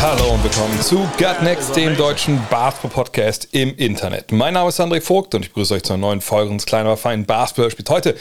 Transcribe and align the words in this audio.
Hallo 0.00 0.34
und 0.34 0.44
willkommen 0.44 0.80
zu 0.80 0.98
Gut 1.18 1.42
Next, 1.42 1.74
dem 1.74 1.96
deutschen 1.96 2.40
Basketball-Podcast 2.48 3.48
im 3.52 3.76
Internet. 3.76 4.30
Mein 4.30 4.54
Name 4.54 4.68
ist 4.68 4.80
André 4.80 5.00
Vogt 5.00 5.34
und 5.34 5.42
ich 5.42 5.48
begrüße 5.48 5.74
euch 5.74 5.82
zu 5.82 5.92
einer 5.92 6.00
neuen 6.00 6.20
Folge 6.20 6.50
unseres 6.50 6.66
kleinen, 6.66 6.86
aber 6.86 6.96
feinen 6.96 7.26
Basketball 7.26 7.70
spielt 7.70 7.90
heute 7.90 8.14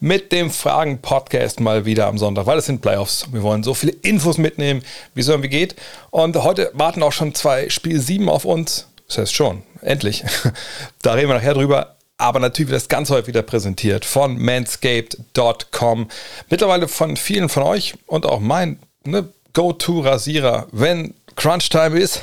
mit 0.00 0.32
dem 0.32 0.50
Fragen-Podcast 0.50 1.60
mal 1.60 1.84
wieder 1.84 2.06
am 2.06 2.18
Sonntag, 2.18 2.46
weil 2.46 2.58
es 2.58 2.66
sind 2.66 2.80
Playoffs. 2.80 3.26
Wir 3.30 3.42
wollen 3.42 3.62
so 3.62 3.74
viele 3.74 3.92
Infos 3.92 4.38
mitnehmen, 4.38 4.82
wie 5.14 5.20
es 5.20 5.28
irgendwie 5.28 5.50
geht. 5.50 5.76
Und 6.10 6.36
heute 6.42 6.70
warten 6.72 7.02
auch 7.02 7.12
schon 7.12 7.34
zwei 7.34 7.68
Spiel 7.68 8.00
7 8.00 8.28
auf 8.28 8.44
uns. 8.44 8.88
Das 9.06 9.18
heißt 9.18 9.34
schon, 9.34 9.62
endlich. 9.82 10.24
Da 11.02 11.12
reden 11.12 11.28
wir 11.28 11.34
nachher 11.34 11.54
drüber 11.54 11.97
aber 12.18 12.40
natürlich 12.40 12.70
wird 12.70 12.82
das 12.82 12.88
ganz 12.88 13.10
häufig 13.10 13.28
wieder 13.28 13.42
präsentiert 13.42 14.04
von 14.04 14.36
manscaped.com. 14.38 16.08
Mittlerweile 16.50 16.88
von 16.88 17.16
vielen 17.16 17.48
von 17.48 17.62
euch 17.62 17.94
und 18.06 18.26
auch 18.26 18.40
mein 18.40 18.80
ne, 19.04 19.28
Go-To-Rasierer, 19.54 20.66
wenn 20.72 21.14
Crunch-Time 21.36 21.98
ist, 21.98 22.22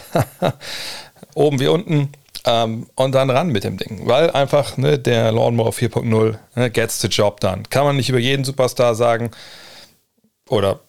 oben 1.33 1.59
wie 1.59 1.67
unten. 1.67 2.09
Ähm, 2.45 2.87
und 2.95 3.13
dann 3.13 3.29
ran 3.29 3.47
mit 3.47 3.63
dem 3.63 3.77
Ding, 3.77 4.07
weil 4.07 4.29
einfach 4.29 4.77
ne, 4.77 4.99
der 4.99 5.31
Lawnmower 5.31 5.71
4.0 5.71 6.37
ne, 6.55 6.69
gets 6.69 7.01
the 7.01 7.07
job 7.07 7.39
done. 7.39 7.63
Kann 7.69 7.85
man 7.85 7.95
nicht 7.95 8.09
über 8.09 8.19
jeden 8.19 8.43
Superstar 8.43 8.93
sagen 8.93 9.31
oder 10.47 10.81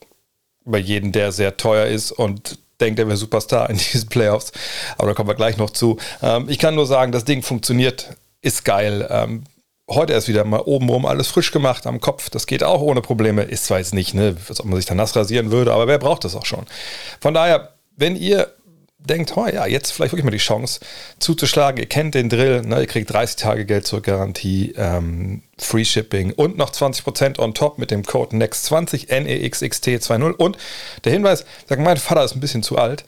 über 0.67 0.79
jeden, 0.79 1.13
der 1.13 1.33
sehr 1.33 1.57
teuer 1.57 1.87
ist 1.87 2.13
und 2.13 2.59
denkt, 2.81 2.99
er 2.99 3.07
wäre 3.07 3.17
Superstar 3.17 3.71
in 3.71 3.77
diesen 3.93 4.09
Playoffs. 4.09 4.53
Aber 4.99 5.09
da 5.09 5.15
kommen 5.15 5.29
wir 5.29 5.35
gleich 5.35 5.57
noch 5.57 5.71
zu. 5.71 5.97
Ähm, 6.21 6.49
ich 6.49 6.59
kann 6.59 6.75
nur 6.75 6.87
sagen, 6.87 7.13
das 7.13 7.25
Ding 7.25 7.43
funktioniert 7.43 8.17
ist 8.47 8.65
geil. 8.65 9.07
Ähm, 9.11 9.43
heute 9.91 10.13
erst 10.13 10.29
wieder 10.29 10.45
mal 10.45 10.61
obenrum 10.61 11.05
alles 11.05 11.27
frisch 11.27 11.51
gemacht 11.51 11.87
am 11.87 12.01
Kopf. 12.01 12.31
Das 12.31 12.47
geht 12.47 12.63
auch 12.63 12.81
ohne 12.81 13.03
Probleme. 13.03 13.43
Ist 13.43 13.67
zwar 13.67 13.79
jetzt 13.79 13.93
nicht, 13.93 14.15
ne, 14.15 14.37
als 14.49 14.61
ob 14.61 14.67
man 14.67 14.77
sich 14.77 14.87
da 14.87 14.95
nass 14.95 15.17
rasieren 15.17 15.51
würde, 15.51 15.73
aber 15.73 15.89
wer 15.89 15.99
braucht 15.99 16.25
das 16.25 16.37
auch 16.37 16.47
schon? 16.47 16.65
Von 17.21 17.35
daher, 17.35 17.75
wenn 17.97 18.15
ihr 18.15 18.53
denkt, 18.99 19.37
oh 19.37 19.47
ja, 19.47 19.67
jetzt 19.67 19.91
vielleicht 19.91 20.13
wirklich 20.13 20.25
mal 20.25 20.31
die 20.31 20.39
Chance 20.39 20.81
zuzuschlagen, 21.19 21.81
ihr 21.81 21.89
kennt 21.89 22.15
den 22.15 22.29
Drill, 22.29 22.63
ne, 22.63 22.81
ihr 22.81 22.87
kriegt 22.87 23.13
30 23.13 23.37
Tage 23.37 23.67
Geld 23.67 23.87
zur 23.87 24.01
Garantie, 24.01 24.75
ähm, 24.77 25.43
Free 25.59 25.85
Shipping 25.85 26.33
und 26.33 26.57
noch 26.57 26.71
20% 26.71 27.39
on 27.41 27.55
top 27.55 27.79
mit 27.79 27.91
dem 27.91 28.05
Code 28.05 28.37
NEXT20, 28.37 29.09
NEXXT20 29.09 30.33
und 30.35 30.57
der 31.05 31.13
Hinweis, 31.13 31.45
sagt, 31.69 31.81
mein 31.83 31.97
Vater 31.97 32.25
ist 32.25 32.35
ein 32.35 32.41
bisschen 32.41 32.63
zu 32.63 32.79
alt, 32.79 33.05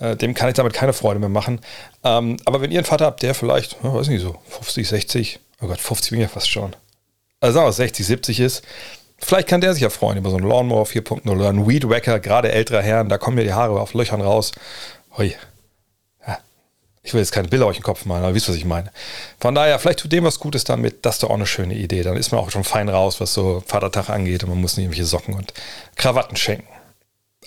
äh, 0.00 0.16
dem 0.16 0.34
kann 0.34 0.48
ich 0.48 0.54
damit 0.54 0.72
keine 0.72 0.92
Freude 0.92 1.18
mehr 1.20 1.28
machen. 1.28 1.60
Ähm, 2.04 2.36
aber 2.44 2.60
wenn 2.60 2.70
ihr 2.70 2.78
einen 2.78 2.86
Vater 2.86 3.06
habt, 3.06 3.22
der 3.22 3.34
vielleicht, 3.34 3.76
oh, 3.82 3.94
weiß 3.94 4.08
nicht 4.08 4.22
so, 4.22 4.36
50, 4.48 4.88
60, 4.88 5.40
oh 5.60 5.66
Gott, 5.66 5.80
50 5.80 6.10
bin 6.10 6.20
ich 6.20 6.26
ja 6.26 6.28
fast 6.28 6.50
schon. 6.50 6.74
Also 7.40 7.54
sagen 7.54 7.66
wir 7.66 7.72
60, 7.72 8.06
70 8.06 8.40
ist, 8.40 8.62
vielleicht 9.18 9.48
kann 9.48 9.60
der 9.60 9.72
sich 9.72 9.82
ja 9.82 9.90
freuen 9.90 10.18
über 10.18 10.30
so 10.30 10.36
einen 10.36 10.48
Lawnmower 10.48 10.84
4.0 10.84 11.28
oder 11.30 11.48
einen 11.48 11.68
Weed 11.68 11.88
Wacker, 11.88 12.20
gerade 12.20 12.52
ältere 12.52 12.82
Herren, 12.82 13.08
da 13.08 13.18
kommen 13.18 13.38
ja 13.38 13.44
die 13.44 13.52
Haare 13.52 13.80
auf 13.80 13.94
Löchern 13.94 14.20
raus. 14.20 14.52
Hui. 15.16 15.34
Ja. 16.26 16.38
Ich 17.02 17.14
will 17.14 17.20
jetzt 17.20 17.32
keine 17.32 17.48
Bilder 17.48 17.66
euch 17.66 17.76
den 17.76 17.84
Kopf 17.84 18.04
malen, 18.04 18.24
aber 18.24 18.34
wisst, 18.34 18.48
was 18.48 18.56
ich 18.56 18.64
meine. 18.64 18.90
Von 19.40 19.54
daher, 19.54 19.78
vielleicht 19.78 20.00
tut 20.00 20.12
dem 20.12 20.24
was 20.24 20.38
Gutes 20.40 20.64
damit, 20.64 21.04
das 21.04 21.16
ist 21.16 21.22
doch 21.22 21.30
auch 21.30 21.34
eine 21.34 21.46
schöne 21.46 21.74
Idee. 21.74 22.02
Dann 22.02 22.16
ist 22.16 22.32
man 22.32 22.40
auch 22.40 22.50
schon 22.50 22.64
fein 22.64 22.88
raus, 22.88 23.20
was 23.20 23.34
so 23.34 23.62
Vatertag 23.66 24.10
angeht 24.10 24.42
und 24.42 24.50
man 24.50 24.60
muss 24.60 24.76
nicht 24.76 24.84
irgendwelche 24.84 25.06
Socken 25.06 25.34
und 25.34 25.52
Krawatten 25.96 26.36
schenken. 26.36 26.68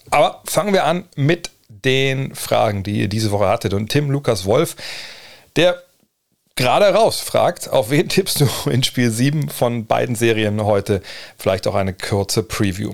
Aber 0.09 0.41
fangen 0.45 0.73
wir 0.73 0.85
an 0.85 1.05
mit 1.15 1.51
den 1.83 2.35
Fragen, 2.35 2.83
die 2.83 2.99
ihr 3.01 3.07
diese 3.07 3.31
Woche 3.31 3.47
hattet. 3.47 3.73
Und 3.73 3.89
Tim 3.89 4.09
Lukas 4.11 4.45
Wolf, 4.45 4.75
der 5.55 5.81
gerade 6.55 6.93
raus 6.93 7.19
fragt, 7.19 7.69
auf 7.69 7.89
wen 7.89 8.09
tippst 8.09 8.41
du 8.41 8.47
in 8.69 8.83
Spiel 8.83 9.09
7 9.09 9.49
von 9.49 9.85
beiden 9.85 10.15
Serien 10.15 10.63
heute? 10.63 11.01
Vielleicht 11.37 11.67
auch 11.67 11.75
eine 11.75 11.93
kurze 11.93 12.43
Preview. 12.43 12.93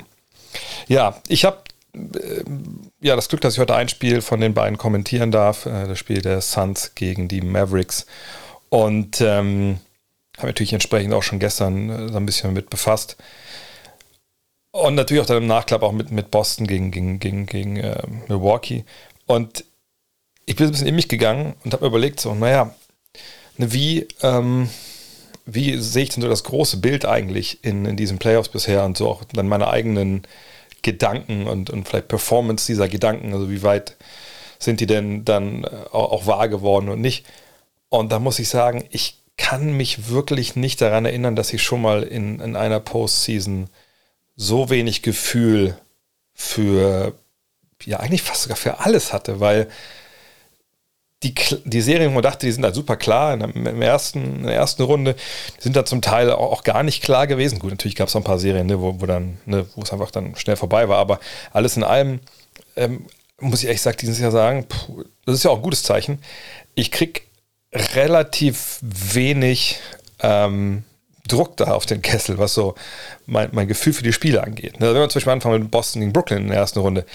Ja, 0.87 1.21
ich 1.27 1.45
habe 1.45 1.57
äh, 1.93 2.43
ja 3.01 3.15
das 3.15 3.29
Glück, 3.29 3.41
dass 3.41 3.53
ich 3.53 3.59
heute 3.59 3.75
ein 3.75 3.89
Spiel 3.89 4.21
von 4.21 4.39
den 4.39 4.53
beiden 4.53 4.77
kommentieren 4.77 5.31
darf. 5.31 5.65
Äh, 5.65 5.87
das 5.87 5.99
Spiel 5.99 6.21
der 6.21 6.41
Suns 6.41 6.93
gegen 6.95 7.27
die 7.27 7.41
Mavericks. 7.41 8.05
Und 8.69 9.21
ähm, 9.21 9.79
habe 10.37 10.47
natürlich 10.47 10.73
entsprechend 10.73 11.13
auch 11.13 11.23
schon 11.23 11.39
gestern 11.39 11.89
äh, 11.89 12.11
so 12.11 12.17
ein 12.17 12.25
bisschen 12.25 12.53
mit 12.53 12.69
befasst. 12.69 13.17
Und 14.77 14.93
natürlich 14.93 15.23
auch 15.23 15.27
dann 15.27 15.37
im 15.37 15.47
Nachklapp 15.47 15.81
auch 15.81 15.91
mit, 15.91 16.11
mit 16.11 16.29
Boston 16.29 16.67
gegen, 16.67 16.91
gegen, 16.91 17.19
gegen, 17.19 17.47
gegen 17.47 17.77
äh, 17.77 18.03
Milwaukee. 18.27 18.85
Und 19.25 19.65
ich 20.45 20.55
bin 20.55 20.67
ein 20.67 20.71
bisschen 20.71 20.87
in 20.87 20.95
mich 20.95 21.07
gegangen 21.07 21.55
und 21.63 21.73
habe 21.73 21.83
mir 21.83 21.89
überlegt, 21.89 22.19
so, 22.19 22.35
naja, 22.35 22.75
ne, 23.57 23.73
wie, 23.73 24.07
ähm, 24.21 24.69
wie 25.47 25.77
sehe 25.77 26.03
ich 26.03 26.09
denn 26.09 26.21
so 26.21 26.29
das 26.29 26.43
große 26.43 26.77
Bild 26.77 27.05
eigentlich 27.05 27.63
in, 27.63 27.85
in 27.85 27.97
diesen 27.97 28.19
Playoffs 28.19 28.49
bisher 28.49 28.85
und 28.85 28.97
so 28.97 29.09
auch 29.09 29.23
dann 29.23 29.47
meine 29.47 29.67
eigenen 29.67 30.21
Gedanken 30.83 31.47
und, 31.47 31.71
und 31.71 31.87
vielleicht 31.87 32.07
Performance 32.07 32.67
dieser 32.67 32.87
Gedanken, 32.87 33.33
also 33.33 33.49
wie 33.49 33.63
weit 33.63 33.97
sind 34.59 34.79
die 34.79 34.85
denn 34.85 35.25
dann 35.25 35.63
äh, 35.63 35.69
auch, 35.91 36.11
auch 36.11 36.27
wahr 36.27 36.49
geworden 36.49 36.89
und 36.89 37.01
nicht. 37.01 37.25
Und 37.89 38.11
da 38.11 38.19
muss 38.19 38.37
ich 38.37 38.49
sagen, 38.49 38.85
ich 38.91 39.23
kann 39.37 39.73
mich 39.73 40.09
wirklich 40.09 40.55
nicht 40.55 40.81
daran 40.81 41.05
erinnern, 41.05 41.35
dass 41.35 41.51
ich 41.51 41.63
schon 41.63 41.81
mal 41.81 42.03
in, 42.03 42.39
in 42.39 42.55
einer 42.55 42.79
Postseason 42.79 43.69
so 44.37 44.69
wenig 44.69 45.01
Gefühl 45.01 45.75
für, 46.33 47.13
ja, 47.83 47.99
eigentlich 47.99 48.21
fast 48.21 48.43
sogar 48.43 48.55
für 48.55 48.79
alles 48.79 49.11
hatte, 49.11 49.39
weil 49.39 49.67
die, 51.23 51.33
die 51.65 51.81
Serien, 51.81 52.11
wo 52.11 52.15
man 52.15 52.23
dachte, 52.23 52.45
die 52.45 52.51
sind 52.51 52.63
halt 52.63 52.75
super 52.75 52.95
klar 52.95 53.33
in 53.33 53.63
der, 53.63 53.73
ersten, 53.87 54.37
in 54.37 54.43
der 54.43 54.55
ersten 54.55 54.83
Runde, 54.83 55.15
sind 55.57 55.75
da 55.75 55.83
zum 55.83 56.01
Teil 56.01 56.31
auch, 56.31 56.51
auch 56.51 56.63
gar 56.63 56.83
nicht 56.83 57.03
klar 57.03 57.25
gewesen. 57.25 57.57
Gut, 57.57 57.71
natürlich 57.71 57.95
gab 57.95 58.07
es 58.07 58.15
auch 58.15 58.21
ein 58.21 58.23
paar 58.23 58.37
Serien, 58.37 58.67
ne, 58.67 58.79
wo, 58.79 59.01
wo 59.01 59.05
dann, 59.07 59.39
ne, 59.45 59.65
wo 59.75 59.81
es 59.81 59.91
einfach 59.91 60.11
dann 60.11 60.35
schnell 60.35 60.55
vorbei 60.55 60.87
war, 60.87 60.99
aber 60.99 61.19
alles 61.51 61.75
in 61.75 61.83
allem, 61.83 62.19
ähm, 62.75 63.07
muss 63.39 63.59
ich 63.59 63.65
ehrlich 63.65 63.79
gesagt, 63.79 64.03
dieses 64.03 64.19
Jahr 64.19 64.31
sagen, 64.31 64.67
puh, 64.67 65.03
das 65.25 65.35
ist 65.35 65.43
ja 65.43 65.49
auch 65.49 65.57
ein 65.57 65.63
gutes 65.63 65.83
Zeichen. 65.83 66.19
Ich 66.75 66.91
krieg 66.91 67.23
relativ 67.73 68.79
wenig 68.81 69.79
ähm, 70.19 70.83
Druck 71.27 71.57
da 71.57 71.65
auf 71.65 71.85
den 71.85 72.01
Kessel, 72.01 72.37
was 72.37 72.53
so 72.53 72.75
mein, 73.25 73.49
mein 73.51 73.67
Gefühl 73.67 73.93
für 73.93 74.03
die 74.03 74.13
Spiele 74.13 74.43
angeht. 74.43 74.79
Ne, 74.79 74.87
wenn 74.93 75.01
wir 75.01 75.09
zum 75.09 75.19
Beispiel 75.19 75.33
anfangen 75.33 75.61
mit 75.63 75.71
Boston 75.71 76.01
gegen 76.01 76.13
Brooklyn 76.13 76.43
in 76.43 76.47
der 76.47 76.57
ersten 76.57 76.79
Runde, 76.79 77.05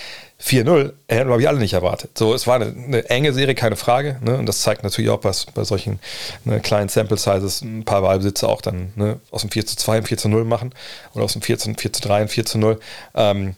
4-0, 0.41 0.93
hätten 1.09 1.39
wir, 1.39 1.49
alle 1.49 1.59
nicht 1.59 1.73
erwartet. 1.73 2.19
So, 2.19 2.35
es 2.35 2.47
war 2.47 2.57
eine, 2.57 2.67
eine 2.67 3.09
enge 3.09 3.33
Serie, 3.33 3.55
keine 3.55 3.77
Frage. 3.77 4.19
Ne? 4.23 4.37
Und 4.37 4.47
das 4.47 4.63
zeigt 4.63 4.83
natürlich 4.83 5.11
auch, 5.11 5.23
was 5.23 5.47
bei 5.47 5.65
solchen 5.65 6.01
ne, 6.45 6.61
kleinen 6.61 6.89
Sample 6.89 7.17
Sizes 7.17 7.63
ein 7.63 7.85
paar 7.85 8.03
Wahlbesitzer 8.03 8.49
auch 8.49 8.61
dann 8.61 8.93
ne, 8.97 9.21
aus 9.31 9.43
dem 9.43 9.51
4 9.51 9.67
zu 9.67 9.77
2 9.77 9.99
ein 9.99 10.05
4 10.05 10.19
zu 10.19 10.29
0 10.29 10.45
machen 10.45 10.75
oder 11.15 11.25
aus 11.25 11.33
dem 11.33 11.43
4 11.43 11.59
zu, 11.59 11.75
4 11.75 11.93
zu 11.93 12.03
3 12.03 12.23
ein 12.23 12.29
4 12.29 12.45
zu 12.45 12.59
0. 12.59 12.81
Ähm, 13.15 13.55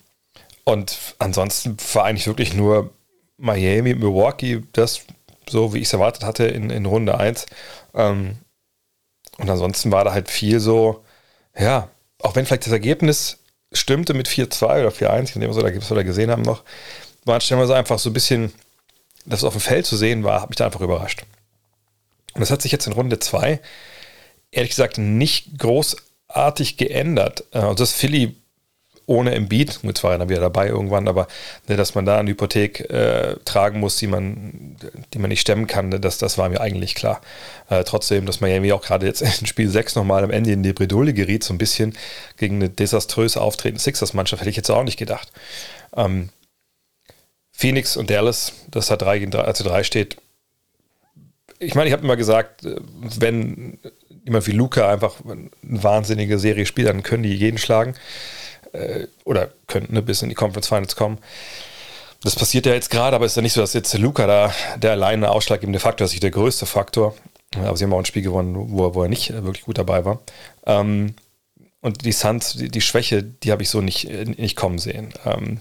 und 0.65 0.99
ansonsten 1.19 1.77
war 1.95 2.05
eigentlich 2.05 2.27
wirklich 2.27 2.55
nur 2.55 2.91
Miami, 3.39 3.95
Milwaukee, 3.95 4.63
das 4.73 5.03
so, 5.49 5.75
wie 5.75 5.79
ich 5.79 5.85
es 5.85 5.93
erwartet 5.93 6.25
hatte 6.25 6.45
in, 6.45 6.71
in 6.71 6.87
Runde 6.87 7.19
1. 7.19 7.47
Ähm, 7.95 8.37
und 9.39 9.51
ansonsten 9.51 9.93
war 9.93 10.05
da 10.05 10.13
halt 10.13 10.31
viel 10.31 10.61
so, 10.61 11.05
ja, 11.59 11.89
auch 12.21 12.37
wenn 12.37 12.47
vielleicht 12.47 12.67
das 12.67 12.73
Ergebnis 12.73 13.39
stimmte 13.73 14.15
mit 14.15 14.29
4-2 14.29 14.65
oder 14.65 14.91
4-1, 14.91 14.93
ich 14.93 15.31
weiß 15.31 15.37
nicht, 15.37 15.49
was 15.49 15.91
wir 15.91 15.97
da 15.97 16.03
gesehen 16.03 16.31
haben 16.31 16.43
noch, 16.43 16.63
war 17.25 17.41
stellenweise 17.41 17.75
einfach 17.75 17.99
so 17.99 18.11
ein 18.11 18.15
bisschen, 18.15 18.53
dass 19.27 19.41
es 19.41 19.45
auf 19.45 19.55
dem 19.55 19.61
Feld 19.61 19.87
zu 19.87 19.97
sehen 19.97 20.25
war, 20.25 20.41
hat 20.41 20.51
mich 20.51 20.57
da 20.57 20.67
einfach 20.67 20.81
überrascht. 20.81 21.25
Und 22.35 22.41
das 22.41 22.51
hat 22.51 22.63
sich 22.63 22.73
jetzt 22.73 22.87
in 22.87 22.93
Runde 22.93 23.19
2 23.19 23.61
ehrlich 24.51 24.71
gesagt 24.71 24.99
nicht 24.99 25.59
großartig 25.59 26.77
geändert. 26.77 27.45
Also 27.51 27.75
das 27.75 27.93
Philly 27.93 28.37
ohne 29.07 29.35
Embiid, 29.35 29.83
gut, 29.83 30.03
war 30.03 30.13
er 30.13 30.19
dann 30.19 30.29
wieder 30.29 30.41
dabei 30.41 30.69
irgendwann, 30.69 31.09
aber 31.09 31.29
ne, 31.69 31.77
dass 31.77 31.95
man 31.95 32.07
da 32.07 32.19
eine 32.19 32.31
Hypothek 32.31 32.91
äh, 32.91 33.37
tragen 33.45 33.81
muss, 33.81 33.97
die 33.97 34.07
man, 34.07 34.77
die 35.13 35.19
man 35.19 35.29
nicht 35.29 35.41
stemmen 35.41 35.67
kann, 35.67 35.91
ne, 35.91 36.01
das, 36.01 36.19
das 36.19 36.39
war 36.39 36.49
mir 36.49 36.61
eigentlich 36.61 36.95
klar. 36.95 37.21
Äh, 37.69 37.85
trotzdem, 37.85 38.25
dass 38.25 38.41
Miami 38.41 38.73
auch 38.73 38.83
gerade 38.83 39.07
jetzt 39.07 39.21
in 39.41 39.47
Spiel 39.47 39.69
6 39.69 39.97
nochmal 39.97 40.25
am 40.25 40.31
Ende 40.31 40.53
in 40.53 40.63
die 40.63 40.73
Bredouille 40.73 41.13
geriet, 41.13 41.45
so 41.45 41.53
ein 41.53 41.59
bisschen 41.59 41.97
gegen 42.39 42.57
eine 42.57 42.71
desaströse 42.71 43.41
auftretende 43.41 43.81
Sixers-Mannschaft, 43.81 44.41
hätte 44.41 44.51
ich 44.51 44.57
jetzt 44.57 44.71
auch 44.71 44.85
nicht 44.85 44.99
gedacht. 44.99 45.31
Ähm, 45.97 46.31
Phoenix 47.53 47.97
und 47.97 48.11
Dallas, 48.11 48.53
das 48.71 48.87
da 48.87 48.97
3 48.97 49.19
gegen 49.19 49.31
3, 49.31 49.41
also 49.43 49.65
3 49.65 49.85
steht. 49.85 50.17
Ich 51.59 51.75
meine, 51.75 51.89
ich 51.89 51.93
habe 51.93 52.03
immer 52.03 52.17
gesagt, 52.17 52.65
äh, 52.65 52.77
wenn 53.19 53.79
jemand 54.25 54.47
wie 54.47 54.53
Luca 54.53 54.91
einfach 54.91 55.17
eine 55.29 55.51
wahnsinnige 55.61 56.39
Serie 56.39 56.65
spielt, 56.65 56.89
dann 56.89 57.03
können 57.03 57.23
die 57.23 57.35
jeden 57.35 57.59
schlagen 57.59 57.95
äh, 58.75 59.07
oder 59.25 59.51
könnten 59.67 59.95
ne, 59.95 60.03
bis 60.03 60.23
in 60.23 60.29
die 60.29 60.35
Conference 60.35 60.69
Finals 60.69 60.97
kommen. 60.97 61.19
Das 62.23 62.37
passiert 62.37 62.67
ja 62.67 62.73
jetzt 62.73 62.91
gerade, 62.91 63.15
aber 63.17 63.27
es 63.27 63.33
ist 63.33 63.37
ja 63.37 63.43
nicht 63.43 63.53
so, 63.53 63.61
dass 63.61 63.75
jetzt 63.75 63.93
Luca 63.99 64.27
da 64.27 64.55
der 64.77 64.93
alleine 64.93 65.31
ausschlaggebende 65.31 65.79
Faktor 65.79 66.07
ist, 66.07 66.13
nicht 66.13 66.23
der 66.23 66.31
größte 66.31 66.67
Faktor. 66.67 67.15
Aber 67.57 67.77
sie 67.77 67.85
haben 67.85 67.93
auch 67.93 67.99
ein 67.99 68.07
Spiel 68.07 68.23
gewonnen, 68.23 68.55
wo, 68.57 68.95
wo 68.95 69.03
er 69.03 69.09
nicht 69.09 69.33
wirklich 69.33 69.65
gut 69.65 69.79
dabei 69.79 70.05
war. 70.05 70.21
Ähm, 70.67 71.15
und 71.81 72.05
die 72.05 72.13
Suns, 72.13 72.55
die, 72.55 72.71
die 72.71 72.81
Schwäche, 72.81 73.23
die 73.23 73.53
habe 73.53 73.63
ich 73.63 73.69
so 73.69 73.81
nicht, 73.81 74.09
nicht 74.39 74.57
kommen 74.57 74.79
sehen. 74.79 75.13
Ähm, 75.25 75.61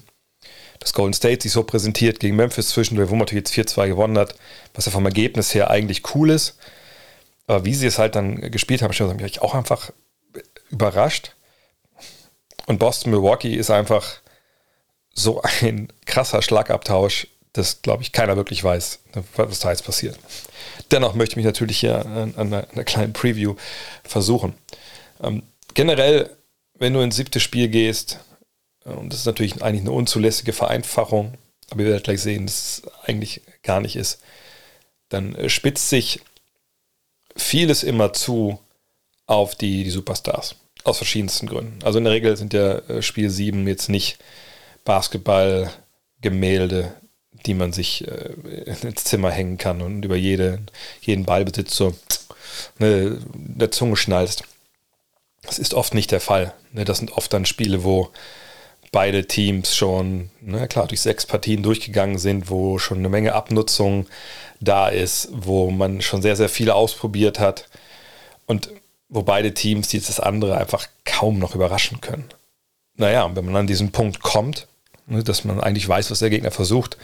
dass 0.80 0.94
Golden 0.94 1.13
State 1.13 1.44
sich 1.44 1.51
so 1.51 1.63
präsentiert 1.63 2.19
gegen 2.19 2.36
Memphis 2.36 2.69
zwischendurch, 2.69 3.09
wo 3.09 3.13
man 3.13 3.19
natürlich 3.19 3.56
jetzt 3.56 3.77
4-2 3.77 3.88
gewonnen 3.88 4.18
hat, 4.18 4.36
was 4.74 4.86
ja 4.86 4.92
vom 4.92 5.06
Ergebnis 5.06 5.54
her 5.54 5.69
eigentlich 5.69 6.16
cool 6.16 6.30
ist. 6.30 6.57
Aber 7.48 7.66
wie 7.66 7.74
sie 7.74 7.88
es 7.88 8.00
halt 8.00 8.16
dann 8.16 8.39
gespielt 8.51 8.81
haben, 8.81 8.94
hat 8.94 9.21
mich 9.21 9.42
auch 9.42 9.54
einfach 9.54 9.92
überrascht. 10.69 11.36
Und 12.65 12.80
Boston 12.80 13.12
Milwaukee 13.12 13.54
ist 13.56 13.69
einfach 13.69 14.21
so 15.13 15.42
ein 15.62 15.89
krasser 16.06 16.42
Schlagabtausch, 16.42 17.27
dass, 17.54 17.83
glaube 17.83 18.01
ich, 18.01 18.12
keiner 18.12 18.36
wirklich 18.36 18.63
weiß, 18.63 19.00
was 19.36 19.60
da 19.60 19.69
jetzt 19.69 19.86
passiert. 19.86 20.18
Dennoch 20.92 21.13
möchte 21.13 21.33
ich 21.33 21.38
mich 21.38 21.45
natürlich 21.45 21.80
hier 21.80 22.04
an, 22.06 22.36
einer, 22.36 22.68
einer, 22.71 22.83
kleinen 22.83 23.13
Preview 23.13 23.56
versuchen. 24.04 24.56
Ähm, 25.21 25.44
generell, 25.75 26.36
wenn 26.74 26.94
du 26.94 27.01
ins 27.01 27.15
siebte 27.15 27.39
Spiel 27.39 27.68
gehst, 27.68 28.19
äh, 28.86 28.89
und 28.89 29.13
das 29.13 29.19
ist 29.19 29.25
natürlich 29.25 29.62
eigentlich 29.62 29.81
eine 29.81 29.92
unzulässige 29.92 30.51
Vereinfachung, 30.51 31.38
aber 31.69 31.81
ihr 31.81 31.88
werdet 31.88 32.06
gleich 32.06 32.21
sehen, 32.21 32.48
dass 32.48 32.56
es 32.56 32.81
eigentlich 33.04 33.42
gar 33.62 33.81
nicht 33.81 33.95
ist, 33.95 34.19
dann 35.09 35.36
äh, 35.36 35.50
spitzt 35.50 35.89
sich 35.89 36.21
vieles 37.36 37.83
immer 37.83 38.13
zu 38.13 38.59
auf 39.27 39.56
die, 39.56 39.83
die 39.83 39.89
Superstars. 39.92 40.56
Aus 40.83 40.97
verschiedensten 40.97 41.47
Gründen. 41.47 41.80
Also 41.83 41.97
in 41.97 42.03
der 42.03 42.13
Regel 42.13 42.38
sind 42.38 42.53
ja 42.53 42.80
äh, 42.80 43.01
Spiel 43.01 43.30
7 43.30 43.68
jetzt 43.68 43.89
nicht 43.89 44.19
Basketball-Gemälde, 44.85 46.94
die 47.45 47.53
man 47.53 47.74
sich 47.74 48.07
ins 48.81 49.03
Zimmer 49.03 49.31
hängen 49.31 49.57
kann 49.57 49.81
und 49.81 50.03
über 50.03 50.15
jede, 50.15 50.59
jeden 51.01 51.25
Ballbesitz 51.25 51.75
so 51.75 51.94
ne, 52.80 53.19
der 53.33 53.71
Zunge 53.71 53.95
schnallst. 53.95 54.44
Das 55.44 55.59
ist 55.59 55.74
oft 55.74 55.94
nicht 55.94 56.12
der 56.12 56.21
Fall. 56.21 56.53
Ne? 56.71 56.85
Das 56.85 57.00
sind 57.00 57.12
oft 57.12 57.33
dann 57.33 57.45
Spiele, 57.45 57.83
wo 57.83 58.09
beide 58.91 59.27
Teams 59.27 59.75
schon, 59.75 60.30
na 60.39 60.68
klar, 60.68 60.88
durch 60.88 61.01
sechs 61.01 61.25
Partien 61.25 61.63
durchgegangen 61.63 62.18
sind, 62.18 62.50
wo 62.50 62.77
schon 62.77 63.00
eine 63.00 63.09
Menge 63.09 63.33
Abnutzung 63.33 64.07
da 64.62 64.88
ist, 64.88 65.30
wo 65.31 65.71
man 65.71 66.01
schon 66.01 66.21
sehr, 66.21 66.35
sehr 66.35 66.47
viele 66.47 66.75
ausprobiert 66.75 67.39
hat 67.39 67.68
und 68.45 68.69
wo 69.13 69.21
beide 69.21 69.54
Teams 69.54 69.92
jetzt 69.92 70.10
das 70.10 70.19
andere 70.19 70.57
einfach 70.57 70.88
kaum 71.06 71.38
noch 71.38 71.56
überraschen 71.56 72.01
können. 72.01 72.25
Naja, 72.95 73.24
und 73.24 73.36
wenn 73.36 73.45
man 73.45 73.56
an 73.56 73.68
diesen 73.68 73.92
Punkt 73.92 74.21
kommt, 74.21 74.68
ne, 75.06 75.24
dass 75.24 75.44
man 75.44 75.60
eigentlich 75.62 75.88
weiß, 75.88 76.12
was 76.12 76.19
der 76.19 76.31
Gegner 76.31 76.51
versucht, 76.51 76.98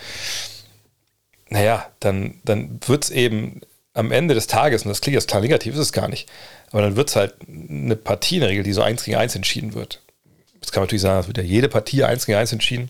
naja, 1.49 1.87
dann, 1.99 2.41
dann 2.43 2.79
wird 2.85 3.05
es 3.05 3.09
eben 3.11 3.61
am 3.93 4.11
Ende 4.11 4.33
des 4.33 4.47
Tages, 4.47 4.83
und 4.83 4.89
das 4.89 5.01
klingt 5.01 5.15
jetzt 5.15 5.27
klar 5.27 5.41
negativ, 5.41 5.73
ist 5.73 5.79
es 5.79 5.93
gar 5.93 6.07
nicht, 6.07 6.27
aber 6.71 6.81
dann 6.81 6.95
wird 6.95 7.09
es 7.09 7.15
halt 7.15 7.35
eine 7.47 7.95
Partie 7.95 8.35
in 8.35 8.41
der 8.41 8.49
Regel, 8.49 8.63
die 8.63 8.73
so 8.73 8.81
eins 8.81 9.03
gegen 9.03 9.17
eins 9.17 9.35
entschieden 9.35 9.73
wird. 9.73 10.01
Jetzt 10.55 10.71
kann 10.71 10.81
man 10.81 10.87
natürlich 10.87 11.01
sagen, 11.01 11.19
es 11.19 11.27
wird 11.27 11.37
ja 11.37 11.43
jede 11.43 11.69
Partie 11.69 12.03
eins 12.03 12.25
gegen 12.25 12.37
eins 12.37 12.53
entschieden. 12.53 12.89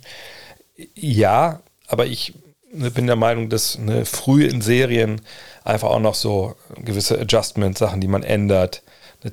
Ja, 0.95 1.61
aber 1.87 2.05
ich 2.05 2.33
ne, 2.71 2.89
bin 2.89 3.07
der 3.07 3.15
Meinung, 3.15 3.49
dass 3.49 3.77
ne, 3.77 4.05
früh 4.05 4.45
in 4.45 4.61
Serien 4.61 5.21
einfach 5.63 5.89
auch 5.89 5.99
noch 5.99 6.15
so 6.15 6.55
gewisse 6.75 7.19
Adjustment-Sachen, 7.19 8.01
die 8.01 8.07
man 8.07 8.23
ändert, 8.23 8.81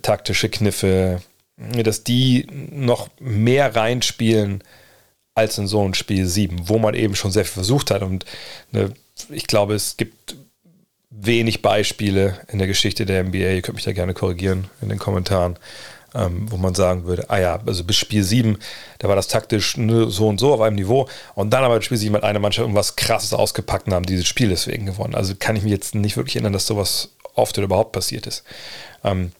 taktische 0.03 0.49
Kniffe, 0.49 1.21
dass 1.57 2.05
die 2.05 2.47
noch 2.51 3.09
mehr 3.19 3.75
reinspielen 3.75 4.63
als 5.35 5.59
in 5.59 5.67
so 5.67 5.87
ein 5.87 5.95
Spiel 5.95 6.27
7, 6.27 6.69
wo 6.69 6.79
man 6.79 6.95
eben 6.95 7.15
schon 7.15 7.31
sehr 7.31 7.45
viel 7.45 7.55
versucht 7.55 7.91
hat. 7.91 8.03
Und 8.03 8.25
ne, 8.73 8.93
ich 9.31 9.47
glaube, 9.47 9.75
es 9.75 9.97
gibt 9.97 10.37
wenig 11.11 11.63
Beispiele 11.63 12.41
in 12.49 12.59
der 12.59 12.67
Geschichte 12.67 13.07
der 13.07 13.25
NBA, 13.25 13.39
ihr 13.39 13.63
könnt 13.63 13.77
mich 13.77 13.85
da 13.85 13.93
gerne 13.93 14.15
korrigieren 14.15 14.69
in 14.83 14.89
den 14.89 14.99
Kommentaren, 14.99 15.59
ähm, 16.15 16.51
wo 16.51 16.57
man 16.57 16.75
sagen 16.75 17.05
würde, 17.05 17.31
ah 17.31 17.39
ja, 17.39 17.61
also 17.67 17.85
bis 17.85 17.97
Spiel 17.97 18.23
7, 18.23 18.59
da 18.99 19.09
war 19.09 19.17
das 19.17 19.29
taktisch 19.29 19.77
ne, 19.77 20.11
so 20.11 20.29
und 20.29 20.39
so 20.39 20.53
auf 20.53 20.61
einem 20.61 20.77
Niveau 20.77 21.09
und 21.35 21.51
dann 21.51 21.65
aber 21.65 21.81
Spiel 21.81 21.97
7 21.97 22.15
hat 22.17 22.25
eine 22.25 22.39
Mannschaft 22.39 22.63
irgendwas 22.63 22.97
krasses 22.97 23.33
ausgepackt 23.33 23.87
und 23.87 23.95
haben 23.95 24.07
dieses 24.07 24.27
Spiel 24.27 24.49
deswegen 24.49 24.87
gewonnen. 24.87 25.15
Also 25.15 25.35
kann 25.39 25.57
ich 25.57 25.63
mich 25.63 25.73
jetzt 25.73 25.95
nicht 25.95 26.17
wirklich 26.17 26.37
erinnern, 26.37 26.53
dass 26.53 26.67
sowas 26.67 27.11
oft 27.35 27.57
oder 27.57 27.67
überhaupt 27.67 27.93
passiert 27.93 28.27
ist. 28.27 28.45
Ähm, 29.05 29.33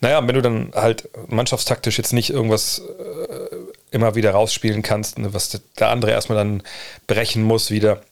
naja, 0.00 0.26
wenn 0.26 0.34
du 0.34 0.42
dann 0.42 0.72
halt 0.74 1.08
mannschaftstaktisch 1.28 1.98
jetzt 1.98 2.12
nicht 2.12 2.30
irgendwas 2.30 2.80
äh, 2.80 3.56
immer 3.90 4.14
wieder 4.14 4.32
rausspielen 4.32 4.82
kannst, 4.82 5.18
ne, 5.18 5.32
was 5.34 5.60
der 5.78 5.88
andere 5.88 6.10
erstmal 6.10 6.38
dann 6.38 6.62
brechen 7.06 7.42
muss 7.42 7.70
wieder, 7.70 8.02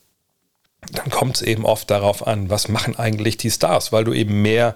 dann 0.91 1.09
kommt 1.09 1.37
es 1.37 1.41
eben 1.41 1.65
oft 1.65 1.89
darauf 1.89 2.25
an, 2.25 2.49
was 2.49 2.67
machen 2.67 2.97
eigentlich 2.97 3.37
die 3.37 3.51
Stars, 3.51 3.91
weil 3.91 4.03
du 4.03 4.13
eben 4.13 4.41
mehr 4.41 4.75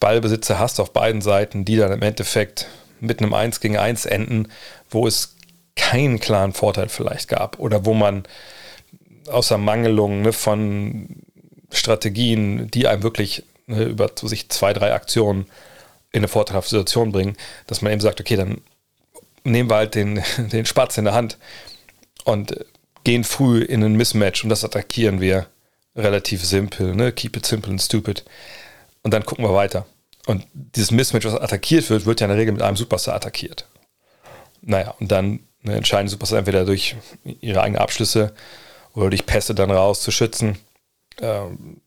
Ballbesitzer 0.00 0.58
hast 0.58 0.80
auf 0.80 0.92
beiden 0.92 1.20
Seiten, 1.20 1.64
die 1.64 1.76
dann 1.76 1.92
im 1.92 2.02
Endeffekt 2.02 2.66
mit 3.00 3.20
einem 3.20 3.34
1 3.34 3.60
gegen 3.60 3.76
1 3.76 4.06
enden, 4.06 4.48
wo 4.90 5.06
es 5.06 5.36
keinen 5.76 6.20
klaren 6.20 6.52
Vorteil 6.52 6.88
vielleicht 6.88 7.28
gab 7.28 7.58
oder 7.58 7.84
wo 7.84 7.94
man 7.94 8.24
außer 9.28 9.58
Mangelung 9.58 10.22
ne, 10.22 10.32
von 10.32 11.08
Strategien, 11.70 12.70
die 12.70 12.86
einem 12.86 13.02
wirklich 13.02 13.44
ne, 13.66 13.84
über 13.84 14.10
sich 14.22 14.48
zwei, 14.48 14.72
drei 14.72 14.92
Aktionen 14.92 15.46
in 16.12 16.20
eine 16.20 16.28
vorteilhafte 16.28 16.70
Situation 16.70 17.12
bringen, 17.12 17.36
dass 17.66 17.82
man 17.82 17.92
eben 17.92 18.00
sagt, 18.00 18.20
okay, 18.20 18.36
dann 18.36 18.60
nehmen 19.44 19.70
wir 19.70 19.76
halt 19.76 19.94
den, 19.94 20.22
den 20.38 20.66
Spatz 20.66 20.98
in 20.98 21.04
der 21.04 21.14
Hand 21.14 21.38
und 22.24 22.64
gehen 23.04 23.24
früh 23.24 23.62
in 23.62 23.82
ein 23.82 23.94
Mismatch 23.94 24.42
und 24.44 24.50
das 24.50 24.64
attackieren 24.64 25.20
wir 25.20 25.46
relativ 25.96 26.44
simpel, 26.44 26.94
ne? 26.94 27.12
Keep 27.12 27.36
it 27.36 27.46
simple 27.46 27.70
and 27.70 27.82
stupid. 27.82 28.24
Und 29.02 29.12
dann 29.14 29.24
gucken 29.24 29.44
wir 29.44 29.54
weiter. 29.54 29.86
Und 30.26 30.46
dieses 30.52 30.90
Mismatch, 30.90 31.24
was 31.24 31.34
attackiert 31.34 31.88
wird, 31.90 32.06
wird 32.06 32.20
ja 32.20 32.26
in 32.26 32.30
der 32.30 32.38
Regel 32.38 32.52
mit 32.52 32.62
einem 32.62 32.76
Superstar 32.76 33.14
attackiert. 33.14 33.66
Naja, 34.60 34.94
und 35.00 35.10
dann 35.10 35.40
ne, 35.62 35.74
entscheiden 35.74 36.08
Superstar 36.08 36.40
entweder 36.40 36.64
durch 36.64 36.96
ihre 37.24 37.62
eigenen 37.62 37.80
Abschlüsse 37.80 38.34
oder 38.94 39.10
durch 39.10 39.26
Pässe 39.26 39.54
dann 39.54 39.70
rauszuschützen. 39.70 40.58
Ähm, 41.20 41.80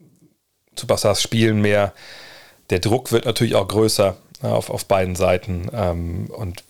Superstars 0.75 1.21
spielen 1.21 1.61
mehr. 1.61 1.93
Der 2.69 2.80
Druck 2.80 3.12
wird 3.12 3.25
natürlich 3.25 3.56
auch 3.56 3.68
größer 3.68 4.18
auf, 4.42 4.69
auf 4.69 4.86
beiden 4.86 5.15
Seiten. 5.15 5.69
Ähm, 5.74 6.27
und 6.27 6.63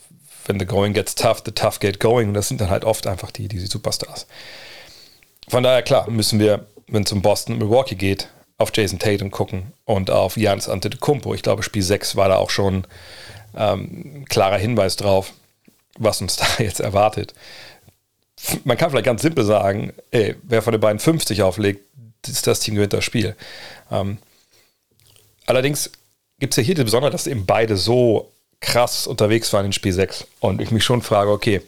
wenn 0.46 0.60
the 0.60 0.66
going 0.66 0.94
gets 0.94 1.16
tough, 1.16 1.42
the 1.46 1.52
tough 1.52 1.80
get 1.80 2.00
going. 2.00 2.34
Das 2.34 2.48
sind 2.48 2.62
dann 2.62 2.70
halt 2.70 2.86
oft 2.86 3.08
einfach 3.08 3.32
die, 3.32 3.48
die 3.48 3.60
Superstars. 3.60 4.28
Von 5.48 5.64
daher, 5.64 5.82
klar, 5.82 6.10
müssen 6.10 6.40
wir, 6.40 6.66
wenn 6.88 7.04
es 7.04 7.12
um 7.12 7.22
Boston 7.22 7.54
und 7.54 7.60
Milwaukee 7.60 7.96
geht, 7.96 8.30
auf 8.58 8.72
Jason 8.74 9.00
Tatum 9.00 9.32
gucken 9.32 9.74
und 9.86 10.10
auf 10.10 10.38
Jans 10.38 10.70
Antetokounmpo. 10.70 11.34
Ich 11.34 11.42
glaube, 11.42 11.64
Spiel 11.64 11.82
6 11.82 12.16
war 12.16 12.30
da 12.30 12.38
auch 12.38 12.50
schon 12.50 12.86
ähm, 13.56 14.26
klarer 14.30 14.58
Hinweis 14.58 14.96
drauf, 14.96 15.34
was 15.98 16.22
uns 16.22 16.36
da 16.38 16.46
jetzt 16.60 16.80
erwartet. 16.80 17.34
Man 18.64 18.78
kann 18.78 18.90
vielleicht 18.90 19.06
ganz 19.06 19.22
simpel 19.22 19.46
sagen, 19.46 19.94
ey, 20.12 20.36
wer 20.44 20.62
von 20.62 20.74
den 20.74 20.82
beiden 20.82 21.00
50 21.00 21.42
auflegt, 21.44 21.86
ist 22.28 22.48
das 22.48 22.60
Team 22.60 22.76
gewinnt 22.76 22.94
das 22.94 23.04
Spiel. 23.04 23.36
Ähm, 23.92 24.18
allerdings 25.46 25.92
gibt 26.40 26.54
es 26.54 26.58
ja 26.58 26.64
hier 26.64 26.76
die 26.76 26.84
Besonderheit, 26.84 27.14
dass 27.14 27.28
eben 27.28 27.46
beide 27.46 27.78
so 27.78 28.32
krass 28.60 29.08
unterwegs 29.08 29.52
waren 29.54 29.66
in 29.66 29.74
Spiel 29.74 29.94
6 29.94 30.26
und 30.40 30.62
ich 30.62 30.72
mich 30.72 30.84
schon 30.84 31.02
frage, 31.02 31.32
okay, 31.32 31.62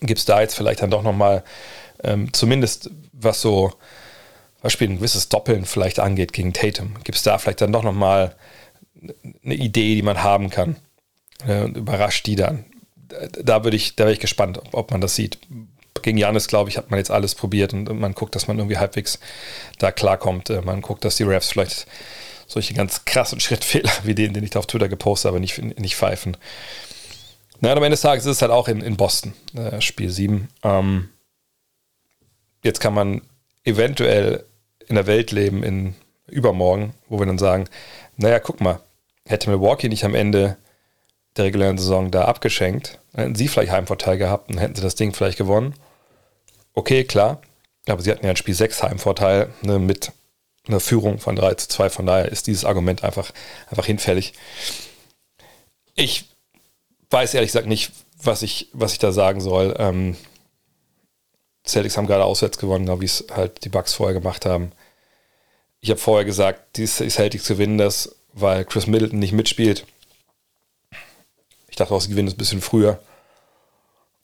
gibt 0.00 0.18
es 0.18 0.24
da 0.24 0.40
jetzt 0.40 0.54
vielleicht 0.54 0.82
dann 0.82 0.90
doch 0.90 1.02
nochmal 1.02 1.42
ähm, 2.04 2.32
zumindest 2.32 2.90
was 3.12 3.40
so 3.40 3.72
Beispiel 4.62 4.88
ein 4.88 4.96
gewisses 4.96 5.28
Doppeln 5.28 5.64
vielleicht 5.64 6.00
angeht 6.00 6.32
gegen 6.32 6.52
Tatum, 6.52 6.94
gibt 7.04 7.16
es 7.16 7.22
da 7.22 7.38
vielleicht 7.38 7.60
dann 7.60 7.72
doch 7.72 7.82
nochmal 7.82 8.34
eine 9.44 9.54
Idee, 9.54 9.94
die 9.94 10.02
man 10.02 10.22
haben 10.22 10.50
kann 10.50 10.76
äh, 11.46 11.62
und 11.62 11.76
überrascht 11.76 12.26
die 12.26 12.36
dann. 12.36 12.64
Da 13.42 13.62
würde 13.62 13.76
ich, 13.76 13.96
da 13.96 14.04
wäre 14.04 14.14
ich 14.14 14.20
gespannt, 14.20 14.58
ob, 14.58 14.74
ob 14.74 14.90
man 14.90 15.00
das 15.00 15.14
sieht. 15.14 15.38
Gegen 16.02 16.18
Janis, 16.18 16.48
glaube 16.48 16.68
ich, 16.68 16.76
hat 16.76 16.90
man 16.90 16.98
jetzt 16.98 17.10
alles 17.10 17.34
probiert 17.34 17.72
und 17.72 17.88
man 17.98 18.14
guckt, 18.14 18.34
dass 18.34 18.48
man 18.48 18.58
irgendwie 18.58 18.78
halbwegs 18.78 19.18
da 19.78 19.92
klarkommt. 19.92 20.50
Äh, 20.50 20.62
man 20.62 20.82
guckt, 20.82 21.04
dass 21.04 21.16
die 21.16 21.22
Refs 21.22 21.50
vielleicht 21.50 21.86
solche 22.46 22.74
ganz 22.74 23.04
krassen 23.04 23.40
Schrittfehler 23.40 23.92
wie 24.04 24.14
den, 24.14 24.32
den 24.32 24.44
ich 24.44 24.50
da 24.50 24.58
auf 24.58 24.66
Twitter 24.66 24.88
gepostet 24.88 25.28
habe, 25.28 25.40
nicht, 25.40 25.58
nicht 25.78 25.96
pfeifen. 25.96 26.36
Na, 27.60 27.72
am 27.72 27.78
Ende 27.78 27.90
des 27.90 28.02
Tages 28.02 28.26
ist 28.26 28.36
es 28.36 28.42
halt 28.42 28.52
auch 28.52 28.68
in, 28.68 28.80
in 28.82 28.96
Boston, 28.96 29.32
äh, 29.54 29.80
Spiel 29.80 30.10
7. 30.10 30.48
Ähm, 30.62 31.08
jetzt 32.62 32.80
kann 32.80 32.92
man 32.92 33.22
eventuell 33.64 34.44
in 34.86 34.94
der 34.94 35.06
Welt 35.06 35.32
leben 35.32 35.62
in 35.62 35.94
übermorgen, 36.26 36.94
wo 37.08 37.18
wir 37.18 37.26
dann 37.26 37.38
sagen, 37.38 37.68
naja, 38.16 38.38
guck 38.40 38.60
mal, 38.60 38.80
hätte 39.26 39.50
Milwaukee 39.50 39.88
nicht 39.88 40.04
am 40.04 40.14
Ende 40.14 40.56
der 41.36 41.46
regulären 41.46 41.78
Saison 41.78 42.10
da 42.10 42.24
abgeschenkt, 42.24 42.98
dann 43.12 43.22
hätten 43.22 43.34
sie 43.34 43.48
vielleicht 43.48 43.72
Heimvorteil 43.72 44.18
gehabt 44.18 44.50
und 44.50 44.58
hätten 44.58 44.74
sie 44.74 44.82
das 44.82 44.94
Ding 44.94 45.12
vielleicht 45.12 45.38
gewonnen. 45.38 45.74
Okay, 46.74 47.04
klar, 47.04 47.40
aber 47.88 48.02
sie 48.02 48.10
hatten 48.10 48.24
ja 48.24 48.30
ein 48.30 48.36
Spiel 48.36 48.54
6 48.54 48.82
Heimvorteil 48.82 49.48
ne, 49.62 49.78
mit 49.78 50.12
einer 50.68 50.80
Führung 50.80 51.18
von 51.18 51.36
3 51.36 51.54
zu 51.54 51.68
2, 51.68 51.90
von 51.90 52.06
daher 52.06 52.30
ist 52.30 52.46
dieses 52.46 52.64
Argument 52.64 53.04
einfach, 53.04 53.32
einfach 53.70 53.86
hinfällig. 53.86 54.32
Ich 55.94 56.24
weiß 57.10 57.34
ehrlich 57.34 57.48
gesagt 57.48 57.66
nicht, 57.66 57.92
was 58.22 58.42
ich, 58.42 58.68
was 58.72 58.92
ich 58.92 58.98
da 58.98 59.12
sagen 59.12 59.40
soll. 59.40 59.74
Ähm, 59.78 60.16
Celtics 61.66 61.96
haben 61.96 62.06
gerade 62.06 62.24
auswärts 62.24 62.58
gewonnen, 62.58 63.00
wie 63.00 63.04
es 63.04 63.26
halt 63.32 63.64
die 63.64 63.68
Bucks 63.68 63.94
vorher 63.94 64.14
gemacht 64.14 64.46
haben. 64.46 64.72
Ich 65.80 65.90
habe 65.90 66.00
vorher 66.00 66.24
gesagt, 66.24 66.76
die 66.76 66.86
Celtics 66.86 67.48
gewinnen 67.48 67.78
das, 67.78 68.16
weil 68.32 68.64
Chris 68.64 68.86
Middleton 68.86 69.18
nicht 69.18 69.32
mitspielt. 69.32 69.86
Ich 71.68 71.76
dachte 71.76 71.94
auch, 71.94 72.00
sie 72.00 72.08
gewinnen 72.08 72.28
es 72.28 72.34
ein 72.34 72.38
bisschen 72.38 72.60
früher. 72.60 73.00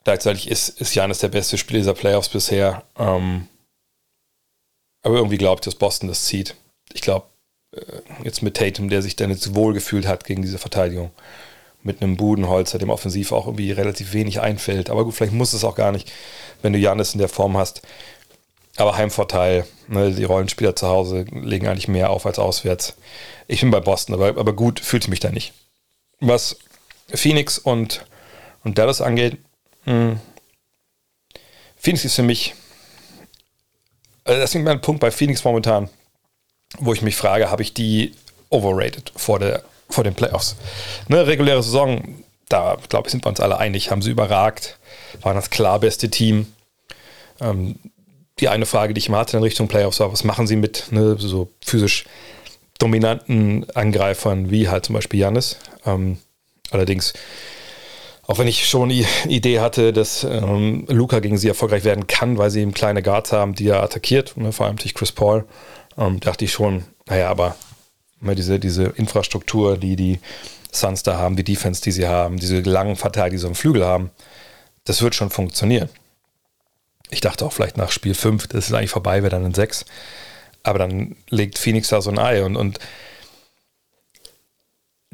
Gleichzeitig 0.04 0.50
ist, 0.50 0.80
ist 0.80 0.94
Janis 0.94 1.18
der 1.18 1.28
beste 1.28 1.58
Spieler 1.58 1.80
dieser 1.80 1.94
Playoffs 1.94 2.28
bisher. 2.28 2.82
Ähm, 2.98 3.48
aber 5.02 5.16
irgendwie 5.16 5.38
glaube 5.38 5.60
ich, 5.60 5.64
dass 5.64 5.74
Boston 5.74 6.08
das 6.08 6.24
zieht. 6.24 6.54
Ich 6.92 7.00
glaube, 7.00 7.26
äh, 7.72 7.80
jetzt 8.24 8.42
mit 8.42 8.56
Tatum, 8.56 8.88
der 8.88 9.02
sich 9.02 9.16
dann 9.16 9.30
jetzt 9.30 9.54
wohlgefühlt 9.54 10.06
hat 10.06 10.24
gegen 10.24 10.42
diese 10.42 10.58
Verteidigung. 10.58 11.10
Mit 11.82 12.00
einem 12.00 12.16
Budenholzer, 12.16 12.78
dem 12.78 12.90
offensiv 12.90 13.32
auch 13.32 13.46
irgendwie 13.46 13.72
relativ 13.72 14.12
wenig 14.12 14.40
einfällt. 14.40 14.88
Aber 14.88 15.04
gut, 15.04 15.14
vielleicht 15.14 15.32
muss 15.32 15.52
es 15.52 15.64
auch 15.64 15.74
gar 15.74 15.90
nicht, 15.90 16.12
wenn 16.62 16.72
du 16.72 16.78
Janis 16.78 17.14
in 17.14 17.18
der 17.18 17.28
Form 17.28 17.56
hast. 17.56 17.82
Aber 18.76 18.96
Heimvorteil, 18.96 19.66
ne, 19.88 20.12
die 20.12 20.24
Rollenspieler 20.24 20.76
zu 20.76 20.86
Hause 20.86 21.26
legen 21.32 21.66
eigentlich 21.66 21.88
mehr 21.88 22.10
auf 22.10 22.24
als 22.24 22.38
auswärts. 22.38 22.96
Ich 23.48 23.60
bin 23.60 23.70
bei 23.70 23.80
Boston, 23.80 24.14
aber, 24.14 24.28
aber 24.28 24.52
gut 24.54 24.80
fühlte 24.80 25.10
mich 25.10 25.20
da 25.20 25.30
nicht. 25.30 25.52
Was 26.20 26.56
Phoenix 27.12 27.58
und, 27.58 28.06
und 28.62 28.78
Dallas 28.78 29.00
angeht, 29.00 29.38
mh, 29.84 29.92
hm, 29.92 30.20
Phoenix 31.76 32.04
ist 32.04 32.14
für 32.14 32.22
mich, 32.22 32.54
also 34.24 34.40
das 34.40 34.54
mein 34.54 34.80
Punkt 34.80 35.00
bei 35.00 35.10
Phoenix 35.10 35.44
momentan, 35.44 35.88
wo 36.78 36.92
ich 36.92 37.02
mich 37.02 37.16
frage, 37.16 37.50
habe 37.50 37.62
ich 37.62 37.74
die 37.74 38.14
overrated 38.50 39.12
vor, 39.16 39.38
der, 39.38 39.62
vor 39.88 40.04
den 40.04 40.14
Playoffs? 40.14 40.56
Ne, 41.08 41.26
reguläre 41.26 41.62
Saison, 41.62 42.22
da 42.48 42.76
glaube 42.88 43.08
ich, 43.08 43.12
sind 43.12 43.24
wir 43.24 43.28
uns 43.28 43.40
alle 43.40 43.58
einig, 43.58 43.90
haben 43.90 44.02
sie 44.02 44.10
überragt, 44.10 44.78
waren 45.22 45.36
das 45.36 45.50
klar 45.50 45.80
beste 45.80 46.10
Team. 46.10 46.52
Ähm, 47.40 47.76
die 48.38 48.48
eine 48.48 48.66
Frage, 48.66 48.94
die 48.94 48.98
ich 48.98 49.08
mal 49.08 49.20
hatte 49.20 49.36
in 49.36 49.42
Richtung 49.42 49.68
Playoffs 49.68 50.00
war, 50.00 50.12
was 50.12 50.24
machen 50.24 50.46
sie 50.46 50.56
mit 50.56 50.86
ne, 50.90 51.16
so 51.18 51.50
physisch 51.64 52.04
dominanten 52.78 53.68
Angreifern 53.74 54.50
wie 54.50 54.68
halt 54.68 54.86
zum 54.86 54.94
Beispiel 54.94 55.20
Janis? 55.20 55.58
Ähm, 55.84 56.18
allerdings, 56.70 57.12
auch 58.32 58.38
wenn 58.38 58.48
ich 58.48 58.66
schon 58.66 58.88
die 58.88 59.04
Idee 59.28 59.60
hatte, 59.60 59.92
dass 59.92 60.24
ähm, 60.24 60.86
Luca 60.88 61.20
gegen 61.20 61.36
sie 61.36 61.48
erfolgreich 61.48 61.84
werden 61.84 62.06
kann, 62.06 62.38
weil 62.38 62.50
sie 62.50 62.62
eben 62.62 62.72
kleine 62.72 63.02
Guards 63.02 63.30
haben, 63.30 63.54
die 63.54 63.68
er 63.68 63.82
attackiert, 63.82 64.38
ne, 64.38 64.52
vor 64.52 64.64
allem 64.64 64.76
durch 64.76 64.94
Chris 64.94 65.12
Paul, 65.12 65.44
ähm, 65.98 66.18
dachte 66.18 66.46
ich 66.46 66.52
schon, 66.52 66.84
naja, 67.06 67.28
aber 67.28 67.56
ne, 68.22 68.34
diese, 68.34 68.58
diese 68.58 68.84
Infrastruktur, 68.84 69.76
die 69.76 69.96
die 69.96 70.18
Suns 70.70 71.02
da 71.02 71.18
haben, 71.18 71.36
die 71.36 71.44
Defense, 71.44 71.82
die 71.82 71.92
sie 71.92 72.08
haben, 72.08 72.38
diese 72.38 72.60
langen 72.60 72.96
Verteidiger, 72.96 73.32
die 73.32 73.36
so 73.38 73.48
einen 73.48 73.54
Flügel 73.54 73.84
haben, 73.84 74.10
das 74.84 75.02
wird 75.02 75.14
schon 75.14 75.28
funktionieren. 75.28 75.90
Ich 77.10 77.20
dachte 77.20 77.44
auch 77.44 77.52
vielleicht 77.52 77.76
nach 77.76 77.90
Spiel 77.90 78.14
5, 78.14 78.46
das 78.46 78.68
ist 78.68 78.72
eigentlich 78.72 78.88
vorbei, 78.88 79.22
wäre 79.22 79.30
dann 79.30 79.44
in 79.44 79.52
6. 79.52 79.84
Aber 80.62 80.78
dann 80.78 81.16
legt 81.28 81.58
Phoenix 81.58 81.88
da 81.88 82.00
so 82.00 82.08
ein 82.08 82.18
Ei 82.18 82.42
und, 82.42 82.56
und 82.56 82.78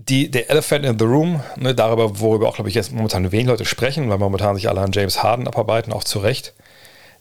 die, 0.08 0.30
der 0.30 0.50
Elephant 0.50 0.84
in 0.84 0.98
the 0.98 1.04
Room, 1.04 1.42
ne, 1.56 1.74
darüber, 1.74 2.20
worüber 2.20 2.48
auch, 2.48 2.54
glaube 2.54 2.68
ich, 2.68 2.74
jetzt 2.74 2.92
momentan 2.92 3.30
wenig 3.30 3.46
Leute 3.46 3.64
sprechen, 3.64 4.08
weil 4.08 4.18
momentan 4.18 4.56
sich 4.56 4.68
alle 4.68 4.80
an 4.80 4.92
James 4.92 5.22
Harden 5.22 5.46
abarbeiten, 5.46 5.92
auch 5.92 6.04
zu 6.04 6.18
Recht, 6.18 6.54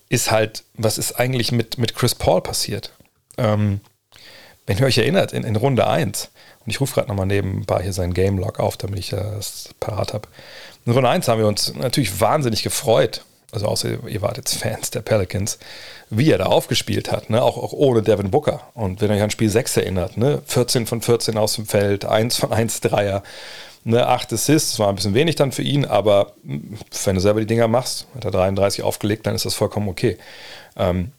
ist 0.10 0.32
halt, 0.32 0.64
was 0.74 0.98
ist 0.98 1.20
eigentlich 1.20 1.52
mit, 1.52 1.78
mit 1.78 1.96
Chris 1.96 2.16
Paul 2.16 2.42
passiert? 2.42 2.92
Ähm, 3.38 3.82
wenn 4.66 4.78
ihr 4.78 4.86
euch 4.86 4.98
erinnert, 4.98 5.34
in, 5.34 5.44
in 5.44 5.56
Runde 5.56 5.88
1, 5.88 6.30
und 6.60 6.72
ich 6.72 6.82
rufe 6.82 6.96
gerade 6.96 7.08
nochmal 7.08 7.26
nebenbei 7.26 7.84
hier 7.84 7.94
seinen 7.94 8.14
Game 8.14 8.38
Log 8.38 8.60
auf, 8.60 8.78
damit 8.78 9.00
ich 9.00 9.10
das 9.10 9.70
parat 9.80 10.14
habe. 10.14 10.28
In 10.86 10.94
Runde 10.94 11.10
1 11.10 11.28
haben 11.28 11.40
wir 11.40 11.48
uns 11.48 11.74
natürlich 11.76 12.20
wahnsinnig 12.20 12.64
gefreut, 12.64 13.24
also 13.52 13.68
außer 13.68 14.08
ihr 14.08 14.22
wart 14.22 14.38
jetzt 14.38 14.56
Fans 14.56 14.92
der 14.92 15.02
Pelicans, 15.02 15.60
wie 16.10 16.32
er 16.32 16.38
da 16.38 16.46
aufgespielt 16.46 17.12
hat, 17.12 17.30
ne? 17.30 17.44
auch, 17.44 17.58
auch 17.58 17.74
ohne 17.74 18.02
Devin 18.02 18.32
Booker. 18.32 18.62
Und 18.74 19.02
wenn 19.02 19.12
ihr 19.12 19.18
euch 19.18 19.24
an 19.24 19.30
Spiel 19.30 19.50
6 19.50 19.78
erinnert, 19.78 20.18
ne? 20.18 20.42
14 20.46 20.86
von 20.86 21.02
14 21.02 21.38
aus 21.38 21.56
dem 21.56 21.66
Feld, 21.66 22.06
1 22.06 22.38
von 22.38 22.54
1 22.54 22.82
Dreier, 22.82 23.24
ne? 23.84 24.08
8 24.08 24.32
Assists, 24.32 24.80
war 24.80 24.90
ein 24.90 24.96
bisschen 24.96 25.14
wenig 25.14 25.36
dann 25.36 25.52
für 25.52 25.64
ihn, 25.64 25.86
aber 25.86 26.34
wenn 26.44 27.16
du 27.16 27.22
selber 27.22 27.42
die 27.42 27.46
Dinger 27.46 27.68
machst, 27.68 28.08
hat 28.16 28.24
er 28.24 28.32
33 28.32 28.84
aufgelegt, 28.84 29.28
dann 29.28 29.36
ist 29.36 29.46
das 29.46 29.56
vollkommen 29.56 29.90
okay. 29.90 30.18
Ähm, 30.78 31.12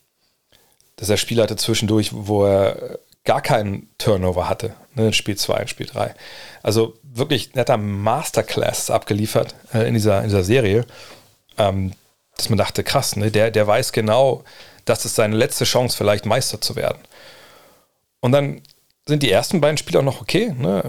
dass 0.96 1.10
er 1.10 1.16
Spiel 1.16 1.40
hatte 1.42 1.56
zwischendurch, 1.56 2.10
wo 2.12 2.46
er 2.46 2.98
gar 3.24 3.42
keinen 3.42 3.90
Turnover 3.98 4.48
hatte, 4.48 4.74
ne? 4.94 5.12
Spiel 5.12 5.36
2, 5.36 5.60
in 5.60 5.68
Spiel 5.68 5.86
3. 5.86 6.14
Also 6.62 6.94
wirklich 7.02 7.54
netter 7.54 7.76
Masterclass 7.76 8.90
abgeliefert 8.90 9.54
äh, 9.74 9.86
in, 9.86 9.92
dieser, 9.92 10.20
in 10.20 10.28
dieser 10.28 10.44
Serie. 10.44 10.86
Ähm, 11.58 11.92
dass 12.38 12.48
man 12.48 12.56
dachte, 12.58 12.84
krass, 12.84 13.16
ne, 13.16 13.30
der, 13.30 13.50
der 13.50 13.66
weiß 13.66 13.92
genau, 13.92 14.44
dass 14.88 15.04
es 15.04 15.14
seine 15.14 15.36
letzte 15.36 15.64
Chance 15.64 15.96
vielleicht 15.96 16.26
Meister 16.26 16.60
zu 16.60 16.76
werden. 16.76 16.98
Und 18.20 18.32
dann 18.32 18.62
sind 19.06 19.22
die 19.22 19.30
ersten 19.30 19.60
beiden 19.60 19.78
Spiele 19.78 20.00
auch 20.00 20.04
noch 20.04 20.20
okay. 20.20 20.54
Ne? 20.56 20.82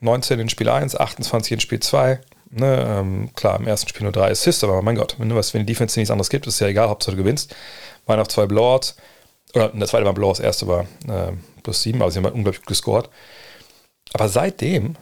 19 0.00 0.34
ähm, 0.34 0.40
in 0.42 0.48
Spiel 0.48 0.68
1, 0.68 0.96
28 0.96 1.52
in 1.52 1.60
Spiel 1.60 1.80
2. 1.80 2.20
Ne? 2.50 2.86
Ähm, 2.88 3.30
klar, 3.34 3.58
im 3.58 3.66
ersten 3.66 3.88
Spiel 3.88 4.04
nur 4.04 4.12
drei 4.12 4.30
Assists, 4.30 4.62
aber 4.62 4.80
mein 4.82 4.96
Gott, 4.96 5.16
wenn, 5.18 5.28
du 5.28 5.36
was, 5.36 5.54
wenn 5.54 5.66
die 5.66 5.72
Defense 5.72 5.98
nichts 5.98 6.10
anderes 6.10 6.30
gibt, 6.30 6.46
ist 6.46 6.60
ja 6.60 6.68
egal, 6.68 6.88
Hauptsache 6.88 7.16
du 7.16 7.22
gewinnst. 7.22 7.54
Waren 8.06 8.20
auch 8.20 8.28
zwei 8.28 8.46
Blowouts. 8.46 8.96
Oder 9.54 9.68
der 9.68 9.86
zweite 9.86 10.04
war 10.04 10.12
ein 10.12 10.16
Blowout, 10.16 10.32
das 10.32 10.40
erste 10.40 10.66
war 10.66 10.82
äh, 11.06 11.32
plus 11.62 11.82
sieben, 11.82 12.02
also 12.02 12.12
sie 12.12 12.18
haben 12.18 12.24
halt 12.24 12.34
unglaublich 12.34 12.64
gescored. 12.64 13.08
Aber 14.12 14.28
seitdem 14.28 14.96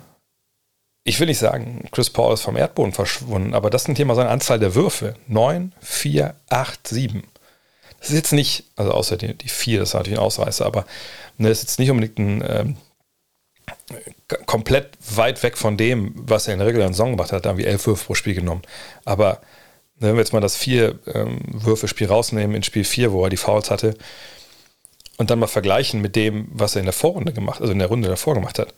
ich 1.04 1.18
will 1.18 1.26
nicht 1.26 1.38
sagen, 1.38 1.88
Chris 1.90 2.10
Paul 2.10 2.34
ist 2.34 2.42
vom 2.42 2.56
Erdboden 2.56 2.92
verschwunden, 2.92 3.54
aber 3.54 3.70
das 3.70 3.82
ist 3.82 3.88
ein 3.88 3.94
Thema 3.96 4.14
seine 4.14 4.30
Anzahl 4.30 4.60
der 4.60 4.74
Würfe. 4.74 5.14
9, 5.26 5.72
4, 5.80 6.36
8, 6.48 6.86
7. 6.86 7.24
Das 8.02 8.10
ist 8.10 8.16
jetzt 8.16 8.32
nicht, 8.32 8.64
also 8.74 8.90
außer 8.90 9.16
die, 9.16 9.32
die 9.32 9.48
4, 9.48 9.78
das 9.78 9.90
ist 9.90 9.94
natürlich 9.94 10.18
ein 10.18 10.24
Ausreißer, 10.24 10.66
aber 10.66 10.86
ne, 11.38 11.48
das 11.48 11.58
ist 11.58 11.64
jetzt 11.68 11.78
nicht 11.78 11.90
unbedingt 11.92 12.18
ein 12.18 12.44
ähm, 12.48 12.76
komplett 14.46 14.98
weit 15.14 15.40
weg 15.44 15.56
von 15.56 15.76
dem, 15.76 16.12
was 16.16 16.48
er 16.48 16.54
in 16.54 16.58
der 16.58 16.66
regulären 16.66 16.94
Saison 16.94 17.12
gemacht 17.12 17.30
hat. 17.30 17.44
Da 17.44 17.50
haben 17.50 17.58
wir 17.58 17.68
11 17.68 17.86
Würfe 17.86 18.06
pro 18.06 18.14
Spiel 18.14 18.34
genommen. 18.34 18.62
Aber 19.04 19.40
ne, 20.00 20.08
wenn 20.08 20.14
wir 20.14 20.20
jetzt 20.20 20.32
mal 20.32 20.40
das 20.40 20.56
4 20.56 20.98
ähm, 21.14 21.38
Würfe-Spiel 21.46 22.08
rausnehmen 22.08 22.56
in 22.56 22.64
Spiel 22.64 22.82
4, 22.82 23.12
wo 23.12 23.22
er 23.22 23.30
die 23.30 23.36
Fouls 23.36 23.70
hatte, 23.70 23.94
und 25.18 25.30
dann 25.30 25.38
mal 25.38 25.46
vergleichen 25.46 26.00
mit 26.00 26.16
dem, 26.16 26.48
was 26.50 26.74
er 26.74 26.80
in 26.80 26.86
der 26.86 26.92
Vorrunde 26.92 27.32
gemacht, 27.32 27.60
also 27.60 27.72
in 27.72 27.78
der 27.78 27.86
Runde 27.86 28.08
davor 28.08 28.34
gemacht 28.34 28.58
hat, 28.58 28.74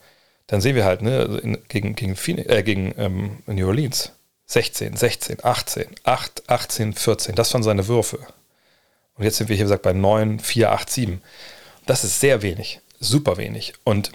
dann 0.49 0.61
sehen 0.61 0.77
wir 0.77 0.85
halt, 0.85 1.01
ne, 1.01 1.21
also 1.21 1.39
in, 1.39 1.57
gegen, 1.69 1.95
gegen, 1.95 2.15
äh, 2.39 2.63
gegen 2.63 2.95
ähm, 2.99 3.39
New 3.47 3.67
Orleans 3.67 4.13
16, 4.47 4.97
16, 4.97 5.39
18, 5.43 5.87
8, 6.03 6.43
18, 6.47 6.93
14. 6.93 7.35
Das 7.35 7.55
waren 7.55 7.63
seine 7.63 7.89
Würfe. 7.89 8.19
Und 9.17 9.25
jetzt 9.25 9.37
sind 9.37 9.49
wir 9.49 9.57
hier, 9.57 9.65
wie 9.65 9.69
gesagt, 9.69 9.83
bei 9.83 9.93
9, 9.93 10.41
4, 10.41 10.73
8, 10.73 10.91
7. 10.91 11.23
Das 11.87 12.05
ist 12.05 12.21
sehr 12.21 12.43
wenig, 12.43 12.81
super 13.01 13.37
wenig. 13.37 13.75
Und 13.85 14.13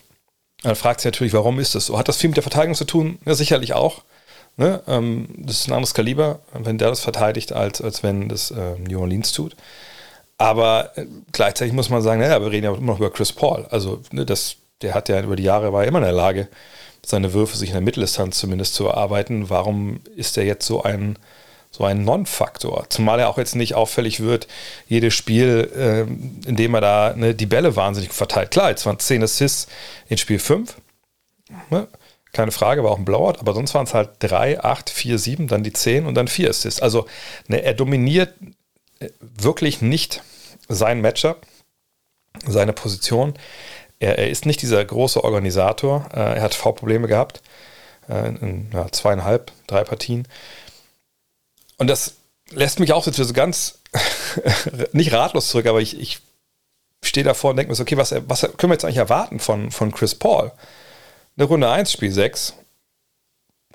dann 0.64 0.76
fragt 0.76 1.02
sich 1.02 1.06
natürlich, 1.06 1.34
warum 1.34 1.60
ist 1.60 1.76
das 1.76 1.86
so? 1.86 1.98
Hat 1.98 2.08
das 2.08 2.18
viel 2.18 2.30
mit 2.30 2.38
der 2.38 2.44
Verteidigung 2.44 2.76
zu 2.76 2.86
tun? 2.86 3.20
Ja, 3.26 3.34
sicherlich 3.34 3.74
auch. 3.74 4.04
Ne? 4.58 4.82
Ähm, 4.88 5.30
das 5.38 5.62
ist 5.62 5.68
ein 5.68 5.74
anderes 5.74 5.94
Kaliber, 5.94 6.40
wenn 6.54 6.78
der 6.78 6.90
das 6.90 7.00
verteidigt, 7.00 7.54
als, 7.54 7.82
als 7.82 8.04
wenn 8.04 8.28
das 8.28 8.52
äh, 8.52 8.78
New 8.78 9.00
Orleans 9.00 9.32
tut. 9.32 9.56
Aber 10.38 10.92
äh, 10.98 11.06
gleichzeitig 11.32 11.74
muss 11.74 11.90
man 11.90 12.02
sagen, 12.02 12.20
naja, 12.20 12.42
wir 12.42 12.52
reden 12.52 12.66
ja 12.66 12.74
immer 12.74 12.94
noch 12.94 13.00
über 13.00 13.12
Chris 13.12 13.32
Paul. 13.32 13.68
Also 13.70 14.02
ne, 14.12 14.26
das 14.26 14.58
der 14.82 14.94
hat 14.94 15.10
ja 15.10 15.22
über 15.22 15.36
die 15.36 15.44
Jahre 15.44 15.74
war 15.74 15.86
immer 15.86 16.00
in 16.00 16.06
der 16.06 16.14
Lage, 16.14 16.48
seine 17.06 17.34
Würfe 17.34 17.58
sich 17.58 17.70
in 17.70 17.74
der 17.74 17.82
Mitteldistanz 17.82 18.38
zumindest 18.38 18.74
zu 18.76 18.86
erarbeiten. 18.88 19.50
Warum 19.50 20.02
ist 20.16 20.38
er 20.38 20.46
jetzt 20.46 20.66
so 20.66 20.84
ein, 20.84 21.18
so 21.80 21.86
ein 21.86 22.04
Non-Faktor? 22.04 22.88
Zumal 22.90 23.22
er 23.22 23.30
auch 23.30 23.38
jetzt 23.38 23.56
nicht 23.56 23.74
auffällig 23.74 24.20
wird, 24.20 24.48
jedes 24.88 25.14
Spiel, 25.14 25.72
äh, 25.74 26.48
in 26.48 26.56
dem 26.58 26.74
er 26.76 26.82
da 26.82 27.14
ne, 27.16 27.34
die 27.34 27.46
Bälle 27.46 27.78
wahnsinnig 27.78 28.12
verteilt. 28.12 28.52
Klar, 28.52 28.70
jetzt 28.70 28.86
waren 28.86 29.00
10 29.00 29.24
Assists 29.24 29.68
in 30.10 30.18
Spiel 30.18 30.40
5. 30.40 30.76
Ne? 31.70 31.88
Keine 32.34 32.52
Frage, 32.52 32.84
war 32.84 32.92
auch 32.92 32.98
ein 32.98 33.06
Blowout, 33.06 33.40
aber 33.40 33.54
sonst 33.54 33.74
waren 33.74 33.86
es 33.86 33.94
halt 33.94 34.10
3, 34.20 34.62
8, 34.62 34.90
4, 34.90 35.18
7, 35.18 35.48
dann 35.48 35.64
die 35.64 35.72
10 35.72 36.06
und 36.06 36.16
dann 36.16 36.28
4 36.28 36.50
Assists. 36.50 36.82
Also 36.82 37.08
ne, 37.48 37.64
er 37.64 37.74
dominiert 37.74 38.34
äh, 39.00 39.10
wirklich 39.20 39.82
nicht 39.82 40.22
sein 40.68 41.00
Matchup, 41.00 41.48
seine 42.46 42.74
Position. 42.74 43.36
Er, 44.00 44.20
er, 44.20 44.30
ist 44.30 44.46
nicht 44.46 44.62
dieser 44.62 44.84
große 44.84 45.24
Organisator. 45.24 46.10
Äh, 46.14 46.36
er 46.36 46.42
hat 46.42 46.56
V-Probleme 46.56 47.08
gehabt. 47.08 47.42
Äh, 48.10 48.36
in 48.42 48.70
ja, 48.74 48.92
zweieinhalb, 48.92 49.54
drei 49.66 49.86
Partien. 49.86 50.28
Und 51.80 51.88
das 51.88 52.16
lässt 52.52 52.80
mich 52.80 52.94
auch 52.94 53.08
jetzt 53.08 53.16
so 53.16 53.34
ganz, 53.34 53.80
nicht 54.92 55.12
ratlos 55.12 55.50
zurück, 55.50 55.66
aber 55.66 55.82
ich, 55.82 56.00
ich 56.00 56.20
stehe 57.04 57.24
davor 57.24 57.52
und 57.52 57.58
denke 57.58 57.72
mir 57.72 57.76
so, 57.76 57.84
okay, 57.84 57.98
was, 57.98 58.14
was 58.28 58.42
können 58.42 58.70
wir 58.70 58.76
jetzt 58.76 58.86
eigentlich 58.86 58.98
erwarten 58.98 59.40
von, 59.40 59.72
von 59.72 59.92
Chris 59.92 60.14
Paul? 60.14 60.52
Eine 61.38 61.48
Runde 61.48 61.70
1, 61.70 61.92
Spiel 61.92 62.12
6, 62.12 62.54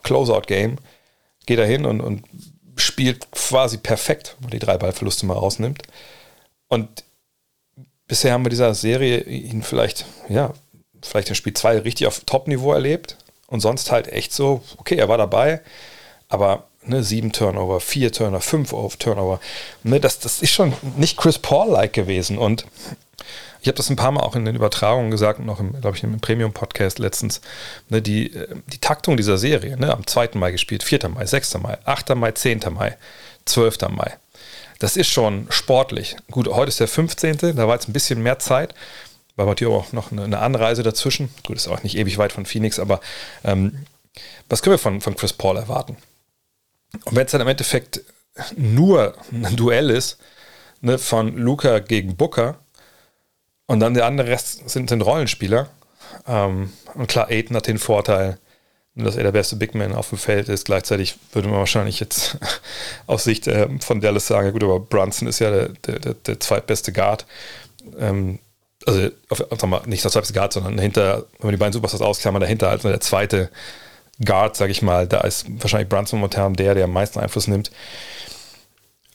Closeout-Game, 0.02 0.76
geht 1.46 1.58
er 1.58 1.66
hin 1.66 1.86
und, 1.86 2.00
und 2.00 2.24
spielt 2.76 3.30
quasi 3.32 3.78
perfekt, 3.78 4.36
wenn 4.38 4.44
man 4.44 4.50
die 4.50 4.64
drei 4.64 4.76
Ballverluste 4.76 5.26
mal 5.26 5.34
rausnimmt. 5.34 5.82
Und 6.68 7.04
bisher 8.06 8.32
haben 8.32 8.44
wir 8.44 8.50
dieser 8.50 8.74
Serie 8.74 9.22
ihn 9.22 9.62
vielleicht, 9.62 10.04
ja, 10.28 10.52
vielleicht 11.02 11.28
in 11.28 11.34
Spiel 11.34 11.54
2 11.54 11.78
richtig 11.78 12.06
auf 12.06 12.20
Top-Niveau 12.20 12.72
erlebt 12.72 13.16
und 13.46 13.60
sonst 13.60 13.90
halt 13.90 14.08
echt 14.08 14.32
so, 14.32 14.62
okay, 14.76 14.96
er 14.96 15.08
war 15.08 15.18
dabei, 15.18 15.62
aber 16.28 16.68
ne, 16.86 17.02
sieben 17.02 17.32
Turnover, 17.32 17.80
vier 17.80 18.12
Turnover, 18.12 18.40
fünf 18.40 18.72
auf 18.72 18.96
Turnover, 18.96 19.40
ne, 19.82 20.00
das, 20.00 20.18
das 20.18 20.42
ist 20.42 20.50
schon 20.50 20.72
nicht 20.96 21.16
Chris 21.16 21.38
Paul-like 21.38 21.92
gewesen 21.92 22.38
und 22.38 22.66
ich 23.64 23.68
habe 23.68 23.78
das 23.78 23.88
ein 23.88 23.96
paar 23.96 24.12
Mal 24.12 24.20
auch 24.20 24.36
in 24.36 24.44
den 24.44 24.56
Übertragungen 24.56 25.10
gesagt, 25.10 25.40
noch 25.40 25.58
im, 25.58 25.80
glaube 25.80 25.96
ich, 25.96 26.02
im 26.02 26.20
Premium-Podcast 26.20 26.98
letztens, 26.98 27.40
ne, 27.88 28.02
die, 28.02 28.34
äh, 28.34 28.54
die 28.66 28.78
Taktung 28.78 29.16
dieser 29.16 29.38
Serie, 29.38 29.78
ne, 29.78 29.90
am 29.90 30.06
2. 30.06 30.30
Mai 30.34 30.50
gespielt, 30.50 30.82
4. 30.82 31.08
Mai, 31.08 31.24
6. 31.24 31.54
Mai, 31.62 31.78
8. 31.86 32.14
Mai, 32.14 32.32
10. 32.32 32.60
Mai, 32.70 32.94
12. 33.46 33.78
Mai. 33.88 34.18
Das 34.80 34.98
ist 34.98 35.08
schon 35.08 35.46
sportlich. 35.48 36.16
Gut, 36.30 36.46
heute 36.48 36.68
ist 36.68 36.80
der 36.80 36.88
15., 36.88 37.38
da 37.38 37.66
war 37.66 37.74
jetzt 37.74 37.88
ein 37.88 37.94
bisschen 37.94 38.22
mehr 38.22 38.38
Zeit, 38.38 38.74
war 39.36 39.46
natürlich 39.46 39.72
auch 39.72 39.92
noch 39.92 40.12
eine, 40.12 40.24
eine 40.24 40.40
Anreise 40.40 40.82
dazwischen. 40.82 41.30
Gut, 41.46 41.56
ist 41.56 41.68
auch 41.68 41.82
nicht 41.82 41.96
ewig 41.96 42.18
weit 42.18 42.32
von 42.32 42.44
Phoenix, 42.44 42.78
aber 42.78 43.00
ähm, 43.44 43.86
was 44.50 44.60
können 44.60 44.74
wir 44.74 44.78
von, 44.78 45.00
von 45.00 45.16
Chris 45.16 45.32
Paul 45.32 45.56
erwarten? 45.56 45.96
Und 47.04 47.16
wenn 47.16 47.26
es 47.26 47.32
dann 47.32 47.40
im 47.40 47.48
Endeffekt 47.48 48.02
nur 48.56 49.14
ein 49.32 49.56
Duell 49.56 49.90
ist, 49.90 50.18
ne, 50.80 50.98
von 50.98 51.36
Luca 51.36 51.78
gegen 51.78 52.16
Booker, 52.16 52.58
und 53.66 53.80
dann 53.80 53.94
der 53.94 54.06
andere 54.06 54.28
Rest 54.28 54.68
sind, 54.68 54.88
sind 54.88 55.02
Rollenspieler. 55.02 55.68
Ähm, 56.26 56.72
und 56.94 57.06
klar, 57.06 57.28
Aiden 57.30 57.56
hat 57.56 57.66
den 57.66 57.78
Vorteil, 57.78 58.38
dass 58.94 59.16
er 59.16 59.24
der 59.24 59.32
beste 59.32 59.56
Big 59.56 59.74
Man 59.74 59.94
auf 59.94 60.10
dem 60.10 60.18
Feld 60.18 60.48
ist. 60.48 60.66
Gleichzeitig 60.66 61.16
würde 61.32 61.48
man 61.48 61.58
wahrscheinlich 61.58 61.98
jetzt 62.00 62.36
aus 63.06 63.24
Sicht 63.24 63.46
äh, 63.46 63.68
von 63.80 64.00
Dallas 64.00 64.26
sagen, 64.26 64.46
ja 64.46 64.52
gut, 64.52 64.62
aber 64.62 64.80
Brunson 64.80 65.28
ist 65.28 65.38
ja 65.38 65.50
der, 65.50 65.68
der, 65.98 66.14
der 66.14 66.40
zweitbeste 66.40 66.92
Guard. 66.92 67.26
Ähm, 67.98 68.38
also 68.86 69.08
auf, 69.30 69.38
sag 69.38 69.66
mal, 69.66 69.82
nicht 69.86 70.04
der 70.04 70.10
zweitbeste 70.10 70.34
Guard, 70.34 70.52
sondern 70.52 70.76
dahinter, 70.76 71.24
wenn 71.38 71.46
man 71.46 71.52
die 71.52 71.58
beiden 71.58 71.72
Superstars 71.72 72.02
ausklammern, 72.02 72.42
dahinter 72.42 72.68
halt 72.68 72.84
der 72.84 73.00
zweite 73.00 73.50
Guard, 74.22 74.56
sage 74.56 74.72
ich 74.72 74.82
mal, 74.82 75.06
da 75.06 75.20
ist 75.20 75.46
wahrscheinlich 75.60 75.88
Brunson 75.88 76.20
momentan 76.20 76.54
der, 76.54 76.74
der 76.74 76.84
am 76.84 76.92
meisten 76.92 77.18
Einfluss 77.18 77.48
nimmt. 77.48 77.70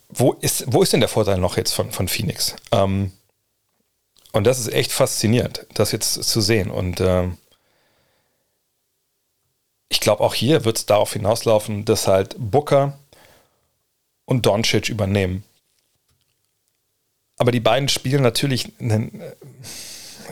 Wo 0.09 0.33
ist, 0.33 0.65
wo 0.67 0.81
ist 0.81 0.91
denn 0.91 0.99
der 0.99 1.09
Vorteil 1.09 1.37
noch 1.37 1.57
jetzt 1.57 1.73
von, 1.73 1.91
von 1.91 2.07
Phoenix? 2.07 2.55
Ähm, 2.71 3.11
und 4.31 4.45
das 4.45 4.59
ist 4.59 4.73
echt 4.73 4.91
faszinierend, 4.91 5.65
das 5.73 5.91
jetzt 5.91 6.13
zu 6.23 6.41
sehen. 6.41 6.71
Und 6.71 6.99
ähm, 6.99 7.37
ich 9.87 9.99
glaube, 9.99 10.23
auch 10.23 10.33
hier 10.33 10.65
wird 10.65 10.77
es 10.77 10.85
darauf 10.85 11.13
hinauslaufen, 11.13 11.85
dass 11.85 12.07
halt 12.07 12.35
Booker 12.37 12.97
und 14.25 14.45
Doncic 14.45 14.89
übernehmen. 14.89 15.43
Aber 17.37 17.51
die 17.51 17.59
beiden 17.59 17.89
spielen 17.89 18.21
natürlich 18.21 18.71
einen 18.79 19.21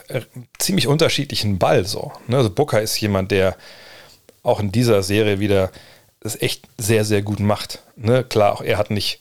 äh, 0.09 0.21
ziemlich 0.59 0.87
unterschiedlichen 0.87 1.57
Ball 1.57 1.85
so. 1.85 2.11
Ne? 2.27 2.37
Also 2.37 2.49
Booker 2.49 2.81
ist 2.81 2.99
jemand, 2.99 3.31
der 3.31 3.57
auch 4.47 4.59
in 4.59 4.71
dieser 4.71 5.03
Serie 5.03 5.39
wieder 5.39 5.71
das 6.21 6.41
echt 6.41 6.63
sehr, 6.77 7.05
sehr 7.05 7.21
gut 7.21 7.39
macht. 7.39 7.83
Ne? 7.95 8.23
Klar, 8.23 8.53
auch 8.53 8.61
er 8.61 8.77
hat 8.77 8.89
nicht 8.91 9.19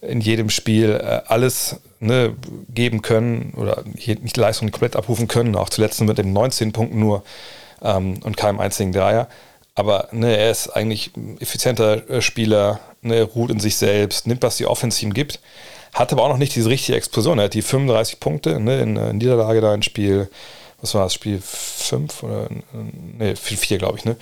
in 0.00 0.20
jedem 0.20 0.50
Spiel 0.50 0.90
äh, 0.90 1.22
alles 1.26 1.80
ne, 2.00 2.34
geben 2.68 3.02
können 3.02 3.54
oder 3.56 3.84
nicht 3.84 4.36
die 4.36 4.40
Leistung 4.40 4.70
komplett 4.70 4.96
abrufen 4.96 5.28
können. 5.28 5.56
Auch 5.56 5.68
zuletzt 5.68 6.00
mit 6.00 6.18
den 6.18 6.32
19 6.32 6.72
Punkten 6.72 6.98
nur 6.98 7.22
ähm, 7.82 8.18
und 8.22 8.36
keinem 8.36 8.60
einzigen 8.60 8.92
Dreier. 8.92 9.28
Aber 9.74 10.08
ne, 10.12 10.36
er 10.36 10.50
ist 10.50 10.68
eigentlich 10.70 11.16
ein 11.16 11.40
effizienter 11.40 12.08
äh, 12.10 12.22
Spieler, 12.22 12.80
ne, 13.02 13.22
ruht 13.22 13.50
in 13.50 13.60
sich 13.60 13.76
selbst, 13.76 14.26
nimmt, 14.26 14.42
was 14.42 14.56
die 14.56 14.66
Offense 14.66 15.04
ihm 15.04 15.14
gibt. 15.14 15.40
Hat 15.94 16.12
aber 16.12 16.24
auch 16.24 16.28
noch 16.28 16.38
nicht 16.38 16.54
diese 16.54 16.68
richtige 16.68 16.98
Explosion. 16.98 17.38
Er 17.38 17.44
hat 17.44 17.54
die 17.54 17.62
35 17.62 18.20
Punkte 18.20 18.60
ne, 18.60 18.80
in, 18.80 18.96
in 18.96 19.18
Niederlage 19.18 19.60
da 19.60 19.74
in 19.74 19.82
Spiel, 19.82 20.28
was 20.80 20.94
war 20.94 21.04
das, 21.04 21.14
Spiel 21.14 21.40
5 21.40 22.22
oder 22.22 22.48
ne, 23.18 23.36
4, 23.36 23.78
glaube 23.78 23.98
ich, 23.98 24.04
ne? 24.04 24.16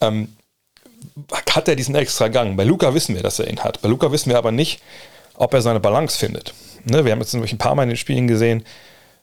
Ähm, 0.00 0.28
hat 1.50 1.68
er 1.68 1.76
diesen 1.76 1.94
extra 1.94 2.28
Gang. 2.28 2.56
Bei 2.56 2.64
Luca 2.64 2.94
wissen 2.94 3.14
wir, 3.14 3.22
dass 3.22 3.38
er 3.38 3.48
ihn 3.48 3.60
hat. 3.60 3.80
Bei 3.82 3.88
Luca 3.88 4.10
wissen 4.10 4.30
wir 4.30 4.38
aber 4.38 4.52
nicht, 4.52 4.82
ob 5.34 5.54
er 5.54 5.62
seine 5.62 5.80
Balance 5.80 6.18
findet. 6.18 6.54
Ne, 6.84 7.04
wir 7.04 7.12
haben 7.12 7.20
jetzt 7.20 7.34
ein 7.34 7.58
paar 7.58 7.74
Mal 7.74 7.84
in 7.84 7.90
den 7.90 7.96
Spielen 7.96 8.26
gesehen, 8.26 8.64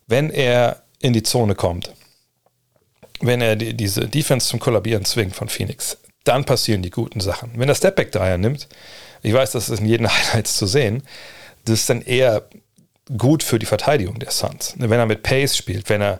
wenn 0.08 0.30
er 0.30 0.84
in 1.00 1.13
die 1.13 1.24
Zone 1.24 1.56
kommt, 1.56 1.92
wenn 3.20 3.42
er 3.42 3.56
die, 3.56 3.74
diese 3.74 4.08
Defense 4.08 4.48
zum 4.48 4.60
Kollabieren 4.60 5.06
zwingt 5.06 5.36
von 5.36 5.50
Phoenix, 5.50 5.98
dann 6.24 6.45
passieren 6.45 6.82
die 6.82 6.89
guten 6.89 7.19
Sachen. 7.19 7.52
Wenn 7.56 7.69
er 7.69 7.76
Stepback-Dreier 7.76 8.38
nimmt, 8.38 8.67
ich 9.22 9.34
weiß, 9.34 9.52
das 9.52 9.69
ist 9.69 9.80
in 9.80 9.86
jedem 9.86 10.08
Highlights 10.12 10.58
zu 10.58 10.65
sehen, 10.65 11.04
das 11.65 11.82
ist 11.82 11.89
dann 11.89 12.02
eher 12.02 12.48
gut 13.17 13.43
für 13.43 13.60
die 13.60 13.65
Verteidigung 13.65 14.19
der 14.19 14.32
Suns. 14.32 14.76
Wenn 14.78 14.91
er 14.91 15.06
mit 15.06 15.24
Pace 15.24 15.58
spielt, 15.58 15.89
wenn 15.89 16.02
er 16.02 16.19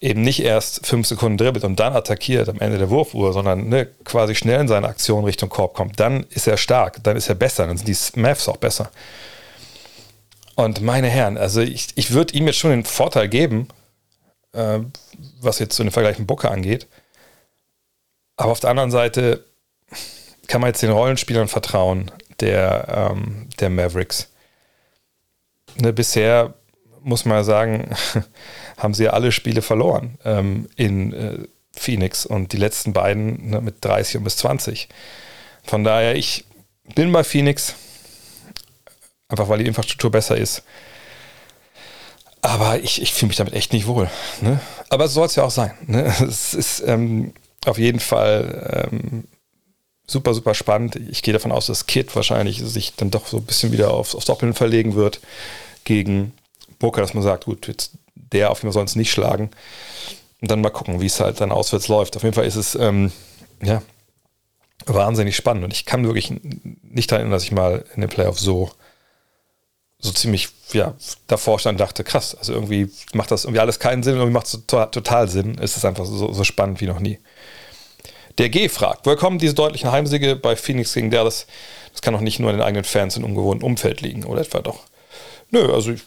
eben 0.00 0.22
nicht 0.22 0.42
erst 0.42 0.86
fünf 0.86 1.06
Sekunden 1.06 1.38
dribbelt 1.38 1.64
und 1.64 1.80
dann 1.80 1.92
attackiert 1.92 2.48
am 2.48 2.60
Ende 2.60 2.78
der 2.78 2.90
Wurfuhr, 2.90 3.32
sondern 3.32 3.68
ne, 3.68 3.86
quasi 4.04 4.34
schnell 4.34 4.60
in 4.60 4.68
seine 4.68 4.88
Aktion 4.88 5.24
Richtung 5.24 5.48
Korb 5.48 5.74
kommt, 5.74 5.98
dann 5.98 6.24
ist 6.30 6.46
er 6.46 6.56
stark, 6.56 7.02
dann 7.02 7.16
ist 7.16 7.28
er 7.28 7.34
besser, 7.34 7.66
dann 7.66 7.76
sind 7.76 7.88
die 7.88 8.20
Mavs 8.20 8.48
auch 8.48 8.56
besser. 8.56 8.90
Und 10.54 10.80
meine 10.80 11.08
Herren, 11.08 11.36
also 11.36 11.60
ich, 11.60 11.88
ich 11.94 12.12
würde 12.12 12.34
ihm 12.34 12.46
jetzt 12.46 12.58
schon 12.58 12.70
den 12.70 12.84
Vorteil 12.84 13.28
geben, 13.28 13.68
äh, 14.52 14.80
was 15.40 15.58
jetzt 15.58 15.76
so 15.76 15.82
den 15.82 15.92
Vergleich 15.92 16.18
mit 16.18 16.26
Booker 16.26 16.50
angeht. 16.50 16.86
Aber 18.36 18.52
auf 18.52 18.60
der 18.60 18.70
anderen 18.70 18.90
Seite 18.90 19.44
kann 20.46 20.60
man 20.60 20.68
jetzt 20.68 20.82
den 20.82 20.90
Rollenspielern 20.90 21.48
vertrauen, 21.48 22.10
der, 22.40 23.10
ähm, 23.12 23.48
der 23.60 23.70
Mavericks. 23.70 24.28
Ne, 25.76 25.92
bisher 25.92 26.54
muss 27.02 27.24
man 27.24 27.44
sagen, 27.44 27.94
haben 28.78 28.94
sie 28.94 29.04
ja 29.04 29.10
alle 29.10 29.32
Spiele 29.32 29.60
verloren 29.60 30.18
ähm, 30.24 30.68
in 30.76 31.12
äh, 31.12 31.38
Phoenix 31.76 32.24
und 32.24 32.52
die 32.52 32.56
letzten 32.56 32.92
beiden 32.92 33.50
ne, 33.50 33.60
mit 33.60 33.84
30 33.84 34.18
und 34.18 34.24
bis 34.24 34.36
20. 34.38 34.88
Von 35.64 35.84
daher, 35.84 36.16
ich 36.16 36.44
bin 36.94 37.12
bei 37.12 37.24
Phoenix, 37.24 37.74
einfach 39.28 39.48
weil 39.48 39.58
die 39.58 39.66
Infrastruktur 39.66 40.10
besser 40.10 40.36
ist. 40.36 40.62
Aber 42.40 42.78
ich, 42.80 43.02
ich 43.02 43.12
fühle 43.12 43.28
mich 43.28 43.36
damit 43.36 43.52
echt 43.52 43.72
nicht 43.72 43.86
wohl. 43.86 44.08
Ne? 44.40 44.60
Aber 44.90 45.08
so 45.08 45.14
soll 45.14 45.26
es 45.26 45.34
ja 45.34 45.42
auch 45.42 45.50
sein. 45.50 45.72
Ne? 45.86 46.14
Es 46.20 46.54
ist 46.54 46.80
ähm, 46.86 47.34
auf 47.66 47.78
jeden 47.78 48.00
Fall 48.00 48.88
ähm, 48.92 49.24
super, 50.06 50.34
super 50.34 50.54
spannend. 50.54 50.96
Ich 51.10 51.22
gehe 51.22 51.34
davon 51.34 51.52
aus, 51.52 51.66
dass 51.66 51.86
Kid 51.86 52.14
wahrscheinlich 52.14 52.60
sich 52.60 52.94
dann 52.94 53.10
doch 53.10 53.26
so 53.26 53.38
ein 53.38 53.44
bisschen 53.44 53.72
wieder 53.72 53.92
aufs, 53.92 54.14
aufs 54.14 54.26
Doppeln 54.26 54.54
verlegen 54.54 54.94
wird 54.94 55.20
gegen 55.84 56.32
Booker, 56.78 57.00
dass 57.00 57.14
man 57.14 57.24
sagt, 57.24 57.44
gut, 57.44 57.66
jetzt 57.66 57.92
der 58.32 58.50
auf 58.50 58.58
jeden 58.58 58.72
Fall 58.72 58.80
sonst 58.80 58.96
nicht 58.96 59.12
schlagen. 59.12 59.50
Und 60.40 60.50
dann 60.50 60.60
mal 60.60 60.70
gucken, 60.70 61.00
wie 61.00 61.06
es 61.06 61.20
halt 61.20 61.40
dann 61.40 61.50
auswärts 61.50 61.88
läuft. 61.88 62.16
Auf 62.16 62.22
jeden 62.22 62.34
Fall 62.34 62.46
ist 62.46 62.56
es, 62.56 62.74
ähm, 62.74 63.10
ja, 63.62 63.82
wahnsinnig 64.86 65.36
spannend. 65.36 65.64
Und 65.64 65.72
ich 65.72 65.84
kann 65.84 66.04
wirklich 66.04 66.32
nicht 66.82 67.10
erinnern, 67.10 67.32
dass 67.32 67.44
ich 67.44 67.52
mal 67.52 67.84
in 67.94 68.00
den 68.00 68.10
Playoffs 68.10 68.40
so, 68.40 68.70
so 69.98 70.12
ziemlich, 70.12 70.48
ja, 70.72 70.94
davor 71.26 71.58
stand 71.58 71.74
und 71.74 71.80
dachte, 71.80 72.04
krass, 72.04 72.36
also 72.36 72.52
irgendwie 72.52 72.90
macht 73.14 73.30
das 73.30 73.44
irgendwie 73.44 73.60
alles 73.60 73.80
keinen 73.80 74.02
Sinn, 74.04 74.14
irgendwie 74.14 74.32
macht 74.32 74.46
es 74.46 74.64
total 74.66 75.28
Sinn. 75.28 75.58
Es 75.60 75.76
ist 75.76 75.84
einfach 75.84 76.04
so, 76.04 76.32
so 76.32 76.44
spannend 76.44 76.80
wie 76.80 76.86
noch 76.86 77.00
nie. 77.00 77.18
Der 78.38 78.48
G 78.48 78.68
fragt, 78.68 79.04
woher 79.04 79.16
kommen 79.16 79.38
diese 79.38 79.54
deutlichen 79.54 79.90
Heimsiege 79.90 80.36
bei 80.36 80.54
Phoenix 80.54 80.94
gegen 80.94 81.10
Dallas? 81.10 81.48
Das 81.90 82.02
kann 82.02 82.14
doch 82.14 82.20
nicht 82.20 82.38
nur 82.38 82.50
an 82.50 82.56
den 82.56 82.64
eigenen 82.64 82.84
Fans 82.84 83.16
in 83.16 83.24
ungewohnten 83.24 83.64
Umfeld 83.64 84.00
liegen, 84.00 84.24
oder 84.24 84.42
etwa 84.42 84.60
doch? 84.60 84.84
Nö, 85.50 85.72
also 85.72 85.92
ich, 85.92 86.02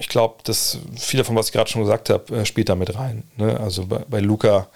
ich 0.00 0.08
glaube, 0.08 0.36
dass 0.44 0.78
viel 0.96 1.18
davon, 1.18 1.36
was 1.36 1.46
ich 1.46 1.52
gerade 1.52 1.70
schon 1.70 1.82
gesagt 1.82 2.10
habe, 2.10 2.38
äh, 2.38 2.46
spielt 2.46 2.68
da 2.68 2.74
mit 2.74 2.94
rein. 2.94 3.24
Ne? 3.36 3.58
Also 3.60 3.86
bei, 3.86 3.98
bei 4.08 4.20
Luca, 4.20 4.68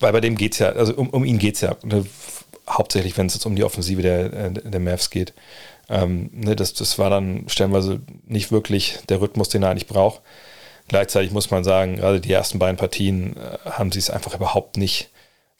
weil 0.00 0.12
bei 0.12 0.20
dem 0.20 0.36
geht 0.36 0.54
es 0.54 0.58
ja, 0.58 0.70
also 0.70 0.94
um, 0.94 1.10
um 1.10 1.24
ihn 1.24 1.38
geht 1.38 1.56
es 1.56 1.60
ja, 1.60 1.76
ne? 1.82 2.06
hauptsächlich, 2.68 3.16
wenn 3.18 3.26
es 3.26 3.34
jetzt 3.34 3.44
um 3.44 3.56
die 3.56 3.64
Offensive 3.64 4.00
der, 4.00 4.32
äh, 4.32 4.50
der 4.52 4.80
Mavs 4.80 5.10
geht. 5.10 5.34
Ähm, 5.90 6.30
ne? 6.32 6.56
das, 6.56 6.72
das 6.72 6.98
war 6.98 7.10
dann 7.10 7.44
stellenweise 7.48 8.00
nicht 8.26 8.50
wirklich 8.50 8.98
der 9.08 9.20
Rhythmus, 9.20 9.50
den 9.50 9.62
er 9.62 9.70
eigentlich 9.70 9.86
braucht. 9.86 10.22
Gleichzeitig 10.88 11.30
muss 11.30 11.50
man 11.50 11.64
sagen, 11.64 11.96
gerade 11.96 12.20
die 12.20 12.32
ersten 12.32 12.58
beiden 12.58 12.76
Partien 12.76 13.36
äh, 13.36 13.70
haben 13.70 13.92
sie 13.92 13.98
es 13.98 14.10
einfach 14.10 14.34
überhaupt 14.34 14.78
nicht 14.78 15.10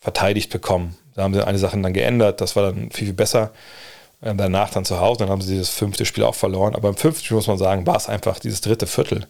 verteidigt 0.00 0.50
bekommen. 0.50 0.96
Da 1.14 1.22
haben 1.22 1.34
sie 1.34 1.46
eine 1.46 1.58
Sache 1.58 1.80
dann 1.80 1.92
geändert, 1.92 2.40
das 2.40 2.56
war 2.56 2.64
dann 2.64 2.90
viel, 2.90 3.06
viel 3.06 3.14
besser. 3.14 3.52
Danach 4.24 4.70
dann 4.70 4.86
zu 4.86 5.00
Hause, 5.00 5.18
dann 5.18 5.28
haben 5.28 5.42
sie 5.42 5.58
das 5.58 5.68
fünfte 5.68 6.06
Spiel 6.06 6.24
auch 6.24 6.34
verloren. 6.34 6.74
Aber 6.74 6.88
im 6.88 6.96
fünften 6.96 7.24
Spiel 7.24 7.36
muss 7.36 7.46
man 7.46 7.58
sagen, 7.58 7.86
war 7.86 7.96
es 7.96 8.08
einfach 8.08 8.38
dieses 8.38 8.62
dritte 8.62 8.86
Viertel, 8.86 9.26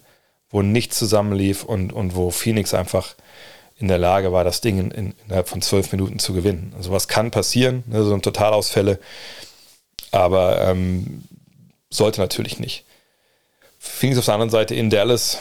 wo 0.49 0.61
nichts 0.61 0.97
zusammenlief 0.97 1.65
und, 1.65 1.91
und 1.91 2.15
wo 2.15 2.31
Phoenix 2.31 2.73
einfach 2.73 3.15
in 3.77 3.89
der 3.89 3.97
Lage 3.97 4.31
war, 4.31 4.45
das 4.45 4.61
Ding 4.61 4.79
in, 4.79 4.91
in, 4.91 5.13
innerhalb 5.25 5.49
von 5.49 5.61
zwölf 5.61 5.91
Minuten 5.91 6.19
zu 6.19 6.33
gewinnen. 6.33 6.73
Also 6.77 6.91
was 6.91 7.09
kann 7.09 7.29
passieren, 7.29 7.83
ne, 7.87 8.03
so 8.03 8.13
ein 8.13 8.21
Totalausfälle, 8.21 8.99
aber 10.11 10.61
ähm, 10.61 11.23
sollte 11.89 12.21
natürlich 12.21 12.59
nicht. 12.59 12.85
Phoenix 13.77 14.17
auf 14.17 14.25
der 14.25 14.35
anderen 14.35 14.49
Seite 14.49 14.75
in 14.75 14.89
Dallas, 14.89 15.39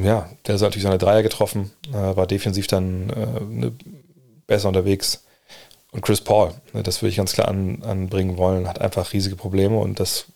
ja, 0.00 0.30
der 0.46 0.54
hat 0.54 0.60
natürlich 0.62 0.84
seine 0.84 0.98
Dreier 0.98 1.22
getroffen, 1.24 1.72
äh, 1.88 2.16
war 2.16 2.28
defensiv 2.28 2.68
dann 2.68 3.10
äh, 3.10 3.40
ne, 3.44 3.72
besser 4.46 4.68
unterwegs. 4.68 5.24
Und 5.92 6.02
Chris 6.02 6.20
Paul, 6.20 6.52
ne, 6.72 6.82
das 6.82 7.00
würde 7.00 7.10
ich 7.10 7.16
ganz 7.16 7.32
klar 7.32 7.48
an, 7.48 7.82
anbringen 7.82 8.36
wollen, 8.36 8.68
hat 8.68 8.80
einfach 8.80 9.12
riesige 9.12 9.36
Probleme 9.36 9.78
und 9.78 10.00
das, 10.00 10.26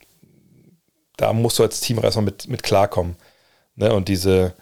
da 1.17 1.33
musst 1.33 1.59
du 1.59 1.63
als 1.63 1.81
Team 1.81 2.03
erstmal 2.03 2.25
mit, 2.25 2.49
mit 2.49 2.63
klarkommen. 2.63 3.17
Ne? 3.77 3.93
Und 3.93 4.09
diese 4.09 4.55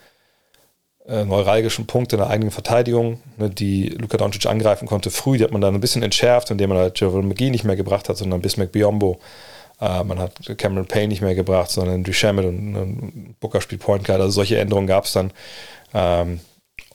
äh, 1.07 1.24
neuralgischen 1.24 1.87
Punkte 1.87 2.16
in 2.16 2.20
der 2.22 2.31
eigenen 2.31 2.50
Verteidigung, 2.50 3.20
ne, 3.37 3.50
die 3.50 3.90
Luka 3.90 4.16
Doncic 4.16 4.46
angreifen 4.46 4.88
konnte 4.88 5.11
früh, 5.11 5.38
die 5.38 5.44
hat 5.44 5.53
man 5.53 5.61
dann 5.61 5.74
ein 5.74 5.81
bisschen 5.81 6.03
entschärft, 6.03 6.50
indem 6.50 6.70
man 6.70 6.79
halt 6.79 6.98
Javel 7.00 7.22
McGee 7.22 7.50
nicht 7.50 7.64
mehr 7.64 7.76
gebracht 7.76 8.09
hat, 8.09 8.16
sondern 8.16 8.42
Bismack 8.42 8.72
Biombo 8.72 9.20
Äh, 9.81 10.05
man 10.05 10.18
hat 10.18 10.35
Cameron 10.59 10.87
Payne 10.87 11.09
nicht 11.09 11.22
mehr 11.22 11.35
gebracht, 11.35 11.70
sondern 11.70 12.05
Duchamp 12.05 12.40
und, 12.40 12.76
und 12.76 13.40
Booker 13.40 13.61
spielt 13.61 13.81
Point 13.81 14.05
Guard. 14.05 14.20
Also 14.20 14.33
solche 14.33 14.59
Änderungen 14.59 14.87
gab 14.87 15.05
es 15.05 15.12
dann. 15.12 15.33
Ähm, 15.94 16.40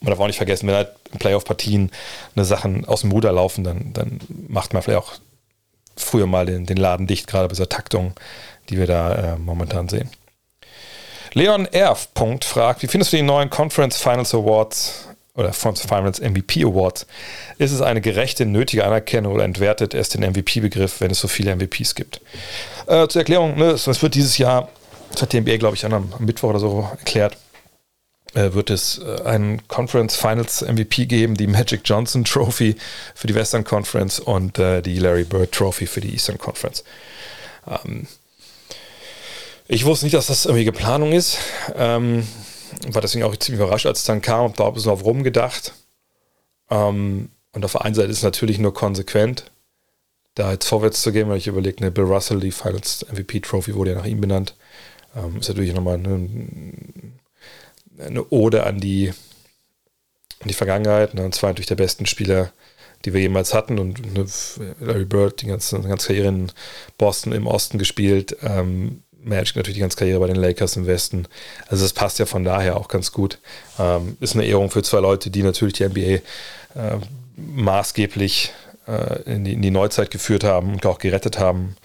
man 0.06 0.12
darf 0.12 0.20
auch 0.20 0.28
nicht 0.28 0.38
vergessen, 0.38 0.68
wenn 0.68 0.76
halt 0.76 0.92
in 1.12 1.20
Playoff-Partien 1.20 1.92
eine 2.36 2.46
Sachen 2.46 2.86
aus 2.86 3.02
dem 3.02 3.12
Ruder 3.12 3.32
laufen, 3.32 3.64
dann, 3.64 3.92
dann 3.94 4.20
macht 4.48 4.74
man 4.74 4.82
vielleicht 4.82 5.04
auch 5.04 5.14
früher 5.98 6.28
mal 6.28 6.46
den, 6.46 6.66
den 6.66 6.78
Laden 6.78 7.08
dicht, 7.08 7.28
gerade 7.28 7.48
bei 7.48 7.54
dieser 7.54 7.70
Taktung, 7.70 8.14
die 8.70 8.78
wir 8.78 8.88
da 8.88 9.34
äh, 9.34 9.38
momentan 9.38 9.90
sehen. 9.90 10.10
Leon 11.34 11.66
Erf. 11.66 12.14
Punkt 12.14 12.46
fragt, 12.46 12.82
wie 12.82 12.88
findest 12.88 13.12
du 13.12 13.18
die 13.18 13.24
neuen 13.24 13.50
Conference 13.50 13.98
Finals 13.98 14.34
Awards 14.34 15.10
oder 15.34 15.50
Conference 15.50 15.82
Finals 15.82 16.22
MVP 16.22 16.64
Awards? 16.64 17.08
Ist 17.58 17.72
es 17.72 17.82
eine 17.82 18.00
gerechte, 18.00 18.46
nötige 18.46 18.86
Anerkennung 18.86 19.34
oder 19.34 19.44
entwertet 19.44 19.94
es 19.94 20.10
den 20.10 20.22
MVP-Begriff, 20.22 21.02
wenn 21.02 21.12
es 21.12 21.20
so 21.20 21.28
viele 21.28 21.54
MVPs 21.56 21.96
gibt? 21.96 22.22
Äh, 22.88 23.08
zur 23.08 23.22
Erklärung, 23.22 23.58
ne, 23.58 23.72
es 23.72 24.02
wird 24.02 24.16
dieses 24.16 24.38
Jahr, 24.38 24.70
das 25.12 25.24
hat 25.24 25.34
die 25.34 25.42
NBA, 25.42 25.58
glaube 25.58 25.76
ich, 25.76 25.86
am 25.86 26.14
Mittwoch 26.20 26.50
oder 26.50 26.60
so 26.60 26.88
erklärt, 26.92 27.36
wird 28.34 28.70
es 28.70 29.00
äh, 29.00 29.22
einen 29.24 29.68
Conference 29.68 30.16
Finals 30.16 30.62
MVP 30.62 31.06
geben, 31.06 31.36
die 31.36 31.48
Magic 31.48 31.82
Johnson 31.86 32.26
Trophy 32.26 32.76
für 33.14 33.28
die 33.28 33.36
Western 33.36 33.64
Conference 33.64 34.20
und 34.20 34.60
äh, 34.60 34.82
die 34.82 35.00
Larry 35.00 35.24
Bird 35.24 35.52
Trophy 35.52 35.88
für 35.88 36.02
die 36.02 36.14
Eastern 36.14 36.38
Conference. 36.38 36.84
Ähm, 37.68 38.08
ich 39.68 39.86
wusste 39.86 40.06
nicht, 40.06 40.16
dass 40.16 40.28
das 40.28 40.46
irgendwie 40.46 40.70
Planung 40.72 41.12
ist. 41.12 41.38
Ähm, 41.76 42.28
war 42.88 43.02
deswegen 43.02 43.24
auch 43.24 43.36
ziemlich 43.36 43.62
überrascht, 43.62 43.86
als 43.86 44.00
es 44.00 44.06
dann 44.06 44.22
kam. 44.22 44.50
Hab 44.50 44.58
da 44.58 44.68
ein 44.68 44.74
bisschen 44.74 44.92
auf 44.92 45.04
rumgedacht. 45.04 45.74
Ähm, 46.70 47.30
und 47.54 47.66
auf 47.66 47.72
der 47.72 47.86
einen 47.86 47.96
Seite 47.96 48.12
ist 48.12 48.18
es 48.18 48.24
natürlich 48.24 48.60
nur 48.60 48.74
konsequent, 48.74 49.50
da 50.36 50.52
jetzt 50.52 50.68
vorwärts 50.68 51.02
zu 51.02 51.12
gehen, 51.12 51.30
weil 51.30 51.38
ich 51.38 51.48
überlege, 51.48 51.82
ne, 51.82 51.90
Bill 51.90 52.04
Russell, 52.04 52.42
die 52.42 52.52
Finals 52.52 53.06
MVP 53.12 53.40
Trophy 53.40 53.76
wurde 53.76 53.92
ja 53.92 53.98
nach 53.98 54.06
ihm 54.06 54.20
benannt. 54.20 54.56
Ähm, 55.16 55.38
ist 55.40 55.48
natürlich 55.48 55.74
nochmal 55.74 55.96
eine, 55.96 56.28
eine 58.00 58.26
Ode 58.30 58.66
an 58.66 58.80
die, 58.80 59.10
an 60.42 60.48
die 60.48 60.54
Vergangenheit. 60.54 61.14
Ne, 61.14 61.24
und 61.24 61.36
zwar 61.36 61.50
natürlich 61.50 61.68
der 61.68 61.76
besten 61.76 62.06
Spieler, 62.06 62.52
die 63.04 63.14
wir 63.14 63.22
jemals 63.22 63.54
hatten. 63.54 63.80
Und 63.80 64.14
ne, 64.14 64.26
Larry 64.80 65.06
Bird, 65.06 65.42
die 65.42 65.48
ganze, 65.48 65.80
ganze 65.82 66.08
Karriere 66.08 66.28
in 66.28 66.52
Boston 66.98 67.34
im 67.34 67.48
Osten 67.48 67.78
gespielt. 67.78 68.38
Ähm, 68.42 69.04
Magic 69.26 69.56
natürlich 69.56 69.76
die 69.76 69.82
ganze 69.82 69.98
Karriere 69.98 70.20
bei 70.20 70.28
den 70.28 70.36
Lakers 70.36 70.78
im 70.78 70.86
Westen. 70.86 71.28
Also 71.68 71.84
das 71.84 71.94
passt 71.94 72.20
ja 72.20 72.26
von 72.26 72.44
daher 72.44 72.78
auch 72.78 72.88
ganz 72.88 73.12
gut. 73.12 73.40
Ähm, 73.80 74.18
ist 74.20 74.36
eine 74.36 74.46
Ehrung 74.46 74.70
für 74.70 74.84
zwei 74.84 75.00
Leute, 75.00 75.30
die 75.32 75.44
natürlich 75.44 75.74
die 75.74 75.88
NBA 75.88 76.00
äh, 76.80 77.00
maßgeblich 77.36 78.54
äh, 78.88 79.22
in, 79.24 79.44
die, 79.44 79.54
in, 79.54 79.62
die, 79.62 79.72
Neuzeit 79.72 80.12
geführt 80.12 80.44
haben 80.44 80.74
und 80.74 80.86
auch 80.86 81.00
gerettet 81.00 81.40
haben. 81.40 81.76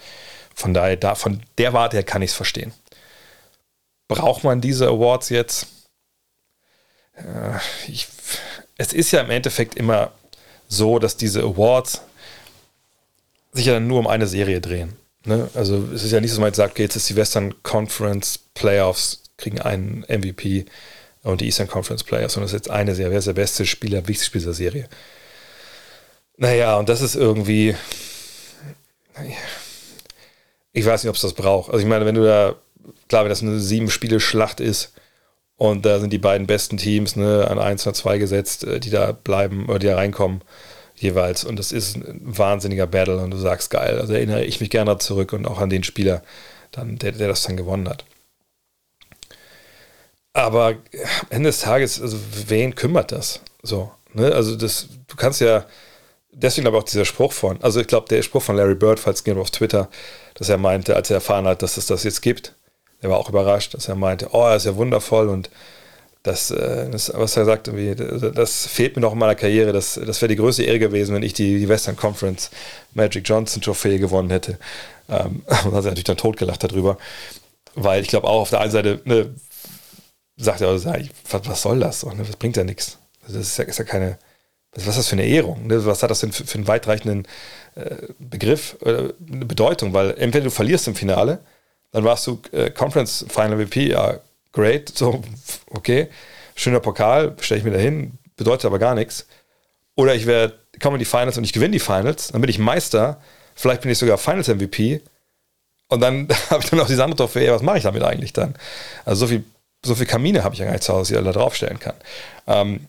Von 0.53 0.73
daher, 0.73 0.97
da, 0.97 1.15
von 1.15 1.41
der 1.57 1.73
Warte 1.73 1.97
her 1.97 2.03
kann 2.03 2.21
ich 2.21 2.31
es 2.31 2.35
verstehen. 2.35 2.73
Braucht 4.07 4.43
man 4.43 4.61
diese 4.61 4.87
Awards 4.87 5.29
jetzt? 5.29 5.67
Äh, 7.21 7.57
ich, 7.87 8.07
es 8.77 8.93
ist 8.93 9.11
ja 9.11 9.21
im 9.21 9.29
Endeffekt 9.29 9.75
immer 9.75 10.11
so, 10.67 10.99
dass 10.99 11.17
diese 11.17 11.41
Awards 11.41 12.01
sich 13.53 13.65
ja 13.65 13.79
nur 13.79 13.99
um 13.99 14.07
eine 14.07 14.27
Serie 14.27 14.61
drehen. 14.61 14.93
Ne? 15.25 15.49
Also 15.53 15.89
es 15.93 16.03
ist 16.03 16.11
ja 16.11 16.21
nicht 16.21 16.31
so, 16.31 16.35
dass 16.35 16.41
man 16.41 16.47
jetzt 16.47 16.57
sagt, 16.57 16.73
okay, 16.73 16.83
jetzt 16.83 16.95
ist 16.95 17.09
die 17.09 17.15
Western 17.15 17.61
Conference 17.63 18.39
Playoffs, 18.53 19.23
kriegen 19.37 19.59
einen 19.59 20.05
MVP 20.07 20.65
und 21.23 21.41
die 21.41 21.45
Eastern 21.45 21.67
Conference 21.67 22.03
Playoffs, 22.03 22.33
sondern 22.33 22.47
es 22.47 22.53
ist 22.53 22.65
jetzt 22.65 22.71
eine 22.71 22.95
Serie. 22.95 23.11
Wer 23.11 23.19
ist 23.19 23.27
der 23.27 23.33
beste 23.33 23.65
Spieler, 23.65 23.99
wichtigste 24.07 24.25
Spieler 24.25 24.45
der 24.45 24.53
Serie? 24.53 24.89
Naja, 26.37 26.77
und 26.77 26.89
das 26.89 27.01
ist 27.01 27.15
irgendwie. 27.15 27.75
Ich 30.73 30.85
weiß 30.85 31.03
nicht, 31.03 31.09
ob 31.09 31.15
es 31.15 31.21
das 31.21 31.33
braucht. 31.33 31.69
Also 31.71 31.83
ich 31.83 31.89
meine, 31.89 32.05
wenn 32.05 32.15
du 32.15 32.23
da, 32.23 32.55
klar, 33.09 33.23
wenn 33.23 33.29
das 33.29 33.43
eine 33.43 33.59
Sieben-Spiele-Schlacht 33.59 34.59
ist 34.59 34.93
und 35.61 35.85
da 35.85 35.99
sind 35.99 36.11
die 36.11 36.17
beiden 36.17 36.47
besten 36.47 36.77
Teams 36.77 37.15
ne, 37.15 37.47
an 37.47 37.59
1 37.59 37.85
oder 37.85 37.93
2 37.93 38.17
gesetzt, 38.17 38.63
äh, 38.63 38.79
die 38.79 38.89
da 38.89 39.11
bleiben 39.11 39.69
oder 39.69 39.77
die 39.77 39.85
da 39.85 39.95
reinkommen, 39.95 40.41
jeweils. 40.95 41.43
Und 41.43 41.59
das 41.59 41.71
ist 41.71 41.97
ein 41.97 42.19
wahnsinniger 42.23 42.87
Battle 42.87 43.17
und 43.17 43.29
du 43.29 43.37
sagst 43.37 43.69
geil. 43.69 43.99
Also 43.99 44.13
erinnere 44.13 44.43
ich 44.43 44.59
mich 44.59 44.71
gerne 44.71 44.97
zurück 44.97 45.33
und 45.33 45.45
auch 45.45 45.59
an 45.59 45.69
den 45.69 45.83
Spieler, 45.83 46.23
dann, 46.71 46.97
der, 46.97 47.11
der 47.11 47.27
das 47.27 47.43
dann 47.43 47.57
gewonnen 47.57 47.87
hat. 47.87 48.05
Aber 50.33 50.69
am 50.69 51.27
Ende 51.29 51.49
des 51.49 51.59
Tages, 51.59 52.01
also 52.01 52.17
wen 52.47 52.73
kümmert 52.73 53.11
das? 53.11 53.41
So, 53.61 53.91
ne? 54.13 54.31
Also 54.31 54.55
das, 54.55 54.87
du 55.07 55.15
kannst 55.15 55.41
ja, 55.41 55.67
deswegen 56.31 56.65
aber 56.65 56.79
auch 56.79 56.83
dieser 56.85 57.05
Spruch 57.05 57.33
von, 57.33 57.61
also 57.61 57.79
ich 57.79 57.85
glaube, 57.85 58.07
der 58.07 58.23
Spruch 58.23 58.41
von 58.41 58.55
Larry 58.55 58.73
Bird, 58.73 58.99
falls 58.99 59.21
es 59.23 59.37
auf 59.37 59.51
Twitter, 59.51 59.89
dass 60.33 60.49
er 60.49 60.57
meinte, 60.57 60.95
als 60.95 61.11
er 61.11 61.17
erfahren 61.17 61.45
hat, 61.45 61.61
dass 61.61 61.77
es 61.77 61.85
das 61.85 62.03
jetzt 62.03 62.23
gibt, 62.23 62.55
er 63.01 63.09
war 63.09 63.17
auch 63.17 63.29
überrascht, 63.29 63.73
dass 63.73 63.87
er 63.87 63.95
meinte, 63.95 64.29
oh, 64.31 64.43
er 64.43 64.55
ist 64.55 64.65
ja 64.65 64.75
wundervoll 64.75 65.27
und 65.29 65.49
das, 66.23 66.51
äh, 66.51 66.89
das, 66.89 67.11
was 67.15 67.35
er 67.35 67.45
sagt, 67.45 67.69
das 68.35 68.67
fehlt 68.67 68.95
mir 68.95 69.01
noch 69.01 69.13
in 69.13 69.19
meiner 69.19 69.35
Karriere. 69.35 69.73
Das, 69.73 69.99
das 70.05 70.21
wäre 70.21 70.29
die 70.29 70.35
größte 70.35 70.63
Ehre 70.63 70.77
gewesen, 70.77 71.15
wenn 71.15 71.23
ich 71.23 71.33
die, 71.33 71.59
die 71.59 71.67
Western 71.67 71.95
Conference 71.95 72.51
Magic 72.93 73.27
Johnson 73.27 73.61
Trophäe 73.61 73.97
gewonnen 73.97 74.29
hätte. 74.29 74.59
Ähm, 75.09 75.43
da 75.47 75.57
hat 75.57 75.65
er 75.65 75.81
natürlich 75.81 76.03
dann 76.03 76.17
totgelacht 76.17 76.63
darüber. 76.63 76.97
Weil 77.73 78.01
ich 78.01 78.09
glaube 78.09 78.27
auch 78.27 78.41
auf 78.41 78.49
der 78.51 78.61
einen 78.61 78.71
Seite 78.71 79.01
ne, 79.05 79.33
sagt 80.37 80.61
er, 80.61 80.67
also, 80.67 80.93
was, 81.29 81.47
was 81.47 81.61
soll 81.61 81.79
das? 81.79 82.05
Ne? 82.05 82.13
Das 82.17 82.35
bringt 82.35 82.57
ja 82.57 82.63
nichts. 82.63 82.99
Das 83.25 83.35
ist 83.35 83.57
ja, 83.57 83.63
ist 83.65 83.79
ja 83.79 83.85
keine, 83.85 84.19
was 84.75 84.87
ist 84.87 84.97
das 84.97 85.07
für 85.07 85.15
eine 85.15 85.25
Ehrung? 85.25 85.65
Ne? 85.67 85.83
Was 85.85 86.03
hat 86.03 86.11
das 86.11 86.19
denn 86.19 86.33
für, 86.33 86.45
für 86.45 86.55
einen 86.55 86.67
weitreichenden 86.67 87.27
äh, 87.75 87.95
Begriff, 88.19 88.77
äh, 88.83 89.13
eine 89.27 89.45
Bedeutung? 89.45 89.93
Weil 89.93 90.11
entweder 90.17 90.45
du 90.45 90.51
verlierst 90.51 90.87
im 90.87 90.95
Finale, 90.95 91.39
dann 91.91 92.03
warst 92.03 92.25
du 92.27 92.41
äh, 92.51 92.69
Conference 92.69 93.25
Final 93.29 93.57
MVP, 93.57 93.89
ja, 93.89 94.19
great, 94.51 94.89
so, 94.89 95.21
okay, 95.69 96.07
schöner 96.55 96.79
Pokal, 96.79 97.35
stelle 97.39 97.59
ich 97.59 97.65
mir 97.65 97.71
da 97.71 97.79
hin, 97.79 98.17
bedeutet 98.35 98.65
aber 98.65 98.79
gar 98.79 98.95
nichts. 98.95 99.27
Oder 99.95 100.15
ich 100.15 100.25
werde, 100.25 100.57
komme 100.81 100.95
in 100.95 100.99
die 100.99 101.05
Finals 101.05 101.37
und 101.37 101.43
ich 101.43 101.53
gewinne 101.53 101.73
die 101.73 101.79
Finals, 101.79 102.29
dann 102.29 102.41
bin 102.41 102.49
ich 102.49 102.59
Meister, 102.59 103.21
vielleicht 103.55 103.81
bin 103.81 103.91
ich 103.91 103.97
sogar 103.97 104.17
Finals 104.17 104.47
MVP 104.47 105.01
und 105.89 105.99
dann 105.99 106.27
habe 106.49 106.63
ich 106.63 106.69
dann 106.69 106.79
auch 106.79 106.87
diese 106.87 107.03
andere 107.03 107.17
Trophäe, 107.17 107.51
was 107.51 107.61
mache 107.61 107.77
ich 107.77 107.83
damit 107.83 108.03
eigentlich 108.03 108.33
dann? 108.33 108.55
Also 109.05 109.25
so 109.25 109.27
viel, 109.27 109.43
so 109.85 109.95
viel 109.95 110.05
Kamine 110.05 110.43
habe 110.43 110.53
ich 110.53 110.59
ja 110.59 110.65
gar 110.65 110.71
nicht 110.71 110.83
zu 110.83 110.93
Hause, 110.93 111.15
die 111.15 111.23
da 111.23 111.31
draufstellen 111.31 111.79
kann. 111.79 111.95
Ähm, 112.47 112.87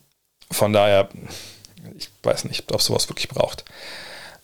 von 0.51 0.73
daher, 0.73 1.09
ich 1.97 2.11
weiß 2.23 2.45
nicht, 2.45 2.71
ob 2.73 2.83
sowas 2.83 3.09
wirklich 3.09 3.29
braucht. 3.29 3.65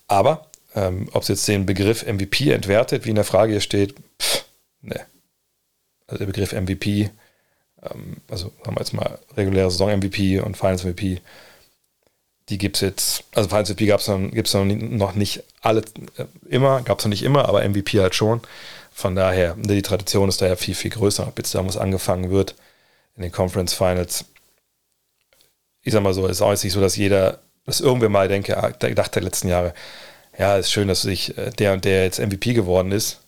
Aber 0.08 0.46
ähm, 0.74 1.08
ob 1.12 1.22
es 1.22 1.28
jetzt 1.28 1.46
den 1.46 1.66
Begriff 1.66 2.04
MVP 2.04 2.50
entwertet, 2.50 3.04
wie 3.04 3.10
in 3.10 3.14
der 3.14 3.24
Frage 3.24 3.52
hier 3.52 3.60
steht, 3.60 3.94
pff, 4.20 4.44
ne, 4.82 5.06
also 6.06 6.18
der 6.18 6.26
Begriff 6.26 6.52
MVP, 6.52 7.10
ähm, 7.82 8.16
also 8.28 8.52
sagen 8.64 8.76
wir 8.76 8.80
jetzt 8.80 8.92
mal 8.92 9.18
reguläre 9.36 9.70
Saison-MVP 9.70 10.40
und 10.40 10.56
Finals-MVP, 10.56 11.20
die 12.48 12.58
gibt 12.58 12.76
es 12.76 12.80
jetzt, 12.80 13.24
also 13.34 13.48
Finals-MVP 13.48 13.86
gab 13.86 14.00
es 14.00 14.08
noch 14.08 15.14
nicht 15.14 15.42
alle, 15.60 15.82
äh, 16.16 16.24
immer, 16.48 16.82
gab 16.82 16.98
es 16.98 17.04
noch 17.04 17.10
nicht 17.10 17.22
immer, 17.22 17.48
aber 17.48 17.68
MVP 17.68 18.00
halt 18.00 18.14
schon. 18.14 18.40
Von 18.90 19.14
daher, 19.14 19.54
die 19.56 19.82
Tradition 19.82 20.28
ist 20.28 20.40
daher 20.40 20.56
viel, 20.56 20.74
viel 20.74 20.90
größer, 20.90 21.26
ob 21.28 21.38
jetzt 21.38 21.54
damals 21.54 21.76
angefangen 21.76 22.30
wird 22.30 22.56
in 23.16 23.22
den 23.22 23.32
Conference 23.32 23.74
Finals. 23.74 24.24
Ich 25.82 25.92
sag 25.92 26.02
mal 26.02 26.14
so, 26.14 26.24
es 26.26 26.32
ist 26.32 26.42
auch 26.42 26.50
jetzt 26.50 26.64
nicht 26.64 26.72
so, 26.72 26.80
dass 26.80 26.96
jeder, 26.96 27.38
dass 27.64 27.80
irgendwer 27.80 28.08
mal 28.08 28.28
denke, 28.28 28.56
ah, 28.56 28.70
dachte 28.70 29.20
der 29.20 29.22
letzten 29.22 29.48
Jahre, 29.48 29.74
ja, 30.36 30.56
ist 30.56 30.72
schön, 30.72 30.88
dass 30.88 31.02
sich 31.02 31.36
äh, 31.36 31.50
der 31.50 31.74
und 31.74 31.84
der 31.84 32.04
jetzt 32.04 32.18
MVP 32.18 32.54
geworden 32.54 32.92
ist. 32.92 33.20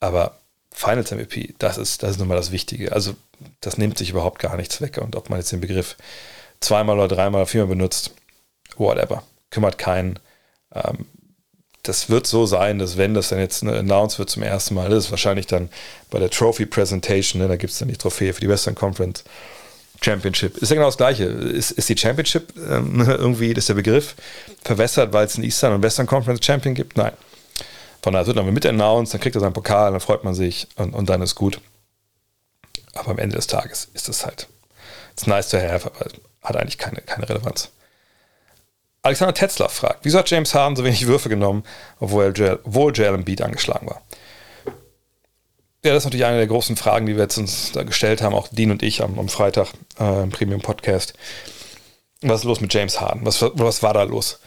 Aber 0.00 0.37
Finals 0.78 1.10
MVP, 1.10 1.54
das 1.58 1.76
ist, 1.76 2.04
das 2.04 2.12
ist 2.12 2.18
nun 2.18 2.28
mal 2.28 2.36
das 2.36 2.52
Wichtige. 2.52 2.92
Also 2.92 3.16
das 3.60 3.78
nimmt 3.78 3.98
sich 3.98 4.10
überhaupt 4.10 4.38
gar 4.38 4.56
nichts 4.56 4.80
weg. 4.80 4.98
Und 4.98 5.16
ob 5.16 5.28
man 5.28 5.40
jetzt 5.40 5.50
den 5.50 5.60
Begriff 5.60 5.96
zweimal 6.60 6.96
oder 6.96 7.08
dreimal 7.08 7.40
oder 7.40 7.50
viermal 7.50 7.74
benutzt, 7.74 8.12
whatever, 8.76 9.24
kümmert 9.50 9.76
keinen. 9.76 10.20
Ähm, 10.72 11.06
das 11.82 12.10
wird 12.10 12.28
so 12.28 12.46
sein, 12.46 12.78
dass 12.78 12.96
wenn 12.96 13.12
das 13.12 13.30
dann 13.30 13.40
jetzt 13.40 13.64
eine 13.64 13.76
announced 13.76 14.20
wird 14.20 14.30
zum 14.30 14.44
ersten 14.44 14.76
Mal, 14.76 14.88
das 14.88 15.06
ist 15.06 15.10
wahrscheinlich 15.10 15.48
dann 15.48 15.68
bei 16.10 16.20
der 16.20 16.30
Trophy 16.30 16.64
Presentation, 16.64 17.42
ne, 17.42 17.48
da 17.48 17.56
gibt 17.56 17.72
es 17.72 17.80
dann 17.80 17.88
die 17.88 17.96
Trophäe 17.96 18.32
für 18.32 18.40
die 18.40 18.48
Western 18.48 18.76
Conference 18.76 19.24
Championship. 20.00 20.58
Ist 20.58 20.68
ja 20.68 20.76
genau 20.76 20.86
das 20.86 20.96
Gleiche. 20.96 21.24
Ist, 21.24 21.72
ist 21.72 21.88
die 21.88 21.98
Championship 21.98 22.52
ähm, 22.70 23.00
irgendwie, 23.04 23.50
ist 23.50 23.68
der 23.68 23.74
Begriff 23.74 24.14
verwässert, 24.62 25.12
weil 25.12 25.26
es 25.26 25.34
einen 25.34 25.44
Eastern 25.44 25.72
und 25.72 25.82
Western 25.82 26.06
Conference 26.06 26.46
Champion 26.46 26.76
gibt? 26.76 26.96
Nein. 26.96 27.14
Von 28.02 28.12
daher 28.12 28.26
wird 28.26 28.36
dann 28.36 28.52
mit 28.52 28.66
announced, 28.66 29.14
dann 29.14 29.20
kriegt 29.20 29.36
er 29.36 29.40
seinen 29.40 29.52
Pokal, 29.52 29.92
dann 29.92 30.00
freut 30.00 30.24
man 30.24 30.34
sich 30.34 30.68
und, 30.76 30.94
und 30.94 31.08
dann 31.08 31.22
ist 31.22 31.34
gut. 31.34 31.60
Aber 32.94 33.10
am 33.10 33.18
Ende 33.18 33.36
des 33.36 33.46
Tages 33.46 33.88
ist 33.94 34.08
es 34.08 34.24
halt, 34.24 34.48
it's 35.12 35.26
nice 35.26 35.48
to 35.48 35.58
have, 35.58 35.86
aber 35.86 36.06
hat 36.42 36.56
eigentlich 36.56 36.78
keine, 36.78 37.00
keine 37.00 37.28
Relevanz. 37.28 37.70
Alexander 39.02 39.34
Tetzler 39.34 39.68
fragt, 39.68 40.00
wieso 40.04 40.18
hat 40.18 40.30
James 40.30 40.54
Harden 40.54 40.76
so 40.76 40.84
wenig 40.84 41.06
Würfe 41.06 41.28
genommen, 41.28 41.64
obwohl 42.00 42.34
obwohl 42.64 42.92
Joel 42.92 43.14
Embiid 43.14 43.42
angeschlagen 43.42 43.88
war? 43.88 44.02
Ja, 45.84 45.92
das 45.92 45.98
ist 45.98 46.04
natürlich 46.06 46.26
eine 46.26 46.38
der 46.38 46.48
großen 46.48 46.76
Fragen, 46.76 47.06
die 47.06 47.14
wir 47.14 47.22
jetzt 47.22 47.38
uns 47.38 47.70
da 47.72 47.84
gestellt 47.84 48.20
haben, 48.20 48.34
auch 48.34 48.48
Dean 48.48 48.72
und 48.72 48.82
ich 48.82 49.02
am, 49.02 49.18
am 49.18 49.28
Freitag 49.28 49.68
äh, 50.00 50.24
im 50.24 50.30
Premium 50.30 50.60
Podcast. 50.60 51.14
Was 52.20 52.40
ist 52.40 52.44
los 52.44 52.60
mit 52.60 52.74
James 52.74 53.00
Harden? 53.00 53.24
Was, 53.24 53.40
was 53.40 53.82
war 53.82 53.94
da 53.94 54.02
los? 54.02 54.40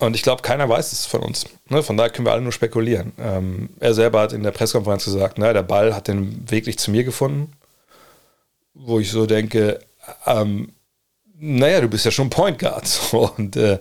Und 0.00 0.14
ich 0.14 0.22
glaube, 0.22 0.42
keiner 0.42 0.68
weiß 0.68 0.92
es 0.92 1.06
von 1.06 1.22
uns. 1.22 1.46
Ne? 1.68 1.82
Von 1.82 1.96
daher 1.96 2.10
können 2.10 2.26
wir 2.26 2.32
alle 2.32 2.42
nur 2.42 2.52
spekulieren. 2.52 3.12
Ähm, 3.18 3.70
er 3.80 3.94
selber 3.94 4.20
hat 4.20 4.32
in 4.32 4.44
der 4.44 4.52
Pressekonferenz 4.52 5.04
gesagt, 5.04 5.38
na, 5.38 5.52
der 5.52 5.64
Ball 5.64 5.94
hat 5.94 6.06
den 6.06 6.48
Weg 6.50 6.66
nicht 6.66 6.78
zu 6.78 6.90
mir 6.90 7.02
gefunden. 7.02 7.52
Wo 8.74 9.00
ich 9.00 9.10
so 9.10 9.26
denke, 9.26 9.80
ähm, 10.26 10.72
naja, 11.36 11.80
du 11.80 11.88
bist 11.88 12.04
ja 12.04 12.12
schon 12.12 12.30
Point 12.30 12.60
Guard. 12.60 12.88
Und 13.36 13.56
äh, 13.56 13.78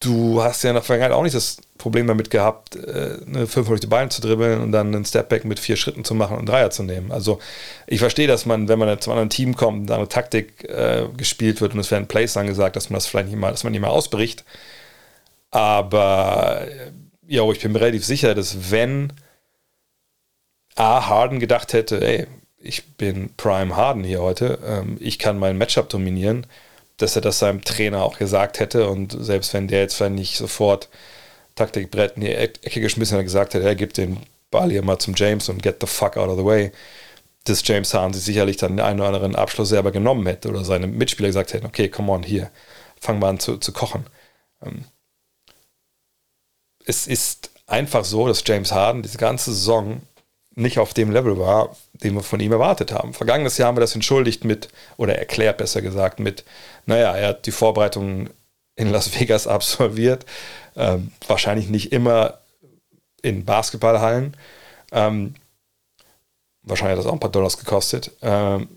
du 0.00 0.42
hast 0.42 0.62
ja 0.64 0.70
in 0.70 0.74
der 0.74 0.82
Vergangenheit 0.82 1.16
auch 1.16 1.22
nicht 1.22 1.34
das 1.34 1.58
Problem 1.78 2.06
damit 2.06 2.30
gehabt, 2.30 2.76
äh, 2.76 3.18
eine 3.26 3.46
5 3.46 3.68
durch 3.68 3.80
die 3.80 3.86
Beine 3.86 4.08
zu 4.08 4.20
dribbeln 4.20 4.60
und 4.60 4.72
dann 4.72 4.94
einen 4.94 5.04
Stepback 5.04 5.44
mit 5.44 5.58
vier 5.58 5.76
Schritten 5.76 6.04
zu 6.04 6.14
machen 6.14 6.36
und 6.38 6.48
Dreier 6.48 6.70
zu 6.70 6.82
nehmen. 6.82 7.12
Also 7.12 7.38
ich 7.86 7.98
verstehe, 8.00 8.26
dass 8.26 8.46
man, 8.46 8.68
wenn 8.68 8.78
man 8.78 9.00
zum 9.00 9.12
anderen 9.12 9.30
Team 9.30 9.56
kommt, 9.56 9.90
da 9.90 9.96
eine 9.96 10.08
Taktik 10.08 10.64
äh, 10.68 11.06
gespielt 11.16 11.60
wird 11.60 11.74
und 11.74 11.80
es 11.80 11.90
werden 11.90 12.06
Plays 12.06 12.36
angesagt, 12.36 12.76
dass 12.76 12.90
man 12.90 12.96
das 12.96 13.06
vielleicht 13.06 13.28
nicht 13.28 13.38
mal, 13.38 13.50
dass 13.50 13.64
man 13.64 13.72
nicht 13.72 13.80
mal 13.80 13.88
ausbricht. 13.88 14.44
Aber 15.52 16.66
äh, 16.66 16.92
ja, 17.28 17.48
ich 17.50 17.60
bin 17.60 17.72
mir 17.72 17.80
relativ 17.80 18.04
sicher, 18.04 18.34
dass 18.34 18.72
wenn 18.72 19.12
A. 20.74 21.06
Harden 21.08 21.38
gedacht 21.38 21.72
hätte, 21.74 22.00
ey, 22.00 22.26
ich 22.58 22.96
bin 22.96 23.34
Prime 23.36 23.76
Harden 23.76 24.02
hier 24.04 24.22
heute, 24.22 24.58
ähm, 24.66 24.96
ich 25.00 25.18
kann 25.18 25.38
mein 25.38 25.58
Matchup 25.58 25.88
dominieren, 25.88 26.46
dass 26.96 27.16
er 27.16 27.22
das 27.22 27.38
seinem 27.38 27.62
Trainer 27.62 28.02
auch 28.02 28.18
gesagt 28.18 28.60
hätte 28.60 28.88
und 28.88 29.16
selbst 29.18 29.52
wenn 29.54 29.68
der 29.68 29.80
jetzt 29.80 29.96
vielleicht 29.96 30.14
nicht 30.14 30.36
sofort 30.36 30.88
Taktikbrett 31.54 32.16
in 32.16 32.22
die 32.22 32.34
Ecke 32.34 32.80
geschmissen 32.80 33.18
hat, 33.18 33.24
gesagt 33.24 33.54
hätte, 33.54 33.66
er 33.66 33.74
gibt 33.74 33.98
den 33.98 34.18
Ball 34.50 34.70
hier 34.70 34.82
mal 34.82 34.98
zum 34.98 35.14
James 35.14 35.48
und 35.48 35.62
get 35.62 35.78
the 35.80 35.86
fuck 35.86 36.16
out 36.16 36.28
of 36.28 36.38
the 36.38 36.44
way, 36.44 36.72
dass 37.44 37.66
James 37.66 37.92
Harden 37.92 38.14
sich 38.14 38.24
sicherlich 38.24 38.56
dann 38.56 38.76
den 38.76 38.86
einen 38.86 39.00
oder 39.00 39.08
anderen 39.08 39.36
Abschluss 39.36 39.70
selber 39.70 39.92
genommen 39.92 40.26
hätte 40.26 40.48
oder 40.48 40.64
seine 40.64 40.86
Mitspieler 40.86 41.28
gesagt 41.28 41.52
hätten, 41.52 41.66
okay, 41.66 41.88
come 41.88 42.10
on, 42.12 42.22
hier, 42.22 42.50
fang 43.00 43.18
mal 43.18 43.30
an 43.30 43.40
zu, 43.40 43.58
zu 43.58 43.72
kochen. 43.72 44.06
Ähm, 44.64 44.84
es 46.86 47.06
ist 47.06 47.50
einfach 47.66 48.04
so, 48.04 48.28
dass 48.28 48.42
James 48.46 48.72
Harden 48.72 49.02
diese 49.02 49.18
ganze 49.18 49.52
Saison 49.52 50.02
nicht 50.54 50.78
auf 50.78 50.92
dem 50.94 51.10
Level 51.10 51.38
war, 51.38 51.74
den 51.94 52.14
wir 52.14 52.22
von 52.22 52.40
ihm 52.40 52.52
erwartet 52.52 52.92
haben. 52.92 53.14
Vergangenes 53.14 53.56
Jahr 53.56 53.68
haben 53.68 53.76
wir 53.76 53.80
das 53.80 53.94
entschuldigt 53.94 54.44
mit, 54.44 54.68
oder 54.96 55.18
erklärt 55.18 55.58
besser 55.58 55.80
gesagt, 55.80 56.20
mit, 56.20 56.44
naja, 56.84 57.16
er 57.16 57.28
hat 57.28 57.46
die 57.46 57.52
Vorbereitungen 57.52 58.30
in 58.76 58.90
Las 58.90 59.18
Vegas 59.18 59.46
absolviert, 59.46 60.26
ähm, 60.76 61.12
wahrscheinlich 61.26 61.68
nicht 61.68 61.92
immer 61.92 62.38
in 63.22 63.44
Basketballhallen. 63.44 64.36
Ähm, 64.90 65.34
wahrscheinlich 66.62 66.98
hat 66.98 67.04
das 67.04 67.10
auch 67.10 67.14
ein 67.14 67.20
paar 67.20 67.30
Dollars 67.30 67.58
gekostet. 67.58 68.10
Ähm, 68.20 68.68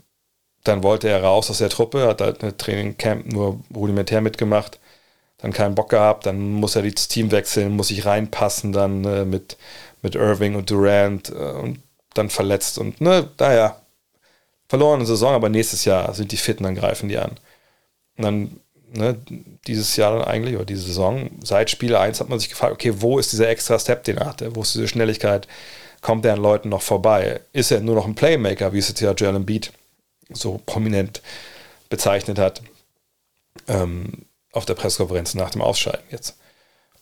dann 0.63 0.83
wollte 0.83 1.09
er 1.09 1.23
raus 1.23 1.49
aus 1.49 1.59
der 1.59 1.69
Truppe, 1.69 2.07
hat 2.07 2.21
halt 2.21 2.41
eine 2.41 2.55
Trainingcamp 2.55 3.31
nur 3.31 3.59
rudimentär 3.73 4.21
mitgemacht, 4.21 4.79
dann 5.45 5.53
keinen 5.53 5.75
Bock 5.75 5.89
gehabt, 5.89 6.25
dann 6.25 6.53
muss 6.53 6.75
er 6.75 6.81
das 6.81 7.07
Team 7.07 7.31
wechseln, 7.31 7.75
muss 7.75 7.89
sich 7.89 8.05
reinpassen, 8.05 8.71
dann 8.73 9.05
äh, 9.05 9.25
mit 9.25 9.57
mit 10.01 10.15
Irving 10.15 10.55
und 10.55 10.69
Durant 10.69 11.29
äh, 11.29 11.33
und 11.33 11.81
dann 12.13 12.29
verletzt 12.29 12.77
und 12.77 13.01
ne, 13.01 13.29
daher 13.37 13.81
verlorene 14.67 15.05
Saison, 15.05 15.33
aber 15.33 15.49
nächstes 15.49 15.85
Jahr 15.85 16.13
sind 16.13 16.31
die 16.31 16.37
fit 16.37 16.59
und 16.59 16.63
dann 16.63 16.75
greifen 16.75 17.09
die 17.09 17.17
an. 17.17 17.31
Und 18.17 18.23
dann 18.23 18.59
ne, 18.93 19.17
dieses 19.67 19.95
Jahr 19.95 20.17
dann 20.17 20.27
eigentlich, 20.27 20.55
oder 20.55 20.65
diese 20.65 20.83
Saison, 20.83 21.29
seit 21.43 21.69
Spiel 21.69 21.95
1 21.95 22.19
hat 22.19 22.29
man 22.29 22.39
sich 22.39 22.49
gefragt, 22.49 22.73
okay, 22.73 22.93
wo 22.97 23.19
ist 23.19 23.31
dieser 23.31 23.49
extra 23.49 23.77
Step, 23.79 24.03
den 24.05 24.17
er 24.17 24.27
hatte? 24.27 24.55
Wo 24.55 24.61
ist 24.61 24.73
diese 24.73 24.87
Schnelligkeit? 24.87 25.47
Kommt 26.01 26.25
er 26.25 26.33
an 26.33 26.41
Leuten 26.41 26.69
noch 26.69 26.81
vorbei? 26.81 27.41
Ist 27.53 27.71
er 27.71 27.81
nur 27.81 27.95
noch 27.95 28.05
ein 28.05 28.15
Playmaker, 28.15 28.73
wie 28.73 28.79
es 28.79 28.89
jetzt 28.89 29.01
ja 29.01 29.11
Joel 29.11 29.35
Embiid 29.35 29.71
so 30.29 30.61
prominent 30.65 31.21
bezeichnet 31.89 32.39
hat 32.39 32.61
ähm, 33.67 34.25
auf 34.55 34.65
der 34.65 34.73
Pressekonferenz 34.73 35.35
nach 35.35 35.51
dem 35.51 35.61
Ausscheiden 35.61 36.05
jetzt? 36.09 36.37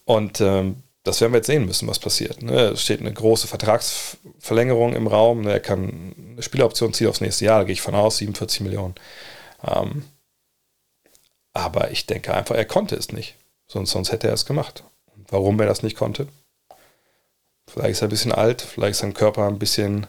Und 0.06 0.42
ähm, 0.42 0.84
das 1.04 1.20
werden 1.20 1.34
wir 1.34 1.38
jetzt 1.38 1.48
sehen 1.48 1.66
müssen, 1.66 1.88
was 1.88 2.00
passiert. 2.00 2.42
Ne? 2.42 2.70
Es 2.70 2.82
steht 2.82 3.02
eine 3.02 3.14
große 3.14 3.48
Vertragsverlängerung 3.48 4.94
im 4.94 5.08
Raum. 5.08 5.42
Ne? 5.42 5.52
Er 5.52 5.60
kann 5.60 6.16
eine 6.32 6.42
Spieleroption 6.42 6.94
ziehen 6.94 7.08
aufs 7.08 7.22
nächste 7.22 7.46
Jahr, 7.46 7.60
da 7.60 7.66
gehe 7.66 7.74
ich 7.74 7.82
von 7.82 7.96
aus, 7.96 8.18
47 8.18 8.62
Millionen. 8.62 8.96
Ähm, 9.66 10.06
aber 11.54 11.92
ich 11.92 12.06
denke 12.06 12.34
einfach, 12.34 12.56
er 12.56 12.66
konnte 12.66 12.96
es 12.96 13.12
nicht. 13.12 13.36
Sonst, 13.68 13.92
sonst 13.92 14.12
hätte 14.12 14.28
er 14.28 14.34
es 14.34 14.46
gemacht. 14.46 14.84
Warum 15.30 15.60
er 15.60 15.68
das 15.68 15.84
nicht 15.84 15.98
konnte? 15.98 16.28
Vielleicht 17.68 17.92
ist 17.92 18.02
er 18.02 18.08
ein 18.08 18.12
bisschen 18.12 18.32
alt, 18.32 18.62
vielleicht 18.62 18.92
ist 18.92 19.00
sein 19.00 19.14
Körper 19.14 19.48
ein 19.48 19.60
bisschen, 19.60 20.08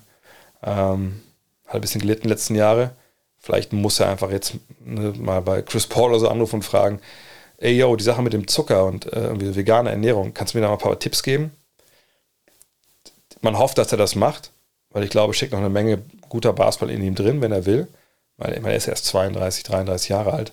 ähm, 0.62 1.22
hat 1.66 1.76
ein 1.76 1.80
bisschen 1.80 2.00
gelitten 2.00 2.28
letzten 2.28 2.54
Jahre. 2.54 2.94
Vielleicht 3.38 3.72
muss 3.72 4.00
er 4.00 4.09
einfach 4.09 4.30
jetzt 4.30 4.54
ne, 4.80 5.12
mal 5.18 5.40
bei 5.42 5.62
Chris 5.62 5.87
Paul 5.87 6.11
oder 6.11 6.20
so 6.20 6.28
anrufen 6.28 6.57
und 6.57 6.62
fragen, 6.62 7.00
ey 7.58 7.76
yo, 7.76 7.96
die 7.96 8.04
Sache 8.04 8.22
mit 8.22 8.32
dem 8.32 8.48
Zucker 8.48 8.84
und 8.86 9.12
äh, 9.12 9.56
vegane 9.56 9.90
Ernährung, 9.90 10.34
kannst 10.34 10.54
du 10.54 10.58
mir 10.58 10.62
da 10.62 10.68
mal 10.68 10.74
ein 10.74 10.80
paar 10.80 10.98
Tipps 10.98 11.22
geben? 11.22 11.52
Man 13.40 13.58
hofft, 13.58 13.78
dass 13.78 13.92
er 13.92 13.98
das 13.98 14.14
macht, 14.14 14.52
weil 14.90 15.04
ich 15.04 15.10
glaube, 15.10 15.34
steckt 15.34 15.52
noch 15.52 15.58
eine 15.58 15.68
Menge 15.68 16.02
guter 16.28 16.52
Basketball 16.52 16.90
in 16.90 17.02
ihm 17.02 17.14
drin, 17.14 17.40
wenn 17.40 17.52
er 17.52 17.66
will. 17.66 17.88
Weil 18.36 18.52
er 18.52 18.74
ist 18.74 18.88
erst 18.88 19.06
32, 19.06 19.62
33 19.64 20.08
Jahre 20.08 20.32
alt. 20.32 20.52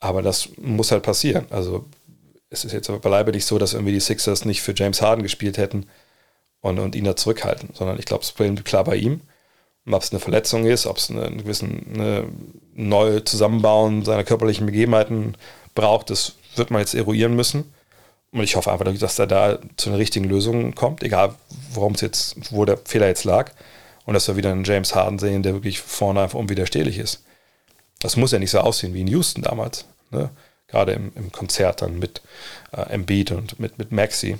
Aber 0.00 0.22
das 0.22 0.48
muss 0.56 0.90
halt 0.90 1.02
passieren. 1.02 1.46
Also 1.50 1.84
es 2.50 2.64
ist 2.64 2.72
jetzt 2.72 2.90
beileibe 3.02 3.32
nicht 3.32 3.44
so, 3.44 3.58
dass 3.58 3.74
irgendwie 3.74 3.92
die 3.92 4.00
Sixers 4.00 4.44
nicht 4.44 4.62
für 4.62 4.74
James 4.74 5.02
Harden 5.02 5.22
gespielt 5.22 5.58
hätten 5.58 5.86
und, 6.60 6.78
und 6.78 6.94
ihn 6.94 7.04
da 7.04 7.16
zurückhalten, 7.16 7.70
sondern 7.74 7.98
ich 7.98 8.06
glaube, 8.06 8.22
das 8.22 8.32
Problem 8.32 8.54
liegt 8.54 8.68
klar 8.68 8.84
bei 8.84 8.96
ihm. 8.96 9.20
Ob 9.90 10.02
es 10.02 10.12
eine 10.12 10.20
Verletzung 10.20 10.66
ist, 10.66 10.86
ob 10.86 10.98
es 10.98 11.10
eine, 11.10 11.30
gewissen 11.30 11.86
eine 11.94 12.24
neue 12.74 13.24
Zusammenbauen 13.24 14.04
seiner 14.04 14.24
körperlichen 14.24 14.66
Begebenheiten 14.66 15.34
braucht, 15.78 16.10
das 16.10 16.32
wird 16.56 16.72
man 16.72 16.80
jetzt 16.80 16.94
eruieren 16.94 17.36
müssen. 17.36 17.72
Und 18.32 18.42
ich 18.42 18.56
hoffe 18.56 18.72
einfach, 18.72 18.92
dass 18.98 19.18
er 19.18 19.28
da 19.28 19.58
zu 19.76 19.88
einer 19.88 19.98
richtigen 19.98 20.28
Lösung 20.28 20.74
kommt, 20.74 21.04
egal 21.04 21.34
worum 21.72 21.94
es 21.94 22.00
jetzt, 22.00 22.52
wo 22.52 22.64
der 22.64 22.78
Fehler 22.78 23.06
jetzt 23.06 23.24
lag. 23.24 23.52
Und 24.04 24.14
dass 24.14 24.26
wir 24.26 24.36
wieder 24.36 24.50
einen 24.50 24.64
James 24.64 24.94
Harden 24.94 25.18
sehen, 25.18 25.42
der 25.42 25.54
wirklich 25.54 25.80
vorne 25.80 26.22
einfach 26.22 26.38
unwiderstehlich 26.38 26.98
ist. 26.98 27.22
Das 28.00 28.16
muss 28.16 28.32
ja 28.32 28.38
nicht 28.38 28.50
so 28.50 28.58
aussehen 28.58 28.92
wie 28.92 29.02
in 29.02 29.06
Houston 29.06 29.42
damals. 29.42 29.84
Ne? 30.10 30.30
Gerade 30.66 30.92
im, 30.92 31.12
im, 31.14 31.30
Konzert 31.30 31.80
dann 31.80 31.98
mit 31.98 32.22
äh, 32.72 32.82
Embiid 32.92 33.30
und 33.30 33.60
mit, 33.60 33.78
mit 33.78 33.92
Maxi. 33.92 34.38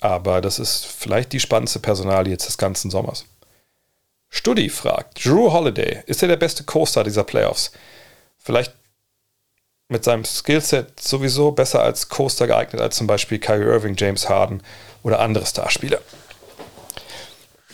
Aber 0.00 0.40
das 0.40 0.58
ist 0.58 0.86
vielleicht 0.86 1.32
die 1.32 1.40
spannendste 1.40 1.80
Personalie 1.80 2.32
jetzt 2.32 2.48
des 2.48 2.58
ganzen 2.58 2.90
Sommers. 2.90 3.26
Studi 4.30 4.70
fragt, 4.70 5.24
Drew 5.24 5.52
Holiday, 5.52 6.02
ist 6.06 6.22
er 6.22 6.28
der 6.28 6.36
beste 6.36 6.64
Co-Star 6.64 7.04
dieser 7.04 7.24
Playoffs? 7.24 7.72
Vielleicht 8.38 8.72
mit 9.88 10.04
seinem 10.04 10.24
Skillset 10.24 10.98
sowieso 11.00 11.52
besser 11.52 11.82
als 11.82 12.08
Coaster 12.08 12.46
geeignet 12.46 12.80
als 12.80 12.96
zum 12.96 13.06
Beispiel 13.06 13.38
Kyrie 13.38 13.64
Irving, 13.64 13.94
James 13.96 14.28
Harden 14.28 14.62
oder 15.02 15.20
andere 15.20 15.46
Starspieler. 15.46 16.00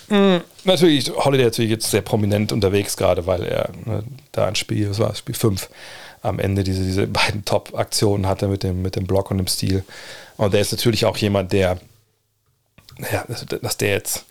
Mhm, 0.08 0.42
natürlich, 0.64 1.10
Holiday 1.10 1.46
natürlich 1.46 1.70
jetzt 1.70 1.90
sehr 1.90 2.02
prominent 2.02 2.52
unterwegs, 2.52 2.96
gerade 2.96 3.26
weil 3.26 3.44
er 3.44 3.70
ne, 3.86 4.04
da 4.32 4.46
ein 4.46 4.56
Spiel, 4.56 4.90
was 4.90 4.98
war 4.98 5.14
Spiel 5.14 5.34
5, 5.34 5.70
am 6.20 6.38
Ende 6.38 6.64
diese, 6.64 6.84
diese 6.84 7.06
beiden 7.06 7.44
Top-Aktionen 7.44 8.26
hatte 8.26 8.46
mit 8.48 8.62
dem, 8.62 8.82
mit 8.82 8.94
dem 8.96 9.06
Block 9.06 9.30
und 9.30 9.38
dem 9.38 9.46
Stil. 9.46 9.84
Und 10.36 10.52
der 10.52 10.60
ist 10.60 10.72
natürlich 10.72 11.06
auch 11.06 11.16
jemand, 11.16 11.52
der, 11.52 11.80
ja, 13.10 13.24
dass 13.62 13.76
der 13.78 13.90
jetzt 13.90 14.26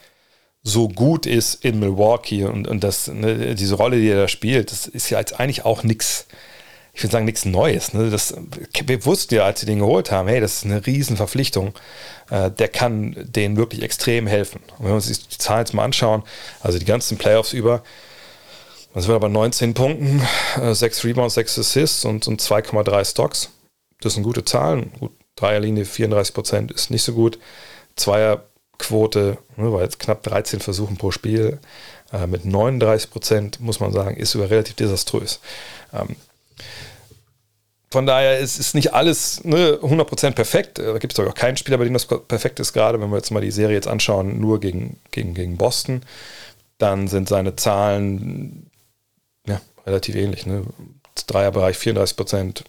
so 0.64 0.88
gut 0.88 1.26
ist 1.26 1.66
in 1.66 1.80
Milwaukee 1.80 2.44
und, 2.44 2.68
und 2.68 2.84
das, 2.84 3.08
ne, 3.08 3.56
diese 3.56 3.76
Rolle, 3.76 3.98
die 3.98 4.10
er 4.10 4.22
da 4.22 4.28
spielt, 4.28 4.72
das 4.72 4.86
ist 4.86 5.10
ja 5.10 5.18
jetzt 5.20 5.40
eigentlich 5.40 5.66
auch 5.66 5.82
nichts 5.82 6.28
ich 6.94 7.04
würde 7.04 7.12
sagen, 7.14 7.26
nichts 7.26 7.46
Neues. 7.46 7.94
Ne? 7.94 8.10
Das, 8.10 8.36
wir 8.86 9.06
wussten 9.06 9.36
ja, 9.36 9.46
als 9.46 9.62
sie 9.62 9.66
den 9.66 9.80
geholt 9.80 10.12
haben, 10.12 10.28
hey, 10.28 10.42
das 10.42 10.58
ist 10.58 10.66
eine 10.66 10.86
Riesenverpflichtung. 10.86 11.74
Äh, 12.30 12.52
der 12.52 12.68
kann 12.68 13.16
denen 13.18 13.56
wirklich 13.58 13.82
extrem 13.82 14.28
helfen. 14.28 14.62
Und 14.78 14.80
wenn 14.80 14.88
wir 14.88 14.96
uns 14.96 15.08
die 15.08 15.38
Zahlen 15.38 15.62
jetzt 15.62 15.74
mal 15.74 15.86
anschauen, 15.86 16.24
also 16.60 16.80
die 16.80 16.86
ganzen 16.86 17.18
Playoffs 17.18 17.54
über, 17.54 17.84
dann 18.94 19.04
sind 19.04 19.12
wir 19.12 19.20
bei 19.20 19.30
19 19.30 19.74
Punkten, 19.74 20.22
äh, 20.62 20.74
6 20.74 21.06
Rebounds, 21.06 21.36
6 21.36 21.60
Assists 21.60 22.06
und, 22.06 22.28
und 22.28 22.42
2,3 22.42 23.06
Stocks. 23.06 23.50
Das 24.02 24.16
sind 24.16 24.24
gute 24.24 24.44
Zahlen. 24.44 24.92
Gut, 25.00 25.12
Dreierlinie 25.36 25.86
34 25.86 26.34
Prozent 26.34 26.72
ist 26.72 26.92
nicht 26.92 27.04
so 27.04 27.14
gut. 27.14 27.40
Zweierquote, 27.96 29.38
ne, 29.56 29.72
weil 29.72 29.84
jetzt 29.84 30.00
knapp 30.00 30.24
13 30.24 30.60
Versuchen 30.60 30.98
pro 30.98 31.12
Spiel 31.12 31.60
äh, 32.12 32.28
mit 32.28 32.44
39 32.44 33.12
Prozent, 33.12 33.60
muss 33.62 33.80
man 33.80 33.94
sagen, 33.94 34.18
ist 34.18 34.32
sogar 34.32 34.50
relativ 34.50 34.76
desaströs. 34.76 35.40
Ähm, 35.94 36.18
von 37.92 38.06
daher 38.06 38.40
ist, 38.40 38.58
ist 38.58 38.74
nicht 38.74 38.94
alles 38.94 39.44
ne, 39.44 39.78
100% 39.82 40.32
perfekt. 40.32 40.80
Da 40.80 40.98
gibt 40.98 41.14
es 41.14 41.18
doch 41.18 41.30
auch 41.30 41.36
keinen 41.36 41.58
Spieler, 41.58 41.78
bei 41.78 41.84
dem 41.84 41.94
das 41.94 42.06
perfekt 42.06 42.60
ist, 42.62 42.72
gerade 42.72 43.02
wenn 43.02 43.10
wir 43.10 43.18
jetzt 43.18 43.32
mal 43.32 43.42
die 43.42 43.52
Serie 43.52 43.76
jetzt 43.76 43.88
anschauen, 43.88 44.40
nur 44.40 44.62
gegen, 44.62 44.98
gegen, 45.12 45.34
gegen 45.34 45.58
Boston. 45.58 46.02
Dann 46.78 47.10
sind 47.10 47.28
seine 47.28 47.58
Zahlen 47.58 48.72
ja, 49.46 49.60
relativ 49.86 50.16
ähnlich. 50.16 50.46
Ne? 50.46 50.64
Dreierbereich 51.28 51.76
34%, 51.76 52.64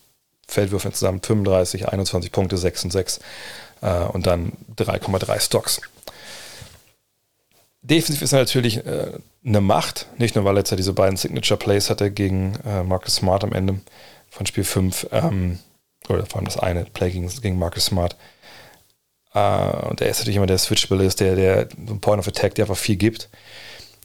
Feldwürfe 0.48 0.88
insgesamt 0.88 1.24
35, 1.24 1.88
21 1.88 2.32
Punkte, 2.32 2.58
6 2.58 2.84
und 2.84 2.90
6 2.90 3.20
äh, 3.82 4.04
und 4.06 4.26
dann 4.26 4.52
3,3 4.76 5.40
Stocks. 5.40 5.80
Defensiv 7.82 8.22
ist 8.22 8.32
er 8.32 8.38
natürlich 8.38 8.86
äh, 8.86 9.12
eine 9.44 9.60
Macht, 9.60 10.06
nicht 10.16 10.36
nur 10.36 10.44
weil 10.44 10.56
er 10.56 10.60
jetzt 10.60 10.70
ja 10.70 10.76
diese 10.76 10.92
beiden 10.92 11.16
Signature 11.16 11.58
Plays 11.58 11.90
hatte 11.90 12.12
gegen 12.12 12.54
äh, 12.64 12.84
Marcus 12.84 13.16
Smart 13.16 13.42
am 13.42 13.52
Ende, 13.52 13.80
von 14.30 14.46
Spiel 14.46 14.64
5. 14.64 15.08
Ähm, 15.10 15.58
oder 16.08 16.26
vor 16.26 16.36
allem 16.36 16.46
das 16.46 16.58
eine 16.58 16.84
Play 16.84 17.10
gegen, 17.10 17.28
gegen 17.28 17.58
Marcus 17.58 17.86
Smart. 17.86 18.16
Uh, 19.34 19.88
und 19.88 20.02
er 20.02 20.10
ist 20.10 20.18
natürlich 20.18 20.36
immer 20.36 20.46
der 20.46 20.58
Switchable 20.58 21.02
ist, 21.04 21.20
der, 21.20 21.34
der 21.36 21.68
so 21.86 21.94
ein 21.94 22.00
Point 22.00 22.18
of 22.18 22.28
Attack, 22.28 22.54
der 22.54 22.64
einfach 22.64 22.76
viel 22.76 22.96
gibt. 22.96 23.30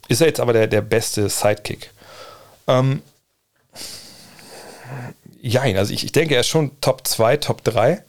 Ist 0.08 0.22
er 0.22 0.28
jetzt 0.28 0.40
aber 0.40 0.54
der, 0.54 0.68
der 0.68 0.82
beste 0.82 1.28
Sidekick? 1.28 1.92
Ähm, 2.66 3.02
jein, 5.42 5.76
also 5.76 5.94
ich, 5.94 6.06
ich 6.06 6.14
denke, 6.14 6.36
er 6.36 6.42
ist 6.42 6.48
schon 6.48 6.80
Top 6.80 7.06
2, 7.06 7.38
Top 7.38 7.62
3. 7.66 8.04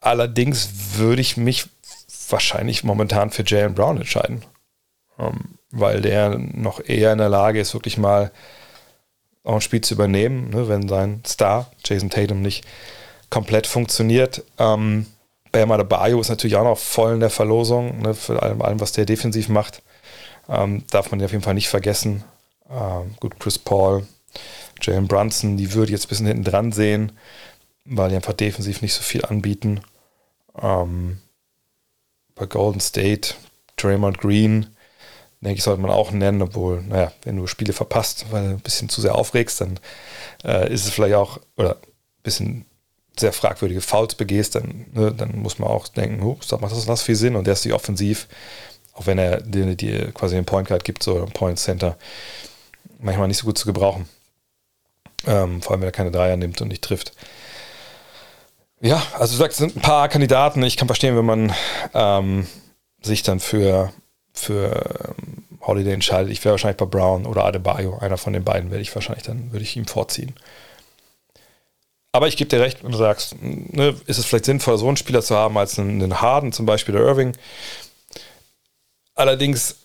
Allerdings 0.00 0.68
würde 0.96 1.20
ich 1.20 1.36
mich 1.36 1.66
wahrscheinlich 2.32 2.84
momentan 2.84 3.30
für 3.30 3.44
Jalen 3.44 3.74
Brown 3.74 3.98
entscheiden. 3.98 4.44
Ähm, 5.18 5.58
weil 5.70 6.00
der 6.00 6.38
noch 6.38 6.80
eher 6.84 7.12
in 7.12 7.18
der 7.18 7.28
Lage 7.28 7.60
ist, 7.60 7.74
wirklich 7.74 7.98
mal 7.98 8.30
auch 9.44 9.54
ein 9.54 9.60
Spiel 9.60 9.80
zu 9.80 9.94
übernehmen, 9.94 10.50
ne, 10.50 10.68
wenn 10.68 10.88
sein 10.88 11.22
Star, 11.26 11.70
Jason 11.84 12.10
Tatum, 12.10 12.42
nicht 12.42 12.64
komplett 13.30 13.66
funktioniert. 13.66 14.44
Ähm, 14.58 15.06
Bam 15.50 15.72
Adebayo 15.72 16.20
ist 16.20 16.28
natürlich 16.28 16.56
auch 16.56 16.64
noch 16.64 16.78
voll 16.78 17.14
in 17.14 17.20
der 17.20 17.30
Verlosung, 17.30 18.00
ne, 18.00 18.14
für 18.14 18.42
allem, 18.42 18.62
allem, 18.62 18.80
was 18.80 18.92
der 18.92 19.04
defensiv 19.04 19.48
macht. 19.48 19.82
Ähm, 20.48 20.84
darf 20.90 21.10
man 21.10 21.22
auf 21.22 21.32
jeden 21.32 21.42
Fall 21.42 21.54
nicht 21.54 21.68
vergessen. 21.68 22.24
Ähm, 22.70 23.14
gut, 23.20 23.38
Chris 23.40 23.58
Paul, 23.58 24.06
Jalen 24.80 25.08
Brunson, 25.08 25.56
die 25.56 25.72
würde 25.72 25.86
ich 25.86 25.92
jetzt 25.92 26.06
ein 26.06 26.08
bisschen 26.08 26.26
hinten 26.26 26.44
dran 26.44 26.72
sehen, 26.72 27.12
weil 27.84 28.10
die 28.10 28.16
einfach 28.16 28.32
defensiv 28.32 28.82
nicht 28.82 28.94
so 28.94 29.02
viel 29.02 29.24
anbieten. 29.24 29.80
Ähm, 30.60 31.18
bei 32.34 32.46
Golden 32.46 32.80
State, 32.80 33.34
Draymond 33.76 34.18
Green, 34.18 34.66
denke 35.40 35.58
ich, 35.58 35.64
sollte 35.64 35.82
man 35.82 35.90
auch 35.90 36.12
nennen, 36.12 36.42
obwohl, 36.42 36.82
naja, 36.82 37.12
wenn 37.24 37.36
du 37.36 37.46
Spiele 37.46 37.72
verpasst, 37.72 38.26
weil 38.30 38.44
du 38.44 38.50
ein 38.50 38.60
bisschen 38.60 38.88
zu 38.88 39.00
sehr 39.00 39.14
aufregst, 39.16 39.60
dann 39.60 39.80
äh, 40.44 40.72
ist 40.72 40.86
es 40.86 40.92
vielleicht 40.92 41.14
auch, 41.14 41.40
oder 41.56 41.76
ein 41.76 42.22
bisschen 42.22 42.64
sehr 43.18 43.32
fragwürdige 43.32 43.80
Fouls 43.80 44.14
begehst, 44.14 44.54
dann, 44.54 44.86
ne, 44.92 45.12
dann 45.12 45.38
muss 45.38 45.58
man 45.58 45.68
auch 45.68 45.88
denken, 45.88 46.22
oh, 46.22 46.38
macht 46.60 46.88
das 46.88 47.02
viel 47.02 47.16
Sinn 47.16 47.36
und 47.36 47.46
der 47.46 47.54
ist 47.54 47.64
die 47.64 47.72
offensiv, 47.72 48.28
auch 48.94 49.06
wenn 49.06 49.18
er 49.18 49.40
dir, 49.40 49.74
dir 49.74 50.12
quasi 50.12 50.36
einen 50.36 50.46
Point 50.46 50.68
Guard 50.68 50.84
gibt, 50.84 51.02
so 51.02 51.22
ein 51.22 51.32
Point 51.32 51.58
Center, 51.58 51.96
manchmal 52.98 53.28
nicht 53.28 53.38
so 53.38 53.46
gut 53.46 53.58
zu 53.58 53.66
gebrauchen. 53.66 54.08
Ähm, 55.26 55.62
vor 55.62 55.72
allem, 55.72 55.80
wenn 55.82 55.88
er 55.88 55.92
keine 55.92 56.10
Dreier 56.10 56.36
nimmt 56.36 56.60
und 56.60 56.68
nicht 56.68 56.82
trifft. 56.82 57.12
Ja, 58.82 59.00
also 59.16 59.34
du 59.34 59.38
sagst, 59.38 59.52
es 59.52 59.58
sind 59.58 59.76
ein 59.76 59.80
paar 59.80 60.08
Kandidaten. 60.08 60.60
Ich 60.64 60.76
kann 60.76 60.88
verstehen, 60.88 61.16
wenn 61.16 61.24
man 61.24 61.54
ähm, 61.94 62.48
sich 63.00 63.22
dann 63.22 63.38
für, 63.38 63.92
für 64.32 65.14
ähm, 65.18 65.44
Holiday 65.60 65.92
entscheidet. 65.94 66.32
Ich 66.32 66.44
wäre 66.44 66.54
wahrscheinlich 66.54 66.78
bei 66.78 66.86
Brown 66.86 67.24
oder 67.24 67.44
Adebayo. 67.44 67.98
Einer 67.98 68.18
von 68.18 68.32
den 68.32 68.42
beiden 68.42 68.72
werde 68.72 68.82
ich 68.82 68.92
wahrscheinlich 68.92 69.22
dann, 69.22 69.52
würde 69.52 69.62
ich 69.62 69.76
ihm 69.76 69.86
vorziehen. 69.86 70.34
Aber 72.10 72.26
ich 72.26 72.36
gebe 72.36 72.48
dir 72.48 72.60
recht, 72.60 72.82
wenn 72.82 72.90
du 72.90 72.98
sagst, 72.98 73.36
ne, 73.40 73.94
ist 74.06 74.18
es 74.18 74.26
vielleicht 74.26 74.46
sinnvoller, 74.46 74.78
so 74.78 74.88
einen 74.88 74.96
Spieler 74.96 75.22
zu 75.22 75.36
haben, 75.36 75.56
als 75.56 75.78
einen, 75.78 76.02
einen 76.02 76.20
Harden, 76.20 76.52
zum 76.52 76.66
Beispiel 76.66 76.94
der 76.94 77.04
Irving. 77.04 77.36
Allerdings 79.14 79.76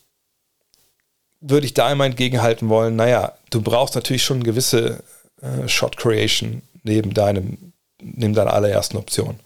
würde 1.39 1.67
ich 1.67 1.75
da 1.75 1.91
immer 1.91 2.05
entgegenhalten 2.05 2.67
wollen, 2.67 2.95
naja, 2.95 3.33
du 3.51 3.62
brauchst 3.62 3.93
natürlich 3.93 4.23
schon 4.23 4.38
eine 4.38 4.45
gewisse 4.45 5.03
äh, 5.41 5.67
Shot 5.67 5.97
Creation 5.97 6.63
neben 6.83 7.13
deinem, 7.13 7.66
neben 8.01 8.33
deiner 8.33 8.53
allerersten 8.53 8.97
Option. 8.97 9.39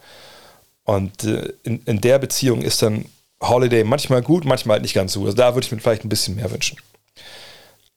Und 0.84 1.24
äh, 1.24 1.54
in, 1.64 1.82
in 1.86 2.02
der 2.02 2.20
Beziehung 2.20 2.62
ist 2.62 2.82
dann 2.82 3.06
Holiday 3.42 3.84
manchmal 3.84 4.22
gut, 4.22 4.46
manchmal 4.46 4.76
halt 4.76 4.84
nicht 4.84 4.94
ganz 4.94 5.14
so. 5.14 5.24
Also 5.24 5.36
da 5.36 5.56
würde 5.56 5.66
ich 5.66 5.72
mir 5.72 5.80
vielleicht 5.80 6.06
ein 6.06 6.10
bisschen 6.10 6.36
mehr 6.36 6.52
wünschen. 6.52 6.78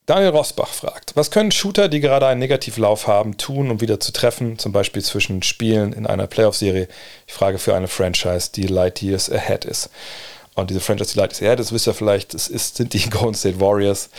Daniel 0.07 0.31
Rosbach 0.31 0.69
fragt, 0.69 1.17
was 1.17 1.31
können 1.31 1.51
Shooter, 1.51 1.88
die 1.88 2.01
gerade 2.01 2.27
einen 2.27 2.40
Negativlauf 2.40 3.07
haben, 3.07 3.38
tun, 3.38 3.71
um 3.71 3.81
wieder 3.81 4.01
zu 4.01 4.12
treffen, 4.12 4.59
zum 4.59 4.71
Beispiel 4.71 5.03
zwischen 5.03 5.43
Spielen 5.43 5.95
in 5.95 6.07
einer 6.07 6.27
Playoff-Serie? 6.27 6.88
Ich 7.27 7.33
frage 7.33 7.57
für 7.59 7.75
eine 7.75 7.88
Franchise, 7.88 8.51
die 8.55 8.67
Light 8.67 9.01
Years 9.01 9.31
Ahead 9.31 9.64
ist. 9.64 9.88
Und 10.55 10.69
diese 10.69 10.81
Franchise, 10.81 11.14
die 11.14 11.19
Light 11.19 11.33
Years 11.33 11.43
Ahead 11.43 11.61
ist, 11.61 11.73
wisst 11.73 11.87
ihr 11.87 11.95
vielleicht, 11.95 12.35
das 12.35 12.49
ist, 12.49 12.77
sind 12.77 12.93
die 12.93 12.99
Golden 13.11 13.35
State 13.35 13.61
Warriors. 13.61 14.11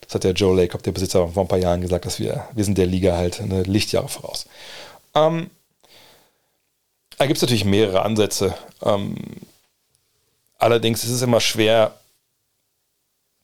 Das 0.00 0.16
hat 0.16 0.24
der 0.24 0.32
Joe 0.32 0.56
Lacob, 0.60 0.82
der 0.82 0.92
Besitzer, 0.92 1.28
vor 1.28 1.44
ein 1.44 1.48
paar 1.48 1.58
Jahren 1.58 1.82
gesagt, 1.82 2.06
dass 2.06 2.18
wir, 2.18 2.48
wir 2.54 2.64
sind 2.64 2.76
der 2.76 2.86
Liga 2.86 3.16
halt 3.16 3.40
eine 3.40 3.62
Lichtjahre 3.62 4.08
voraus. 4.08 4.46
Ähm, 5.14 5.50
da 7.18 7.26
gibt 7.26 7.36
es 7.36 7.42
natürlich 7.42 7.64
mehrere 7.64 8.02
Ansätze. 8.02 8.54
Ähm, 8.82 9.16
allerdings 10.56 11.04
ist 11.04 11.10
es 11.10 11.22
immer 11.22 11.40
schwer, 11.40 11.94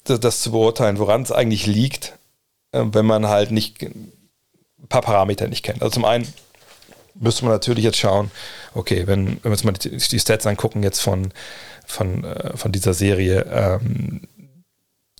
das, 0.04 0.20
das 0.20 0.42
zu 0.42 0.52
beurteilen, 0.52 0.98
woran 0.98 1.22
es 1.22 1.32
eigentlich 1.32 1.66
liegt, 1.66 2.14
äh, 2.72 2.84
wenn 2.84 3.06
man 3.06 3.28
halt 3.28 3.50
nicht 3.50 3.82
ein 3.82 4.12
paar 4.88 5.02
Parameter 5.02 5.48
nicht 5.48 5.64
kennt. 5.64 5.82
Also 5.82 5.94
zum 5.94 6.04
einen 6.04 6.32
müsste 7.14 7.44
man 7.44 7.54
natürlich 7.54 7.84
jetzt 7.84 7.98
schauen, 7.98 8.30
okay, 8.74 9.06
wenn, 9.06 9.26
wenn 9.26 9.44
wir 9.44 9.50
uns 9.52 9.64
mal 9.64 9.72
die, 9.72 9.96
die 9.96 10.20
Stats 10.20 10.46
angucken 10.46 10.82
jetzt 10.82 11.00
von, 11.00 11.32
von, 11.86 12.24
äh, 12.24 12.56
von 12.56 12.72
dieser 12.72 12.94
Serie 12.94 13.42
ähm, 13.50 14.22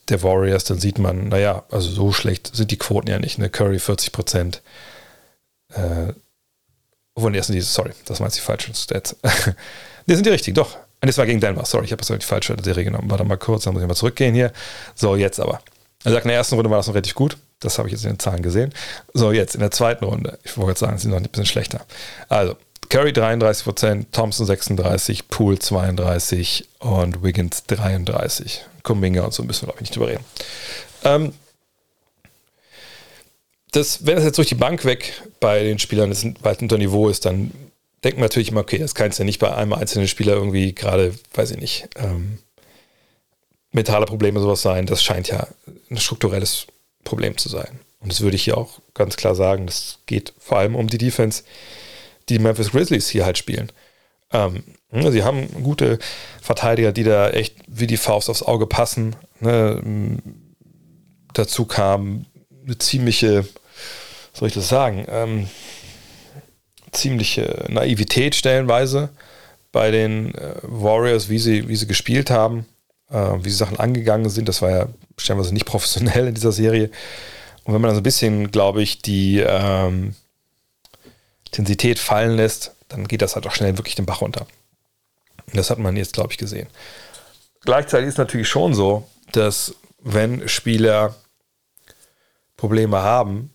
der 0.09 0.23
Warriors, 0.23 0.65
dann 0.65 0.79
sieht 0.79 0.99
man, 0.99 1.29
naja, 1.29 1.65
also 1.71 1.91
so 1.91 2.13
schlecht 2.13 2.55
sind 2.55 2.71
die 2.71 2.79
Quoten 2.79 3.09
ja 3.09 3.19
nicht. 3.19 3.39
Ne? 3.39 3.49
Curry 3.49 3.79
40 3.79 4.13
Prozent. 4.13 4.63
Äh, 5.73 6.13
obwohl, 7.15 7.35
erst 7.37 7.53
die, 7.53 7.61
sorry, 7.61 7.93
das 8.07 8.21
waren 8.21 8.29
jetzt 8.29 8.37
die 8.37 8.43
falschen 8.43 8.75
Stats. 8.75 9.17
ne, 10.07 10.15
sind 10.15 10.27
die 10.27 10.31
richtig, 10.31 10.55
doch. 10.55 10.77
Und 11.01 11.09
das 11.09 11.19
war 11.19 11.27
gegen 11.27 11.41
Denver, 11.41 11.65
sorry, 11.65 11.85
ich 11.85 11.93
habe 11.93 12.03
das 12.03 12.19
die 12.19 12.25
falsche 12.25 12.57
Serie 12.63 12.85
genommen. 12.85 13.11
Warte 13.11 13.25
mal 13.25 13.37
kurz, 13.37 13.65
dann 13.65 13.75
muss 13.75 13.83
ich 13.83 13.89
mal 13.89 13.95
zurückgehen 13.95 14.35
hier. 14.35 14.53
So, 14.95 15.17
jetzt 15.17 15.39
aber. 15.39 15.61
Er 16.05 16.13
sagt, 16.13 16.25
in 16.25 16.29
der 16.29 16.39
ersten 16.39 16.55
Runde 16.55 16.71
war 16.71 16.79
das 16.79 16.87
noch 16.87 16.95
richtig 16.95 17.15
gut. 17.15 17.37
Das 17.61 17.79
habe 17.79 17.89
ich 17.89 17.93
jetzt 17.93 18.05
in 18.05 18.11
den 18.11 18.19
Zahlen 18.19 18.43
gesehen. 18.43 18.73
So, 19.13 19.33
jetzt 19.33 19.55
in 19.55 19.61
der 19.61 19.71
zweiten 19.71 20.05
Runde. 20.05 20.39
Ich 20.45 20.57
wollte 20.57 20.71
jetzt 20.71 20.81
sagen, 20.81 20.97
sie 20.99 21.03
sind 21.03 21.13
noch 21.13 21.19
ein 21.19 21.25
bisschen 21.25 21.47
schlechter. 21.47 21.81
Also, 22.29 22.57
Curry 22.89 23.11
33%, 23.11 24.07
Thompson 24.13 24.47
36, 24.47 25.29
Poole 25.29 25.59
32 25.59 26.69
und 26.81 27.23
Wiggins 27.23 27.65
33. 27.65 28.65
Kuminga 28.83 29.23
und 29.23 29.33
so 29.33 29.43
müssen 29.43 29.63
wir, 29.63 29.73
glaube 29.73 29.79
ich, 29.79 29.83
nicht 29.83 29.97
drüber 29.97 30.09
reden. 30.09 30.25
Ähm, 31.05 31.33
das, 33.77 34.07
wenn 34.07 34.19
es 34.19 34.25
jetzt 34.25 34.39
durch 34.39 34.49
die 34.49 34.55
Bank 34.55 34.85
weg 34.85 35.23
bei 35.41 35.63
den 35.63 35.79
Spielern 35.79 36.11
ist, 36.11 36.27
weit 36.43 36.63
unter 36.63 36.79
Niveau 36.79 37.09
ist, 37.09 37.25
dann 37.25 37.51
denkt 38.03 38.19
man 38.19 38.25
natürlich 38.25 38.51
immer, 38.51 38.61
okay, 38.61 38.79
das 38.79 38.95
kann 38.95 39.09
es 39.09 39.19
ja 39.19 39.25
nicht 39.25 39.39
bei 39.39 39.55
einem 39.55 39.73
einzelnen 39.73 40.09
Spieler 40.09 40.35
irgendwie 40.35 40.75
gerade, 40.75 41.15
weiß 41.35 41.53
ich 41.53 41.59
nicht, 41.59 41.89
ähm, 41.97 42.39
mentale 43.73 44.07
Probleme 44.07 44.41
sowas 44.41 44.63
sein. 44.63 44.87
Das 44.87 45.03
scheint 45.03 45.29
ja 45.29 45.47
ein 45.91 45.97
strukturelles 45.97 46.67
Problem 47.03 47.37
zu 47.37 47.49
sein. 47.49 47.81
Und 48.01 48.13
das 48.13 48.21
würde 48.21 48.37
ich 48.37 48.45
hier 48.45 48.59
auch 48.59 48.81
ganz 48.93 49.17
klar 49.17 49.35
sagen. 49.35 49.67
Das 49.67 49.99
geht 50.07 50.35
vor 50.39 50.59
allem 50.59 50.77
um 50.77 50.89
die 50.89 50.99
Defense, 50.99 51.43
die 52.29 52.39
Memphis 52.39 52.71
Grizzlies 52.71 53.09
hier 53.09 53.25
halt 53.25 53.39
spielen. 53.39 53.73
Ähm, 54.33 54.63
ne, 54.91 55.11
sie 55.11 55.25
haben 55.25 55.49
gute 55.63 55.99
Verteidiger, 56.43 56.93
die 56.93 57.05
da 57.05 57.31
echt 57.31 57.57
wie 57.67 57.87
die 57.87 57.97
Faust 57.97 58.29
aufs 58.29 58.43
Auge 58.43 58.67
passen. 58.67 59.17
Ne? 59.41 60.21
Dazu 61.33 61.65
kam 61.65 62.27
eine 62.65 62.79
ziemliche, 62.79 63.47
soll 64.35 64.49
ich 64.49 64.55
das 64.55 64.69
sagen, 64.69 65.07
ähm, 65.09 65.49
ziemliche 66.93 67.65
Naivität 67.69 68.35
stellenweise 68.35 69.11
bei 69.73 69.91
den 69.91 70.35
äh, 70.35 70.55
Warriors, 70.63 71.29
wie 71.29 71.39
sie, 71.39 71.69
wie 71.69 71.77
sie 71.77 71.87
gespielt 71.87 72.31
haben, 72.31 72.67
äh, 73.11 73.17
wie 73.41 73.51
sie 73.51 73.57
Sachen 73.57 73.79
angegangen 73.79 74.29
sind. 74.29 74.49
Das 74.49 74.61
war 74.61 74.71
ja 74.71 74.89
stellenweise 75.17 75.55
nicht 75.55 75.67
professionell 75.67 76.29
in 76.29 76.35
dieser 76.35 76.53
Serie. 76.53 76.91
Und 77.65 77.73
wenn 77.73 77.81
man 77.81 77.89
dann 77.89 77.97
so 77.97 78.01
ein 78.01 78.05
bisschen, 78.05 78.51
glaube 78.51 78.83
ich, 78.83 79.01
die 79.01 79.39
ähm, 79.39 80.15
Intensität 81.47 81.99
fallen 81.99 82.37
lässt, 82.37 82.73
dann 82.89 83.09
geht 83.09 83.23
das 83.23 83.37
halt 83.37 83.47
auch 83.47 83.55
schnell 83.55 83.79
wirklich 83.79 83.95
den 83.95 84.07
Bach 84.07 84.21
runter. 84.21 84.47
Und 85.47 85.57
das 85.57 85.71
hat 85.71 85.79
man 85.79 85.97
jetzt, 85.97 86.15
glaube 86.15 86.33
ich, 86.33 86.39
gesehen. 86.39 86.69
Gleichzeitig 87.63 88.09
ist 88.09 88.19
natürlich 88.19 88.49
schon 88.49 88.75
so, 88.75 89.09
dass 89.33 89.75
wenn 90.03 90.49
Spieler 90.49 91.15
Probleme 92.57 93.03
haben, 93.03 93.54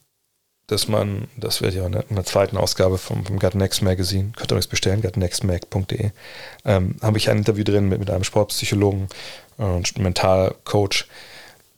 dass 0.69 0.87
man, 0.87 1.27
das 1.35 1.61
wird 1.61 1.73
ja 1.73 1.85
in 1.85 2.15
der 2.15 2.25
zweiten 2.25 2.55
Ausgabe 2.55 2.99
vom, 2.99 3.25
vom 3.25 3.39
Gut 3.39 3.55
Next 3.55 3.81
Magazine, 3.81 4.31
könnt 4.35 4.51
ihr 4.51 4.55
euch 4.55 4.69
bestellen, 4.69 5.01
gutnextmag.de, 5.01 6.11
ähm, 6.63 6.95
habe 7.01 7.17
ich 7.17 7.29
ein 7.29 7.39
Interview 7.39 7.63
drin 7.63 7.89
mit, 7.89 7.99
mit 7.99 8.11
einem 8.11 8.23
Sportpsychologen 8.23 9.07
und 9.57 9.97
Mentalcoach, 9.97 11.05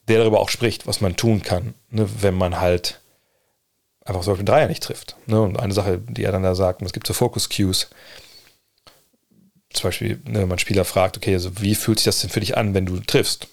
der 0.10 0.20
darüber 0.20 0.42
auch 0.42 0.50
spricht, 0.50 0.88
was 0.88 1.00
man 1.00 1.16
tun 1.16 1.42
kann, 1.42 1.74
ne, 1.90 2.06
wenn 2.20 2.34
man 2.34 2.60
halt 2.60 3.00
einfach 4.04 4.24
so 4.24 4.36
den 4.36 4.46
Dreier 4.46 4.68
nicht 4.68 4.84
trifft. 4.84 5.16
Ne? 5.26 5.42
Und 5.42 5.58
eine 5.58 5.74
Sache, 5.74 6.00
die 6.00 6.26
er 6.26 6.34
dann 6.34 6.44
da 6.44 6.54
sagt, 6.54 6.82
es 6.82 6.92
gibt 6.92 7.08
so 7.08 7.14
Focus 7.14 7.48
Cues. 7.48 7.88
Zum 9.72 9.88
Beispiel, 9.88 10.20
ne, 10.26 10.42
wenn 10.42 10.50
man 10.50 10.60
Spieler 10.60 10.84
fragt, 10.84 11.16
okay, 11.16 11.34
also 11.34 11.62
wie 11.62 11.76
fühlt 11.76 12.00
sich 12.00 12.06
das 12.06 12.20
denn 12.20 12.30
für 12.30 12.42
dich 12.42 12.58
an, 12.58 12.74
wenn 12.74 12.86
du 12.86 13.00
triffst? 13.00 13.48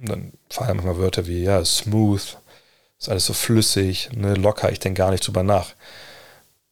Und 0.00 0.08
dann 0.08 0.32
fallen 0.48 0.76
manchmal 0.76 0.98
Wörter 0.98 1.28
wie, 1.28 1.44
ja, 1.44 1.64
smooth, 1.64 2.36
ist 3.02 3.08
alles 3.08 3.26
so 3.26 3.32
flüssig, 3.32 4.10
ne, 4.14 4.34
locker, 4.34 4.72
ich 4.72 4.78
denke 4.80 4.98
gar 4.98 5.10
nicht 5.10 5.26
drüber 5.26 5.42
nach. 5.42 5.74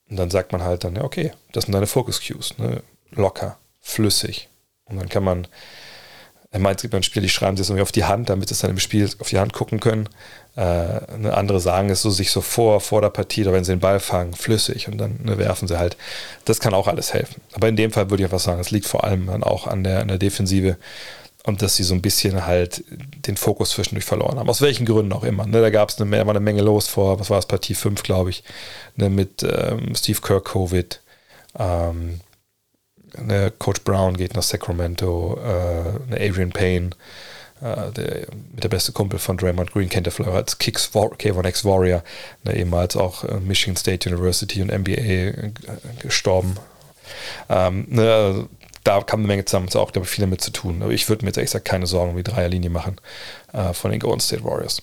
Und 0.09 0.17
dann 0.17 0.31
sagt 0.31 0.53
man 0.53 0.63
halt 0.63 0.85
dann, 0.85 0.97
ja, 0.97 1.05
okay, 1.05 1.33
das 1.53 1.65
sind 1.65 1.73
deine 1.73 1.87
Focus 1.87 2.21
Cues, 2.21 2.59
ne, 2.59 2.83
locker, 3.11 3.59
flüssig. 3.81 4.49
Und 4.85 4.97
dann 4.99 5.09
kann 5.09 5.25
man 5.25 5.47
Er 6.53 6.59
meint, 6.59 6.79
es 6.79 6.83
gibt 6.83 6.95
dann 6.95 7.05
Spieler, 7.05 7.23
die 7.23 7.29
schreiben 7.29 7.57
sich 7.57 7.69
irgendwie 7.69 7.83
auf 7.83 7.93
die 7.93 8.05
Hand, 8.05 8.29
damit 8.29 8.51
es 8.51 8.59
dann 8.59 8.71
im 8.71 8.81
Spiel 8.81 9.09
auf 9.21 9.29
die 9.29 9.39
Hand 9.39 9.53
gucken 9.53 9.79
können. 9.79 10.09
Äh, 10.57 10.63
eine 10.63 11.35
andere 11.35 11.61
sagen 11.61 11.91
es 11.91 12.03
so 12.03 12.11
sich 12.11 12.33
so 12.33 12.41
vor, 12.41 12.81
vor 12.81 13.01
der 13.01 13.11
Partie, 13.11 13.43
oder 13.43 13.53
wenn 13.53 13.63
sie 13.63 13.73
den 13.73 13.81
Ball 13.81 14.01
fangen, 14.01 14.35
flüssig 14.35 14.89
und 14.89 14.99
dann 14.99 15.21
ne, 15.23 15.39
werfen 15.39 15.69
sie 15.69 15.79
halt. 15.79 15.97
Das 16.47 16.59
kann 16.59 16.75
auch 16.75 16.89
alles 16.89 17.15
helfen. 17.15 17.41
Aber 17.53 17.69
in 17.69 17.77
dem 17.77 17.93
Fall 17.93 18.11
würde 18.11 18.23
ich 18.23 18.27
einfach 18.27 18.45
sagen, 18.45 18.61
es 18.61 18.73
liegt 18.73 18.87
vor 18.87 19.05
allem 19.05 19.27
dann 19.27 19.45
auch 19.45 19.69
an 19.69 19.85
der, 19.85 20.01
an 20.01 20.09
der 20.09 20.19
Defensive 20.19 20.77
und 21.45 21.63
dass 21.63 21.77
sie 21.77 21.85
so 21.85 21.95
ein 21.95 22.03
bisschen 22.03 22.47
halt 22.47 22.85
den 23.27 23.37
Fokus 23.37 23.71
zwischendurch 23.71 24.05
verloren 24.05 24.39
haben. 24.39 24.49
Aus 24.49 24.61
welchen 24.61 24.85
Gründen 24.85 25.13
auch 25.13 25.25
immer. 25.25 25.47
Ne, 25.47 25.61
da 25.61 25.71
gab 25.71 25.89
es 25.89 26.01
eine, 26.01 26.21
eine 26.21 26.41
Menge 26.41 26.63
los 26.63 26.87
vor, 26.87 27.19
was 27.19 27.31
war 27.31 27.39
es, 27.39 27.47
Partie 27.47 27.75
5, 27.75 28.03
glaube 28.03 28.31
ich, 28.31 28.45
ne, 28.97 29.09
mit 29.09 29.43
ähm, 29.43 29.95
Steve 29.95 30.21
Kirk 30.21 30.45
Covid. 30.47 31.01
Ähm, 31.59 32.21
eine 33.17 33.51
Coach 33.51 33.83
Brown 33.83 34.17
geht 34.17 34.35
nach 34.35 34.43
Sacramento, 34.43 35.39
äh, 35.43 36.13
eine 36.13 36.21
Adrian 36.21 36.51
Payne, 36.51 36.91
äh, 37.61 37.91
der, 37.93 38.27
der 38.31 38.69
beste 38.69 38.93
Kumpel 38.93 39.19
von 39.19 39.37
Draymond 39.37 39.73
Green 39.73 39.89
kennt 39.89 40.07
er 40.07 40.13
vielleicht 40.13 40.37
als 40.37 40.59
Kicks 40.59 40.91
K1X 40.93 41.65
Warrior, 41.65 42.03
ne, 42.45 42.57
ehemals 42.57 42.97
auch 42.97 43.25
äh, 43.25 43.41
Michigan 43.41 43.77
State 43.77 44.09
University 44.09 44.63
und 44.63 44.73
NBA 44.73 44.93
äh, 44.93 45.53
gestorben. 46.01 46.57
Ähm, 47.49 47.87
ne, 47.89 48.49
da 48.85 49.01
kam 49.03 49.21
eine 49.21 49.27
Menge 49.29 49.45
zusammen, 49.45 49.69
ist 49.69 49.77
auch, 49.77 49.93
glaube 49.93 50.07
ich, 50.07 50.11
viel 50.11 50.23
damit 50.23 50.41
zu 50.41 50.51
tun. 50.51 50.83
Aber 50.83 50.93
ich 50.93 51.09
würde 51.09 51.25
mir 51.25 51.31
jetzt 51.31 51.37
ehrlich 51.37 51.51
gesagt 51.51 51.69
keine 51.69 51.87
Sorgen 51.87 52.11
um 52.11 52.17
die 52.17 52.23
Dreierlinie 52.23 52.71
machen 52.71 52.97
äh, 53.53 53.73
von 53.73 53.91
den 53.91 54.01
Golden 54.01 54.21
State 54.21 54.45
Warriors. 54.45 54.83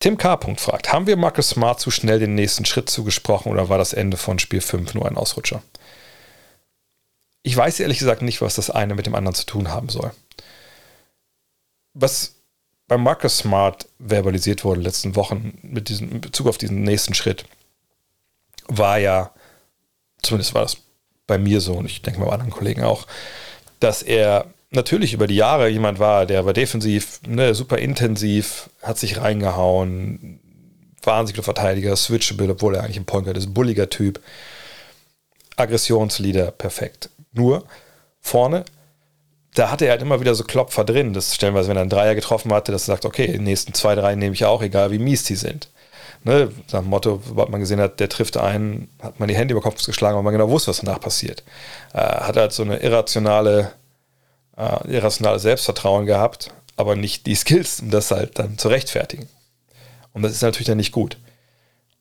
Tim 0.00 0.16
K. 0.16 0.36
fragt, 0.56 0.92
haben 0.92 1.06
wir 1.06 1.16
Marcus 1.16 1.50
Smart 1.50 1.78
zu 1.78 1.92
schnell 1.92 2.18
den 2.18 2.34
nächsten 2.34 2.64
Schritt 2.64 2.90
zugesprochen 2.90 3.52
oder 3.52 3.68
war 3.68 3.78
das 3.78 3.92
Ende 3.92 4.16
von 4.16 4.40
Spiel 4.40 4.60
5 4.60 4.94
nur 4.94 5.06
ein 5.06 5.16
Ausrutscher? 5.16 5.62
Ich 7.44 7.56
weiß 7.56 7.78
ehrlich 7.80 8.00
gesagt 8.00 8.22
nicht, 8.22 8.40
was 8.40 8.56
das 8.56 8.70
eine 8.70 8.94
mit 8.94 9.06
dem 9.06 9.14
anderen 9.14 9.34
zu 9.34 9.46
tun 9.46 9.68
haben 9.68 9.88
soll. 9.88 10.12
Was 11.94 12.34
bei 12.88 12.98
Marcus 12.98 13.38
Smart 13.38 13.86
verbalisiert 14.00 14.64
wurde 14.64 14.78
in 14.78 14.80
den 14.80 14.86
letzten 14.86 15.14
Wochen 15.14 15.58
mit 15.62 15.88
diesem, 15.88 16.10
in 16.10 16.20
Bezug 16.20 16.48
auf 16.48 16.58
diesen 16.58 16.82
nächsten 16.82 17.14
Schritt, 17.14 17.44
war 18.66 18.98
ja, 18.98 19.30
zumindest 20.22 20.54
war 20.54 20.62
das 20.62 20.78
bei 21.26 21.38
mir 21.38 21.60
so 21.60 21.74
und 21.74 21.86
ich 21.86 22.02
denke 22.02 22.20
mal 22.20 22.26
bei 22.26 22.32
anderen 22.32 22.50
Kollegen 22.50 22.82
auch, 22.82 23.06
dass 23.80 24.02
er 24.02 24.46
natürlich 24.70 25.12
über 25.12 25.26
die 25.26 25.36
Jahre 25.36 25.68
jemand 25.68 25.98
war, 25.98 26.26
der 26.26 26.44
war 26.46 26.52
defensiv, 26.52 27.20
ne, 27.26 27.54
super 27.54 27.78
intensiv, 27.78 28.70
hat 28.82 28.98
sich 28.98 29.20
reingehauen, 29.20 30.40
wahnsinnig 31.02 31.36
guter 31.36 31.44
Verteidiger, 31.44 31.94
switchable, 31.96 32.50
obwohl 32.50 32.74
er 32.74 32.84
eigentlich 32.84 32.98
ein 32.98 33.04
Point 33.04 33.24
Guard 33.24 33.36
ist, 33.36 33.52
bulliger 33.52 33.90
Typ, 33.90 34.20
Aggressionsleader, 35.56 36.50
perfekt. 36.52 37.10
Nur 37.32 37.64
vorne, 38.20 38.64
da 39.54 39.70
hatte 39.70 39.84
er 39.84 39.92
halt 39.92 40.02
immer 40.02 40.20
wieder 40.20 40.34
so 40.34 40.44
Klopfer 40.44 40.84
drin. 40.84 41.12
Das 41.12 41.34
stellenweise, 41.34 41.68
wenn 41.68 41.76
er 41.76 41.82
einen 41.82 41.90
Dreier 41.90 42.14
getroffen 42.14 42.52
hatte, 42.52 42.72
dass 42.72 42.84
er 42.84 42.94
sagt, 42.94 43.04
okay, 43.04 43.32
die 43.32 43.38
nächsten 43.38 43.74
zwei, 43.74 43.94
drei 43.94 44.14
nehme 44.14 44.34
ich 44.34 44.46
auch, 44.46 44.62
egal 44.62 44.90
wie 44.90 44.98
mies 44.98 45.24
die 45.24 45.36
sind 45.36 45.68
ne, 46.24 46.50
nach 46.72 46.80
dem 46.80 46.88
Motto, 46.88 47.20
sobald 47.26 47.50
man 47.50 47.60
gesehen 47.60 47.80
hat, 47.80 48.00
der 48.00 48.08
trifft 48.08 48.36
einen, 48.36 48.88
hat 49.00 49.20
man 49.20 49.28
die 49.28 49.36
Hände 49.36 49.52
über 49.52 49.62
Kopf 49.62 49.84
geschlagen, 49.84 50.16
weil 50.16 50.22
man 50.22 50.32
genau 50.32 50.50
wusste, 50.50 50.70
was 50.70 50.80
danach 50.80 51.00
passiert. 51.00 51.42
Äh, 51.92 51.98
hat 51.98 52.36
halt 52.36 52.52
so 52.52 52.62
eine 52.62 52.78
irrationale, 52.78 53.72
äh, 54.56 54.92
irrationale 54.92 55.38
Selbstvertrauen 55.38 56.06
gehabt, 56.06 56.50
aber 56.76 56.96
nicht 56.96 57.26
die 57.26 57.34
Skills, 57.34 57.80
um 57.80 57.90
das 57.90 58.10
halt 58.10 58.38
dann 58.38 58.58
zu 58.58 58.68
rechtfertigen. 58.68 59.28
Und 60.12 60.22
das 60.22 60.32
ist 60.32 60.42
natürlich 60.42 60.68
dann 60.68 60.78
nicht 60.78 60.92
gut. 60.92 61.18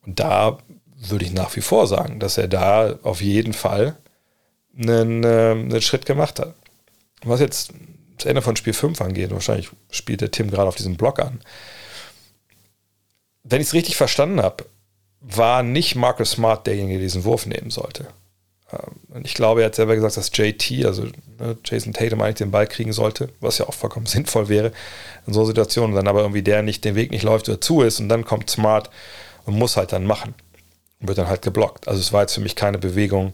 Und 0.06 0.20
da 0.20 0.58
würde 0.98 1.26
ich 1.26 1.34
nach 1.34 1.56
wie 1.56 1.62
vor 1.62 1.88
sagen, 1.88 2.20
dass 2.20 2.38
er 2.38 2.48
da 2.48 2.96
auf 3.04 3.22
jeden 3.22 3.54
Fall 3.54 3.96
einen, 4.78 5.24
äh, 5.24 5.52
einen 5.52 5.82
Schritt 5.82 6.06
gemacht 6.06 6.40
hat. 6.40 6.54
Was 7.24 7.40
jetzt 7.40 7.74
das 8.18 8.26
Ende 8.26 8.42
von 8.42 8.56
Spiel 8.56 8.74
5 8.74 9.02
angeht, 9.02 9.32
wahrscheinlich 9.32 9.70
spielt 9.90 10.22
der 10.22 10.32
Tim 10.32 10.50
gerade 10.50 10.68
auf 10.68 10.76
diesem 10.76 10.96
Block 10.96 11.20
an, 11.20 11.42
wenn 13.44 13.62
ich 13.62 13.68
es 13.68 13.74
richtig 13.74 13.96
verstanden 13.98 14.42
habe, 14.42 14.66
war 15.20 15.64
nicht 15.64 15.96
Marcus 15.96 16.32
Smart 16.32 16.66
derjenige, 16.68 16.98
der 16.98 17.06
diesen 17.06 17.24
Wurf 17.24 17.46
nehmen 17.46 17.70
sollte. 17.70 18.08
Ähm, 18.72 18.96
und 19.10 19.26
ich 19.26 19.34
glaube, 19.34 19.62
er 19.62 19.68
hat 19.68 19.76
selber 19.76 19.96
gesagt, 19.96 20.18
dass 20.18 20.32
JT, 20.34 20.86
also 20.86 21.04
ne, 21.40 21.58
Jason 21.64 21.94
Tatum, 21.94 22.22
eigentlich 22.22 22.36
den 22.36 22.52
Ball 22.52 22.68
kriegen 22.68 22.94
sollte, 22.94 23.30
was 23.40 23.58
ja 23.58 23.68
auch 23.68 23.74
vollkommen 23.74 24.06
sinnvoll 24.08 24.50
wäre 24.50 24.72
in 25.28 25.34
so 25.34 25.46
Situationen. 25.46 25.96
Dann 25.96 26.08
aber 26.08 26.22
irgendwie 26.22 26.44
der 26.44 26.64
nicht 26.64 26.84
den 26.86 26.96
Weg 26.96 27.12
nicht 27.12 27.24
läuft 27.24 27.50
oder 27.50 27.62
zu 27.62 27.82
ist 27.82 28.00
und 28.00 28.10
dann 28.10 28.26
kommt 28.26 28.50
Smart 28.50 28.90
und 29.46 29.58
muss 29.58 29.78
halt 29.78 29.92
dann 29.92 30.06
machen 30.06 30.34
und 31.00 31.08
wird 31.08 31.18
dann 31.18 31.28
halt 31.28 31.42
geblockt. 31.42 31.88
Also 31.88 32.00
es 32.00 32.14
war 32.14 32.22
jetzt 32.22 32.34
für 32.34 32.42
mich 32.42 32.56
keine 32.56 32.78
Bewegung 32.78 33.34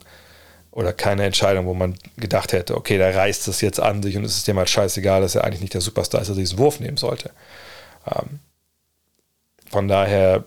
oder 0.71 0.93
keine 0.93 1.25
Entscheidung, 1.25 1.65
wo 1.65 1.73
man 1.73 1.95
gedacht 2.17 2.53
hätte, 2.53 2.75
okay, 2.75 2.97
der 2.97 3.15
reißt 3.15 3.47
das 3.47 3.61
jetzt 3.61 3.79
an 3.79 4.03
sich 4.03 4.15
und 4.15 4.23
es 4.23 4.37
ist 4.37 4.47
dem 4.47 4.57
halt 4.57 4.69
scheißegal, 4.69 5.21
dass 5.21 5.35
er 5.35 5.43
eigentlich 5.43 5.61
nicht 5.61 5.73
der 5.73 5.81
Superstar 5.81 6.21
ist, 6.21 6.27
der 6.27 6.35
diesen 6.35 6.59
Wurf 6.59 6.79
nehmen 6.79 6.97
sollte. 6.97 7.31
Ähm, 8.05 8.39
von 9.69 9.87
daher, 9.87 10.45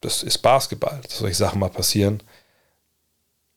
das 0.00 0.22
ist 0.22 0.38
Basketball. 0.38 1.00
Solche 1.08 1.36
Sachen 1.36 1.60
mal 1.60 1.70
passieren. 1.70 2.22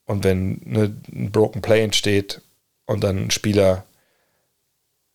Und 0.06 0.24
wenn 0.24 0.62
ne, 0.64 0.96
ein 1.12 1.32
Broken 1.32 1.62
Play 1.62 1.84
entsteht 1.84 2.42
und 2.86 3.04
dann 3.04 3.26
ein 3.26 3.32
Spieler 3.32 3.86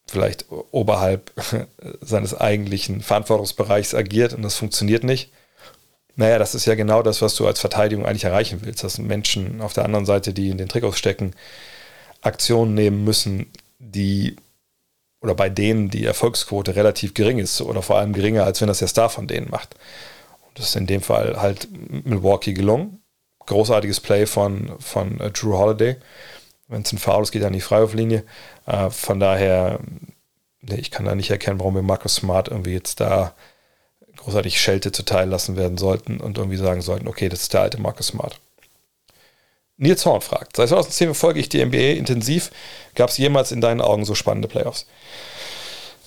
vielleicht 0.07 0.47
oberhalb 0.51 1.33
seines 2.01 2.35
eigentlichen 2.35 3.01
Verantwortungsbereichs 3.01 3.95
agiert 3.95 4.35
und 4.35 4.43
das 4.43 4.57
funktioniert 4.57 5.05
nicht, 5.05 5.30
naja, 6.14 6.39
das 6.39 6.55
ist 6.55 6.66
ja 6.66 6.74
genau 6.74 7.03
das, 7.03 7.22
was 7.22 7.35
du 7.37 7.47
als 7.47 7.61
Verteidigung 7.61 8.05
eigentlich 8.05 8.24
erreichen 8.24 8.61
willst. 8.62 8.85
Dass 8.85 8.99
Menschen 8.99 9.62
auf 9.62 9.72
der 9.72 9.87
anderen 9.87 10.05
Seite, 10.05 10.35
die 10.35 10.51
in 10.51 10.59
den 10.59 10.68
Trikots 10.68 10.99
stecken, 10.99 11.33
Aktionen 12.20 12.74
nehmen 12.74 13.03
müssen, 13.05 13.51
die 13.78 14.37
oder 15.23 15.35
bei 15.35 15.49
denen 15.49 15.89
die 15.89 16.05
Erfolgsquote 16.05 16.75
relativ 16.75 17.14
gering 17.14 17.39
ist 17.39 17.61
oder 17.62 17.81
vor 17.81 17.97
allem 17.97 18.12
geringer, 18.12 18.45
als 18.45 18.61
wenn 18.61 18.68
das 18.68 18.81
der 18.81 18.89
Star 18.89 19.09
von 19.09 19.29
denen 19.29 19.51
macht. 19.51 19.75
Und 20.47 20.59
das 20.59 20.70
ist 20.70 20.77
in 20.77 20.87
dem 20.87 21.01
Fall 21.01 21.41
halt 21.41 21.68
Milwaukee 22.05 22.53
gelungen. 22.53 23.03
Großartiges 23.47 24.01
Play 24.01 24.27
von, 24.27 24.73
von 24.81 25.20
uh, 25.20 25.31
Drew 25.31 25.57
Holiday. 25.57 25.97
Wenn 26.68 26.83
es 26.83 26.93
ein 26.93 26.99
Foul 26.99 27.23
ist, 27.23 27.33
geht 27.33 27.43
er 27.43 27.49
an 27.49 27.53
die 27.53 27.61
Freiwurflinie. 27.61 28.25
Uh, 28.66 28.91
von 28.91 29.20
daher, 29.20 29.81
nee, 30.61 30.77
ich 30.77 30.91
kann 30.91 31.07
da 31.07 31.14
nicht 31.14 31.31
erkennen, 31.31 31.61
warum 31.61 31.75
wir 31.77 31.83
Marcus 31.83 32.16
Smart 32.16 32.49
irgendwie 32.49 32.73
jetzt 32.73 33.01
da 33.01 33.35
großartig 34.16 34.61
Schelte 34.61 34.93
zuteil 34.93 35.29
lassen 35.29 35.57
werden 35.57 35.79
sollten 35.79 36.20
und 36.20 36.39
irgendwie 36.39 36.57
sagen 36.57 36.83
sollten, 36.83 37.09
okay, 37.09 37.29
das 37.29 37.43
ist 37.43 37.55
der 37.55 37.62
alte 37.62 37.81
Marcus 37.81 38.09
Smart. 38.09 38.41
Nils 39.79 40.07
Horn 40.07 40.20
fragt, 40.20 40.57
seit 40.57 40.68
2010 40.68 41.07
verfolge 41.09 41.41
ich 41.41 41.49
die 41.49 41.64
NBA 41.64 41.99
intensiv. 41.99 42.51
Gab 42.95 43.11
es 43.11 43.18
jemals 43.18 43.51
in 43.51 43.61
deinen 43.61 43.81
Augen 43.81 44.05
so 44.05 44.14
spannende 44.14 44.47
Playoffs? 44.47 44.87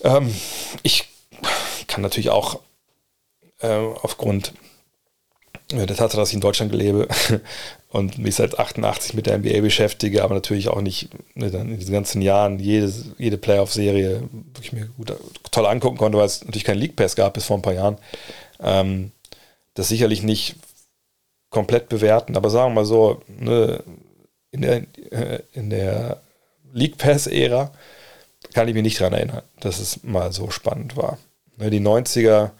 Ähm, 0.05 0.33
ich 0.83 1.09
kann 1.87 2.01
natürlich 2.01 2.29
auch 2.29 2.59
äh, 3.59 3.67
aufgrund 3.67 4.53
der 5.71 5.87
Tatsache, 5.87 6.17
dass 6.17 6.29
ich 6.29 6.35
in 6.35 6.41
Deutschland 6.41 6.73
lebe 6.73 7.07
und 7.89 8.19
mich 8.19 8.35
seit 8.35 8.59
88 8.59 9.15
mit 9.15 9.25
der 9.25 9.39
NBA 9.39 9.61
beschäftige, 9.61 10.23
aber 10.23 10.35
natürlich 10.35 10.67
auch 10.67 10.81
nicht 10.81 11.09
ne, 11.33 11.47
in 11.47 11.79
diesen 11.79 11.93
ganzen 11.93 12.21
Jahren 12.21 12.59
jede, 12.59 12.93
jede 13.17 13.37
Playoff-Serie 13.37 14.29
wirklich 14.53 14.73
mir 14.73 14.85
gut, 14.97 15.11
toll 15.51 15.65
angucken 15.65 15.97
konnte, 15.97 16.19
weil 16.19 16.27
es 16.27 16.43
natürlich 16.43 16.65
keinen 16.65 16.79
League 16.79 16.95
Pass 16.95 17.15
gab 17.15 17.33
bis 17.33 17.45
vor 17.45 17.57
ein 17.57 17.63
paar 17.63 17.73
Jahren. 17.73 17.97
Ähm, 18.59 19.11
das 19.73 19.89
sicherlich 19.89 20.21
nicht 20.21 20.55
komplett 21.49 21.89
bewerten, 21.89 22.37
aber 22.37 22.51
sagen 22.51 22.71
wir 22.71 22.81
mal 22.81 22.85
so, 22.85 23.23
ne, 23.27 23.83
in 24.51 24.61
der, 24.61 24.83
äh, 25.11 25.39
in 25.53 25.71
der 25.71 26.21
League 26.73 26.97
Pass-Ära 26.97 27.71
kann 28.53 28.67
ich 28.67 28.73
mich 28.73 28.83
nicht 28.83 28.99
daran 28.99 29.13
erinnern, 29.13 29.41
dass 29.59 29.79
es 29.79 30.03
mal 30.03 30.31
so 30.31 30.49
spannend 30.49 30.97
war. 30.97 31.17
Ne, 31.57 31.69
die 31.69 31.79
90er, 31.79 32.51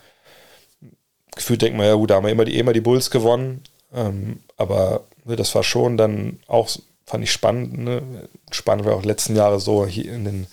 gefühlt 1.36 1.62
denkt 1.62 1.78
man, 1.78 1.88
ja 1.88 1.96
gut, 1.96 2.10
da 2.10 2.16
haben 2.16 2.26
wir 2.26 2.32
immer 2.32 2.46
die, 2.46 2.58
immer 2.58 2.74
die 2.74 2.82
Bulls 2.82 3.12
gewonnen, 3.12 3.64
ähm, 3.94 4.40
aber 4.58 5.04
ne, 5.26 5.36
das 5.36 5.54
war 5.56 5.64
schon 5.64 5.98
dann 5.98 6.40
auch, 6.48 6.70
fand 7.06 7.24
ich 7.24 7.32
spannend. 7.32 7.78
Ne? 7.78 8.02
Spannend 8.52 8.86
war 8.86 8.96
auch 8.96 9.04
letzten 9.04 9.36
Jahre 9.36 9.60
so 9.60 9.86
hier 9.86 10.14
in, 10.14 10.26
den, 10.26 10.48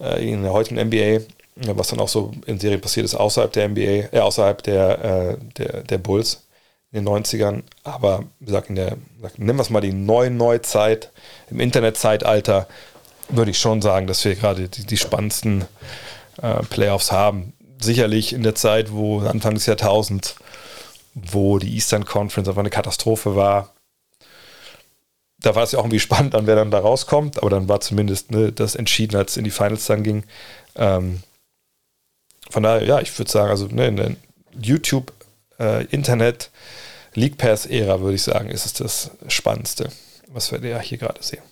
äh, 0.00 0.26
in 0.26 0.42
der 0.42 0.52
heutigen 0.52 0.76
NBA, 0.76 1.24
was 1.56 1.88
dann 1.88 2.00
auch 2.00 2.08
so 2.08 2.32
in 2.46 2.58
Serien 2.58 2.80
passiert 2.80 3.04
ist, 3.04 3.14
außerhalb 3.14 3.52
der 3.52 3.68
NBA, 3.68 4.14
äh, 4.16 4.20
außerhalb 4.20 4.62
der, 4.62 5.04
äh, 5.04 5.36
der, 5.58 5.82
der 5.82 5.98
Bulls 5.98 6.46
in 6.92 7.04
den 7.04 7.08
90ern, 7.08 7.62
aber 7.84 8.24
gesagt, 8.40 8.68
in 8.68 8.76
der, 8.76 8.98
nennen 9.38 9.58
wir 9.58 9.62
es 9.62 9.70
mal 9.70 9.80
die 9.80 9.94
neuen 9.94 10.36
Neuzeit, 10.36 11.10
im 11.50 11.58
Internetzeitalter, 11.58 12.68
würde 13.28 13.50
ich 13.50 13.58
schon 13.58 13.82
sagen, 13.82 14.06
dass 14.06 14.24
wir 14.24 14.34
gerade 14.34 14.68
die, 14.68 14.84
die 14.84 14.96
spannendsten 14.96 15.64
äh, 16.40 16.62
Playoffs 16.64 17.12
haben. 17.12 17.52
Sicherlich 17.80 18.32
in 18.32 18.42
der 18.42 18.54
Zeit, 18.54 18.92
wo 18.92 19.20
Anfang 19.20 19.54
des 19.54 19.66
Jahrtausends, 19.66 20.36
wo 21.14 21.58
die 21.58 21.74
Eastern 21.74 22.04
Conference 22.04 22.48
einfach 22.48 22.60
eine 22.60 22.70
Katastrophe 22.70 23.36
war, 23.36 23.72
da 25.42 25.54
war 25.54 25.64
es 25.64 25.72
ja 25.72 25.78
auch 25.78 25.84
irgendwie 25.84 26.00
spannend, 26.00 26.34
an 26.34 26.46
wer 26.46 26.54
dann 26.54 26.70
da 26.70 26.78
rauskommt, 26.78 27.38
aber 27.38 27.50
dann 27.50 27.68
war 27.68 27.80
zumindest 27.80 28.30
ne, 28.30 28.52
das 28.52 28.74
entschieden, 28.74 29.16
als 29.16 29.32
es 29.32 29.36
in 29.36 29.44
die 29.44 29.50
Finals 29.50 29.86
dann 29.86 30.02
ging. 30.02 30.24
Ähm, 30.76 31.22
von 32.50 32.62
daher, 32.62 32.84
ja, 32.84 33.00
ich 33.00 33.18
würde 33.18 33.30
sagen, 33.30 33.50
also 33.50 33.66
ne, 33.66 33.88
in 33.88 33.96
der 33.96 34.16
YouTube, 34.60 35.12
äh, 35.58 35.84
Internet, 35.86 36.50
League 37.14 37.38
Pass-Ära, 37.38 38.00
würde 38.00 38.14
ich 38.14 38.22
sagen, 38.22 38.48
ist 38.50 38.66
es 38.66 38.72
das 38.74 39.10
Spannendste, 39.28 39.90
was 40.28 40.52
wir 40.52 40.60
ja 40.60 40.78
hier 40.78 40.98
gerade 40.98 41.22
sehen. 41.22 41.42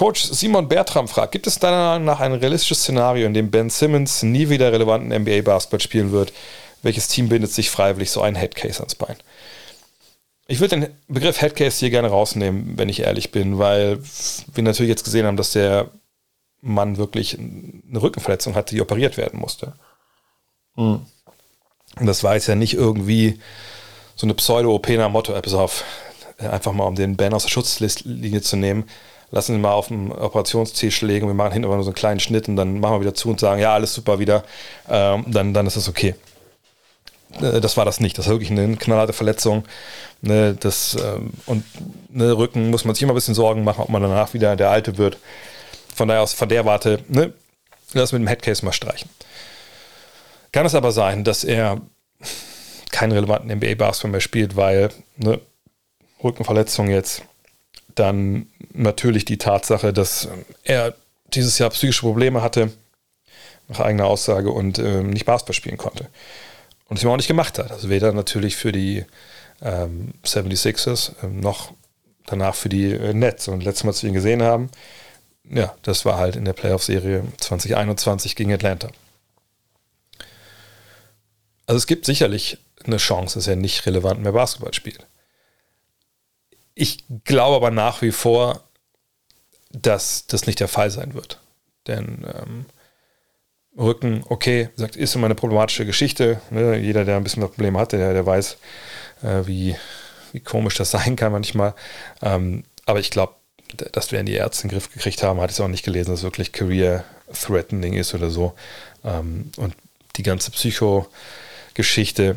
Coach 0.00 0.24
Simon 0.32 0.66
Bertram 0.66 1.08
fragt, 1.08 1.32
gibt 1.32 1.46
es 1.46 1.58
deiner 1.58 1.90
Meinung 1.90 2.06
nach 2.06 2.20
ein 2.20 2.32
realistisches 2.32 2.84
Szenario, 2.84 3.26
in 3.26 3.34
dem 3.34 3.50
Ben 3.50 3.68
Simmons 3.68 4.22
nie 4.22 4.48
wieder 4.48 4.72
relevanten 4.72 5.12
NBA-Basketball 5.12 5.78
spielen 5.78 6.10
wird? 6.10 6.32
Welches 6.80 7.08
Team 7.08 7.28
bindet 7.28 7.52
sich 7.52 7.68
freiwillig 7.68 8.10
so 8.10 8.22
einen 8.22 8.34
Headcase 8.34 8.80
ans 8.80 8.94
Bein? 8.94 9.16
Ich 10.46 10.58
würde 10.58 10.80
den 10.80 10.94
Begriff 11.06 11.42
Headcase 11.42 11.80
hier 11.80 11.90
gerne 11.90 12.08
rausnehmen, 12.08 12.78
wenn 12.78 12.88
ich 12.88 13.00
ehrlich 13.00 13.30
bin, 13.30 13.58
weil 13.58 13.98
wir 14.54 14.62
natürlich 14.62 14.88
jetzt 14.88 15.04
gesehen 15.04 15.26
haben, 15.26 15.36
dass 15.36 15.52
der 15.52 15.90
Mann 16.62 16.96
wirklich 16.96 17.38
eine 17.38 18.00
Rückenverletzung 18.00 18.54
hatte, 18.54 18.74
die 18.74 18.80
operiert 18.80 19.18
werden 19.18 19.38
musste. 19.38 19.74
Und 21.96 22.06
das 22.06 22.24
war 22.24 22.36
jetzt 22.36 22.46
ja 22.46 22.54
nicht 22.54 22.72
irgendwie 22.72 23.38
so 24.16 24.24
eine 24.24 24.32
Pseudo-OP 24.32 24.88
nach 24.88 25.10
Motto, 25.10 25.34
auf, 25.34 25.84
einfach 26.38 26.72
mal 26.72 26.84
um 26.84 26.94
den 26.94 27.18
Ben 27.18 27.34
aus 27.34 27.42
der 27.42 27.50
Schutzlinie 27.50 28.40
zu 28.40 28.56
nehmen, 28.56 28.84
lassen 29.30 29.54
Sie 29.54 29.58
mal 29.58 29.72
auf 29.72 29.88
dem 29.88 30.10
Operationstisch 30.10 31.02
legen, 31.02 31.26
wir 31.26 31.34
machen 31.34 31.52
hinten 31.52 31.68
nur 31.68 31.82
so 31.82 31.90
einen 31.90 31.94
kleinen 31.94 32.20
Schnitt 32.20 32.48
und 32.48 32.56
dann 32.56 32.80
machen 32.80 32.94
wir 32.94 33.00
wieder 33.00 33.14
zu 33.14 33.30
und 33.30 33.40
sagen, 33.40 33.60
ja, 33.60 33.74
alles 33.74 33.94
super 33.94 34.18
wieder, 34.18 34.44
ähm, 34.88 35.24
dann, 35.28 35.54
dann 35.54 35.66
ist 35.66 35.76
das 35.76 35.88
okay. 35.88 36.14
Äh, 37.40 37.60
das 37.60 37.76
war 37.76 37.84
das 37.84 38.00
nicht. 38.00 38.18
Das 38.18 38.26
war 38.26 38.34
wirklich 38.34 38.50
eine 38.50 38.76
knallharte 38.76 39.12
Verletzung. 39.12 39.64
Ne, 40.22 40.54
das, 40.58 40.96
ähm, 41.02 41.30
und 41.46 41.64
ne, 42.10 42.36
Rücken 42.36 42.70
muss 42.70 42.84
man 42.84 42.94
sich 42.94 43.02
immer 43.02 43.12
ein 43.12 43.14
bisschen 43.14 43.34
Sorgen 43.34 43.64
machen, 43.64 43.82
ob 43.82 43.88
man 43.88 44.02
danach 44.02 44.34
wieder 44.34 44.56
der 44.56 44.70
Alte 44.70 44.98
wird. 44.98 45.18
Von 45.94 46.08
daher 46.08 46.22
aus, 46.22 46.32
von 46.32 46.48
der 46.48 46.64
Warte, 46.64 47.00
ne, 47.08 47.32
lass 47.92 48.12
mit 48.12 48.20
dem 48.20 48.28
Headcase 48.28 48.64
mal 48.64 48.72
streichen. 48.72 49.08
Kann 50.52 50.66
es 50.66 50.74
aber 50.74 50.92
sein, 50.92 51.24
dass 51.24 51.44
er 51.44 51.80
keinen 52.90 53.12
relevanten 53.12 53.50
NBA-Basketball 53.56 54.10
mehr 54.10 54.20
spielt, 54.20 54.56
weil 54.56 54.90
ne, 55.16 55.40
Rückenverletzung 56.22 56.90
jetzt, 56.90 57.22
dann 57.94 58.46
natürlich 58.72 59.24
die 59.24 59.38
Tatsache, 59.38 59.92
dass 59.92 60.28
er 60.64 60.94
dieses 61.34 61.58
Jahr 61.58 61.70
psychische 61.70 62.02
Probleme 62.02 62.42
hatte, 62.42 62.72
nach 63.68 63.80
eigener 63.80 64.06
Aussage, 64.06 64.50
und 64.50 64.78
äh, 64.78 65.02
nicht 65.02 65.26
Basketball 65.26 65.54
spielen 65.54 65.76
konnte. 65.76 66.08
Und 66.88 66.96
es 66.96 67.02
ihm 67.04 67.10
auch 67.10 67.16
nicht 67.16 67.28
gemacht 67.28 67.58
hat. 67.58 67.70
Also 67.70 67.88
weder 67.88 68.12
natürlich 68.12 68.56
für 68.56 68.72
die 68.72 69.04
ähm, 69.62 70.12
76ers 70.24 71.12
ähm, 71.22 71.40
noch 71.40 71.72
danach 72.26 72.54
für 72.54 72.68
die 72.68 72.92
äh, 72.92 73.14
Nets. 73.14 73.48
Und 73.48 73.62
letztes 73.62 73.84
Mal, 73.84 73.90
als 73.90 74.02
wir 74.02 74.08
ihn 74.08 74.14
gesehen 74.14 74.42
haben, 74.42 74.70
ja, 75.48 75.74
das 75.82 76.04
war 76.04 76.18
halt 76.18 76.36
in 76.36 76.44
der 76.44 76.52
Playoff-Serie 76.52 77.24
2021 77.38 78.36
gegen 78.36 78.52
Atlanta. 78.52 78.88
Also 81.66 81.76
es 81.76 81.86
gibt 81.86 82.04
sicherlich 82.06 82.58
eine 82.84 82.96
Chance, 82.96 83.38
dass 83.38 83.46
er 83.46 83.56
nicht 83.56 83.86
relevant 83.86 84.20
mehr 84.20 84.32
Basketball 84.32 84.74
spielt. 84.74 85.06
Ich 86.74 87.04
glaube 87.24 87.56
aber 87.56 87.70
nach 87.70 88.02
wie 88.02 88.12
vor, 88.12 88.62
dass 89.72 90.26
das 90.26 90.46
nicht 90.46 90.60
der 90.60 90.68
Fall 90.68 90.90
sein 90.90 91.14
wird. 91.14 91.40
Denn 91.86 92.26
ähm, 92.34 92.66
Rücken, 93.76 94.24
okay, 94.28 94.70
sagt, 94.76 94.96
ist 94.96 95.14
immer 95.14 95.26
eine 95.26 95.34
problematische 95.34 95.86
Geschichte. 95.86 96.40
Ne? 96.50 96.78
Jeder, 96.78 97.04
der 97.04 97.16
ein 97.16 97.24
bisschen 97.24 97.42
Probleme 97.42 97.78
hatte, 97.78 97.98
der, 97.98 98.12
der 98.12 98.26
weiß, 98.26 98.56
äh, 99.22 99.46
wie, 99.46 99.76
wie 100.32 100.40
komisch 100.40 100.74
das 100.76 100.90
sein 100.90 101.16
kann 101.16 101.32
manchmal. 101.32 101.74
Ähm, 102.22 102.64
aber 102.86 103.00
ich 103.00 103.10
glaube, 103.10 103.34
das 103.92 104.10
werden 104.10 104.26
die 104.26 104.34
Ärzte 104.34 104.64
in 104.64 104.68
den 104.68 104.74
Griff 104.74 104.92
gekriegt 104.92 105.22
haben, 105.22 105.40
hatte 105.40 105.52
ich 105.52 105.60
auch 105.60 105.68
nicht 105.68 105.84
gelesen, 105.84 106.10
dass 106.10 106.20
es 106.20 106.24
wirklich 106.24 106.52
Career 106.52 107.04
Threatening 107.32 107.94
ist 107.94 108.14
oder 108.14 108.30
so. 108.30 108.54
Ähm, 109.04 109.52
und 109.56 109.74
die 110.16 110.22
ganze 110.22 110.50
Psycho-Geschichte. 110.50 112.36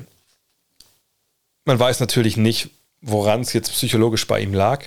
Man 1.65 1.79
weiß 1.79 1.99
natürlich 1.99 2.37
nicht, 2.37 2.69
woran 3.03 3.41
es 3.41 3.53
jetzt 3.53 3.71
psychologisch 3.71 4.25
bei 4.25 4.39
ihm 4.39 4.53
lag. 4.53 4.83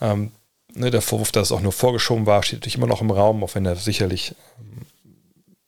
Ähm, 0.00 0.32
ne, 0.74 0.90
der 0.90 1.02
Vorwurf, 1.02 1.30
dass 1.30 1.48
es 1.48 1.52
auch 1.52 1.60
nur 1.60 1.72
vorgeschoben 1.72 2.26
war, 2.26 2.42
steht 2.42 2.60
natürlich 2.60 2.76
immer 2.76 2.86
noch 2.86 3.00
im 3.00 3.10
Raum, 3.10 3.44
auch 3.44 3.54
wenn 3.54 3.66
er 3.66 3.76
sicherlich 3.76 4.34
ähm, 4.58 4.86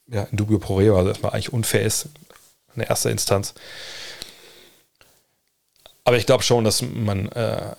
ja, 0.09 0.23
in 0.25 0.37
dubio 0.37 0.59
pro 0.59 0.77
reo, 0.77 0.97
also 0.97 1.11
erstmal 1.11 1.33
eigentlich 1.33 1.53
unfair 1.53 1.83
ist 1.83 2.09
in 2.75 2.83
erster 2.83 3.11
Instanz. 3.11 3.55
Aber 6.05 6.17
ich 6.17 6.27
glaube 6.27 6.43
schon, 6.43 6.65
dass 6.65 6.83
man, 6.83 7.31
äh, 7.33 7.75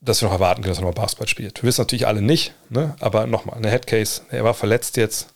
dass 0.00 0.20
wir 0.20 0.28
noch 0.28 0.34
erwarten 0.34 0.62
können, 0.62 0.74
dass 0.74 0.82
er 0.82 0.86
noch 0.86 0.94
Basketball 0.94 1.28
spielt. 1.28 1.62
Wir 1.62 1.68
wissen 1.68 1.82
natürlich 1.82 2.06
alle 2.06 2.22
nicht, 2.22 2.54
ne? 2.68 2.96
aber 3.00 3.26
nochmal, 3.26 3.56
eine 3.56 3.70
Headcase, 3.70 4.22
er 4.30 4.44
war 4.44 4.54
verletzt 4.54 4.96
jetzt, 4.96 5.28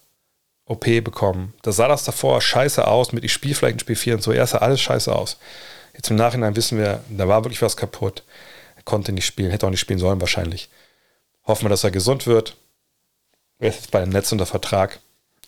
OP 0.64 0.85
bekommen. 0.85 1.55
Da 1.62 1.72
sah 1.72 1.89
das 1.89 2.05
davor 2.05 2.43
scheiße 2.43 2.87
aus 2.87 3.12
mit 3.12 3.24
ich 3.24 3.33
spiele 3.33 3.55
vielleicht 3.55 3.76
ein 3.76 3.81
Spiel 3.81 3.97
4 3.97 4.16
und 4.16 4.22
so. 4.22 4.33
Er 4.33 4.47
sah 4.47 4.59
alles 4.59 4.81
scheiße 4.83 5.14
aus. 5.14 5.39
Jetzt 5.99 6.11
im 6.11 6.17
Nachhinein 6.17 6.55
wissen 6.55 6.79
wir, 6.79 7.03
da 7.11 7.27
war 7.27 7.45
wirklich 7.45 7.61
was 7.61 7.77
kaputt. 7.77 8.23
Er 8.77 8.85
konnte 8.85 9.11
nicht 9.11 9.27
spielen, 9.27 9.51
hätte 9.51 9.67
auch 9.67 9.71
nicht 9.71 9.81
spielen 9.81 9.99
sollen 9.99 10.21
wahrscheinlich. 10.21 10.69
Hoffen 11.45 11.65
wir, 11.65 11.71
dass 11.71 11.83
er 11.83 11.91
gesund 11.91 12.29
wird. 12.29 12.57
Er 13.59 13.71
ist 13.71 13.81
jetzt 13.81 13.91
bei 13.91 14.01
dem 14.01 14.11
Netz 14.11 14.31
unter 14.31 14.47
Vertrag. 14.47 15.01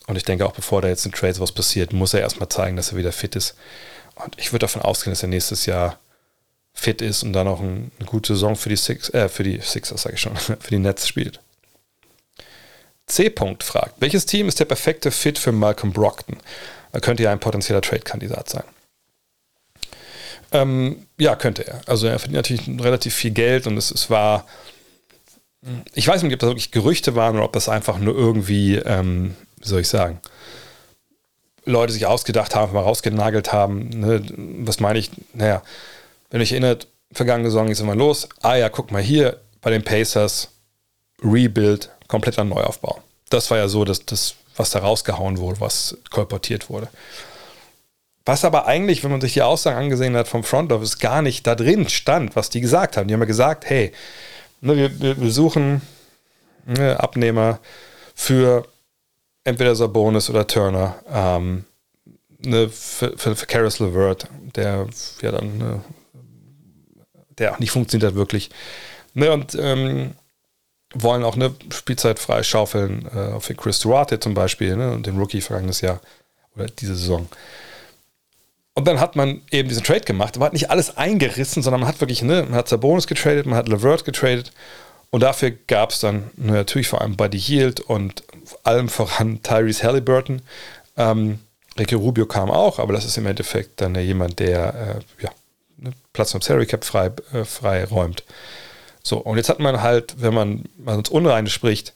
Und 0.09 0.17
ich 0.17 0.25
denke 0.25 0.45
auch, 0.45 0.53
bevor 0.53 0.83
da 0.83 0.89
jetzt 0.89 1.07
in 1.07 1.13
Trades 1.13 1.39
was 1.39 1.53
passiert, 1.53 1.93
muss 1.93 2.15
er 2.15 2.21
erstmal 2.21 2.49
zeigen, 2.49 2.75
dass 2.75 2.91
er 2.91 2.99
wieder 2.99 3.13
fit 3.13 3.37
ist. 3.37 3.55
Und 4.17 4.37
ich 4.39 4.53
würde 4.53 4.65
davon 4.65 4.83
ausgehen, 4.83 5.13
dass 5.13 5.23
er 5.23 5.29
nächstes 5.29 5.67
Jahr 5.67 6.01
fit 6.75 7.01
ist 7.01 7.23
und 7.23 7.33
dann 7.33 7.47
auch 7.47 7.61
ein, 7.61 7.93
eine 8.01 8.09
gute 8.09 8.35
Saison 8.35 8.57
für 8.57 8.71
die 8.71 8.77
Six, 8.77 9.09
äh, 9.11 9.29
für 9.29 9.45
die 9.45 9.61
Sixers, 9.61 10.03
sage 10.03 10.17
ich 10.17 10.21
schon, 10.21 10.37
für 10.37 10.71
die 10.71 10.79
Nets 10.79 11.07
spielt. 11.07 11.39
C. 13.07 13.29
-Punkt 13.29 13.63
fragt, 13.63 14.01
welches 14.01 14.27
Team 14.27 14.49
ist 14.49 14.59
der 14.59 14.65
perfekte 14.65 15.13
Fit 15.13 15.39
für 15.39 15.53
Malcolm 15.53 15.93
Brockton? 15.93 16.39
Er 16.91 17.01
könnte 17.01 17.23
ja 17.23 17.31
ein 17.31 17.39
potenzieller 17.39 17.83
Trade-Kandidat 17.83 18.49
sein. 18.49 18.65
Ähm, 20.53 21.07
ja, 21.19 21.37
könnte 21.37 21.67
er. 21.67 21.81
Also 21.87 22.07
er 22.07 22.19
verdient 22.19 22.37
natürlich 22.37 22.85
relativ 22.85 23.15
viel 23.15 23.31
Geld 23.31 23.67
und 23.67 23.77
es, 23.77 23.91
es 23.91 24.11
war, 24.11 24.47
ich 25.95 26.07
weiß 26.09 26.23
nicht, 26.23 26.33
ob 26.33 26.41
das 26.41 26.51
wirklich 26.51 26.73
Gerüchte 26.73 27.15
waren 27.15 27.37
oder 27.37 27.45
ob 27.45 27.53
das 27.53 27.69
einfach 27.69 27.99
nur 27.99 28.15
irgendwie, 28.15 28.77
ähm, 28.77 29.37
wie 29.59 29.69
soll 29.69 29.81
ich 29.81 29.89
sagen, 29.89 30.21
Leute 31.65 31.93
sich 31.93 32.07
ausgedacht 32.07 32.55
haben, 32.55 32.73
mal 32.73 32.81
rausgenagelt 32.81 33.53
haben. 33.53 33.89
Ne? 33.91 34.23
Was 34.65 34.81
meine 34.81 34.99
ich? 34.99 35.11
Naja, 35.35 35.63
wenn 36.31 36.41
euch 36.41 36.53
erinnert, 36.53 36.89
vergangene 37.13 37.51
Saison 37.51 37.69
ist 37.69 37.81
immer 37.81 37.95
los. 37.95 38.29
Ah 38.43 38.57
ja, 38.57 38.69
guck 38.69 38.91
mal 38.91 39.03
hier 39.03 39.41
bei 39.61 39.71
den 39.71 39.83
Pacers, 39.83 40.49
Rebuild, 41.23 41.91
kompletter 42.09 42.45
Neuaufbau. 42.45 43.03
Das 43.29 43.51
war 43.51 43.59
ja 43.59 43.69
so, 43.69 43.85
dass 43.85 44.05
das, 44.05 44.35
was 44.57 44.71
da 44.71 44.81
rausgehauen 44.81 45.39
wurde, 45.39 45.61
was 45.61 45.97
kolportiert 46.11 46.71
wurde. 46.71 46.89
Was 48.25 48.45
aber 48.45 48.67
eigentlich, 48.67 49.03
wenn 49.03 49.11
man 49.11 49.21
sich 49.21 49.33
die 49.33 49.43
Aussagen 49.43 49.79
angesehen 49.79 50.17
hat 50.17 50.29
vom 50.29 50.45
Front 50.45 50.73
Office, 50.73 50.99
gar 50.99 51.23
nicht 51.23 51.47
da 51.47 51.55
drin 51.55 51.89
stand, 51.89 52.37
was 52.37 52.51
die 52.51 52.61
gesagt 52.61 52.97
haben. 52.97 53.09
Die 53.09 53.15
haben 53.15 53.21
ja 53.21 53.27
gesagt, 53.27 53.69
hey, 53.69 53.93
ne, 54.61 54.77
wir, 54.77 55.21
wir, 55.21 55.31
suchen 55.31 55.83
ne, 56.67 57.01
Abnehmer 57.01 57.59
für 58.15 58.67
entweder 59.45 59.75
Sabonis 59.75 60.29
oder 60.29 60.47
Turner, 60.47 60.97
ähm, 61.11 61.65
ne, 62.45 62.69
für, 62.69 63.17
für, 63.17 63.35
für 63.35 63.47
Karis 63.47 63.79
LeVert, 63.79 64.29
der 64.55 64.87
ja 65.23 65.33
dann 65.33 65.59
ne, 65.59 65.81
der 67.39 67.55
auch 67.55 67.59
nicht 67.59 67.71
funktioniert 67.71 68.13
hat 68.13 68.17
wirklich. 68.17 68.51
Ne, 69.15 69.33
und 69.33 69.57
ähm, 69.59 70.15
wollen 70.95 71.25
auch 71.25 71.37
eine 71.37 71.55
Spielzeit 71.73 72.19
freischaufeln 72.19 73.07
äh, 73.07 73.41
für 73.41 73.55
Chris 73.55 73.81
Duarte 73.81 74.21
zum 74.21 74.35
Beispiel 74.35 74.77
ne, 74.77 74.93
und 74.93 75.07
den 75.07 75.19
Rookie 75.19 75.41
vergangenes 75.41 75.81
Jahr 75.81 76.01
oder 76.55 76.67
diese 76.67 76.95
Saison. 76.95 77.29
Und 78.81 78.87
dann 78.87 78.99
hat 78.99 79.15
man 79.15 79.43
eben 79.51 79.69
diesen 79.69 79.85
Trade 79.85 80.01
gemacht, 80.01 80.37
aber 80.37 80.47
hat 80.47 80.55
nicht 80.55 80.71
alles 80.71 80.97
eingerissen, 80.97 81.63
sondern 81.63 81.81
man 81.81 81.89
hat 81.91 82.01
wirklich, 82.01 82.23
ne, 82.23 82.45
man 82.49 82.55
hat 82.55 82.67
Sabonis 82.67 83.07
getradet, 83.07 83.45
man 83.45 83.59
hat 83.59 83.69
Levert 83.69 84.07
getradet 84.07 84.53
und 85.11 85.23
dafür 85.23 85.51
gab 85.51 85.91
es 85.91 86.01
dann 86.01 86.31
ne, 86.39 86.53
natürlich 86.53 86.89
vor 86.89 87.03
allem 87.03 87.15
Buddy 87.15 87.37
Yield 87.37 87.81
und 87.81 88.25
allem 88.63 88.89
voran 88.89 89.43
Tyrese 89.43 89.83
Halliburton. 89.83 90.41
Ähm, 90.97 91.41
Ricky 91.79 91.95
Rubio 91.95 92.25
kam 92.25 92.51
auch, 92.51 92.79
aber 92.79 92.95
das 92.95 93.05
ist 93.05 93.19
im 93.19 93.27
Endeffekt 93.27 93.83
dann 93.83 93.95
ja 93.95 94.01
jemand, 94.01 94.39
der 94.39 95.03
äh, 95.19 95.23
ja, 95.25 95.31
ne, 95.77 95.91
Platz 96.15 96.33
im 96.33 96.41
Salary 96.41 96.65
Cap 96.65 96.83
frei, 96.83 97.11
äh, 97.35 97.45
frei 97.45 97.85
räumt. 97.85 98.25
So, 99.03 99.19
und 99.19 99.37
jetzt 99.37 99.51
hat 99.51 99.59
man 99.59 99.83
halt, 99.83 100.15
wenn 100.23 100.33
man, 100.33 100.65
man 100.79 100.97
uns 100.97 101.11
Unreine 101.11 101.51
spricht, 101.51 101.93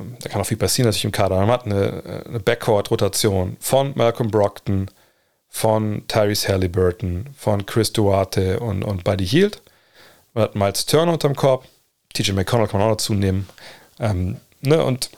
ähm, 0.00 0.16
da 0.20 0.28
kann 0.28 0.40
auch 0.40 0.46
viel 0.46 0.56
passieren, 0.56 0.88
dass 0.88 0.96
ich 0.96 1.04
im 1.04 1.12
Kader 1.12 1.36
man 1.36 1.48
hat, 1.48 1.64
eine, 1.64 2.24
eine 2.28 2.40
Backcourt-Rotation 2.40 3.56
von 3.60 3.92
Malcolm 3.94 4.32
Brockton, 4.32 4.90
von 5.54 6.02
Tyrese 6.08 6.48
Halliburton, 6.48 7.26
von 7.36 7.66
Chris 7.66 7.92
Duarte 7.92 8.58
und, 8.58 8.82
und 8.82 9.04
Buddy 9.04 9.26
Hield. 9.26 9.60
Man 10.32 10.44
hat 10.44 10.54
Miles 10.56 10.86
Turner 10.86 11.12
unterm 11.12 11.36
Korb, 11.36 11.66
TJ 12.14 12.32
McConnell 12.32 12.66
kann 12.66 12.80
man 12.80 12.88
auch 12.88 12.94
dazu 12.94 13.12
nehmen. 13.12 13.46
Ähm, 14.00 14.38
ne, 14.62 14.82
und 14.82 15.10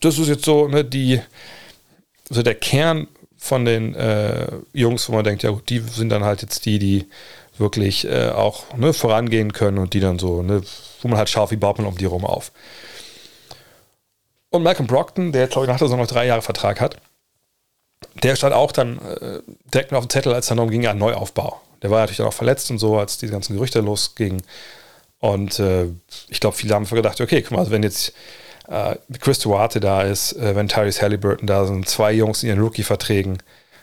das 0.00 0.18
ist 0.18 0.26
jetzt 0.26 0.44
so, 0.44 0.66
ne, 0.66 0.84
die, 0.84 1.22
so 2.28 2.42
der 2.42 2.56
Kern 2.56 3.06
von 3.38 3.64
den 3.64 3.94
äh, 3.94 4.48
Jungs, 4.72 5.08
wo 5.08 5.14
man 5.14 5.24
denkt, 5.24 5.44
ja 5.44 5.50
gut, 5.50 5.70
die 5.70 5.78
sind 5.78 6.08
dann 6.08 6.24
halt 6.24 6.42
jetzt 6.42 6.66
die, 6.66 6.80
die 6.80 7.06
wirklich 7.56 8.06
äh, 8.06 8.30
auch 8.30 8.76
ne, 8.76 8.92
vorangehen 8.92 9.52
können 9.52 9.78
und 9.78 9.94
die 9.94 10.00
dann 10.00 10.18
so, 10.18 10.42
ne, 10.42 10.62
wo 11.00 11.08
man 11.08 11.16
halt 11.16 11.30
schaut, 11.30 11.52
wie 11.52 11.56
baut 11.56 11.78
man 11.78 11.86
um 11.86 11.96
die 11.96 12.06
rum 12.06 12.24
auf. 12.24 12.50
Und 14.50 14.64
Malcolm 14.64 14.88
Brockton, 14.88 15.30
der 15.30 15.42
jetzt, 15.42 15.52
glaube 15.52 15.66
ich, 15.66 15.68
nach 15.68 15.78
der 15.78 15.86
Saison 15.86 16.00
noch 16.00 16.08
drei 16.08 16.26
Jahre 16.26 16.42
Vertrag 16.42 16.80
hat, 16.80 16.96
der 18.22 18.36
stand 18.36 18.54
auch 18.54 18.72
dann 18.72 18.98
äh, 18.98 19.40
direkt 19.72 19.92
auf 19.92 20.06
dem 20.06 20.10
Zettel, 20.10 20.32
als 20.32 20.46
es 20.46 20.48
dann 20.48 20.58
darum 20.58 20.70
ging, 20.70 20.82
ja, 20.82 20.94
Neuaufbau. 20.94 21.60
Der 21.82 21.90
war 21.90 22.00
natürlich 22.00 22.18
dann 22.18 22.26
auch 22.26 22.32
verletzt 22.32 22.70
und 22.70 22.78
so, 22.78 22.98
als 22.98 23.18
die 23.18 23.28
ganzen 23.28 23.54
Gerüchte 23.54 23.80
losgingen. 23.80 24.42
Und 25.18 25.58
äh, 25.58 25.86
ich 26.28 26.40
glaube, 26.40 26.56
viele 26.56 26.74
haben 26.74 26.86
gedacht, 26.86 27.20
okay, 27.20 27.42
guck 27.42 27.52
mal, 27.52 27.58
also 27.58 27.70
wenn 27.70 27.82
jetzt 27.82 28.12
äh, 28.68 28.96
Chris 29.20 29.38
Duarte 29.38 29.80
da 29.80 30.02
ist, 30.02 30.32
äh, 30.32 30.54
wenn 30.54 30.68
Tyrese 30.68 31.02
Halliburton 31.02 31.46
da 31.46 31.66
sind, 31.66 31.88
zwei 31.88 32.12
Jungs 32.12 32.42
in 32.42 32.50
ihren 32.50 32.60
Rookie-Verträgen, 32.60 33.38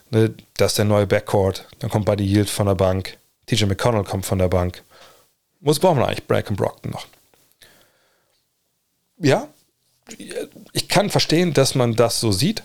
ne, 0.10 0.34
das 0.58 0.74
ist 0.74 0.78
der 0.78 0.86
neue 0.86 1.08
Backcourt, 1.08 1.68
dann 1.80 1.90
kommt 1.90 2.06
Buddy 2.06 2.24
Yield 2.24 2.50
von 2.50 2.68
der 2.68 2.76
Bank, 2.76 3.18
TJ 3.48 3.66
McConnell 3.66 4.04
kommt 4.04 4.26
von 4.26 4.40
der 4.40 4.48
Bank. 4.48 4.84
Was 5.62 5.80
brauchen 5.80 6.00
wir 6.00 6.08
eigentlich? 6.08 6.28
Bracken 6.28 6.56
Brockton 6.56 6.92
noch. 6.92 7.08
Ja, 9.18 9.48
ich 10.74 10.90
kann 10.90 11.10
verstehen, 11.10 11.54
dass 11.54 11.76
man 11.76 11.96
das 11.96 12.20
so 12.20 12.32
sieht. 12.32 12.64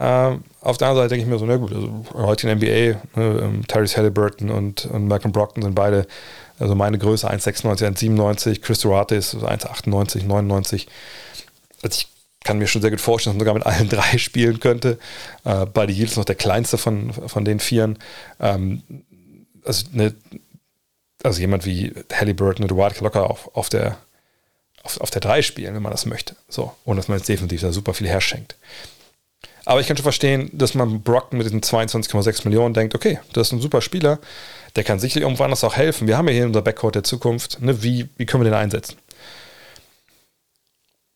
Ähm, 0.00 0.44
auf 0.60 0.78
der 0.78 0.88
anderen 0.88 1.04
Seite 1.04 1.14
denke 1.14 1.24
ich 1.24 1.30
mir 1.30 1.38
so, 1.38 1.46
na 1.46 1.56
gut, 1.56 1.72
also 1.72 2.04
heute 2.14 2.48
in 2.48 2.58
der 2.58 2.94
NBA, 2.94 3.20
ne, 3.20 3.40
ähm, 3.42 3.66
Tyrese 3.66 3.96
Halliburton 3.96 4.50
und, 4.50 4.86
und 4.86 5.06
Malcolm 5.06 5.32
Brockton 5.32 5.62
sind 5.62 5.74
beide, 5.74 6.06
also 6.58 6.74
meine 6.74 6.98
Größe 6.98 7.30
1,96, 7.30 7.86
1,97, 7.86 8.60
Chris 8.60 8.80
Duarte 8.80 9.14
ist 9.14 9.34
1,98, 9.34 10.24
99. 10.24 10.88
Also 11.82 11.96
ich 11.98 12.08
kann 12.44 12.58
mir 12.58 12.66
schon 12.66 12.82
sehr 12.82 12.90
gut 12.90 13.00
vorstellen, 13.00 13.38
dass 13.38 13.46
man 13.46 13.54
sogar 13.54 13.70
mit 13.72 13.78
allen 13.78 13.88
drei 14.02 14.18
spielen 14.18 14.60
könnte. 14.60 14.98
Äh, 15.44 15.66
Buddy 15.66 15.92
Yield 15.92 16.10
ist 16.10 16.16
noch 16.16 16.24
der 16.24 16.34
kleinste 16.34 16.78
von, 16.78 17.12
von 17.12 17.44
den 17.44 17.60
Vieren. 17.60 17.98
Ähm, 18.40 18.82
also, 19.64 19.86
ne, 19.92 20.14
also 21.22 21.40
jemand 21.40 21.66
wie 21.66 21.92
Halliburton 22.12 22.64
und 22.64 22.70
Duarte 22.70 23.04
locker 23.04 23.30
auf, 23.30 23.54
auf 23.54 23.68
der 23.68 23.98
auf, 24.82 25.00
auf 25.00 25.10
der 25.10 25.20
3 25.20 25.42
spielen, 25.42 25.74
wenn 25.74 25.82
man 25.82 25.92
das 25.92 26.06
möchte. 26.06 26.36
So, 26.48 26.72
ohne 26.84 26.96
dass 26.96 27.08
man 27.08 27.18
jetzt 27.18 27.28
definitiv 27.28 27.60
da 27.60 27.72
super 27.72 27.94
viel 27.94 28.08
herschenkt. 28.08 28.56
Aber 29.64 29.80
ich 29.80 29.86
kann 29.86 29.96
schon 29.96 30.02
verstehen, 30.02 30.50
dass 30.52 30.74
man 30.74 31.02
Brockton 31.02 31.38
mit 31.38 31.46
diesen 31.46 31.60
22,6 31.60 32.44
Millionen 32.44 32.74
denkt, 32.74 32.94
okay, 32.94 33.20
das 33.32 33.48
ist 33.48 33.52
ein 33.52 33.60
super 33.60 33.80
Spieler, 33.80 34.18
der 34.76 34.84
kann 34.84 34.98
sicherlich 34.98 35.22
irgendwo 35.22 35.44
anders 35.44 35.64
auch 35.64 35.76
helfen. 35.76 36.08
Wir 36.08 36.16
haben 36.16 36.28
ja 36.28 36.34
hier 36.34 36.46
unser 36.46 36.62
Backcourt 36.62 36.94
der 36.94 37.04
Zukunft. 37.04 37.60
Ne? 37.60 37.82
Wie, 37.82 38.08
wie 38.16 38.26
können 38.26 38.42
wir 38.42 38.50
den 38.50 38.58
einsetzen? 38.58 38.96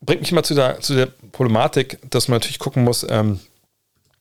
Bringt 0.00 0.20
mich 0.20 0.32
mal 0.32 0.44
zu 0.44 0.54
der, 0.54 0.80
zu 0.80 0.94
der 0.94 1.06
Problematik, 1.32 1.98
dass 2.10 2.28
man 2.28 2.36
natürlich 2.36 2.58
gucken 2.58 2.84
muss, 2.84 3.04
ähm, 3.08 3.40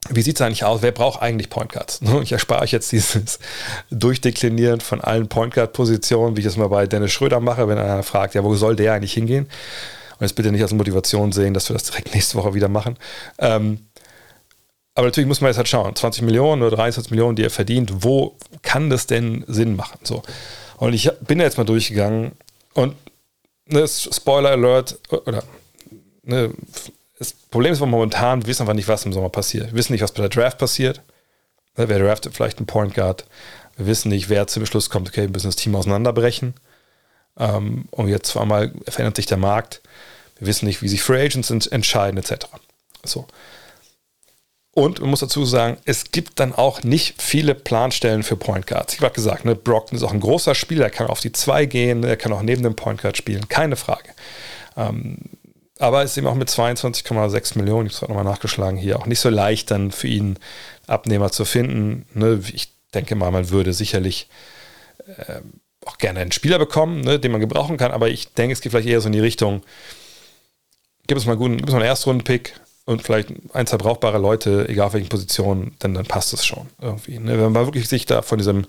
wie 0.10 0.22
sieht 0.22 0.36
es 0.36 0.42
eigentlich 0.42 0.64
aus? 0.64 0.82
Wer 0.82 0.92
braucht 0.92 1.22
eigentlich 1.22 1.50
Point 1.50 1.72
Guards? 1.72 2.00
Ich 2.22 2.32
erspare 2.32 2.62
euch 2.62 2.72
jetzt 2.72 2.92
dieses 2.92 3.40
Durchdeklinieren 3.90 4.80
von 4.80 5.02
allen 5.02 5.28
Point 5.28 5.54
Guard-Positionen, 5.56 6.36
wie 6.36 6.42
ich 6.42 6.46
das 6.46 6.58
mal 6.58 6.70
bei 6.70 6.86
Dennis 6.86 7.12
Schröder 7.12 7.40
mache, 7.40 7.68
wenn 7.68 7.78
einer 7.78 8.04
fragt, 8.04 8.36
ja, 8.36 8.44
wo 8.44 8.56
soll 8.56 8.76
der 8.76 8.94
eigentlich 8.94 9.14
hingehen? 9.14 9.46
Und 10.18 10.22
jetzt 10.22 10.36
bitte 10.36 10.52
nicht 10.52 10.62
als 10.62 10.74
Motivation 10.74 11.32
sehen, 11.32 11.54
dass 11.54 11.70
wir 11.70 11.74
das 11.74 11.86
direkt 11.86 12.14
nächste 12.14 12.38
Woche 12.38 12.54
wieder 12.54 12.68
machen. 12.68 12.98
Ähm, 13.40 13.80
aber 14.96 15.08
natürlich 15.08 15.28
muss 15.28 15.42
man 15.42 15.50
jetzt 15.50 15.58
halt 15.58 15.68
schauen, 15.68 15.96
20 15.96 16.24
Millionen 16.24 16.64
oder 16.64 16.78
23 16.78 17.12
Millionen, 17.12 17.36
die 17.36 17.44
er 17.44 17.50
verdient, 17.50 18.04
wo 18.04 18.36
kann 18.62 18.90
das 18.90 19.08
denn 19.08 19.44
Sinn 19.48 19.76
machen? 19.76 20.00
So. 20.04 20.24
Und 20.78 20.94
ich 20.94 21.12
bin 21.22 21.40
jetzt 21.40 21.58
mal 21.58 21.66
durchgegangen 21.66 22.32
und 22.74 22.96
ne, 23.68 23.88
Spoiler 23.88 24.52
Alert, 24.52 24.98
oder 25.10 25.44
ne, 26.24 26.52
das 27.20 27.34
Problem 27.34 27.74
ist 27.74 27.82
momentan, 27.82 28.42
wir 28.42 28.48
wissen 28.48 28.64
einfach 28.64 28.74
nicht, 28.74 28.88
was 28.88 29.06
im 29.06 29.14
Sommer 29.14 29.30
passiert. 29.30 29.68
Wir 29.68 29.76
wissen 29.76 29.94
nicht, 29.94 30.02
was 30.02 30.14
bei 30.14 30.22
der 30.22 30.30
Draft 30.30 30.58
passiert. 30.58 31.02
Ne, 31.78 31.90
wer 31.90 32.00
draftet 32.00 32.34
vielleicht 32.34 32.58
einen 32.58 32.68
Point 32.68 32.94
Guard? 32.94 33.26
Wir 33.76 33.88
wissen 33.88 34.10
nicht, 34.10 34.30
wer 34.30 34.48
zum 34.48 34.62
Beschluss 34.62 34.90
kommt, 34.90 35.10
okay, 35.10 35.24
wir 35.24 35.30
müssen 35.30 35.48
das 35.48 35.58
Team 35.58 35.76
auseinanderbrechen. 35.76 36.54
Ähm, 37.38 37.90
und 37.92 38.08
jetzt 38.08 38.32
vor 38.32 38.42
allem 38.42 38.82
verändert 38.88 39.18
sich 39.18 39.26
der 39.26 39.38
Markt. 39.38 39.82
Wir 40.38 40.48
wissen 40.48 40.66
nicht, 40.66 40.82
wie 40.82 40.88
sich 40.88 41.04
Free 41.04 41.22
Agents 41.22 41.50
entscheiden, 41.68 42.18
etc. 42.18 42.48
So. 43.04 43.28
Und 44.78 45.00
man 45.00 45.10
muss 45.10 45.22
dazu 45.22 45.46
sagen, 45.46 45.78
es 45.86 46.12
gibt 46.12 46.38
dann 46.42 46.54
auch 46.54 46.84
nicht 46.84 47.22
viele 47.22 47.56
Planstellen 47.56 48.24
für 48.24 48.36
Point 48.36 48.68
Guards. 48.68 48.94
Ich 48.94 49.00
habe 49.00 49.14
gesagt, 49.14 49.46
ne, 49.46 49.56
Brockton 49.56 49.98
ist 49.98 50.04
auch 50.04 50.12
ein 50.12 50.20
großer 50.20 50.54
Spieler, 50.54 50.84
er 50.84 50.90
kann 50.90 51.08
auf 51.08 51.22
die 51.22 51.32
2 51.32 51.66
gehen, 51.66 52.04
er 52.04 52.18
kann 52.18 52.34
auch 52.34 52.42
neben 52.42 52.62
dem 52.62 52.76
Point 52.76 53.02
Guard 53.02 53.16
spielen, 53.16 53.48
keine 53.48 53.78
Frage. 53.78 54.10
Ähm, 54.76 55.18
aber 55.80 56.04
ist 56.04 56.18
eben 56.18 56.28
auch 56.28 56.36
mit 56.36 56.50
22,6 56.50 57.58
Millionen, 57.58 57.88
ich 57.88 57.94
habe 57.94 58.04
es 58.04 58.10
nochmal 58.10 58.26
nachgeschlagen 58.26 58.78
hier, 58.78 59.00
auch 59.00 59.06
nicht 59.06 59.22
so 59.22 59.30
leicht 59.30 59.72
dann 59.72 59.92
für 59.92 60.10
ihn 60.10 60.38
Abnehmer 60.88 61.32
zu 61.32 61.46
finden. 61.46 62.06
Ne? 62.14 62.42
Ich 62.54 62.74
denke 62.94 63.16
mal, 63.16 63.32
man 63.32 63.52
würde 63.52 63.72
sicherlich 63.72 64.28
äh, 65.08 65.40
auch 65.86 65.98
gerne 66.00 66.20
einen 66.20 66.34
Spieler 66.34 66.60
bekommen, 66.60 67.00
ne, 67.00 67.18
den 67.18 67.32
man 67.32 67.40
gebrauchen 67.40 67.78
kann, 67.78 67.92
aber 67.92 68.10
ich 68.10 68.34
denke, 68.34 68.52
es 68.52 68.60
geht 68.60 68.74
vielleicht 68.74 68.90
eher 68.90 69.00
so 69.00 69.08
in 69.08 69.14
die 69.14 69.20
Richtung, 69.22 69.64
gibt 71.08 71.22
es 71.22 71.26
mal 71.26 71.34
einen 71.34 71.40
guten, 71.40 71.58
gibt 71.58 71.70
es 71.70 71.74
mal 71.74 71.80
einen 71.80 71.88
Erstrunden-Pick 71.88 72.60
und 72.86 73.02
vielleicht 73.02 73.30
ein, 73.54 73.68
zwei 73.68 73.78
brauchbare 73.78 74.18
Leute, 74.18 74.68
egal 74.70 74.88
auf 74.88 74.94
welchen 74.94 75.10
Positionen, 75.10 75.76
dann, 75.80 75.94
dann 75.94 76.06
passt 76.06 76.34
es 76.34 76.46
schon 76.46 76.68
irgendwie. 76.80 77.20
Ne? 77.20 77.40
Wenn 77.40 77.52
man 77.52 77.66
wirklich 77.66 77.88
sich 77.90 78.06
da 78.06 78.22
von 78.22 78.38
diesem 78.38 78.66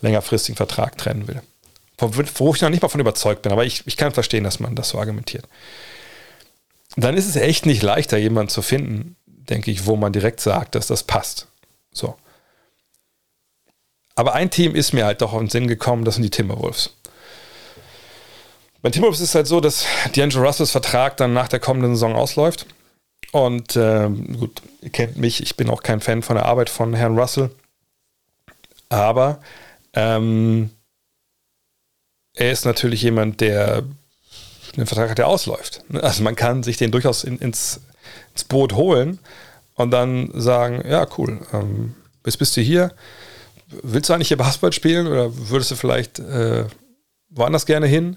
längerfristigen 0.00 0.56
Vertrag 0.56 0.98
trennen 0.98 1.28
will. 1.28 1.40
Wo 1.98 2.54
ich 2.54 2.62
noch 2.62 2.70
nicht 2.70 2.82
mal 2.82 2.88
von 2.88 3.00
überzeugt 3.00 3.42
bin, 3.42 3.52
aber 3.52 3.64
ich, 3.64 3.86
ich 3.86 3.96
kann 3.96 4.12
verstehen, 4.12 4.42
dass 4.42 4.58
man 4.58 4.74
das 4.74 4.88
so 4.88 4.98
argumentiert 4.98 5.46
dann 6.96 7.16
ist 7.16 7.28
es 7.28 7.36
echt 7.36 7.66
nicht 7.66 7.82
leichter, 7.82 8.18
jemanden 8.18 8.50
zu 8.50 8.62
finden, 8.62 9.16
denke 9.26 9.70
ich, 9.70 9.86
wo 9.86 9.96
man 9.96 10.12
direkt 10.12 10.40
sagt, 10.40 10.74
dass 10.74 10.86
das 10.86 11.02
passt. 11.02 11.46
So. 11.92 12.16
Aber 14.14 14.34
ein 14.34 14.50
Team 14.50 14.74
ist 14.74 14.92
mir 14.92 15.04
halt 15.04 15.22
doch 15.22 15.32
auf 15.32 15.38
den 15.38 15.48
Sinn 15.48 15.66
gekommen, 15.66 16.04
das 16.04 16.16
sind 16.16 16.24
die 16.24 16.30
Timberwolves. 16.30 16.96
Bei 18.82 18.90
Timberwolves 18.90 19.20
ist 19.20 19.30
es 19.30 19.34
halt 19.34 19.46
so, 19.46 19.60
dass 19.60 19.84
D'Angelo 20.14 20.42
Russells 20.42 20.70
Vertrag 20.70 21.16
dann 21.16 21.32
nach 21.32 21.48
der 21.48 21.60
kommenden 21.60 21.94
Saison 21.94 22.16
ausläuft. 22.16 22.66
Und 23.32 23.76
äh, 23.76 24.08
gut, 24.08 24.62
ihr 24.82 24.90
kennt 24.90 25.16
mich, 25.16 25.42
ich 25.42 25.56
bin 25.56 25.70
auch 25.70 25.82
kein 25.82 26.00
Fan 26.00 26.22
von 26.22 26.36
der 26.36 26.46
Arbeit 26.46 26.68
von 26.68 26.94
Herrn 26.94 27.18
Russell. 27.18 27.50
Aber 28.88 29.40
ähm, 29.94 30.70
er 32.34 32.52
ist 32.52 32.64
natürlich 32.64 33.02
jemand, 33.02 33.40
der 33.40 33.84
einen 34.76 34.86
Vertrag 34.86 35.10
hat, 35.10 35.18
der 35.18 35.28
ausläuft. 35.28 35.84
Also 35.92 36.22
man 36.22 36.36
kann 36.36 36.62
sich 36.62 36.76
den 36.76 36.90
durchaus 36.90 37.24
in, 37.24 37.38
ins, 37.38 37.80
ins, 38.32 38.44
Boot 38.44 38.74
holen 38.74 39.18
und 39.74 39.90
dann 39.90 40.30
sagen, 40.34 40.82
ja, 40.88 41.06
cool, 41.18 41.40
ähm, 41.52 41.94
bis 42.22 42.36
bist 42.36 42.56
du 42.56 42.60
hier. 42.60 42.92
Willst 43.82 44.08
du 44.08 44.14
eigentlich 44.14 44.28
hier 44.28 44.36
Basketball 44.36 44.72
spielen 44.72 45.06
oder 45.06 45.30
würdest 45.48 45.70
du 45.70 45.76
vielleicht 45.76 46.18
äh, 46.18 46.64
woanders 47.30 47.66
gerne 47.66 47.86
hin? 47.86 48.16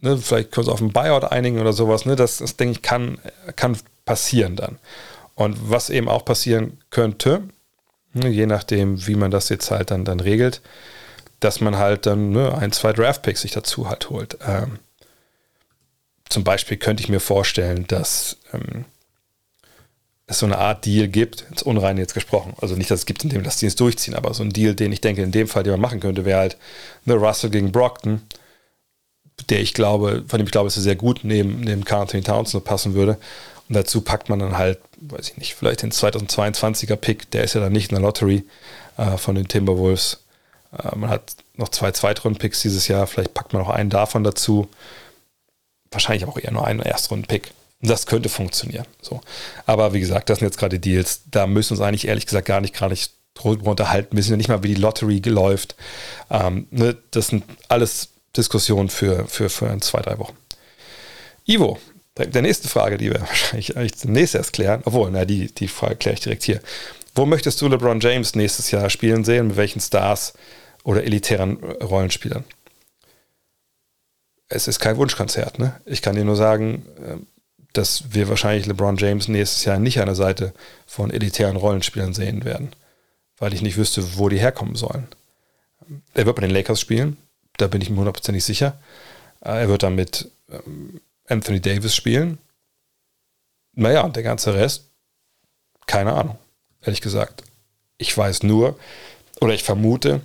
Ne, 0.00 0.16
vielleicht 0.18 0.52
können 0.52 0.66
wir 0.66 0.72
uns 0.72 0.80
auf 0.80 0.82
einen 0.82 0.92
Buyout 0.92 1.24
einigen 1.24 1.58
oder 1.58 1.72
sowas. 1.72 2.04
Ne? 2.04 2.14
Das, 2.16 2.38
das 2.38 2.56
denke 2.56 2.72
ich, 2.72 2.82
kann, 2.82 3.18
kann 3.56 3.76
passieren 4.08 4.56
dann. 4.56 4.78
Und 5.34 5.70
was 5.70 5.90
eben 5.90 6.08
auch 6.08 6.24
passieren 6.24 6.78
könnte, 6.88 7.42
ne, 8.14 8.30
je 8.30 8.46
nachdem, 8.46 9.06
wie 9.06 9.16
man 9.16 9.30
das 9.30 9.50
jetzt 9.50 9.70
halt 9.70 9.90
dann, 9.90 10.06
dann 10.06 10.18
regelt, 10.18 10.62
dass 11.40 11.60
man 11.60 11.76
halt 11.76 12.06
dann 12.06 12.30
ne, 12.30 12.56
ein, 12.56 12.72
zwei 12.72 12.94
Draftpicks 12.94 13.42
sich 13.42 13.52
dazu 13.52 13.90
halt 13.90 14.08
holt. 14.08 14.38
Ähm, 14.46 14.78
zum 16.30 16.42
Beispiel 16.42 16.78
könnte 16.78 17.02
ich 17.02 17.10
mir 17.10 17.20
vorstellen, 17.20 17.86
dass 17.86 18.38
ähm, 18.54 18.86
es 20.26 20.38
so 20.38 20.46
eine 20.46 20.56
Art 20.56 20.86
Deal 20.86 21.06
gibt, 21.08 21.44
ins 21.50 21.62
Unreine 21.62 22.00
jetzt 22.00 22.14
gesprochen. 22.14 22.54
Also 22.62 22.74
nicht, 22.74 22.90
dass 22.90 23.00
es 23.00 23.06
gibt, 23.06 23.22
in 23.22 23.28
dem 23.28 23.42
dass 23.42 23.58
die 23.58 23.66
es 23.66 23.76
durchziehen, 23.76 24.14
aber 24.14 24.32
so 24.32 24.42
ein 24.42 24.50
Deal, 24.50 24.74
den 24.74 24.90
ich 24.90 25.02
denke, 25.02 25.22
in 25.22 25.32
dem 25.32 25.48
Fall, 25.48 25.64
den 25.64 25.72
man 25.72 25.80
machen 25.82 26.00
könnte, 26.00 26.24
wäre 26.24 26.40
halt 26.40 26.56
eine 27.04 27.16
Russell 27.16 27.50
gegen 27.50 27.72
Brockton, 27.72 28.22
der 29.50 29.60
ich 29.60 29.74
glaube, 29.74 30.24
von 30.26 30.38
dem 30.38 30.46
ich 30.46 30.52
glaube, 30.52 30.68
dass 30.68 30.76
er 30.76 30.82
sehr 30.82 30.96
gut 30.96 31.20
neben, 31.22 31.60
neben 31.60 31.84
Carl 31.84 32.02
Anthony 32.02 32.22
Townsend 32.22 32.64
passen 32.64 32.94
würde. 32.94 33.18
Und 33.68 33.74
dazu 33.74 34.00
packt 34.00 34.28
man 34.28 34.38
dann 34.38 34.56
halt, 34.56 34.78
weiß 35.00 35.30
ich 35.30 35.36
nicht, 35.36 35.54
vielleicht 35.54 35.82
den 35.82 35.92
2022er 35.92 36.96
Pick, 36.96 37.30
der 37.30 37.44
ist 37.44 37.54
ja 37.54 37.60
dann 37.60 37.72
nicht 37.72 37.90
in 37.90 37.96
der 37.96 38.02
Lottery 38.02 38.44
äh, 38.96 39.16
von 39.16 39.34
den 39.34 39.48
Timberwolves. 39.48 40.24
Äh, 40.72 40.96
man 40.96 41.10
hat 41.10 41.36
noch 41.54 41.68
zwei 41.68 41.92
Zweitrunden-Picks 41.92 42.62
dieses 42.62 42.88
Jahr, 42.88 43.06
vielleicht 43.06 43.34
packt 43.34 43.52
man 43.52 43.62
auch 43.62 43.70
einen 43.70 43.90
davon 43.90 44.24
dazu 44.24 44.68
wahrscheinlich 45.90 46.26
auch 46.26 46.38
eher 46.38 46.52
nur 46.52 46.66
einen 46.66 46.80
Erstrunden-Pick. 46.80 47.52
Das 47.80 48.06
könnte 48.06 48.28
funktionieren. 48.28 48.86
So. 49.00 49.20
Aber 49.66 49.92
wie 49.92 50.00
gesagt, 50.00 50.28
das 50.28 50.38
sind 50.38 50.48
jetzt 50.48 50.58
gerade 50.58 50.80
Deals. 50.80 51.22
Da 51.30 51.46
müssen 51.46 51.70
wir 51.70 51.78
uns 51.78 51.86
eigentlich 51.86 52.08
ehrlich 52.08 52.26
gesagt 52.26 52.46
gar 52.46 52.60
nicht 52.60 52.74
gerade 52.74 52.96
drüber 53.34 53.70
unterhalten. 53.70 54.12
Wir 54.12 54.18
wissen 54.18 54.32
ja 54.32 54.36
nicht 54.36 54.48
mal, 54.48 54.62
wie 54.64 54.74
die 54.74 54.80
Lottery 54.80 55.20
läuft. 55.24 55.76
Ähm, 56.30 56.66
ne, 56.70 56.96
das 57.12 57.28
sind 57.28 57.44
alles 57.68 58.08
Diskussionen 58.36 58.88
für, 58.88 59.26
für, 59.28 59.48
für 59.48 59.78
zwei, 59.80 60.00
drei 60.00 60.18
Wochen. 60.18 60.36
Ivo, 61.46 61.78
der 62.26 62.42
nächste 62.42 62.68
Frage, 62.68 62.98
die 62.98 63.10
wir 63.10 63.20
wahrscheinlich 63.28 63.76
eigentlich 63.76 63.96
zunächst 63.96 64.34
erst 64.34 64.52
klären, 64.52 64.82
obwohl, 64.84 65.10
na, 65.10 65.24
die, 65.24 65.52
die 65.52 65.68
Frage 65.68 65.96
kläre 65.96 66.14
ich 66.14 66.20
direkt 66.20 66.42
hier. 66.42 66.60
Wo 67.14 67.26
möchtest 67.26 67.60
du 67.60 67.68
LeBron 67.68 68.00
James 68.00 68.34
nächstes 68.34 68.70
Jahr 68.70 68.90
spielen 68.90 69.24
sehen? 69.24 69.48
Mit 69.48 69.56
welchen 69.56 69.80
Stars 69.80 70.34
oder 70.84 71.02
elitären 71.04 71.56
Rollenspielern? 71.82 72.44
es 74.48 74.68
ist 74.68 74.80
kein 74.80 74.96
Wunschkonzert. 74.96 75.58
Ne? 75.58 75.78
Ich 75.84 76.02
kann 76.02 76.16
dir 76.16 76.24
nur 76.24 76.36
sagen, 76.36 76.86
ähm, 77.06 77.26
dass 77.72 78.14
wir 78.14 78.28
wahrscheinlich 78.28 78.66
LeBron 78.66 78.96
James 78.96 79.28
nächstes 79.28 79.64
Jahr 79.64 79.78
nicht 79.78 80.00
an 80.00 80.06
der 80.06 80.14
Seite 80.14 80.54
von 80.86 81.10
elitären 81.10 81.56
Rollenspielern 81.56 82.14
sehen 82.14 82.44
werden, 82.44 82.70
weil 83.36 83.52
ich 83.52 83.62
nicht 83.62 83.76
wüsste, 83.76 84.16
wo 84.16 84.28
die 84.28 84.40
herkommen 84.40 84.74
sollen. 84.74 85.06
Er 86.14 86.26
wird 86.26 86.36
bei 86.36 86.42
den 86.42 86.50
Lakers 86.50 86.80
spielen, 86.80 87.18
da 87.58 87.66
bin 87.66 87.80
ich 87.80 87.90
mir 87.90 87.98
hundertprozentig 87.98 88.44
sicher. 88.44 88.78
Äh, 89.40 89.60
er 89.60 89.68
wird 89.68 89.82
dann 89.82 89.94
mit 89.94 90.30
ähm, 90.50 91.00
Anthony 91.28 91.60
Davis 91.60 91.94
spielen. 91.94 92.38
Naja, 93.74 94.02
und 94.02 94.16
der 94.16 94.22
ganze 94.22 94.54
Rest, 94.54 94.84
keine 95.86 96.12
Ahnung, 96.12 96.38
ehrlich 96.82 97.00
gesagt. 97.00 97.44
Ich 97.96 98.16
weiß 98.16 98.42
nur, 98.42 98.78
oder 99.40 99.54
ich 99.54 99.62
vermute, 99.62 100.20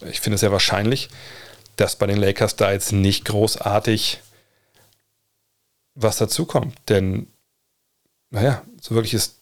ich 0.00 0.20
finde 0.20 0.34
es 0.34 0.40
sehr 0.40 0.52
wahrscheinlich, 0.52 1.08
dass 1.76 1.96
bei 1.96 2.06
den 2.06 2.18
Lakers 2.18 2.56
da 2.56 2.72
jetzt 2.72 2.92
nicht 2.92 3.24
großartig 3.24 4.20
was 5.94 6.18
dazukommt. 6.18 6.76
Denn, 6.88 7.26
naja, 8.30 8.62
so 8.80 8.94
wirkliches 8.94 9.36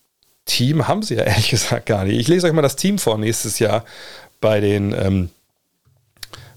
Team 0.44 0.88
haben 0.88 1.02
sie 1.02 1.14
ja 1.14 1.22
ehrlich 1.24 1.50
gesagt 1.50 1.86
gar 1.86 2.04
nicht. 2.04 2.18
Ich 2.18 2.28
lese 2.28 2.46
euch 2.46 2.52
mal 2.52 2.62
das 2.62 2.76
Team 2.76 2.98
vor 2.98 3.18
nächstes 3.18 3.58
Jahr 3.58 3.84
bei 4.40 4.60
den, 4.60 4.92
ähm, 4.92 5.30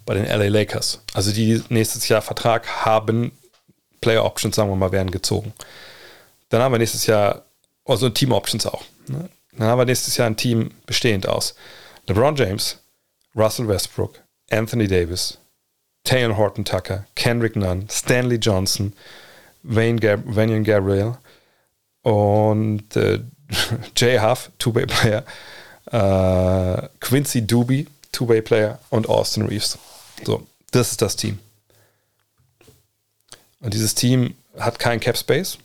bei 0.05 0.13
den 0.13 0.25
LA 0.25 0.47
Lakers. 0.47 1.01
Also 1.13 1.31
die 1.31 1.63
nächstes 1.69 2.07
Jahr 2.07 2.21
Vertrag 2.21 2.85
haben, 2.85 3.31
Player 4.07 4.23
Options, 4.23 4.55
sagen 4.55 4.69
wir 4.69 4.77
mal, 4.77 4.93
werden 4.93 5.11
gezogen. 5.11 5.51
Dann 6.47 6.61
haben 6.61 6.71
wir 6.71 6.79
nächstes 6.79 7.07
Jahr, 7.07 7.43
also 7.83 8.09
Team 8.09 8.31
Options 8.31 8.65
auch. 8.65 8.85
Ne? 9.09 9.27
Dann 9.51 9.67
haben 9.67 9.79
wir 9.79 9.85
nächstes 9.85 10.15
Jahr 10.15 10.27
ein 10.27 10.37
Team 10.37 10.71
bestehend 10.85 11.27
aus 11.27 11.55
LeBron 12.07 12.37
James, 12.37 12.77
Russell 13.35 13.67
Westbrook, 13.67 14.21
Anthony 14.49 14.87
Davis, 14.87 15.39
Taylor 16.05 16.37
Horton 16.37 16.63
Tucker, 16.63 17.05
Kendrick 17.15 17.57
Nunn, 17.57 17.89
Stanley 17.89 18.37
Johnson, 18.37 18.93
Wayne, 19.63 19.99
Gab 19.99 20.21
Wayne 20.23 20.63
Gabriel 20.63 21.17
und 22.03 22.95
äh, 22.95 23.19
Jay 23.97 24.19
Huff, 24.19 24.51
Two-Way-Player, 24.57 25.25
äh, 25.91 26.87
Quincy 27.01 27.45
Doobie, 27.45 27.87
Two-Way-Player 28.13 28.79
und 28.89 29.09
Austin 29.09 29.47
Reeves. 29.47 29.77
So, 30.23 30.47
das 30.71 30.91
ist 30.91 31.01
das 31.01 31.17
Team. 31.17 31.39
Und 33.59 33.73
dieses 33.73 33.95
Team 33.95 34.35
hat 34.57 34.79
keinen 34.79 34.99
Cap 34.99 35.17
Space. 35.17 35.57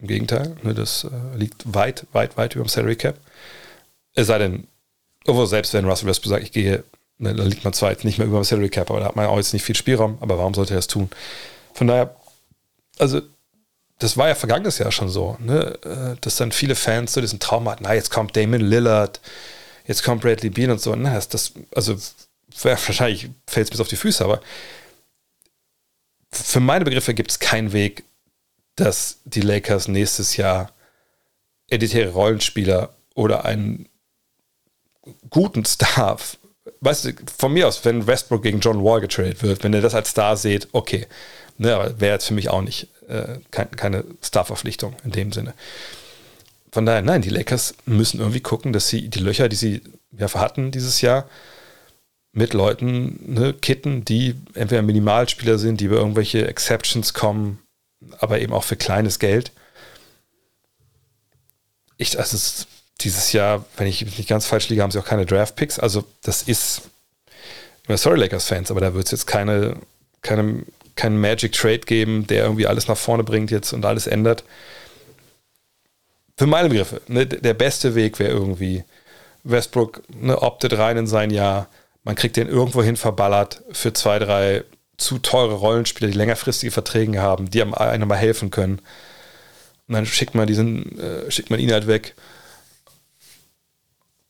Im 0.00 0.08
Gegenteil, 0.08 0.56
ne, 0.62 0.74
das 0.74 1.04
äh, 1.04 1.36
liegt 1.36 1.62
weit, 1.72 2.06
weit, 2.12 2.36
weit 2.36 2.54
über 2.54 2.64
dem 2.64 2.68
Salary 2.68 2.96
Cap. 2.96 3.16
Es 4.14 4.26
sei 4.26 4.38
denn, 4.38 4.66
obwohl 5.26 5.46
selbst 5.46 5.72
wenn 5.72 5.84
Russell 5.84 6.08
Westbrook 6.08 6.30
sagt, 6.30 6.42
ich 6.42 6.52
gehe, 6.52 6.84
ne, 7.18 7.34
da 7.34 7.44
liegt 7.44 7.64
man 7.64 7.72
zwar 7.72 7.90
jetzt 7.90 8.04
nicht 8.04 8.18
mehr 8.18 8.26
über 8.26 8.40
dem 8.40 8.44
Salary 8.44 8.70
Cap, 8.70 8.90
aber 8.90 9.00
da 9.00 9.06
hat 9.06 9.16
man 9.16 9.26
auch 9.26 9.36
jetzt 9.36 9.52
nicht 9.52 9.64
viel 9.64 9.76
Spielraum, 9.76 10.18
aber 10.20 10.38
warum 10.38 10.54
sollte 10.54 10.74
er 10.74 10.78
das 10.78 10.88
tun? 10.88 11.10
Von 11.72 11.86
daher, 11.86 12.14
also 12.98 13.22
das 13.98 14.16
war 14.16 14.28
ja 14.28 14.34
vergangenes 14.34 14.78
Jahr 14.78 14.92
schon 14.92 15.08
so, 15.08 15.36
ne, 15.40 15.78
äh, 15.84 16.16
dass 16.20 16.36
dann 16.36 16.52
viele 16.52 16.74
Fans 16.74 17.12
so 17.12 17.20
diesen 17.20 17.40
Traum 17.40 17.68
hatten, 17.68 17.84
na, 17.84 17.94
jetzt 17.94 18.10
kommt 18.10 18.36
Damon 18.36 18.60
Lillard, 18.60 19.20
jetzt 19.86 20.02
kommt 20.02 20.22
Bradley 20.22 20.50
Bean 20.50 20.70
und 20.70 20.80
so. 20.80 20.94
Na, 20.94 21.14
das, 21.14 21.52
also 21.74 21.96
wahrscheinlich 22.62 23.30
fällt 23.46 23.66
es 23.66 23.70
bis 23.70 23.80
auf 23.80 23.88
die 23.88 23.96
Füße, 23.96 24.24
aber 24.24 24.40
für 26.36 26.60
meine 26.60 26.84
Begriffe 26.84 27.14
gibt 27.14 27.30
es 27.30 27.38
keinen 27.38 27.72
Weg, 27.72 28.04
dass 28.76 29.20
die 29.24 29.40
Lakers 29.40 29.88
nächstes 29.88 30.36
Jahr 30.36 30.72
editäre 31.68 32.10
Rollenspieler 32.10 32.94
oder 33.14 33.44
einen 33.44 33.88
guten 35.30 35.64
Star, 35.64 36.18
weißt 36.80 37.04
du, 37.04 37.12
von 37.36 37.52
mir 37.52 37.68
aus, 37.68 37.84
wenn 37.84 38.06
Westbrook 38.06 38.42
gegen 38.42 38.60
John 38.60 38.82
Wall 38.82 39.00
getradet 39.00 39.42
wird, 39.42 39.62
wenn 39.62 39.72
ihr 39.72 39.82
das 39.82 39.94
als 39.94 40.10
Star 40.10 40.36
seht, 40.36 40.68
okay. 40.72 41.06
Ne, 41.56 41.94
wäre 41.98 42.14
jetzt 42.14 42.26
für 42.26 42.34
mich 42.34 42.48
auch 42.48 42.62
nicht 42.62 42.88
äh, 43.08 43.38
kein, 43.52 43.70
keine 43.70 44.04
Star-Verpflichtung 44.20 44.96
in 45.04 45.12
dem 45.12 45.30
Sinne. 45.30 45.54
Von 46.72 46.84
daher, 46.84 47.02
nein, 47.02 47.22
die 47.22 47.30
Lakers 47.30 47.76
müssen 47.86 48.18
irgendwie 48.18 48.40
gucken, 48.40 48.72
dass 48.72 48.88
sie 48.88 49.08
die 49.08 49.20
Löcher, 49.20 49.48
die 49.48 49.54
sie 49.54 49.80
ja 50.10 50.32
hatten 50.34 50.72
dieses 50.72 51.00
Jahr, 51.00 51.28
mit 52.34 52.52
Leuten 52.52 53.20
ne, 53.32 53.54
kitten, 53.54 54.04
die 54.04 54.34
entweder 54.54 54.82
Minimalspieler 54.82 55.56
sind, 55.56 55.80
die 55.80 55.84
über 55.86 55.96
irgendwelche 55.96 56.46
Exceptions 56.48 57.14
kommen, 57.14 57.60
aber 58.18 58.40
eben 58.40 58.52
auch 58.52 58.64
für 58.64 58.76
kleines 58.76 59.20
Geld. 59.20 59.52
Ich, 61.96 62.18
also 62.18 62.36
es, 62.36 62.66
dieses 63.00 63.32
Jahr, 63.32 63.64
wenn 63.76 63.86
ich 63.86 64.04
nicht 64.18 64.28
ganz 64.28 64.46
falsch 64.46 64.68
liege, 64.68 64.82
haben 64.82 64.90
sie 64.90 64.98
auch 64.98 65.06
keine 65.06 65.26
Draft-Picks. 65.26 65.78
Also 65.78 66.04
das 66.22 66.42
ist, 66.42 66.82
sorry 67.88 68.18
Lakers-Fans, 68.18 68.72
aber 68.72 68.80
da 68.80 68.94
wird 68.94 69.06
es 69.06 69.12
jetzt 69.12 69.26
keine, 69.26 69.76
keine, 70.20 70.64
keinen 70.96 71.20
Magic 71.20 71.52
Trade 71.52 71.80
geben, 71.80 72.26
der 72.26 72.44
irgendwie 72.44 72.66
alles 72.66 72.88
nach 72.88 72.96
vorne 72.96 73.22
bringt 73.22 73.52
jetzt 73.52 73.72
und 73.72 73.84
alles 73.84 74.08
ändert. 74.08 74.42
Für 76.36 76.46
meine 76.46 76.68
Begriffe, 76.68 77.00
ne, 77.06 77.26
der 77.26 77.54
beste 77.54 77.94
Weg 77.94 78.18
wäre 78.18 78.32
irgendwie, 78.32 78.82
Westbrook 79.44 80.02
ne, 80.08 80.42
optet 80.42 80.76
rein 80.76 80.96
in 80.96 81.06
sein 81.06 81.30
Jahr, 81.30 81.68
man 82.04 82.14
kriegt 82.14 82.36
den 82.36 82.48
irgendwohin 82.48 82.96
verballert 82.96 83.62
für 83.72 83.92
zwei, 83.92 84.18
drei 84.18 84.64
zu 84.96 85.18
teure 85.18 85.54
Rollenspieler, 85.54 86.10
die 86.10 86.16
längerfristige 86.16 86.70
Verträge 86.70 87.20
haben, 87.20 87.50
die 87.50 87.62
einem 87.62 88.08
mal 88.08 88.16
helfen 88.16 88.50
können. 88.50 88.80
Und 89.88 89.94
dann 89.94 90.06
schickt 90.06 90.34
man 90.34 90.46
diesen, 90.46 90.98
äh, 90.98 91.30
schickt 91.30 91.50
man 91.50 91.58
ihn 91.58 91.72
halt 91.72 91.86
weg. 91.86 92.14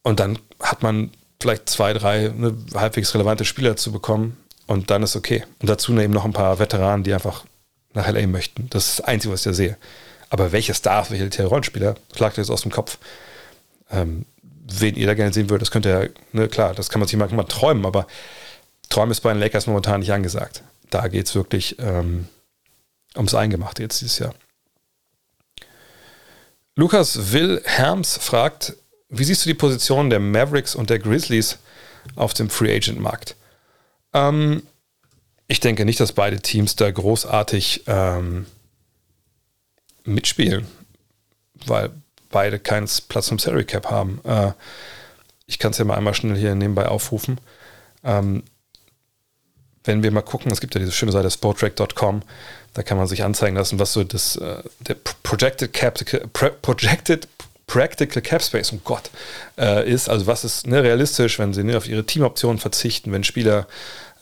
Und 0.03 0.21
dann 0.21 0.39
hat 0.61 0.83
man 0.83 1.11
vielleicht 1.41 1.69
zwei, 1.69 1.93
drei 1.93 2.33
ne, 2.35 2.57
halbwegs 2.75 3.15
relevante 3.15 3.45
Spieler 3.45 3.77
zu 3.77 3.93
bekommen. 3.93 4.37
Und 4.67 4.91
dann 4.91 5.03
ist 5.03 5.17
okay. 5.17 5.45
Und 5.61 5.69
dazu 5.69 5.93
eben 5.99 6.13
noch 6.13 6.25
ein 6.25 6.33
paar 6.33 6.59
Veteranen, 6.59 7.05
die 7.05 7.13
einfach 7.13 7.45
nach 7.93 8.09
LA 8.09 8.27
möchten. 8.27 8.69
Das 8.71 8.89
ist 8.89 8.99
das 9.01 9.07
Einzige, 9.07 9.33
was 9.33 9.41
ich 9.41 9.45
da 9.45 9.53
sehe. 9.53 9.77
Aber 10.31 10.53
welche 10.53 10.75
Stars, 10.75 11.11
welche 11.11 11.45
Rollenspieler, 11.45 11.95
schlagt 12.17 12.39
jetzt 12.39 12.51
aus 12.51 12.63
dem 12.63 12.73
Kopf. 12.73 12.99
Ähm, 13.91 14.25
wen 14.65 14.97
ihr 14.97 15.07
da 15.07 15.15
gerne 15.15 15.33
sehen 15.33 15.51
würdet, 15.51 15.63
das 15.63 15.71
könnte 15.71 15.89
ja, 15.91 16.21
ne, 16.33 16.49
klar, 16.49 16.75
das 16.75 16.89
kann 16.89 17.01
man 17.01 17.09
sich 17.09 17.19
manchmal 17.19 17.45
träumen, 17.47 17.87
aber 17.87 18.07
Träumen 18.89 19.11
ist 19.11 19.21
bei 19.21 19.33
den 19.33 19.41
Lakers 19.41 19.67
momentan 19.67 20.01
nicht 20.01 20.13
angesagt. 20.13 20.63
Da 20.91 21.09
geht 21.09 21.27
es 21.27 21.35
wirklich 21.35 21.79
ähm, 21.79 22.29
ums 23.17 23.35
Eingemachte 23.35 23.83
jetzt 23.83 24.01
dieses 24.01 24.19
Jahr. 24.19 24.35
Lukas 26.77 27.33
Wilhelms 27.33 28.19
fragt, 28.19 28.77
wie 29.09 29.25
siehst 29.25 29.45
du 29.45 29.49
die 29.49 29.55
Position 29.55 30.11
der 30.11 30.21
Mavericks 30.21 30.75
und 30.75 30.91
der 30.91 30.99
Grizzlies 30.99 31.59
auf 32.17 32.35
dem 32.35 32.51
Free 32.51 32.75
Agent 32.75 33.01
Markt? 33.01 33.37
Ähm, 34.13 34.63
ich 35.47 35.61
denke 35.61 35.85
nicht, 35.85 36.01
dass 36.01 36.13
beide 36.13 36.41
Teams 36.41 36.75
da 36.77 36.91
großartig 36.91 37.85
ähm, 37.87 38.47
mitspielen, 40.05 40.67
weil 41.67 41.91
beide 42.35 42.59
keinen 42.59 42.89
Platz 43.09 43.31
im 43.31 43.39
Salary 43.39 43.65
Cap 43.65 43.91
haben. 43.91 44.21
Äh, 44.25 44.53
ich 45.47 45.59
kann 45.61 45.71
es 45.71 45.79
ja 45.79 45.85
mal 45.85 45.95
einmal 45.95 46.15
schnell 46.15 46.37
hier 46.37 46.55
nebenbei 46.55 46.89
aufrufen. 46.89 47.39
Ähm, 48.03 48.43
wenn 49.85 50.03
wir 50.03 50.11
mal 50.11 50.23
gucken, 50.23 50.51
es 50.51 50.61
gibt 50.61 50.75
ja 50.75 50.81
diese 50.81 50.93
schöne 50.93 51.13
Seite 51.13 51.31
sportrack.com, 51.31 52.23
da 52.73 52.83
kann 52.83 52.99
man 52.99 53.07
sich 53.07 53.23
anzeigen 53.23 53.57
lassen, 53.57 53.79
was 53.79 53.93
so 53.93 54.03
das 54.03 54.37
äh, 54.37 54.63
der 54.81 54.97
Projected 55.23 55.73
Cap, 55.73 56.01
Projected 56.63 57.29
Practical 57.67 58.21
Cap 58.21 58.43
Space, 58.43 58.73
um 58.73 58.81
Gott, 58.83 59.11
äh, 59.57 59.89
ist. 59.89 60.09
Also 60.09 60.27
was 60.27 60.45
ist 60.45 60.67
ne, 60.67 60.83
realistisch, 60.83 61.39
wenn 61.39 61.55
sie 61.55 61.63
ne, 61.63 61.77
auf 61.77 61.87
ihre 61.87 62.05
Teamoptionen 62.05 62.59
verzichten, 62.59 63.13
wenn 63.13 63.23
Spieler 63.23 63.69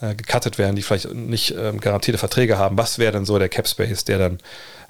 äh, 0.00 0.14
gecuttet 0.14 0.58
werden, 0.58 0.76
die 0.76 0.82
vielleicht 0.82 1.14
nicht 1.14 1.54
ähm, 1.56 1.80
garantierte 1.80 2.18
Verträge 2.18 2.58
haben, 2.58 2.76
was 2.76 2.98
wäre 2.98 3.12
denn 3.12 3.24
so 3.24 3.38
der 3.38 3.48
Cap 3.48 3.66
Space, 3.66 4.04
der 4.04 4.18
dann 4.18 4.38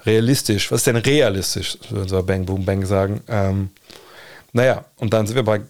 realistisch, 0.05 0.71
was 0.71 0.81
ist 0.81 0.87
denn 0.87 0.97
realistisch, 0.97 1.77
würden 1.89 2.11
wir 2.11 2.23
Bang 2.23 2.45
Boom 2.45 2.65
Bang 2.65 2.85
sagen. 2.85 3.21
Ähm, 3.27 3.69
naja, 4.51 4.85
und 4.97 5.13
dann 5.13 5.27
sind 5.27 5.35
wir 5.35 5.43
bei, 5.43 5.61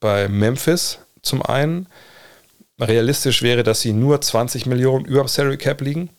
bei 0.00 0.28
Memphis 0.28 0.98
zum 1.22 1.42
einen. 1.42 1.86
Realistisch 2.80 3.42
wäre, 3.42 3.62
dass 3.62 3.80
sie 3.80 3.92
nur 3.92 4.20
20 4.20 4.66
Millionen 4.66 5.04
über 5.04 5.26
Salary 5.28 5.58
Cap 5.58 5.80
liegen. 5.80 6.10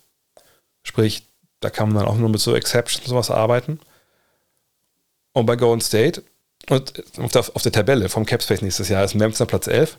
Sprich, 0.84 1.26
da 1.60 1.70
kann 1.70 1.90
man 1.90 2.04
dann 2.04 2.08
auch 2.08 2.18
nur 2.18 2.30
mit 2.30 2.40
so 2.40 2.56
Exceptions 2.56 3.06
sowas 3.06 3.32
arbeiten. 3.32 3.80
Und 5.34 5.46
bei 5.46 5.56
Golden 5.56 5.82
State, 5.82 6.24
und 6.70 7.04
auf 7.18 7.32
der, 7.32 7.42
auf 7.42 7.62
der 7.62 7.72
Tabelle 7.72 8.08
vom 8.08 8.26
Cap 8.26 8.42
Space 8.42 8.62
nächstes 8.62 8.90
Jahr 8.90 9.04
ist 9.04 9.16
Memphis 9.16 9.46
Platz 9.48 9.68
11. 9.68 9.98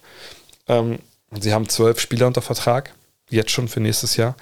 Ähm, 0.68 0.98
sie 1.38 1.52
haben 1.52 1.68
zwölf 1.68 2.00
Spieler 2.00 2.26
unter 2.26 2.40
Vertrag, 2.40 2.94
jetzt 3.28 3.50
schon 3.50 3.68
für 3.68 3.80
nächstes 3.80 4.16
Jahr. 4.16 4.36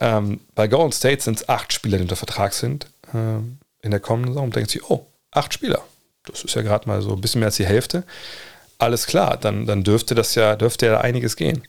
Ähm, 0.00 0.40
bei 0.54 0.68
Golden 0.68 0.92
State 0.92 1.22
sind 1.22 1.40
es 1.40 1.48
acht 1.48 1.72
Spieler, 1.72 1.98
die 1.98 2.02
unter 2.02 2.16
Vertrag 2.16 2.52
sind 2.52 2.86
ähm, 3.12 3.58
in 3.82 3.90
der 3.90 4.00
kommenden 4.00 4.32
Saison. 4.32 4.44
Und 4.46 4.56
denkt 4.56 4.70
sich, 4.70 4.88
oh, 4.90 5.06
acht 5.30 5.54
Spieler. 5.54 5.82
Das 6.26 6.42
ist 6.42 6.54
ja 6.54 6.62
gerade 6.62 6.88
mal 6.88 7.02
so 7.02 7.12
ein 7.12 7.20
bisschen 7.20 7.40
mehr 7.40 7.48
als 7.48 7.56
die 7.56 7.66
Hälfte. 7.66 8.04
Alles 8.78 9.06
klar, 9.06 9.36
dann, 9.36 9.66
dann 9.66 9.84
dürfte 9.84 10.14
das 10.14 10.34
ja, 10.34 10.56
dürfte 10.56 10.86
ja 10.86 11.00
einiges 11.00 11.36
gehen. 11.36 11.62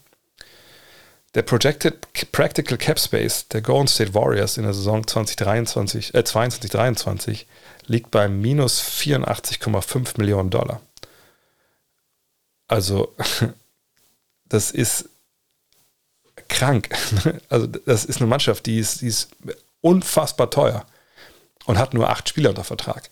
Der 1.35 1.41
Projected 1.41 2.07
Practical 2.31 2.77
Cap 2.77 2.97
Space 2.97 3.47
der 3.49 3.61
Golden 3.61 3.87
State 3.87 4.13
Warriors 4.13 4.57
in 4.57 4.63
der 4.63 4.73
Saison 4.73 5.05
2023, 5.05 6.15
äh, 6.15 6.23
22, 6.23 6.71
23 6.71 7.47
liegt 7.87 8.09
bei 8.09 8.29
minus 8.29 8.81
84,5 8.81 10.17
Millionen 10.17 10.49
Dollar. 10.49 10.81
Also, 12.67 13.13
das 14.49 14.71
ist 14.71 15.09
krank. 16.49 16.89
Also 17.49 17.67
das 17.67 18.05
ist 18.05 18.17
eine 18.17 18.27
Mannschaft, 18.27 18.65
die 18.65 18.79
ist, 18.79 19.01
die 19.01 19.07
ist 19.07 19.29
unfassbar 19.81 20.49
teuer 20.49 20.85
und 21.65 21.77
hat 21.77 21.93
nur 21.93 22.09
acht 22.09 22.29
Spieler 22.29 22.49
unter 22.49 22.63
Vertrag. 22.63 23.09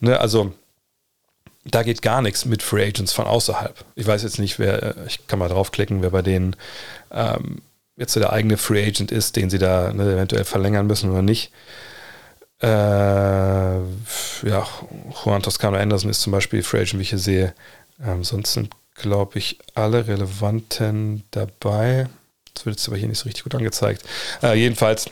Ne, 0.00 0.18
also 0.18 0.52
da 1.64 1.82
geht 1.82 2.02
gar 2.02 2.22
nichts 2.22 2.44
mit 2.44 2.62
Free 2.62 2.86
Agents 2.86 3.12
von 3.12 3.26
außerhalb. 3.26 3.84
Ich 3.94 4.06
weiß 4.06 4.22
jetzt 4.22 4.38
nicht, 4.38 4.58
wer, 4.58 4.96
ich 5.06 5.26
kann 5.26 5.38
mal 5.38 5.48
draufklicken, 5.48 6.02
wer 6.02 6.10
bei 6.10 6.22
denen 6.22 6.56
ähm, 7.12 7.62
jetzt 7.96 8.12
so 8.12 8.20
der 8.20 8.32
eigene 8.32 8.56
Free 8.56 8.84
Agent 8.84 9.12
ist, 9.12 9.36
den 9.36 9.50
sie 9.50 9.58
da 9.58 9.92
ne, 9.92 10.14
eventuell 10.14 10.44
verlängern 10.44 10.86
müssen 10.86 11.10
oder 11.10 11.22
nicht. 11.22 11.52
Äh, 12.60 12.66
ja, 12.66 14.66
Juan 15.24 15.42
Toscano 15.42 15.76
Anderson 15.76 16.10
ist 16.10 16.22
zum 16.22 16.32
Beispiel 16.32 16.62
Free 16.62 16.80
Agent, 16.80 16.98
wie 16.98 17.02
ich 17.02 17.10
hier 17.10 17.18
sehe. 17.18 17.54
Ähm, 18.04 18.24
sonst 18.24 18.54
sind, 18.54 18.70
glaube 18.94 19.38
ich, 19.38 19.58
alle 19.74 20.06
relevanten 20.06 21.24
dabei. 21.30 22.08
Das 22.54 22.66
wird 22.66 22.76
jetzt 22.76 22.88
aber 22.88 22.96
hier 22.96 23.08
nicht 23.08 23.18
so 23.18 23.24
richtig 23.24 23.44
gut 23.44 23.54
angezeigt. 23.54 24.02
Äh, 24.42 24.54
jedenfalls, 24.54 25.06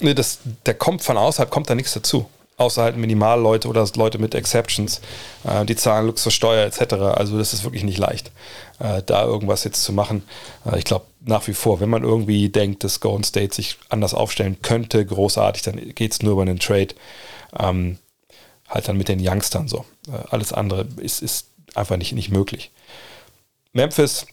ne, 0.00 0.14
das, 0.14 0.38
der 0.66 0.74
kommt 0.74 1.02
von 1.02 1.16
außerhalb, 1.16 1.50
kommt 1.50 1.70
da 1.70 1.74
nichts 1.74 1.94
dazu. 1.94 2.28
Außer 2.56 2.82
halt 2.82 2.96
Minimalleute 2.96 3.66
oder 3.66 3.84
Leute 3.96 4.18
mit 4.18 4.34
Exceptions. 4.34 5.00
Äh, 5.42 5.64
die 5.64 5.74
zahlen 5.74 6.06
Luxussteuer 6.06 6.64
etc. 6.64 6.94
Also 6.94 7.36
das 7.36 7.52
ist 7.52 7.64
wirklich 7.64 7.82
nicht 7.82 7.98
leicht, 7.98 8.30
äh, 8.78 9.02
da 9.04 9.24
irgendwas 9.24 9.64
jetzt 9.64 9.82
zu 9.82 9.92
machen. 9.92 10.22
Äh, 10.64 10.78
ich 10.78 10.84
glaube 10.84 11.06
nach 11.26 11.46
wie 11.48 11.54
vor, 11.54 11.80
wenn 11.80 11.90
man 11.90 12.04
irgendwie 12.04 12.48
denkt, 12.48 12.84
dass 12.84 13.00
Golden 13.00 13.24
State 13.24 13.54
sich 13.54 13.78
anders 13.88 14.14
aufstellen 14.14 14.58
könnte, 14.62 15.04
großartig, 15.04 15.62
dann 15.62 15.94
geht 15.94 16.12
es 16.12 16.22
nur 16.22 16.34
über 16.34 16.42
einen 16.42 16.60
Trade. 16.60 16.94
Ähm, 17.58 17.98
halt 18.68 18.88
dann 18.88 18.96
mit 18.96 19.08
den 19.08 19.26
Youngstern 19.26 19.68
so. 19.68 19.84
Äh, 20.08 20.28
alles 20.30 20.52
andere 20.52 20.86
ist, 20.98 21.22
ist 21.22 21.48
einfach 21.74 21.96
nicht, 21.96 22.12
nicht 22.12 22.30
möglich. 22.30 22.70
Memphis 23.72 24.26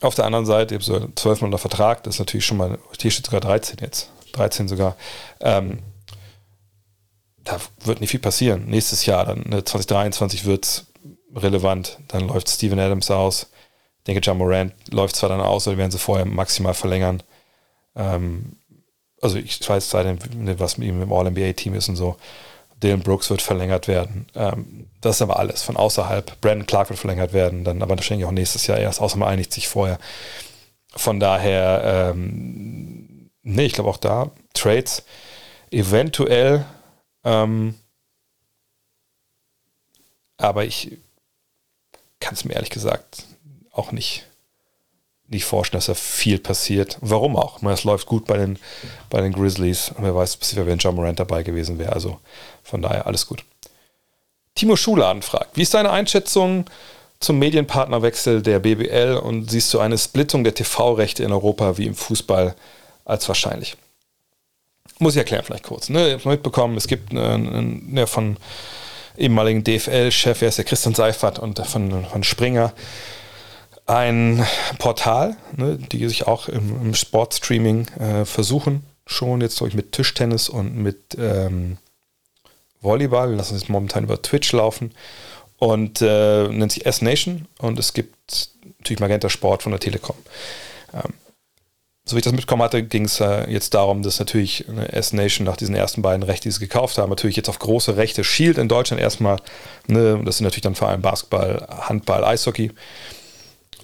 auf 0.00 0.14
der 0.14 0.24
anderen 0.26 0.46
Seite, 0.46 0.74
ich 0.74 0.88
habe 0.88 1.00
so 1.00 1.08
12 1.14 1.42
Monate 1.42 1.58
Vertrag, 1.58 2.02
das 2.02 2.16
ist 2.16 2.18
natürlich 2.18 2.44
schon 2.44 2.56
mal, 2.56 2.78
hier 3.00 3.10
steht 3.10 3.26
sogar 3.26 3.40
13 3.40 3.78
jetzt, 3.80 4.10
13 4.32 4.68
sogar. 4.68 4.96
Ähm, 5.40 5.78
da 7.44 7.58
wird 7.84 8.00
nicht 8.00 8.10
viel 8.10 8.20
passieren. 8.20 8.66
Nächstes 8.66 9.06
Jahr, 9.06 9.26
dann 9.26 9.44
2023 9.44 10.44
wird 10.46 10.64
es 10.64 10.86
relevant. 11.34 11.98
Dann 12.08 12.28
läuft 12.28 12.48
Steven 12.48 12.78
Adams 12.78 13.10
aus. 13.10 13.50
Ich 13.98 14.04
denke, 14.04 14.20
John 14.22 14.38
Morant 14.38 14.72
läuft 14.90 15.16
zwar 15.16 15.28
dann 15.28 15.40
aus, 15.40 15.68
aber 15.68 15.76
werden 15.76 15.90
sie 15.90 15.98
vorher 15.98 16.26
maximal 16.26 16.74
verlängern. 16.74 17.22
Ähm, 17.94 18.56
also 19.20 19.38
ich 19.38 19.66
weiß 19.66 19.90
seitdem, 19.90 20.18
was 20.58 20.78
mit 20.78 20.88
ihm 20.88 21.02
im 21.02 21.12
All-NBA-Team 21.12 21.74
ist 21.74 21.88
und 21.88 21.96
so. 21.96 22.16
Dylan 22.84 23.00
Brooks 23.00 23.30
wird 23.30 23.40
verlängert 23.40 23.88
werden. 23.88 24.26
Ähm, 24.34 24.90
das 25.00 25.16
ist 25.16 25.22
aber 25.22 25.38
alles 25.38 25.62
von 25.62 25.76
außerhalb. 25.76 26.38
Brandon 26.42 26.66
Clark 26.66 26.90
wird 26.90 26.98
verlängert 26.98 27.32
werden, 27.32 27.64
dann 27.64 27.82
aber 27.82 27.96
wahrscheinlich 27.96 28.26
auch 28.26 28.32
nächstes 28.32 28.66
Jahr 28.66 28.78
erst, 28.78 29.00
außer 29.00 29.16
man 29.16 29.30
einigt 29.30 29.52
sich 29.52 29.68
vorher. 29.68 29.98
Von 30.94 31.18
daher, 31.18 32.12
ähm, 32.14 33.30
nee, 33.42 33.64
ich 33.64 33.72
glaube 33.72 33.88
auch 33.88 33.96
da, 33.96 34.30
Trades 34.52 35.02
eventuell, 35.70 36.66
ähm, 37.24 37.74
aber 40.36 40.64
ich 40.64 40.98
kann 42.20 42.34
es 42.34 42.44
mir 42.44 42.54
ehrlich 42.54 42.70
gesagt 42.70 43.24
auch 43.72 43.92
nicht 43.92 44.26
nicht 45.26 45.44
vorstellen, 45.44 45.78
dass 45.78 45.86
da 45.86 45.94
viel 45.94 46.38
passiert. 46.38 46.98
Warum 47.00 47.36
auch? 47.36 47.62
es 47.62 47.84
läuft 47.84 48.06
gut 48.06 48.26
bei 48.26 48.36
den, 48.36 48.58
bei 49.10 49.20
den 49.20 49.32
Grizzlies. 49.32 49.92
wer 49.98 50.14
weiß, 50.14 50.38
wenn 50.54 50.78
John 50.78 50.94
Morant 50.94 51.18
dabei 51.18 51.42
gewesen 51.42 51.78
wäre. 51.78 51.92
Also 51.92 52.20
von 52.64 52.82
daher 52.82 53.06
alles 53.06 53.26
gut. 53.26 53.44
Timo 54.54 54.76
Schuladen 54.76 55.22
fragt, 55.22 55.56
wie 55.56 55.62
ist 55.62 55.74
deine 55.74 55.90
Einschätzung 55.90 56.64
zum 57.20 57.38
Medienpartnerwechsel 57.38 58.42
der 58.42 58.58
BBL 58.58 59.20
und 59.22 59.50
siehst 59.50 59.72
du 59.72 59.80
eine 59.80 59.98
Splittung 59.98 60.44
der 60.44 60.54
TV-Rechte 60.54 61.22
in 61.22 61.32
Europa 61.32 61.78
wie 61.78 61.86
im 61.86 61.94
Fußball 61.94 62.54
als 63.04 63.28
wahrscheinlich? 63.28 63.76
Muss 64.98 65.14
ich 65.14 65.18
erklären 65.18 65.44
vielleicht 65.44 65.64
kurz. 65.64 65.88
Ne? 65.88 66.08
Ich 66.08 66.20
habe 66.20 66.28
mitbekommen, 66.30 66.76
es 66.76 66.86
gibt 66.86 67.10
einen, 67.10 67.88
eine 67.90 68.06
von 68.06 68.36
ehemaligen 69.16 69.64
DFL-Chef, 69.64 70.42
er 70.42 70.48
ist 70.48 70.58
der 70.58 70.64
Christian 70.64 70.94
Seifert 70.94 71.38
und 71.38 71.58
von, 71.66 72.04
von 72.04 72.24
Springer, 72.24 72.72
ein 73.86 74.44
Portal, 74.78 75.36
ne, 75.56 75.76
die 75.76 76.08
sich 76.08 76.26
auch 76.26 76.48
im, 76.48 76.80
im 76.80 76.94
Sportstreaming 76.94 77.86
äh, 77.98 78.24
versuchen, 78.24 78.84
schon 79.06 79.40
jetzt 79.40 79.60
ich 79.60 79.74
mit 79.74 79.92
Tischtennis 79.92 80.48
und 80.48 80.76
mit 80.76 81.16
ähm, 81.18 81.78
Volleyball, 82.84 83.30
wir 83.30 83.36
lassen 83.36 83.56
es 83.56 83.68
momentan 83.68 84.04
über 84.04 84.20
Twitch 84.20 84.52
laufen 84.52 84.92
und 85.58 86.02
äh, 86.02 86.48
nennt 86.48 86.72
sich 86.72 86.86
S-Nation 86.86 87.46
und 87.58 87.78
es 87.78 87.92
gibt 87.92 88.14
natürlich 88.78 89.00
Magenta 89.00 89.28
Sport 89.28 89.62
von 89.62 89.72
der 89.72 89.80
Telekom. 89.80 90.16
Ähm, 90.92 91.14
so 92.06 92.16
wie 92.16 92.18
ich 92.18 92.24
das 92.24 92.34
mitbekommen 92.34 92.62
hatte, 92.62 92.82
ging 92.82 93.06
es 93.06 93.18
äh, 93.20 93.50
jetzt 93.50 93.72
darum, 93.72 94.02
dass 94.02 94.18
natürlich 94.18 94.66
S-Nation 94.68 95.46
nach 95.46 95.56
diesen 95.56 95.74
ersten 95.74 96.02
beiden 96.02 96.22
Rechten, 96.22 96.48
die 96.48 96.52
sie 96.52 96.60
gekauft 96.60 96.98
haben, 96.98 97.08
natürlich 97.08 97.36
jetzt 97.36 97.48
auf 97.48 97.58
große 97.58 97.96
Rechte 97.96 98.24
schielt 98.24 98.58
in 98.58 98.68
Deutschland 98.68 99.00
erstmal. 99.00 99.38
Ne, 99.86 100.20
das 100.22 100.36
sind 100.36 100.44
natürlich 100.44 100.62
dann 100.62 100.74
vor 100.74 100.88
allem 100.88 101.00
Basketball, 101.00 101.66
Handball, 101.88 102.24
Eishockey. 102.24 102.72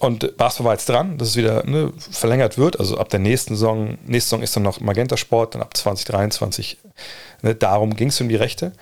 Und 0.01 0.37
Basketball 0.37 0.67
war 0.67 0.73
jetzt 0.75 0.89
dran, 0.89 1.17
dass 1.17 1.29
es 1.29 1.37
wieder 1.37 1.65
ne, 1.65 1.93
verlängert 2.11 2.59
wird. 2.59 2.79
Also 2.79 2.99
ab 2.99 3.09
der 3.09 3.21
nächsten 3.21 3.55
Saison, 3.55 3.97
nächste 4.05 4.31
Saison 4.31 4.43
ist 4.43 4.55
dann 4.55 4.65
noch 4.65 4.81
Magenta 4.81 5.17
Sport, 5.17 5.55
dann 5.55 5.63
ab 5.63 5.75
2023. 5.75 6.77
Ne, 7.43 7.55
darum 7.55 7.95
ging 7.95 8.09
es 8.09 8.21
um 8.21 8.29
die 8.29 8.37
Rechte. 8.37 8.73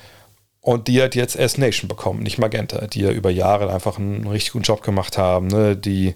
Und 0.60 0.88
die 0.88 1.00
hat 1.02 1.14
jetzt 1.14 1.36
S 1.36 1.56
Nation 1.56 1.88
bekommen, 1.88 2.22
nicht 2.22 2.38
Magenta, 2.38 2.86
die 2.88 3.00
ja 3.00 3.10
über 3.10 3.30
Jahre 3.30 3.72
einfach 3.72 3.98
einen 3.98 4.26
richtig 4.26 4.52
guten 4.52 4.64
Job 4.64 4.82
gemacht 4.82 5.16
haben, 5.16 5.46
ne, 5.46 5.76
die 5.76 6.14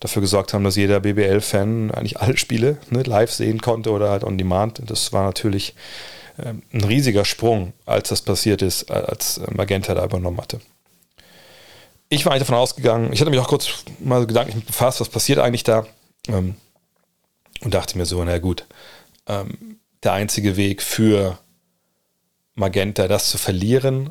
dafür 0.00 0.22
gesorgt 0.22 0.54
haben, 0.54 0.64
dass 0.64 0.76
jeder 0.76 1.00
BBL-Fan 1.00 1.90
eigentlich 1.90 2.18
alle 2.20 2.36
Spiele 2.36 2.78
ne, 2.90 3.02
live 3.02 3.32
sehen 3.32 3.60
konnte 3.60 3.90
oder 3.90 4.10
halt 4.10 4.24
on 4.24 4.38
demand. 4.38 4.82
Das 4.86 5.12
war 5.12 5.24
natürlich 5.24 5.74
ähm, 6.42 6.62
ein 6.72 6.84
riesiger 6.84 7.24
Sprung, 7.24 7.72
als 7.86 8.08
das 8.10 8.22
passiert 8.22 8.62
ist, 8.62 8.90
als 8.90 9.40
Magenta 9.50 9.94
da 9.94 10.04
übernommen 10.04 10.40
hatte 10.40 10.60
ich 12.08 12.24
war 12.24 12.32
eigentlich 12.32 12.46
davon 12.46 12.60
ausgegangen, 12.60 13.12
ich 13.12 13.20
hatte 13.20 13.30
mich 13.30 13.40
auch 13.40 13.48
kurz 13.48 13.84
mal 13.98 14.26
gedanklich 14.26 14.64
befasst, 14.64 15.00
was 15.00 15.08
passiert 15.08 15.38
eigentlich 15.38 15.64
da. 15.64 15.86
Ähm, 16.28 16.56
und 17.62 17.74
dachte 17.74 17.96
mir 17.96 18.06
so, 18.06 18.22
na 18.22 18.38
gut, 18.38 18.66
ähm, 19.26 19.78
der 20.02 20.12
einzige 20.12 20.56
Weg 20.56 20.82
für 20.82 21.38
Magenta, 22.56 23.06
das 23.06 23.30
zu 23.30 23.38
verlieren, 23.38 24.10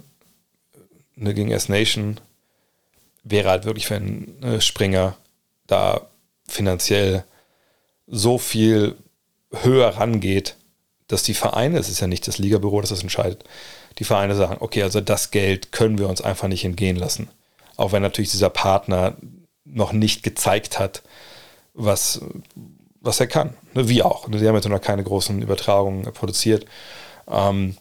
ne, 1.16 1.34
gegen 1.34 1.52
S-Nation, 1.52 2.22
wäre 3.24 3.50
halt 3.50 3.66
wirklich, 3.66 3.90
wenn 3.90 4.42
äh, 4.42 4.62
Springer 4.62 5.18
da 5.68 6.08
finanziell 6.48 7.26
so 8.08 8.38
viel 8.38 8.96
höher 9.52 9.90
rangeht, 9.90 10.56
dass 11.08 11.24
die 11.24 11.34
Vereine, 11.34 11.80
es 11.80 11.90
ist 11.90 12.00
ja 12.00 12.08
nicht 12.08 12.28
das 12.28 12.38
Ligabüro, 12.38 12.82
das 12.82 12.92
das 12.92 13.02
entscheidet, 13.02 13.44
die 13.98 14.04
Vereine 14.04 14.36
sagen, 14.36 14.58
okay, 14.60 14.84
also 14.84 15.02
das 15.02 15.32
Geld 15.32 15.72
können 15.72 15.98
wir 15.98 16.08
uns 16.08 16.22
einfach 16.22 16.48
nicht 16.48 16.66
entgehen 16.66 16.98
lassen. 16.98 17.30
Auch 17.78 17.92
wenn 17.92 18.02
natürlich 18.02 18.32
dieser 18.32 18.50
Partner 18.50 19.16
noch 19.64 19.92
nicht 19.92 20.24
gezeigt 20.24 20.80
hat, 20.80 21.02
was, 21.74 22.22
was 23.02 23.20
er 23.20 23.28
kann. 23.28 23.56
Ne, 23.74 23.90
wie 23.90 24.04
auch. 24.04 24.28
Ne, 24.28 24.40
sie 24.40 24.48
haben 24.48 24.56
jetzt 24.56 24.68
noch 24.68 24.82
keine 24.82 25.04
großen 25.04 25.42
Übertragungen 25.42 26.12
produziert. 26.14 26.66
Ähm, 27.28 27.76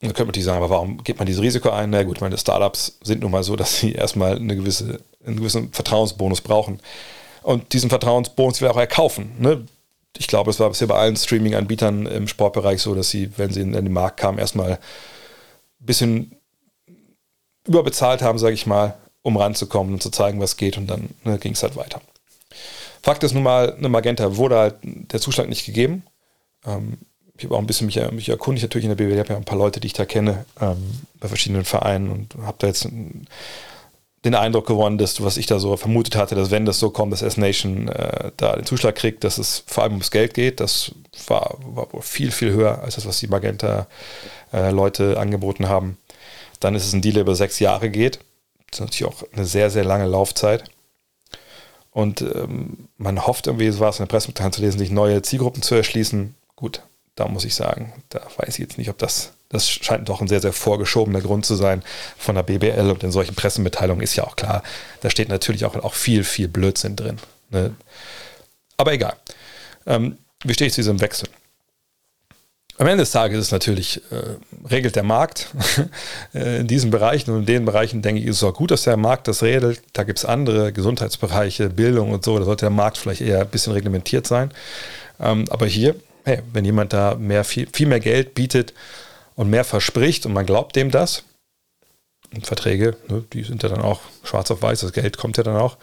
dann 0.00 0.10
könnte 0.10 0.22
man 0.24 0.28
natürlich 0.28 0.44
sagen, 0.44 0.58
aber 0.58 0.70
warum 0.70 1.02
geht 1.02 1.18
man 1.18 1.26
dieses 1.26 1.42
Risiko 1.42 1.70
ein? 1.70 1.90
Na 1.90 2.02
gut, 2.02 2.20
meine 2.20 2.36
Startups 2.36 2.98
sind 3.02 3.22
nun 3.22 3.30
mal 3.30 3.42
so, 3.42 3.56
dass 3.56 3.78
sie 3.78 3.92
erstmal 3.94 4.36
eine 4.36 4.56
gewisse, 4.56 5.00
einen 5.24 5.36
gewissen 5.36 5.72
Vertrauensbonus 5.72 6.42
brauchen. 6.42 6.80
Und 7.42 7.72
diesen 7.72 7.90
Vertrauensbonus 7.90 8.60
will 8.60 8.68
er 8.68 8.72
auch 8.74 8.78
erkaufen. 8.78 9.32
Ne? 9.38 9.66
Ich 10.18 10.26
glaube, 10.26 10.50
es 10.50 10.60
war 10.60 10.68
bisher 10.68 10.88
bei 10.88 10.96
allen 10.96 11.16
Streaming-Anbietern 11.16 12.06
im 12.06 12.28
Sportbereich 12.28 12.82
so, 12.82 12.94
dass 12.94 13.10
sie, 13.10 13.30
wenn 13.38 13.52
sie 13.52 13.60
in 13.60 13.72
den 13.72 13.92
Markt 13.92 14.18
kamen, 14.18 14.38
erstmal 14.38 14.72
ein 14.72 14.78
bisschen 15.78 16.36
überbezahlt 17.66 18.22
haben, 18.22 18.38
sage 18.38 18.54
ich 18.54 18.66
mal, 18.66 18.96
um 19.22 19.36
ranzukommen 19.36 19.94
und 19.94 20.02
zu 20.02 20.10
zeigen, 20.10 20.40
was 20.40 20.56
geht. 20.56 20.76
Und 20.76 20.88
dann 20.88 21.10
ne, 21.24 21.38
ging 21.38 21.52
es 21.52 21.62
halt 21.62 21.76
weiter. 21.76 22.00
Fakt 23.02 23.22
ist 23.22 23.34
nun 23.34 23.42
mal, 23.42 23.74
eine 23.74 23.88
Magenta 23.88 24.36
wurde 24.36 24.56
halt 24.56 24.74
der 24.82 25.20
Zuschlag 25.20 25.48
nicht 25.48 25.64
gegeben. 25.64 26.02
Ähm, 26.66 26.98
ich 27.38 27.44
habe 27.44 27.54
auch 27.54 27.58
ein 27.58 27.66
bisschen 27.66 27.86
mich, 27.86 28.00
mich 28.12 28.28
erkundigt 28.28 28.64
natürlich 28.64 28.84
in 28.84 28.90
der 28.90 28.96
BWL. 28.96 29.14
Ich 29.14 29.18
habe 29.20 29.30
ja 29.30 29.36
ein 29.36 29.44
paar 29.44 29.58
Leute, 29.58 29.80
die 29.80 29.88
ich 29.88 29.92
da 29.92 30.04
kenne, 30.04 30.44
ähm, 30.60 30.76
bei 31.20 31.28
verschiedenen 31.28 31.64
Vereinen 31.64 32.10
und 32.10 32.34
habe 32.42 32.56
da 32.58 32.66
jetzt 32.66 32.88
den 34.26 34.34
Eindruck 34.34 34.66
gewonnen, 34.66 34.98
dass 34.98 35.22
was 35.22 35.36
ich 35.36 35.46
da 35.46 35.58
so 35.58 35.76
vermutet 35.76 36.16
hatte, 36.16 36.34
dass 36.34 36.50
wenn 36.50 36.66
das 36.66 36.80
so 36.80 36.90
kommt, 36.90 37.12
dass 37.12 37.22
S-Nation 37.22 37.88
äh, 37.88 38.32
da 38.36 38.56
den 38.56 38.66
Zuschlag 38.66 38.96
kriegt, 38.96 39.22
dass 39.22 39.38
es 39.38 39.62
vor 39.66 39.84
allem 39.84 39.92
ums 39.92 40.10
Geld 40.10 40.34
geht. 40.34 40.60
Das 40.60 40.92
war, 41.28 41.56
war 41.60 41.88
viel, 42.00 42.32
viel 42.32 42.50
höher 42.50 42.82
als 42.82 42.96
das, 42.96 43.06
was 43.06 43.20
die 43.20 43.28
Magenta-Leute 43.28 45.14
äh, 45.14 45.16
angeboten 45.16 45.68
haben. 45.68 45.96
Dann 46.60 46.74
ist 46.74 46.86
es 46.86 46.92
ein 46.92 47.02
Deal, 47.02 47.14
der 47.14 47.22
über 47.22 47.36
sechs 47.36 47.60
Jahre 47.60 47.90
geht. 47.90 48.18
Das 48.70 48.80
ist 48.80 48.86
natürlich 48.86 49.12
auch 49.12 49.22
eine 49.32 49.44
sehr, 49.44 49.70
sehr 49.70 49.84
lange 49.84 50.06
Laufzeit. 50.06 50.64
Und 51.92 52.20
ähm, 52.20 52.88
man 52.98 53.26
hofft 53.26 53.46
irgendwie, 53.46 53.70
so 53.70 53.80
war 53.80 53.90
es 53.90 53.98
in 53.98 54.04
der 54.04 54.10
Pressemitteilung 54.10 54.52
zu 54.52 54.60
lesen, 54.60 54.78
sich 54.78 54.90
neue 54.90 55.22
Zielgruppen 55.22 55.62
zu 55.62 55.74
erschließen. 55.76 56.34
Gut, 56.56 56.82
da 57.16 57.26
muss 57.26 57.44
ich 57.44 57.54
sagen, 57.54 57.92
da 58.10 58.20
weiß 58.36 58.50
ich 58.50 58.58
jetzt 58.58 58.78
nicht, 58.78 58.90
ob 58.90 58.98
das, 58.98 59.32
das 59.48 59.68
scheint 59.68 60.08
doch 60.08 60.20
ein 60.20 60.28
sehr, 60.28 60.40
sehr 60.40 60.52
vorgeschobener 60.52 61.22
Grund 61.22 61.44
zu 61.44 61.54
sein 61.56 61.82
von 62.16 62.34
der 62.34 62.42
BBL 62.42 62.90
und 62.90 63.02
in 63.02 63.10
solchen 63.10 63.34
Pressemitteilungen 63.34 64.02
ist 64.02 64.16
ja 64.16 64.24
auch 64.24 64.36
klar, 64.36 64.62
da 65.00 65.10
steht 65.10 65.28
natürlich 65.28 65.64
auch, 65.64 65.74
auch 65.76 65.94
viel, 65.94 66.24
viel 66.24 66.46
Blödsinn 66.46 66.94
drin. 66.94 67.18
Ne? 67.50 67.74
Aber 68.76 68.92
egal. 68.92 69.16
Ähm, 69.86 70.18
wie 70.44 70.54
stehe 70.54 70.68
ich 70.68 70.74
zu 70.74 70.80
diesem 70.80 71.00
Wechsel? 71.00 71.28
Am 72.78 72.86
Ende 72.86 73.02
des 73.02 73.10
Tages 73.12 73.38
ist 73.38 73.46
es 73.46 73.52
natürlich, 73.52 74.02
äh, 74.10 74.68
regelt 74.70 74.96
der 74.96 75.02
Markt 75.02 75.48
äh, 76.34 76.60
in 76.60 76.66
diesen 76.66 76.90
Bereichen 76.90 77.30
und 77.30 77.40
in 77.40 77.46
den 77.46 77.64
Bereichen, 77.64 78.02
denke 78.02 78.20
ich, 78.20 78.26
ist 78.26 78.36
es 78.36 78.44
auch 78.44 78.52
gut, 78.52 78.70
dass 78.70 78.82
der 78.82 78.98
Markt 78.98 79.28
das 79.28 79.42
regelt. 79.42 79.80
Da 79.94 80.04
gibt 80.04 80.18
es 80.18 80.26
andere 80.26 80.74
Gesundheitsbereiche, 80.74 81.70
Bildung 81.70 82.10
und 82.10 82.22
so, 82.22 82.38
da 82.38 82.44
sollte 82.44 82.66
der 82.66 82.70
Markt 82.70 82.98
vielleicht 82.98 83.22
eher 83.22 83.40
ein 83.40 83.48
bisschen 83.48 83.72
reglementiert 83.72 84.26
sein. 84.26 84.50
Ähm, 85.18 85.46
aber 85.48 85.64
hier, 85.64 85.96
hey, 86.26 86.42
wenn 86.52 86.64
jemand 86.64 86.92
da 86.92 87.14
mehr, 87.14 87.44
viel, 87.44 87.68
viel 87.72 87.86
mehr 87.86 88.00
Geld 88.00 88.34
bietet 88.34 88.74
und 89.36 89.48
mehr 89.48 89.64
verspricht 89.64 90.26
und 90.26 90.32
man 90.32 90.44
glaubt 90.44 90.74
dem 90.76 90.90
das, 90.90 91.22
und 92.34 92.46
Verträge, 92.46 92.96
ne, 93.08 93.24
die 93.32 93.44
sind 93.44 93.62
ja 93.62 93.68
dann 93.68 93.80
auch 93.80 94.00
schwarz 94.24 94.50
auf 94.50 94.60
weiß, 94.60 94.80
das 94.80 94.92
Geld 94.92 95.16
kommt 95.16 95.36
ja 95.36 95.44
dann 95.44 95.56
auch, 95.56 95.76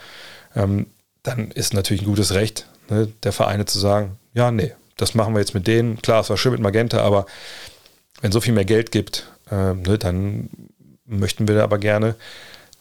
ähm, 0.56 0.88
dann 1.24 1.50
ist 1.52 1.74
natürlich 1.74 2.04
ein 2.04 2.08
gutes 2.08 2.34
Recht, 2.34 2.68
ne, 2.90 3.08
der 3.24 3.32
Vereine 3.32 3.66
zu 3.66 3.80
sagen, 3.80 4.18
ja, 4.34 4.52
nee, 4.52 4.74
das 4.98 5.16
machen 5.16 5.34
wir 5.34 5.40
jetzt 5.40 5.54
mit 5.54 5.66
denen. 5.66 6.02
Klar, 6.02 6.22
es 6.22 6.30
war 6.30 6.38
schön 6.38 6.52
mit 6.52 6.62
Magenta, 6.62 7.00
aber 7.00 7.26
wenn 8.22 8.34
so 8.34 8.42
viel 8.42 8.54
mehr 8.54 8.66
Geld 8.66 8.92
gibt, 8.92 9.32
äh, 9.50 9.74
ne, 9.74 9.98
dann 9.98 10.50
möchten 11.06 11.48
wir 11.48 11.64
aber 11.64 11.78
gerne 11.78 12.16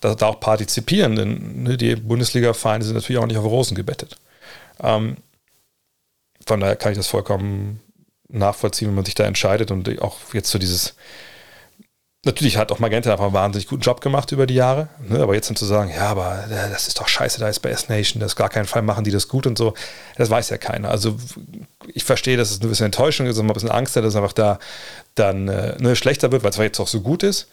da, 0.00 0.16
da 0.16 0.26
auch 0.26 0.40
partizipieren, 0.40 1.14
denn 1.14 1.62
ne, 1.62 1.76
die 1.76 1.94
Bundesliga-Vereine 1.94 2.82
sind 2.82 2.94
natürlich 2.94 3.22
auch 3.22 3.26
nicht 3.26 3.38
auf 3.38 3.44
Rosen 3.44 3.76
gebettet. 3.76 4.16
Ähm, 4.82 5.16
von 6.47 6.61
daher 6.61 6.76
kann 6.76 6.93
ich 6.93 6.99
das 6.99 7.09
vollkommen 7.09 7.80
nachvollziehen, 8.28 8.88
wenn 8.88 8.95
man 8.95 9.05
sich 9.05 9.14
da 9.14 9.24
entscheidet 9.24 9.70
und 9.70 10.01
auch 10.03 10.18
jetzt 10.32 10.51
so 10.51 10.59
dieses 10.59 10.95
Natürlich 12.24 12.57
hat 12.57 12.70
auch 12.70 12.78
Magenta 12.78 13.11
einfach 13.11 13.24
einen 13.24 13.34
wahnsinnig 13.34 13.66
guten 13.66 13.82
Job 13.82 14.01
gemacht 14.01 14.30
über 14.30 14.47
die 14.47 14.55
Jahre, 14.55 14.88
ne? 15.09 15.18
aber 15.18 15.34
jetzt 15.34 15.51
dann 15.51 15.57
zu 15.57 15.64
sagen, 15.64 15.90
ja, 15.90 16.09
aber 16.09 16.45
äh, 16.45 16.70
das 16.70 16.86
ist 16.86 17.01
doch 17.01 17.09
scheiße, 17.09 17.40
da 17.40 17.49
ist 17.49 17.59
bei 17.59 17.70
S-Nation, 17.70 18.20
das 18.20 18.32
ist 18.32 18.36
gar 18.36 18.49
keinen 18.49 18.66
Fall 18.66 18.82
machen 18.82 19.03
die 19.03 19.11
das 19.11 19.26
gut 19.26 19.45
und 19.45 19.59
so, 19.59 19.74
das 20.16 20.30
weiß 20.30 20.51
ja 20.51 20.57
keiner. 20.57 20.88
Also 20.88 21.16
ich 21.93 22.05
verstehe, 22.05 22.36
dass 22.36 22.53
es 22.53 22.62
ein 22.62 22.68
bisschen 22.68 22.86
Enttäuschung 22.86 23.26
ist 23.26 23.38
und 23.38 23.51
ein 23.51 23.53
bisschen 23.53 23.72
Angst 23.72 23.97
hat, 23.97 24.05
dass 24.05 24.11
es 24.11 24.16
einfach 24.16 24.34
da 24.34 24.61
dann 25.16 25.49
äh, 25.49 25.76
ne, 25.80 25.97
schlechter 25.97 26.30
wird, 26.30 26.45
weil 26.45 26.51
es 26.51 26.57
jetzt 26.59 26.78
auch 26.78 26.86
so 26.86 27.01
gut 27.01 27.24
ist. 27.24 27.49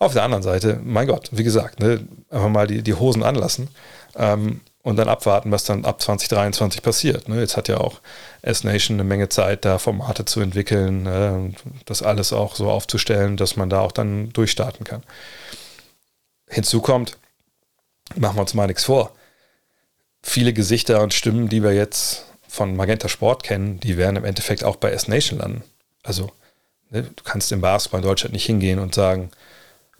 Auf 0.00 0.12
der 0.12 0.24
anderen 0.24 0.42
Seite, 0.42 0.80
mein 0.82 1.06
Gott, 1.06 1.28
wie 1.30 1.44
gesagt, 1.44 1.78
ne, 1.78 2.04
einfach 2.30 2.48
mal 2.48 2.66
die, 2.66 2.82
die 2.82 2.94
Hosen 2.94 3.22
anlassen. 3.22 3.68
Ähm, 4.16 4.60
und 4.82 4.96
dann 4.96 5.08
abwarten, 5.08 5.50
was 5.50 5.64
dann 5.64 5.84
ab 5.84 6.00
2023 6.00 6.82
passiert. 6.82 7.28
Ne? 7.28 7.40
Jetzt 7.40 7.56
hat 7.56 7.68
ja 7.68 7.78
auch 7.78 8.00
S-Nation 8.42 8.96
eine 8.96 9.04
Menge 9.04 9.28
Zeit, 9.28 9.64
da 9.64 9.78
Formate 9.78 10.24
zu 10.24 10.40
entwickeln, 10.40 11.06
äh, 11.06 11.54
das 11.84 12.02
alles 12.02 12.32
auch 12.32 12.56
so 12.56 12.70
aufzustellen, 12.70 13.36
dass 13.36 13.56
man 13.56 13.68
da 13.68 13.80
auch 13.80 13.92
dann 13.92 14.30
durchstarten 14.32 14.84
kann. 14.84 15.02
Hinzu 16.48 16.80
kommt, 16.80 17.18
machen 18.16 18.36
wir 18.36 18.40
uns 18.40 18.54
mal 18.54 18.66
nichts 18.66 18.84
vor, 18.84 19.12
viele 20.22 20.52
Gesichter 20.52 21.02
und 21.02 21.14
Stimmen, 21.14 21.48
die 21.48 21.62
wir 21.62 21.72
jetzt 21.72 22.24
von 22.48 22.74
Magenta 22.74 23.08
Sport 23.08 23.42
kennen, 23.42 23.78
die 23.80 23.96
werden 23.96 24.16
im 24.16 24.24
Endeffekt 24.24 24.64
auch 24.64 24.76
bei 24.76 24.90
S-Nation 24.90 25.38
landen. 25.38 25.62
Also 26.02 26.32
ne, 26.90 27.02
du 27.02 27.22
kannst 27.22 27.52
im 27.52 27.60
Basketball 27.60 28.00
in 28.00 28.06
Deutschland 28.06 28.32
nicht 28.32 28.46
hingehen 28.46 28.78
und 28.78 28.94
sagen, 28.94 29.30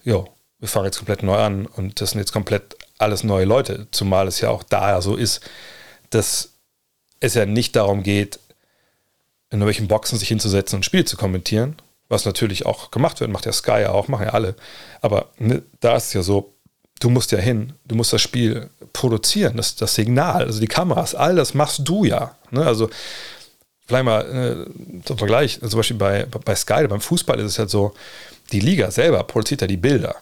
jo, 0.03 0.27
wir 0.59 0.67
fangen 0.67 0.85
jetzt 0.85 0.97
komplett 0.97 1.23
neu 1.23 1.37
an 1.37 1.65
und 1.65 2.01
das 2.01 2.11
sind 2.11 2.19
jetzt 2.19 2.33
komplett 2.33 2.75
alles 3.01 3.23
neue 3.23 3.45
Leute, 3.45 3.87
zumal 3.91 4.27
es 4.27 4.41
ja 4.41 4.49
auch 4.49 4.63
da 4.63 5.01
so 5.01 5.15
ist, 5.15 5.41
dass 6.09 6.53
es 7.19 7.33
ja 7.33 7.45
nicht 7.45 7.75
darum 7.75 8.03
geht, 8.03 8.39
in 9.49 9.59
irgendwelchen 9.59 9.87
Boxen 9.87 10.17
sich 10.17 10.29
hinzusetzen 10.29 10.77
und 10.77 10.79
ein 10.81 10.83
Spiel 10.83 11.05
zu 11.05 11.17
kommentieren, 11.17 11.75
was 12.07 12.25
natürlich 12.25 12.65
auch 12.65 12.91
gemacht 12.91 13.19
wird, 13.19 13.31
macht 13.31 13.45
ja 13.45 13.51
Sky 13.51 13.85
auch, 13.85 14.07
machen 14.07 14.25
ja 14.25 14.33
alle. 14.33 14.55
Aber 15.01 15.29
ne, 15.37 15.61
da 15.79 15.95
ist 15.97 16.07
es 16.07 16.13
ja 16.13 16.23
so, 16.23 16.53
du 16.99 17.09
musst 17.09 17.31
ja 17.31 17.37
hin, 17.37 17.73
du 17.85 17.95
musst 17.95 18.13
das 18.13 18.21
Spiel 18.21 18.69
produzieren, 18.93 19.57
das, 19.57 19.75
das 19.75 19.95
Signal, 19.95 20.45
also 20.45 20.59
die 20.59 20.67
Kameras, 20.67 21.15
all 21.15 21.35
das 21.35 21.53
machst 21.53 21.81
du 21.83 22.05
ja. 22.05 22.35
Ne? 22.51 22.65
Also 22.65 22.89
vielleicht 23.87 24.05
mal 24.05 24.65
äh, 24.69 25.03
zum 25.03 25.17
Vergleich, 25.17 25.59
zum 25.59 25.77
Beispiel 25.77 25.97
bei, 25.97 26.25
bei 26.25 26.55
Sky, 26.55 26.87
beim 26.87 27.01
Fußball 27.01 27.39
ist 27.39 27.45
es 27.45 27.59
halt 27.59 27.69
so, 27.69 27.93
die 28.51 28.59
Liga 28.59 28.91
selber 28.91 29.23
produziert 29.23 29.61
ja 29.61 29.67
die 29.67 29.77
Bilder. 29.77 30.15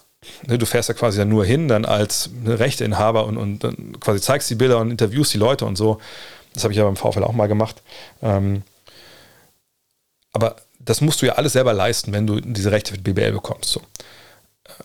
Ne, 0.47 0.57
du 0.57 0.65
fährst 0.65 0.89
ja 0.89 0.95
quasi 0.95 1.17
dann 1.17 1.29
nur 1.29 1.45
hin, 1.45 1.67
dann 1.67 1.85
als 1.85 2.29
Rechteinhaber 2.45 3.25
und, 3.25 3.37
und 3.37 3.63
dann 3.63 3.99
quasi 3.99 4.21
zeigst 4.21 4.49
die 4.49 4.55
Bilder 4.55 4.79
und 4.79 4.91
interviewst 4.91 5.33
die 5.33 5.37
Leute 5.37 5.65
und 5.65 5.77
so. 5.77 5.99
Das 6.53 6.63
habe 6.63 6.73
ich 6.73 6.77
ja 6.77 6.83
beim 6.83 6.95
VfL 6.95 7.23
auch 7.23 7.33
mal 7.33 7.47
gemacht. 7.47 7.81
Ähm, 8.21 8.63
aber 10.31 10.55
das 10.79 11.01
musst 11.01 11.21
du 11.21 11.25
ja 11.25 11.33
alles 11.33 11.53
selber 11.53 11.73
leisten, 11.73 12.13
wenn 12.13 12.27
du 12.27 12.39
diese 12.39 12.71
Rechte 12.71 12.93
für 12.93 12.99
BBL 12.99 13.31
bekommst. 13.31 13.71
So. 13.71 13.81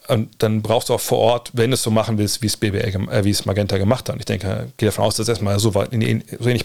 Und 0.09 0.43
dann 0.43 0.63
brauchst 0.63 0.89
du 0.89 0.95
auch 0.95 1.01
vor 1.01 1.19
Ort, 1.19 1.51
wenn 1.55 1.71
du 1.71 1.75
es 1.75 1.83
so 1.83 1.91
machen 1.91 2.19
willst, 2.19 2.43
wie 2.43 2.47
es 2.47 2.57
BBL, 2.57 3.09
äh, 3.11 3.25
wie 3.25 3.31
es 3.31 3.45
Magenta 3.45 3.79
gemacht 3.79 4.09
hat. 4.09 4.15
Und 4.15 4.21
ich 4.21 4.27
denke, 4.27 4.73
gehe 4.77 4.89
davon 4.89 5.05
aus, 5.05 5.17
dass 5.17 5.29
erstmal 5.29 5.59
so, 5.59 5.71
so 5.71 5.85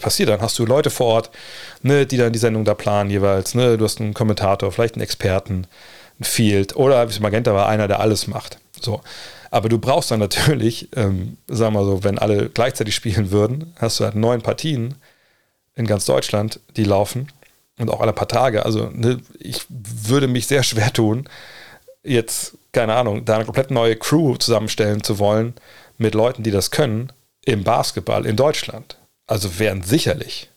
passiert. 0.00 0.28
Dann 0.28 0.40
hast 0.40 0.58
du 0.58 0.66
Leute 0.66 0.90
vor 0.90 1.06
Ort, 1.06 1.30
ne, 1.82 2.06
die 2.06 2.16
dann 2.16 2.32
die 2.32 2.38
Sendung 2.38 2.64
da 2.64 2.74
planen 2.74 3.10
jeweils. 3.10 3.54
Ne? 3.54 3.78
Du 3.78 3.84
hast 3.84 4.00
einen 4.00 4.14
Kommentator, 4.14 4.72
vielleicht 4.72 4.94
einen 4.94 5.02
Experten, 5.02 5.66
ein 6.18 6.24
Field 6.24 6.76
oder 6.76 7.08
wie 7.08 7.12
es 7.12 7.20
Magenta 7.20 7.54
war, 7.54 7.68
einer, 7.68 7.88
der 7.88 8.00
alles 8.00 8.26
macht. 8.26 8.58
So. 8.82 9.00
Aber 9.50 9.68
du 9.68 9.78
brauchst 9.78 10.10
dann 10.10 10.20
natürlich, 10.20 10.88
ähm, 10.96 11.36
sagen 11.48 11.74
wir 11.74 11.84
so, 11.84 12.04
wenn 12.04 12.18
alle 12.18 12.48
gleichzeitig 12.48 12.94
spielen 12.94 13.30
würden, 13.30 13.72
hast 13.76 14.00
du 14.00 14.04
halt 14.04 14.14
neun 14.14 14.42
Partien 14.42 14.94
in 15.74 15.86
ganz 15.86 16.04
Deutschland, 16.04 16.60
die 16.76 16.84
laufen 16.84 17.28
und 17.78 17.90
auch 17.90 18.00
alle 18.00 18.12
paar 18.12 18.28
Tage. 18.28 18.64
Also 18.64 18.90
ne, 18.92 19.20
ich 19.38 19.64
würde 19.68 20.28
mich 20.28 20.46
sehr 20.46 20.62
schwer 20.62 20.92
tun, 20.92 21.28
jetzt, 22.04 22.56
keine 22.72 22.94
Ahnung, 22.94 23.24
da 23.24 23.36
eine 23.36 23.44
komplett 23.44 23.70
neue 23.70 23.96
Crew 23.96 24.36
zusammenstellen 24.36 25.02
zu 25.02 25.18
wollen 25.18 25.54
mit 25.98 26.14
Leuten, 26.14 26.42
die 26.42 26.50
das 26.50 26.70
können, 26.70 27.12
im 27.44 27.64
Basketball 27.64 28.26
in 28.26 28.36
Deutschland. 28.36 28.96
Also 29.26 29.58
wären 29.58 29.82
sicherlich, 29.82 30.50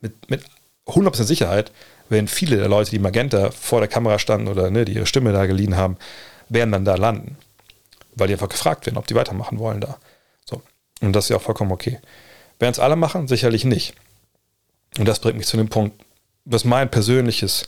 mit, 0.00 0.30
mit 0.30 0.42
100% 0.86 1.24
Sicherheit, 1.24 1.70
wären 2.08 2.26
viele 2.26 2.56
der 2.56 2.68
Leute, 2.68 2.90
die 2.90 2.98
Magenta 2.98 3.50
vor 3.50 3.80
der 3.80 3.88
Kamera 3.88 4.18
standen 4.18 4.48
oder 4.48 4.70
ne, 4.70 4.84
die 4.84 4.94
ihre 4.94 5.06
Stimme 5.06 5.32
da 5.32 5.46
geliehen 5.46 5.76
haben, 5.76 5.96
werden 6.48 6.72
dann 6.72 6.84
da 6.84 6.96
landen 6.96 7.36
weil 8.14 8.28
die 8.28 8.34
einfach 8.34 8.48
gefragt 8.48 8.86
werden, 8.86 8.98
ob 8.98 9.06
die 9.06 9.14
weitermachen 9.14 9.58
wollen 9.58 9.80
da. 9.80 9.98
So. 10.44 10.62
Und 11.00 11.12
das 11.12 11.24
ist 11.24 11.28
ja 11.30 11.36
auch 11.36 11.42
vollkommen 11.42 11.72
okay. 11.72 11.98
Werden 12.58 12.72
es 12.72 12.78
alle 12.78 12.96
machen? 12.96 13.28
Sicherlich 13.28 13.64
nicht. 13.64 13.94
Und 14.98 15.06
das 15.06 15.20
bringt 15.20 15.38
mich 15.38 15.46
zu 15.46 15.56
dem 15.56 15.68
Punkt, 15.68 16.02
was 16.44 16.64
mein 16.64 16.90
persönliches 16.90 17.64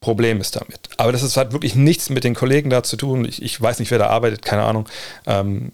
Problem 0.00 0.40
ist 0.40 0.56
damit. 0.56 0.80
Aber 0.96 1.12
das 1.12 1.22
ist, 1.22 1.36
hat 1.36 1.52
wirklich 1.52 1.74
nichts 1.74 2.08
mit 2.08 2.24
den 2.24 2.34
Kollegen 2.34 2.70
da 2.70 2.82
zu 2.82 2.96
tun. 2.96 3.24
Ich, 3.24 3.42
ich 3.42 3.60
weiß 3.60 3.78
nicht, 3.78 3.90
wer 3.90 3.98
da 3.98 4.06
arbeitet, 4.06 4.42
keine 4.42 4.62
Ahnung. 4.62 4.88
Ähm, 5.26 5.72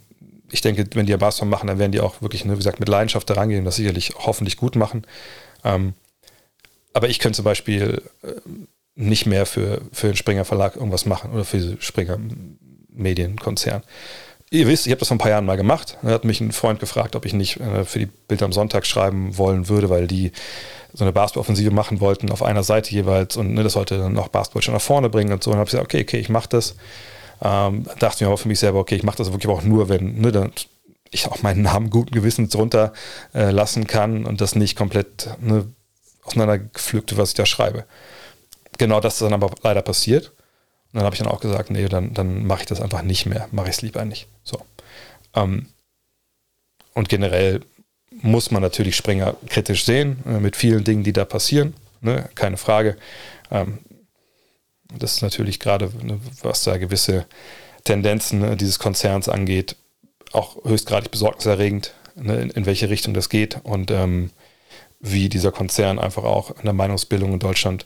ich 0.50 0.60
denke, 0.60 0.86
wenn 0.94 1.06
die 1.06 1.12
ja 1.12 1.16
Basketball 1.16 1.50
machen, 1.50 1.68
dann 1.68 1.78
werden 1.78 1.92
die 1.92 2.00
auch 2.00 2.22
wirklich, 2.22 2.44
ne, 2.44 2.52
wie 2.52 2.56
gesagt, 2.56 2.80
mit 2.80 2.88
Leidenschaft 2.88 3.28
da 3.30 3.34
rangehen 3.34 3.60
und 3.60 3.64
das 3.64 3.76
sicherlich 3.76 4.14
hoffentlich 4.16 4.56
gut 4.56 4.76
machen. 4.76 5.06
Ähm, 5.64 5.94
aber 6.92 7.08
ich 7.08 7.18
könnte 7.18 7.36
zum 7.36 7.44
Beispiel 7.44 8.02
äh, 8.22 8.32
nicht 8.94 9.26
mehr 9.26 9.46
für, 9.46 9.82
für 9.92 10.08
den 10.08 10.16
Springer 10.16 10.44
Verlag 10.44 10.76
irgendwas 10.76 11.06
machen 11.06 11.32
oder 11.32 11.44
für 11.44 11.76
Springer 11.80 12.18
Medienkonzern. 12.96 13.82
Ihr 14.50 14.68
wisst, 14.68 14.86
ich 14.86 14.92
habe 14.92 15.00
das 15.00 15.08
vor 15.08 15.16
ein 15.16 15.18
paar 15.18 15.30
Jahren 15.30 15.44
mal 15.44 15.56
gemacht. 15.56 15.98
Da 16.02 16.10
hat 16.10 16.24
mich 16.24 16.40
ein 16.40 16.52
Freund 16.52 16.78
gefragt, 16.78 17.16
ob 17.16 17.26
ich 17.26 17.32
nicht 17.32 17.58
äh, 17.58 17.84
für 17.84 17.98
die 17.98 18.06
Bild 18.06 18.42
am 18.42 18.52
Sonntag 18.52 18.86
schreiben 18.86 19.36
wollen 19.38 19.68
würde, 19.68 19.90
weil 19.90 20.06
die 20.06 20.30
so 20.92 21.04
eine 21.04 21.12
Basketball-Offensive 21.12 21.72
machen 21.72 22.00
wollten 22.00 22.30
auf 22.30 22.42
einer 22.42 22.62
Seite 22.62 22.92
jeweils 22.92 23.36
und 23.36 23.54
ne, 23.54 23.64
das 23.64 23.72
sollte 23.72 23.98
dann 23.98 24.16
auch 24.18 24.28
Basketball 24.28 24.62
schon 24.62 24.74
nach 24.74 24.80
vorne 24.80 25.10
bringen 25.10 25.32
und 25.32 25.42
so. 25.42 25.50
Und 25.50 25.56
habe 25.56 25.66
gesagt, 25.66 25.84
okay, 25.84 26.02
okay, 26.02 26.18
ich 26.18 26.28
mache 26.28 26.48
das. 26.48 26.76
Ähm, 27.42 27.86
dachte 27.98 28.24
mir 28.24 28.28
aber 28.28 28.38
für 28.38 28.48
mich 28.48 28.60
selber, 28.60 28.78
okay, 28.78 28.94
ich 28.94 29.02
mache 29.02 29.18
das 29.18 29.32
wirklich 29.32 29.52
auch 29.52 29.62
nur, 29.62 29.88
wenn 29.88 30.20
ne, 30.20 30.30
dann 30.30 30.52
ich 31.10 31.26
auch 31.26 31.42
meinen 31.42 31.62
Namen 31.62 31.90
guten 31.90 32.12
Gewissens 32.12 32.50
drunter 32.50 32.92
äh, 33.34 33.50
lassen 33.50 33.86
kann 33.86 34.26
und 34.26 34.40
das 34.40 34.54
nicht 34.54 34.76
komplett 34.76 35.28
ne, 35.40 35.66
auseinandergepflückt, 36.22 37.16
was 37.16 37.30
ich 37.30 37.34
da 37.34 37.46
schreibe. 37.46 37.84
Genau 38.78 39.00
das 39.00 39.14
ist 39.14 39.22
dann 39.22 39.32
aber 39.32 39.50
leider 39.62 39.82
passiert 39.82 40.32
dann 40.96 41.04
habe 41.04 41.14
ich 41.14 41.18
dann 41.18 41.28
auch 41.28 41.40
gesagt, 41.40 41.70
nee, 41.70 41.88
dann, 41.88 42.14
dann 42.14 42.46
mache 42.46 42.62
ich 42.62 42.66
das 42.66 42.80
einfach 42.80 43.02
nicht 43.02 43.26
mehr. 43.26 43.48
Mache 43.52 43.68
ich 43.68 43.76
es 43.76 43.82
lieber 43.82 44.04
nicht. 44.04 44.28
So. 44.42 44.60
Ähm, 45.34 45.66
und 46.94 47.08
generell 47.08 47.60
muss 48.10 48.50
man 48.50 48.62
natürlich 48.62 48.96
Springer 48.96 49.36
kritisch 49.48 49.84
sehen, 49.84 50.22
äh, 50.26 50.40
mit 50.40 50.56
vielen 50.56 50.84
Dingen, 50.84 51.04
die 51.04 51.12
da 51.12 51.24
passieren. 51.24 51.74
Ne? 52.00 52.28
Keine 52.34 52.56
Frage. 52.56 52.96
Ähm, 53.50 53.78
das 54.96 55.14
ist 55.14 55.22
natürlich 55.22 55.60
gerade, 55.60 55.90
ne, 56.02 56.18
was 56.42 56.64
da 56.64 56.78
gewisse 56.78 57.26
Tendenzen 57.84 58.38
ne, 58.40 58.56
dieses 58.56 58.78
Konzerns 58.78 59.28
angeht, 59.28 59.76
auch 60.32 60.64
höchstgradig 60.64 61.10
besorgniserregend, 61.10 61.92
ne, 62.14 62.36
in, 62.40 62.50
in, 62.50 62.66
welche 62.66 62.88
Richtung 62.88 63.12
das 63.12 63.28
geht 63.28 63.58
und 63.64 63.90
ähm, 63.90 64.30
wie 65.00 65.28
dieser 65.28 65.52
Konzern 65.52 65.98
einfach 65.98 66.24
auch 66.24 66.50
an 66.56 66.64
der 66.64 66.72
Meinungsbildung 66.72 67.34
in 67.34 67.38
Deutschland 67.38 67.84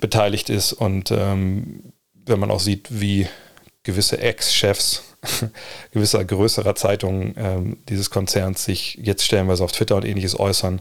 beteiligt 0.00 0.50
ist 0.50 0.72
und 0.72 1.12
ähm, 1.12 1.92
wenn 2.30 2.40
man 2.40 2.50
auch 2.50 2.60
sieht, 2.60 2.88
wie 2.90 3.26
gewisse 3.82 4.18
Ex-Chefs 4.18 5.04
gewisser 5.92 6.24
größerer 6.24 6.74
Zeitungen 6.74 7.34
ähm, 7.36 7.76
dieses 7.88 8.10
Konzerns 8.10 8.64
sich 8.64 8.98
jetzt 9.02 9.24
stellenweise 9.24 9.62
auf 9.62 9.72
Twitter 9.72 9.96
und 9.96 10.04
ähnliches 10.04 10.38
äußern, 10.38 10.80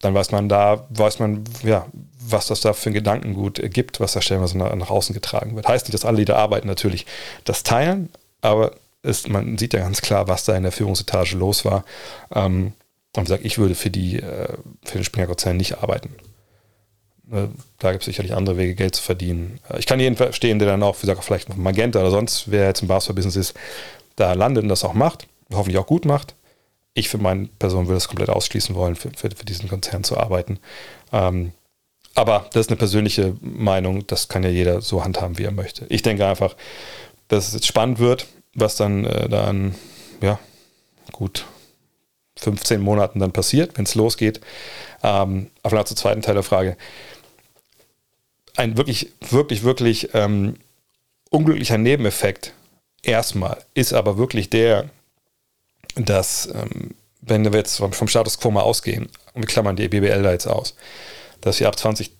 dann 0.00 0.14
weiß 0.14 0.30
man 0.30 0.48
da, 0.48 0.86
weiß 0.90 1.18
man, 1.18 1.44
ja, 1.62 1.86
was 2.18 2.46
das 2.46 2.60
da 2.60 2.72
für 2.72 2.90
ein 2.90 2.94
Gedankengut 2.94 3.60
gibt, 3.72 4.00
was 4.00 4.12
da 4.12 4.22
stellenweise 4.22 4.56
nach, 4.56 4.74
nach 4.74 4.90
außen 4.90 5.14
getragen 5.14 5.56
wird. 5.56 5.66
Heißt 5.66 5.86
nicht, 5.86 5.94
dass 5.94 6.04
alle, 6.04 6.18
die 6.18 6.24
da 6.24 6.36
arbeiten, 6.36 6.68
natürlich 6.68 7.06
das 7.44 7.64
teilen, 7.64 8.08
aber 8.40 8.72
ist, 9.02 9.28
man 9.28 9.58
sieht 9.58 9.74
ja 9.74 9.80
ganz 9.80 10.00
klar, 10.00 10.28
was 10.28 10.44
da 10.44 10.56
in 10.56 10.62
der 10.62 10.72
Führungsetage 10.72 11.36
los 11.36 11.64
war. 11.64 11.84
Ähm, 12.34 12.74
und 13.16 13.26
sagt, 13.26 13.44
ich 13.44 13.58
würde 13.58 13.74
für 13.74 13.90
die, 13.90 14.20
äh, 14.20 14.56
für 14.84 14.98
den 14.98 15.04
Springer-Konzern 15.04 15.56
nicht 15.56 15.78
arbeiten. 15.78 16.14
Ne, 17.30 17.48
da 17.78 17.92
gibt 17.92 18.02
es 18.02 18.06
sicherlich 18.06 18.34
andere 18.34 18.56
Wege, 18.56 18.74
Geld 18.74 18.96
zu 18.96 19.02
verdienen. 19.02 19.60
Äh, 19.70 19.78
ich 19.78 19.86
kann 19.86 20.00
jeden 20.00 20.16
verstehen, 20.16 20.58
der 20.58 20.66
dann 20.66 20.82
auch, 20.82 20.96
wie 20.96 21.02
gesagt, 21.02 21.22
vielleicht 21.22 21.56
Magenta 21.56 22.00
oder 22.00 22.10
sonst, 22.10 22.50
wer 22.50 22.66
jetzt 22.66 22.82
im 22.82 22.88
Basketball-Business 22.88 23.36
ist, 23.36 23.54
da 24.16 24.32
landet 24.32 24.64
und 24.64 24.68
das 24.68 24.82
auch 24.82 24.94
macht, 24.94 25.28
hoffentlich 25.52 25.78
auch 25.78 25.86
gut 25.86 26.04
macht. 26.04 26.34
Ich 26.92 27.08
für 27.08 27.18
meine 27.18 27.46
Person 27.60 27.86
würde 27.86 27.98
es 27.98 28.08
komplett 28.08 28.30
ausschließen 28.30 28.74
wollen, 28.74 28.96
für, 28.96 29.10
für, 29.10 29.30
für 29.30 29.44
diesen 29.44 29.68
Konzern 29.68 30.02
zu 30.02 30.18
arbeiten. 30.18 30.58
Ähm, 31.12 31.52
aber 32.16 32.46
das 32.52 32.66
ist 32.66 32.70
eine 32.70 32.78
persönliche 32.78 33.36
Meinung, 33.40 34.04
das 34.08 34.26
kann 34.26 34.42
ja 34.42 34.50
jeder 34.50 34.80
so 34.80 35.04
handhaben, 35.04 35.38
wie 35.38 35.44
er 35.44 35.52
möchte. 35.52 35.86
Ich 35.88 36.02
denke 36.02 36.26
einfach, 36.26 36.56
dass 37.28 37.46
es 37.46 37.54
jetzt 37.54 37.68
spannend 37.68 38.00
wird, 38.00 38.26
was 38.54 38.74
dann 38.74 39.04
äh, 39.04 39.28
dann, 39.28 39.76
ja, 40.20 40.40
gut, 41.12 41.44
15 42.40 42.80
Monaten 42.80 43.20
dann 43.20 43.30
passiert, 43.30 43.78
wenn 43.78 43.84
es 43.84 43.94
losgeht. 43.94 44.40
Ähm, 45.04 45.50
aber 45.62 45.84
zur 45.84 45.96
zweiten 45.96 46.22
Teil 46.22 46.34
der 46.34 46.42
Frage. 46.42 46.76
Ein 48.56 48.76
wirklich, 48.76 49.12
wirklich, 49.30 49.62
wirklich 49.62 50.14
ähm, 50.14 50.56
unglücklicher 51.30 51.78
Nebeneffekt 51.78 52.52
erstmal 53.02 53.58
ist 53.74 53.92
aber 53.92 54.18
wirklich 54.18 54.50
der, 54.50 54.90
dass, 55.94 56.46
ähm, 56.46 56.94
wenn 57.20 57.44
wir 57.44 57.58
jetzt 57.58 57.76
vom 57.76 58.08
Status 58.08 58.38
quo 58.38 58.50
mal 58.50 58.62
ausgehen, 58.62 59.08
und 59.34 59.42
wir 59.42 59.46
klammern 59.46 59.76
die 59.76 59.88
BBL 59.88 60.22
da 60.22 60.32
jetzt 60.32 60.46
aus, 60.46 60.74
dass 61.40 61.60
wir 61.60 61.68
ab 61.68 61.78
2023, 61.78 62.12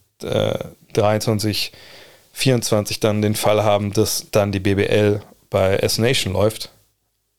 2024 0.92 2.96
äh, 2.96 3.00
dann 3.00 3.22
den 3.22 3.34
Fall 3.34 3.64
haben, 3.64 3.92
dass 3.92 4.30
dann 4.30 4.52
die 4.52 4.60
BBL 4.60 5.20
bei 5.50 5.76
S-Nation 5.76 6.34
läuft, 6.34 6.70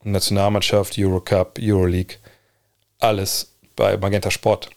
Nationalmannschaft, 0.04 0.96
Eurocup, 0.98 1.58
Euroleague, 1.60 2.16
alles 3.00 3.54
bei 3.76 3.98
Magenta 3.98 4.32
Sport. 4.32 4.70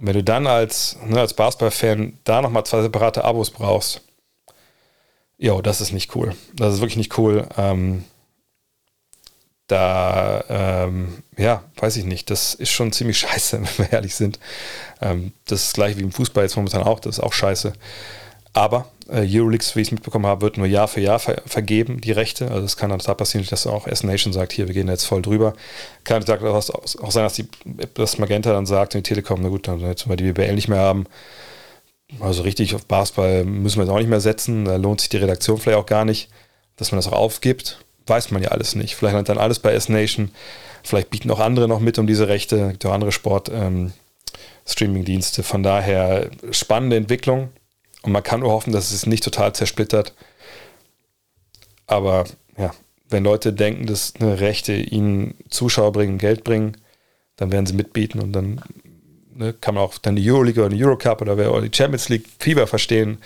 Wenn 0.00 0.14
du 0.14 0.24
dann 0.24 0.46
als, 0.46 0.96
ne, 1.04 1.20
als 1.20 1.34
Basketball-Fan 1.34 2.18
da 2.24 2.40
nochmal 2.40 2.64
zwei 2.64 2.82
separate 2.82 3.24
Abos 3.24 3.50
brauchst, 3.50 4.00
jo, 5.38 5.60
das 5.60 5.80
ist 5.80 5.92
nicht 5.92 6.14
cool. 6.16 6.34
Das 6.54 6.74
ist 6.74 6.80
wirklich 6.80 6.96
nicht 6.96 7.18
cool. 7.18 7.46
Ähm, 7.56 8.04
da, 9.66 10.44
ähm, 10.48 11.22
ja, 11.36 11.62
weiß 11.76 11.96
ich 11.96 12.04
nicht, 12.04 12.30
das 12.30 12.54
ist 12.54 12.70
schon 12.70 12.92
ziemlich 12.92 13.18
scheiße, 13.20 13.60
wenn 13.60 13.78
wir 13.78 13.92
ehrlich 13.92 14.14
sind. 14.14 14.38
Ähm, 15.00 15.32
das 15.46 15.64
ist 15.64 15.74
gleich 15.74 15.96
wie 15.96 16.02
im 16.02 16.12
Fußball 16.12 16.44
jetzt 16.44 16.56
momentan 16.56 16.82
auch, 16.82 17.00
das 17.00 17.18
ist 17.18 17.24
auch 17.24 17.32
scheiße. 17.32 17.72
Aber 18.52 18.88
äh, 19.08 19.26
Euroleaks, 19.28 19.76
wie 19.76 19.80
ich 19.80 19.88
es 19.88 19.92
mitbekommen 19.92 20.26
habe, 20.26 20.42
wird 20.42 20.56
nur 20.56 20.66
Jahr 20.66 20.88
für 20.88 21.00
Jahr 21.00 21.18
ver 21.18 21.42
vergeben, 21.46 22.00
die 22.00 22.12
Rechte. 22.12 22.50
Also 22.50 22.64
es 22.64 22.76
kann 22.76 22.90
dann 22.90 22.98
total 22.98 23.16
passieren, 23.16 23.46
dass 23.48 23.66
auch 23.66 23.86
S 23.86 24.02
Nation 24.02 24.32
sagt, 24.32 24.52
hier, 24.52 24.66
wir 24.66 24.74
gehen 24.74 24.88
jetzt 24.88 25.04
voll 25.04 25.22
drüber. 25.22 25.54
Kann 26.04 26.24
auch 26.28 27.10
sein, 27.10 27.24
dass 27.24 27.34
die, 27.34 27.48
das 27.94 28.18
Magenta 28.18 28.52
dann 28.52 28.66
sagt 28.66 28.94
die 28.94 29.02
Telekom, 29.02 29.40
na 29.42 29.48
gut, 29.48 29.68
dann 29.68 29.80
jetzt 29.80 30.08
wir 30.08 30.16
die 30.16 30.32
BBL 30.32 30.54
nicht 30.54 30.68
mehr 30.68 30.80
haben. 30.80 31.06
Also 32.18 32.42
richtig 32.42 32.74
auf 32.74 32.86
Basketball 32.86 33.44
müssen 33.44 33.78
wir 33.78 33.84
jetzt 33.84 33.92
auch 33.92 33.98
nicht 33.98 34.10
mehr 34.10 34.20
setzen. 34.20 34.64
Da 34.64 34.74
lohnt 34.76 35.00
sich 35.00 35.10
die 35.10 35.18
Redaktion 35.18 35.58
vielleicht 35.58 35.78
auch 35.78 35.86
gar 35.86 36.04
nicht, 36.04 36.28
dass 36.76 36.90
man 36.90 36.98
das 36.98 37.06
auch 37.06 37.12
aufgibt. 37.12 37.84
Weiß 38.06 38.32
man 38.32 38.42
ja 38.42 38.48
alles 38.50 38.74
nicht. 38.74 38.96
Vielleicht 38.96 39.14
landet 39.14 39.28
dann 39.28 39.38
alles 39.38 39.60
bei 39.60 39.72
S-Nation. 39.72 40.32
Vielleicht 40.82 41.10
bieten 41.10 41.30
auch 41.30 41.38
andere 41.38 41.68
noch 41.68 41.78
mit 41.78 41.98
um 41.98 42.06
diese 42.06 42.26
Rechte. 42.26 42.56
Es 42.56 42.70
gibt 42.72 42.86
auch 42.86 42.92
andere 42.92 43.12
Sport-Streaming-Dienste. 43.12 45.42
Ähm, 45.42 45.44
Von 45.44 45.62
daher 45.62 46.30
spannende 46.50 46.96
Entwicklung. 46.96 47.50
Und 48.02 48.12
man 48.12 48.22
kann 48.22 48.40
nur 48.40 48.50
hoffen, 48.50 48.72
dass 48.72 48.92
es 48.92 49.06
nicht 49.06 49.24
total 49.24 49.54
zersplittert. 49.54 50.14
Aber 51.86 52.24
ja, 52.56 52.72
wenn 53.08 53.24
Leute 53.24 53.52
denken, 53.52 53.86
dass 53.86 54.14
eine 54.18 54.40
Rechte 54.40 54.74
ihnen 54.74 55.34
Zuschauer 55.50 55.92
bringen, 55.92 56.18
Geld 56.18 56.44
bringen, 56.44 56.76
dann 57.36 57.50
werden 57.52 57.66
sie 57.66 57.74
mitbieten 57.74 58.20
und 58.20 58.32
dann 58.32 58.60
ne, 59.34 59.52
kann 59.52 59.74
man 59.74 59.84
auch 59.84 59.98
dann 59.98 60.16
die 60.16 60.30
Euroleague 60.30 60.62
oder 60.62 60.74
die 60.74 60.84
Eurocup 60.84 61.20
oder, 61.22 61.34
oder 61.34 61.62
die 61.62 61.76
Champions 61.76 62.08
League 62.08 62.26
Fieber 62.38 62.66
verstehen. 62.66 63.18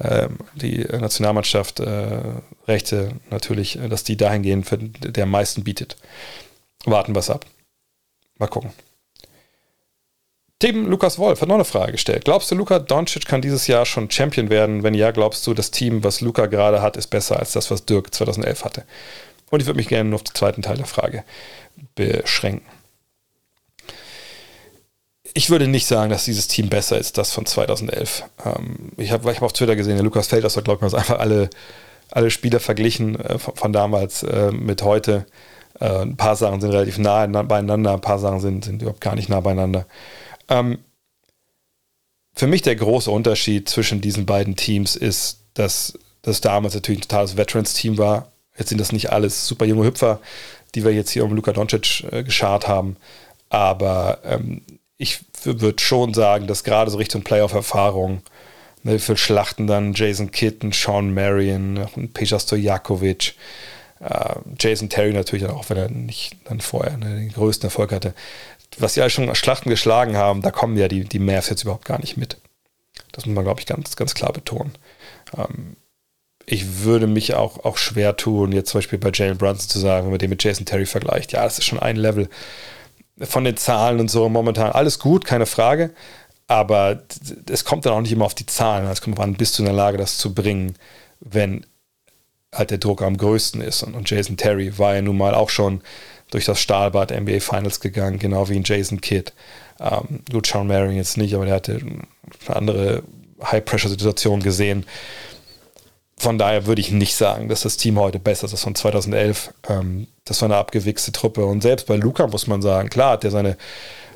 Ähm, 0.00 0.38
die 0.54 0.78
Nationalmannschaft 0.78 1.80
äh, 1.80 2.20
Rechte 2.66 3.12
natürlich, 3.30 3.78
äh, 3.78 3.88
dass 3.88 4.04
die 4.04 4.16
dahin 4.16 4.42
gehen, 4.42 4.64
für, 4.64 4.78
der 4.78 5.24
am 5.24 5.30
meisten 5.30 5.64
bietet. 5.64 5.96
Warten 6.84 7.14
wir 7.14 7.20
es 7.20 7.30
ab. 7.30 7.46
Mal 8.38 8.48
gucken. 8.48 8.70
Tim 10.60 10.90
Lukas 10.90 11.18
Wolf 11.18 11.40
hat 11.40 11.48
noch 11.48 11.54
eine 11.54 11.64
Frage 11.64 11.92
gestellt. 11.92 12.26
Glaubst 12.26 12.50
du, 12.50 12.54
Luka 12.54 12.78
Doncic 12.78 13.24
kann 13.24 13.40
dieses 13.40 13.66
Jahr 13.66 13.86
schon 13.86 14.10
Champion 14.10 14.50
werden? 14.50 14.82
Wenn 14.82 14.92
ja, 14.92 15.10
glaubst 15.10 15.46
du, 15.46 15.54
das 15.54 15.70
Team, 15.70 16.04
was 16.04 16.20
Luka 16.20 16.46
gerade 16.46 16.82
hat, 16.82 16.98
ist 16.98 17.06
besser 17.06 17.38
als 17.38 17.52
das, 17.52 17.70
was 17.70 17.86
Dirk 17.86 18.14
2011 18.14 18.64
hatte? 18.64 18.84
Und 19.48 19.60
ich 19.60 19.66
würde 19.66 19.78
mich 19.78 19.88
gerne 19.88 20.10
nur 20.10 20.16
auf 20.16 20.22
den 20.22 20.34
zweiten 20.34 20.60
Teil 20.60 20.76
der 20.76 20.86
Frage 20.86 21.24
beschränken. 21.94 22.66
Ich 25.32 25.48
würde 25.48 25.66
nicht 25.66 25.86
sagen, 25.86 26.10
dass 26.10 26.26
dieses 26.26 26.46
Team 26.46 26.68
besser 26.68 26.98
ist, 26.98 27.16
das 27.16 27.32
von 27.32 27.46
2011. 27.46 28.24
Ähm, 28.44 28.92
ich 28.98 29.12
habe 29.12 29.34
hab 29.34 29.42
auf 29.42 29.54
Twitter 29.54 29.76
gesehen, 29.76 29.94
der 29.94 30.04
Lukas 30.04 30.26
Felders 30.26 30.58
hat, 30.58 30.64
glaube 30.64 30.86
ich, 30.86 30.94
einfach 30.94 31.18
alle, 31.18 31.48
alle 32.10 32.30
Spieler 32.30 32.60
verglichen 32.60 33.18
äh, 33.18 33.38
von, 33.38 33.56
von, 33.56 33.72
damals 33.72 34.24
äh, 34.24 34.50
mit 34.52 34.82
heute. 34.82 35.24
Äh, 35.80 36.02
ein 36.02 36.16
paar 36.18 36.36
Sachen 36.36 36.60
sind 36.60 36.70
relativ 36.70 36.98
nah 36.98 37.26
beieinander, 37.26 37.94
ein 37.94 38.00
paar 38.02 38.18
Sachen 38.18 38.40
sind, 38.40 38.66
sind 38.66 38.82
überhaupt 38.82 39.00
gar 39.00 39.14
nicht 39.14 39.30
nah 39.30 39.40
beieinander. 39.40 39.86
Ähm, 40.50 40.78
für 42.34 42.46
mich 42.46 42.62
der 42.62 42.76
große 42.76 43.10
Unterschied 43.10 43.68
zwischen 43.68 44.00
diesen 44.00 44.26
beiden 44.26 44.56
Teams 44.56 44.96
ist, 44.96 45.40
dass 45.54 45.98
das 46.22 46.40
damals 46.40 46.74
natürlich 46.74 47.00
ein 47.00 47.08
totales 47.08 47.36
Veterans-Team 47.36 47.96
war. 47.98 48.32
Jetzt 48.58 48.68
sind 48.68 48.80
das 48.80 48.92
nicht 48.92 49.10
alles 49.10 49.46
super 49.46 49.64
junge 49.64 49.86
Hüpfer, 49.86 50.20
die 50.74 50.84
wir 50.84 50.92
jetzt 50.92 51.10
hier 51.10 51.24
um 51.24 51.34
Luka 51.34 51.52
Doncic 51.52 52.04
äh, 52.10 52.22
geschart 52.22 52.68
haben. 52.68 52.96
Aber 53.48 54.18
ähm, 54.24 54.62
ich 54.96 55.20
würde 55.42 55.82
schon 55.82 56.12
sagen, 56.12 56.46
dass 56.46 56.64
gerade 56.64 56.90
so 56.90 56.98
Richtung 56.98 57.22
Playoff-Erfahrung, 57.22 58.22
ne, 58.82 58.98
für 58.98 59.16
Schlachten 59.16 59.66
dann 59.66 59.94
Jason 59.94 60.30
Kitten, 60.30 60.72
Sean 60.72 61.14
Marion, 61.14 61.86
Peja 62.12 62.38
Stojakovic, 62.38 63.34
äh, 64.00 64.34
Jason 64.58 64.88
Terry 64.88 65.12
natürlich 65.12 65.46
auch, 65.46 65.68
wenn 65.70 65.78
er 65.78 65.90
nicht 65.90 66.36
dann 66.44 66.60
vorher 66.60 66.96
ne, 66.98 67.16
den 67.16 67.32
größten 67.32 67.66
Erfolg 67.68 67.92
hatte 67.92 68.14
was 68.80 68.94
sie 68.94 69.00
ja 69.00 69.10
schon 69.10 69.34
Schlachten 69.34 69.70
geschlagen 69.70 70.16
haben, 70.16 70.42
da 70.42 70.50
kommen 70.50 70.76
ja 70.76 70.88
die, 70.88 71.04
die 71.04 71.18
Mavs 71.18 71.48
jetzt 71.48 71.62
überhaupt 71.62 71.84
gar 71.84 72.00
nicht 72.00 72.16
mit. 72.16 72.38
Das 73.12 73.26
muss 73.26 73.34
man, 73.34 73.44
glaube 73.44 73.60
ich, 73.60 73.66
ganz, 73.66 73.96
ganz 73.96 74.14
klar 74.14 74.32
betonen. 74.32 74.72
Ähm, 75.36 75.76
ich 76.46 76.82
würde 76.82 77.06
mich 77.06 77.34
auch, 77.34 77.64
auch 77.64 77.76
schwer 77.76 78.16
tun, 78.16 78.52
jetzt 78.52 78.70
zum 78.70 78.78
Beispiel 78.78 78.98
bei 78.98 79.10
Jalen 79.12 79.38
Brunson 79.38 79.68
zu 79.68 79.78
sagen, 79.78 80.04
wenn 80.04 80.10
man 80.10 80.18
den 80.18 80.30
mit 80.30 80.42
Jason 80.42 80.66
Terry 80.66 80.86
vergleicht. 80.86 81.32
Ja, 81.32 81.44
das 81.44 81.58
ist 81.58 81.64
schon 81.64 81.78
ein 81.78 81.96
Level 81.96 82.28
von 83.20 83.44
den 83.44 83.56
Zahlen 83.56 84.00
und 84.00 84.10
so 84.10 84.28
momentan. 84.28 84.72
Alles 84.72 84.98
gut, 84.98 85.24
keine 85.24 85.46
Frage. 85.46 85.92
Aber 86.46 87.04
es 87.48 87.64
kommt 87.64 87.86
dann 87.86 87.92
auch 87.92 88.00
nicht 88.00 88.12
immer 88.12 88.24
auf 88.24 88.34
die 88.34 88.46
Zahlen. 88.46 88.88
Es 88.88 89.02
kommt 89.02 89.20
an, 89.20 89.34
bist 89.34 89.58
du 89.58 89.62
in 89.62 89.66
der 89.66 89.74
Lage, 89.74 89.98
das 89.98 90.18
zu 90.18 90.34
bringen, 90.34 90.74
wenn 91.20 91.64
halt 92.52 92.72
der 92.72 92.78
Druck 92.78 93.02
am 93.02 93.16
größten 93.16 93.60
ist. 93.60 93.84
Und, 93.84 93.94
und 93.94 94.10
Jason 94.10 94.36
Terry 94.36 94.76
war 94.78 94.96
ja 94.96 95.02
nun 95.02 95.16
mal 95.16 95.34
auch 95.34 95.50
schon 95.50 95.82
durch 96.30 96.44
das 96.44 96.60
Stahlbad 96.60 97.10
NBA 97.10 97.40
Finals 97.40 97.80
gegangen, 97.80 98.18
genau 98.18 98.48
wie 98.48 98.56
ein 98.56 98.64
Jason 98.64 99.00
Kidd. 99.00 99.32
Ähm, 99.80 100.20
gut, 100.30 100.46
Sean 100.46 100.66
Marion 100.66 100.96
jetzt 100.96 101.16
nicht, 101.16 101.34
aber 101.34 101.44
der 101.44 101.54
hatte 101.54 101.80
eine 101.80 102.56
andere 102.56 103.02
High-Pressure-Situation 103.42 104.40
gesehen. 104.40 104.86
Von 106.16 106.36
daher 106.36 106.66
würde 106.66 106.82
ich 106.82 106.90
nicht 106.90 107.14
sagen, 107.14 107.48
dass 107.48 107.62
das 107.62 107.78
Team 107.78 107.98
heute 107.98 108.18
besser 108.18 108.44
ist 108.44 108.52
als 108.52 108.62
von 108.62 108.74
2011. 108.74 109.54
Ähm, 109.68 110.06
das 110.24 110.40
war 110.42 110.48
eine 110.48 110.56
abgewichste 110.56 111.12
Truppe. 111.12 111.46
Und 111.46 111.62
selbst 111.62 111.86
bei 111.86 111.96
Luca 111.96 112.26
muss 112.26 112.46
man 112.46 112.60
sagen, 112.60 112.90
klar 112.90 113.12
hat 113.12 113.24
er 113.24 113.30
seine 113.30 113.56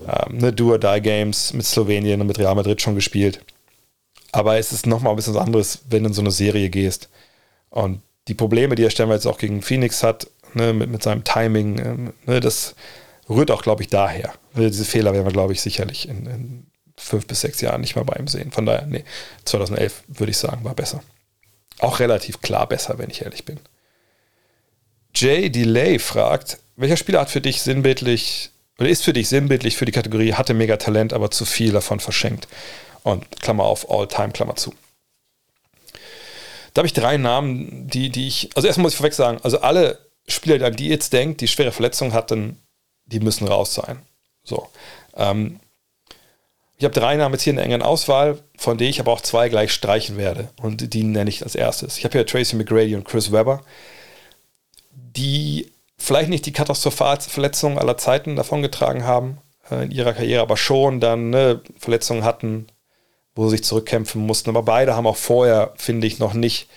ähm, 0.06 0.38
ne, 0.38 0.52
Do-or-Die-Games 0.52 1.54
mit 1.54 1.64
Slowenien 1.64 2.20
und 2.20 2.26
mit 2.26 2.38
Real 2.38 2.54
Madrid 2.54 2.82
schon 2.82 2.94
gespielt. 2.94 3.40
Aber 4.32 4.58
es 4.58 4.72
ist 4.72 4.86
nochmal 4.86 5.14
ein 5.14 5.16
bisschen 5.16 5.34
was 5.34 5.46
anderes, 5.46 5.78
wenn 5.88 6.02
du 6.02 6.08
in 6.08 6.14
so 6.14 6.20
eine 6.20 6.30
Serie 6.30 6.68
gehst. 6.68 7.08
Und 7.70 8.02
die 8.28 8.34
Probleme, 8.34 8.74
die 8.74 8.84
er 8.84 8.90
stellenweise 8.90 9.30
auch 9.30 9.38
gegen 9.38 9.62
Phoenix 9.62 10.02
hat, 10.02 10.26
ne, 10.54 10.72
mit, 10.72 10.90
mit 10.90 11.02
seinem 11.02 11.24
Timing. 11.24 11.78
Ähm, 11.78 12.12
ne, 12.26 12.40
das 12.40 12.74
rührt 13.28 13.50
auch, 13.50 13.62
glaube 13.62 13.82
ich, 13.82 13.88
daher. 13.88 14.32
Diese 14.54 14.84
Fehler 14.84 15.12
werden 15.12 15.26
wir, 15.26 15.32
glaube 15.32 15.52
ich, 15.52 15.60
sicherlich 15.60 16.08
in, 16.08 16.26
in, 16.26 16.66
fünf 16.96 17.26
bis 17.26 17.40
sechs 17.40 17.60
Jahren 17.60 17.80
nicht 17.80 17.96
mehr 17.96 18.04
bei 18.04 18.16
ihm 18.16 18.28
sehen. 18.28 18.52
Von 18.52 18.66
daher, 18.66 18.86
nee, 18.86 19.04
2011 19.44 20.04
würde 20.06 20.30
ich 20.30 20.38
sagen, 20.38 20.62
war 20.62 20.74
besser. 20.74 21.02
Auch 21.80 21.98
relativ 21.98 22.40
klar 22.40 22.68
besser, 22.68 22.98
wenn 22.98 23.10
ich 23.10 23.22
ehrlich 23.22 23.44
bin. 23.44 23.58
Jay 25.12 25.50
Delay 25.50 25.98
fragt, 25.98 26.58
welcher 26.76 26.96
Spieler 26.96 27.20
hat 27.20 27.30
für 27.30 27.40
dich 27.40 27.62
sinnbildlich 27.62 28.50
oder 28.78 28.88
ist 28.88 29.04
für 29.04 29.12
dich 29.12 29.28
sinnbildlich 29.28 29.76
für 29.76 29.84
die 29.84 29.92
Kategorie 29.92 30.34
hatte 30.34 30.54
mega 30.54 30.76
Talent, 30.76 31.12
aber 31.12 31.30
zu 31.30 31.44
viel 31.44 31.72
davon 31.72 32.00
verschenkt? 32.00 32.48
Und 33.02 33.40
Klammer 33.40 33.64
auf, 33.64 33.90
All-Time, 33.90 34.32
Klammer 34.32 34.56
zu. 34.56 34.74
Da 36.72 36.80
habe 36.80 36.86
ich 36.86 36.92
drei 36.92 37.16
Namen, 37.16 37.86
die, 37.86 38.10
die 38.10 38.26
ich, 38.26 38.50
also 38.54 38.66
erstmal 38.66 38.84
muss 38.84 38.94
ich 38.94 38.96
vorweg 38.96 39.14
sagen, 39.14 39.38
also 39.42 39.60
alle 39.60 40.03
Spieler, 40.26 40.70
die 40.70 40.88
jetzt 40.88 41.12
denkt, 41.12 41.40
die 41.40 41.48
schwere 41.48 41.72
Verletzungen 41.72 42.14
hatten, 42.14 42.58
die 43.06 43.20
müssen 43.20 43.46
raus 43.46 43.74
sein. 43.74 44.00
So. 44.42 44.68
Ähm, 45.16 45.60
ich 46.76 46.84
habe 46.84 46.94
drei 46.94 47.16
Namen 47.16 47.34
jetzt 47.34 47.42
hier 47.42 47.52
in 47.52 47.56
der 47.56 47.64
engen 47.64 47.82
Auswahl, 47.82 48.38
von 48.56 48.78
denen 48.78 48.90
ich 48.90 49.00
aber 49.00 49.12
auch 49.12 49.20
zwei 49.20 49.48
gleich 49.48 49.72
streichen 49.72 50.16
werde. 50.16 50.48
Und 50.60 50.92
die 50.92 51.04
nenne 51.04 51.30
ich 51.30 51.42
als 51.42 51.54
erstes. 51.54 51.98
Ich 51.98 52.04
habe 52.04 52.12
hier 52.12 52.26
Tracy 52.26 52.56
McGrady 52.56 52.96
und 52.96 53.04
Chris 53.04 53.30
Webber, 53.30 53.62
die 54.90 55.70
vielleicht 55.96 56.30
nicht 56.30 56.46
die 56.46 56.52
katastrophalste 56.52 57.30
Verletzung 57.30 57.78
aller 57.78 57.96
Zeiten 57.96 58.36
davongetragen 58.36 59.04
haben 59.04 59.38
äh, 59.70 59.84
in 59.84 59.92
ihrer 59.92 60.12
Karriere, 60.12 60.42
aber 60.42 60.56
schon 60.56 61.00
dann 61.00 61.30
ne, 61.30 61.60
Verletzungen 61.78 62.24
hatten, 62.24 62.66
wo 63.34 63.44
sie 63.44 63.56
sich 63.56 63.64
zurückkämpfen 63.64 64.20
mussten. 64.20 64.50
Aber 64.50 64.62
beide 64.62 64.96
haben 64.96 65.06
auch 65.06 65.16
vorher, 65.16 65.72
finde 65.76 66.06
ich, 66.06 66.18
noch 66.18 66.34
nicht 66.34 66.68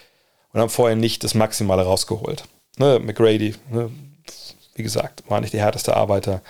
und 0.54 0.62
haben 0.62 0.70
vorher 0.70 0.96
nicht 0.96 1.24
das 1.24 1.34
Maximale 1.34 1.84
rausgeholt. 1.84 2.44
Ne, 2.78 3.00
McGrady, 3.00 3.56
ne, 3.72 3.92
wie 4.76 4.84
gesagt, 4.84 5.24
war 5.30 5.42
nicht 5.42 5.54
der 5.54 5.62
härteste 5.62 5.96
Arbeiter. 5.96 6.42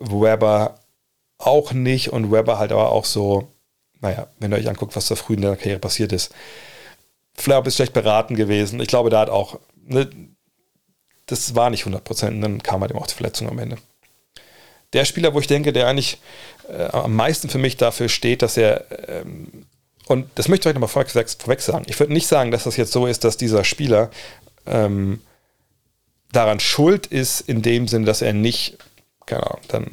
Weber 0.00 0.78
auch 1.38 1.72
nicht 1.72 2.10
und 2.12 2.32
Weber 2.32 2.58
halt 2.58 2.72
aber 2.72 2.90
auch 2.92 3.04
so, 3.04 3.48
naja, 4.00 4.26
wenn 4.38 4.52
ihr 4.52 4.58
euch 4.58 4.68
anguckt, 4.68 4.96
was 4.96 5.08
da 5.08 5.14
früh 5.14 5.34
in 5.34 5.42
der 5.42 5.56
Karriere 5.56 5.78
passiert 5.78 6.12
ist, 6.12 6.34
vielleicht 7.34 7.66
ist 7.66 7.76
schlecht 7.76 7.92
beraten 7.92 8.34
gewesen. 8.36 8.80
Ich 8.80 8.88
glaube, 8.88 9.10
da 9.10 9.20
hat 9.20 9.30
auch, 9.30 9.58
ne, 9.84 10.08
das 11.26 11.54
war 11.54 11.70
nicht 11.70 11.82
100 11.82 12.02
Prozent, 12.04 12.42
dann 12.42 12.62
kam 12.62 12.80
halt 12.80 12.90
eben 12.90 13.00
auch 13.00 13.06
die 13.06 13.14
Verletzung 13.14 13.48
am 13.48 13.58
Ende. 13.58 13.76
der 14.94 15.04
Spieler, 15.04 15.34
wo 15.34 15.40
ich 15.40 15.46
denke, 15.46 15.72
der 15.72 15.86
eigentlich 15.86 16.18
äh, 16.68 16.84
am 16.84 17.14
meisten 17.14 17.48
für 17.50 17.58
mich 17.58 17.76
dafür 17.76 18.08
steht, 18.08 18.42
dass 18.42 18.56
er, 18.56 18.86
ähm, 19.08 19.66
und 20.06 20.30
das 20.36 20.48
möchte 20.48 20.68
ich 20.68 20.70
euch 20.70 20.80
nochmal 20.80 20.88
vorweg, 20.88 21.28
vorweg 21.28 21.60
sagen, 21.60 21.84
ich 21.88 22.00
würde 22.00 22.12
nicht 22.12 22.26
sagen, 22.26 22.50
dass 22.50 22.64
das 22.64 22.76
jetzt 22.76 22.92
so 22.92 23.06
ist, 23.06 23.24
dass 23.24 23.36
dieser 23.36 23.64
Spieler 23.64 24.10
ähm, 24.66 25.20
daran 26.32 26.60
schuld 26.60 27.06
ist, 27.06 27.40
in 27.40 27.62
dem 27.62 27.88
Sinn, 27.88 28.04
dass 28.04 28.22
er 28.22 28.32
nicht, 28.32 28.78
keine 29.26 29.46
Ahnung, 29.46 29.60
dann 29.68 29.86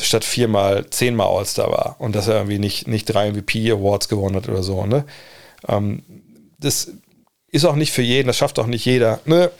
statt 0.00 0.24
viermal 0.24 0.88
zehnmal 0.90 1.28
All-Star 1.28 1.70
war 1.70 1.96
und 1.98 2.14
dass 2.14 2.28
er 2.28 2.36
irgendwie 2.36 2.58
nicht, 2.58 2.88
nicht 2.88 3.04
drei 3.04 3.30
MVP-Awards 3.32 4.08
gewonnen 4.08 4.36
hat 4.36 4.48
oder 4.48 4.62
so. 4.62 4.86
Ne? 4.86 5.04
Ähm, 5.66 6.02
das 6.58 6.92
ist 7.50 7.64
auch 7.64 7.74
nicht 7.74 7.92
für 7.92 8.02
jeden, 8.02 8.28
das 8.28 8.36
schafft 8.36 8.58
auch 8.58 8.66
nicht 8.66 8.84
jeder. 8.84 9.20
Ne? 9.24 9.50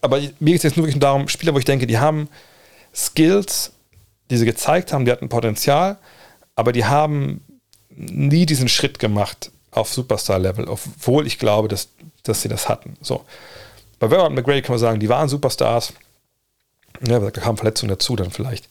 Aber 0.00 0.18
mir 0.18 0.30
geht 0.40 0.56
es 0.56 0.62
jetzt 0.62 0.76
nur 0.76 0.86
wirklich 0.86 1.00
darum, 1.00 1.28
Spieler, 1.28 1.54
wo 1.54 1.58
ich 1.58 1.64
denke, 1.64 1.86
die 1.86 1.98
haben 1.98 2.28
Skills, 2.94 3.72
die 4.30 4.36
sie 4.36 4.46
gezeigt 4.46 4.92
haben, 4.92 5.04
die 5.04 5.12
hatten 5.12 5.28
Potenzial, 5.28 5.98
aber 6.56 6.72
die 6.72 6.84
haben 6.84 7.44
nie 7.90 8.46
diesen 8.46 8.68
Schritt 8.68 8.98
gemacht 8.98 9.50
auf 9.70 9.92
Superstar-Level, 9.92 10.68
obwohl 10.68 11.26
ich 11.26 11.38
glaube, 11.38 11.68
dass, 11.68 11.88
dass 12.22 12.42
sie 12.42 12.48
das 12.48 12.68
hatten. 12.68 12.96
So. 13.00 13.24
Bei 14.00 14.10
Weber 14.10 14.26
und 14.26 14.34
McGrady 14.34 14.62
kann 14.62 14.72
man 14.72 14.80
sagen, 14.80 14.98
die 14.98 15.08
waren 15.08 15.28
Superstars. 15.28 15.92
Ja, 17.06 17.20
da 17.20 17.30
kamen 17.30 17.58
Verletzungen 17.58 17.90
dazu 17.90 18.16
dann 18.16 18.30
vielleicht. 18.30 18.68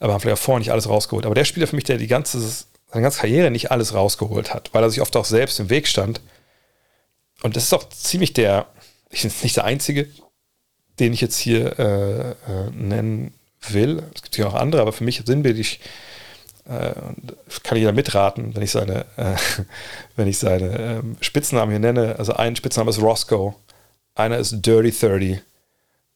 Aber 0.00 0.12
haben 0.12 0.20
vielleicht 0.20 0.38
auch 0.38 0.42
vorher 0.42 0.58
nicht 0.58 0.72
alles 0.72 0.88
rausgeholt. 0.88 1.24
Aber 1.24 1.34
der 1.34 1.44
Spieler 1.44 1.66
für 1.66 1.76
mich, 1.76 1.84
der 1.84 1.96
die 1.96 2.08
ganze, 2.08 2.40
seine 2.40 3.02
ganze 3.02 3.20
Karriere 3.20 3.50
nicht 3.50 3.70
alles 3.70 3.94
rausgeholt 3.94 4.52
hat, 4.52 4.74
weil 4.74 4.82
er 4.82 4.90
sich 4.90 5.00
oft 5.00 5.16
auch 5.16 5.24
selbst 5.24 5.60
im 5.60 5.70
Weg 5.70 5.86
stand. 5.86 6.20
Und 7.42 7.56
das 7.56 7.64
ist 7.64 7.72
auch 7.72 7.88
ziemlich 7.88 8.32
der, 8.32 8.66
ich 9.10 9.24
es 9.24 9.42
nicht 9.42 9.56
der 9.56 9.64
einzige, 9.64 10.08
den 10.98 11.12
ich 11.12 11.20
jetzt 11.20 11.38
hier 11.38 11.78
äh, 11.78 12.30
äh, 12.30 12.34
nennen 12.72 13.32
will. 13.68 14.02
Es 14.14 14.22
gibt 14.22 14.36
ja 14.36 14.48
auch 14.48 14.54
andere, 14.54 14.82
aber 14.82 14.92
für 14.92 15.04
mich 15.04 15.22
sinnbildlich 15.24 15.78
äh, 16.68 16.94
kann 17.62 17.78
jeder 17.78 17.92
mitraten, 17.92 18.56
wenn 18.56 18.62
ich 18.62 18.72
seine, 18.72 19.06
äh, 19.16 19.36
wenn 20.16 20.26
ich 20.26 20.38
seine 20.38 20.78
ähm, 20.78 21.16
Spitznamen 21.20 21.70
hier 21.70 21.78
nenne. 21.78 22.16
Also 22.18 22.32
ein 22.32 22.56
Spitzname 22.56 22.90
ist 22.90 23.00
Roscoe, 23.00 23.54
einer 24.18 24.38
ist 24.38 24.62
Dirty 24.62 24.90
30, 24.90 25.40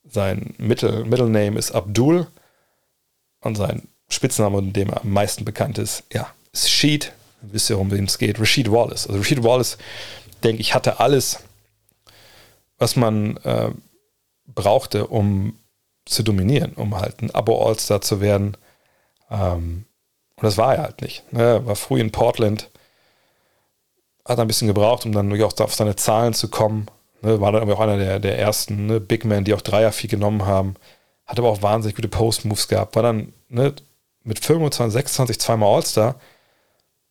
sein 0.09 0.55
Mittel, 0.59 1.05
Middle 1.05 1.29
Name 1.29 1.59
ist 1.59 1.73
Abdul 1.73 2.27
und 3.41 3.57
sein 3.57 3.89
Spitzname, 4.09 4.59
in 4.59 4.73
dem 4.73 4.91
er 4.91 5.03
am 5.03 5.13
meisten 5.13 5.45
bekannt 5.45 5.79
ist, 5.79 6.05
ja, 6.13 6.29
ist 6.53 6.71
Sheet. 6.71 7.13
Wisst 7.41 7.71
ihr, 7.71 7.79
um 7.79 7.91
wen 7.91 8.05
es 8.05 8.19
geht? 8.19 8.39
Rashid 8.39 8.71
Wallace. 8.71 9.07
Also 9.07 9.19
Rashid 9.19 9.43
Wallace, 9.43 9.79
denke 10.45 10.61
ich, 10.61 10.75
hatte 10.75 11.01
alles, 11.01 11.41
was 12.79 12.95
man 12.95 13.37
äh, 13.39 13.71
brauchte, 14.47 15.09
um 15.09 15.59
zu 16.05 16.23
dominieren, 16.23 16.73
um 16.75 16.97
halt 16.97 17.23
ein 17.23 17.35
Abo-All-Star 17.35 18.01
zu 18.01 18.21
werden. 18.21 18.57
Ähm, 19.31 19.87
und 20.37 20.45
das 20.45 20.57
war 20.57 20.75
er 20.75 20.83
halt 20.83 21.03
nicht. 21.03 21.33
Ne? 21.33 21.43
Er 21.43 21.67
war 21.67 21.77
früh 21.77 22.01
in 22.01 22.13
Portland, 22.13 22.71
hat 24.25 24.39
ein 24.39 24.47
bisschen 24.47 24.69
gebraucht, 24.69 25.05
um 25.05 25.13
dann 25.13 25.41
auch 25.43 25.59
auf 25.59 25.75
seine 25.75 25.97
Zahlen 25.97 26.35
zu 26.35 26.49
kommen. 26.49 26.87
Ne? 27.23 27.41
War 27.41 27.53
dann 27.53 27.71
auch 27.71 27.81
einer 27.81 27.99
der, 27.99 28.19
der 28.19 28.39
ersten 28.39 28.87
ne? 28.87 29.01
Big 29.01 29.25
Men, 29.25 29.45
die 29.45 29.55
auch 29.55 29.61
Dreier 29.61 29.93
viel 29.93 30.11
genommen 30.11 30.45
haben. 30.47 30.75
Hat 31.27 31.39
aber 31.39 31.49
auch 31.49 31.63
wahnsinnig 31.63 31.97
gute 31.97 32.09
Post-Moves 32.09 32.69
gehabt. 32.69 32.97
War 32.97 33.03
dann 33.03 33.33
ne, 33.49 33.75
mit 34.25 34.45
25, 34.45 34.93
26 34.93 35.41
zweimal 35.41 35.75
All-Star. 35.75 36.17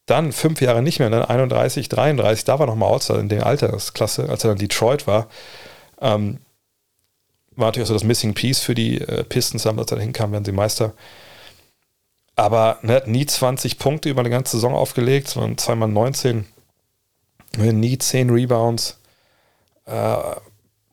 Dann 0.06 0.32
fünf 0.32 0.62
Jahre 0.62 0.82
nicht 0.82 1.00
mehr, 1.00 1.10
dann 1.10 1.24
31, 1.24 1.88
33, 1.88 2.44
da 2.44 2.60
war 2.60 2.68
nochmal 2.68 2.92
All-Star 2.92 3.20
in 3.20 3.30
der 3.30 3.46
Altersklasse, 3.46 4.30
als 4.30 4.44
er 4.44 4.50
dann 4.50 4.58
Detroit 4.58 5.08
war. 5.08 5.28
Ähm, 6.02 6.40
war 7.56 7.68
natürlich 7.68 7.86
auch 7.86 7.90
so 7.90 7.94
das 7.94 8.04
Missing 8.04 8.34
Piece 8.34 8.60
für 8.60 8.76
die 8.76 9.00
äh, 9.00 9.24
Pistons, 9.24 9.66
als 9.66 9.92
er 9.92 9.98
da 9.98 10.02
hinkam, 10.02 10.32
werden 10.32 10.46
sie 10.46 10.52
Meister. 10.52 10.94
Aber 12.36 12.80
er 12.82 12.88
ne, 12.88 12.94
hat 12.96 13.08
nie 13.08 13.26
20 13.26 13.78
Punkte 13.78 14.10
über 14.10 14.22
eine 14.22 14.30
ganze 14.30 14.58
Saison 14.58 14.74
aufgelegt, 14.74 15.28
sondern 15.28 15.58
zweimal 15.58 15.90
19. 15.90 16.46
Ne, 17.58 17.74
nie 17.74 17.98
10 17.98 18.30
Rebounds. 18.30 18.98
Äh, 19.86 20.36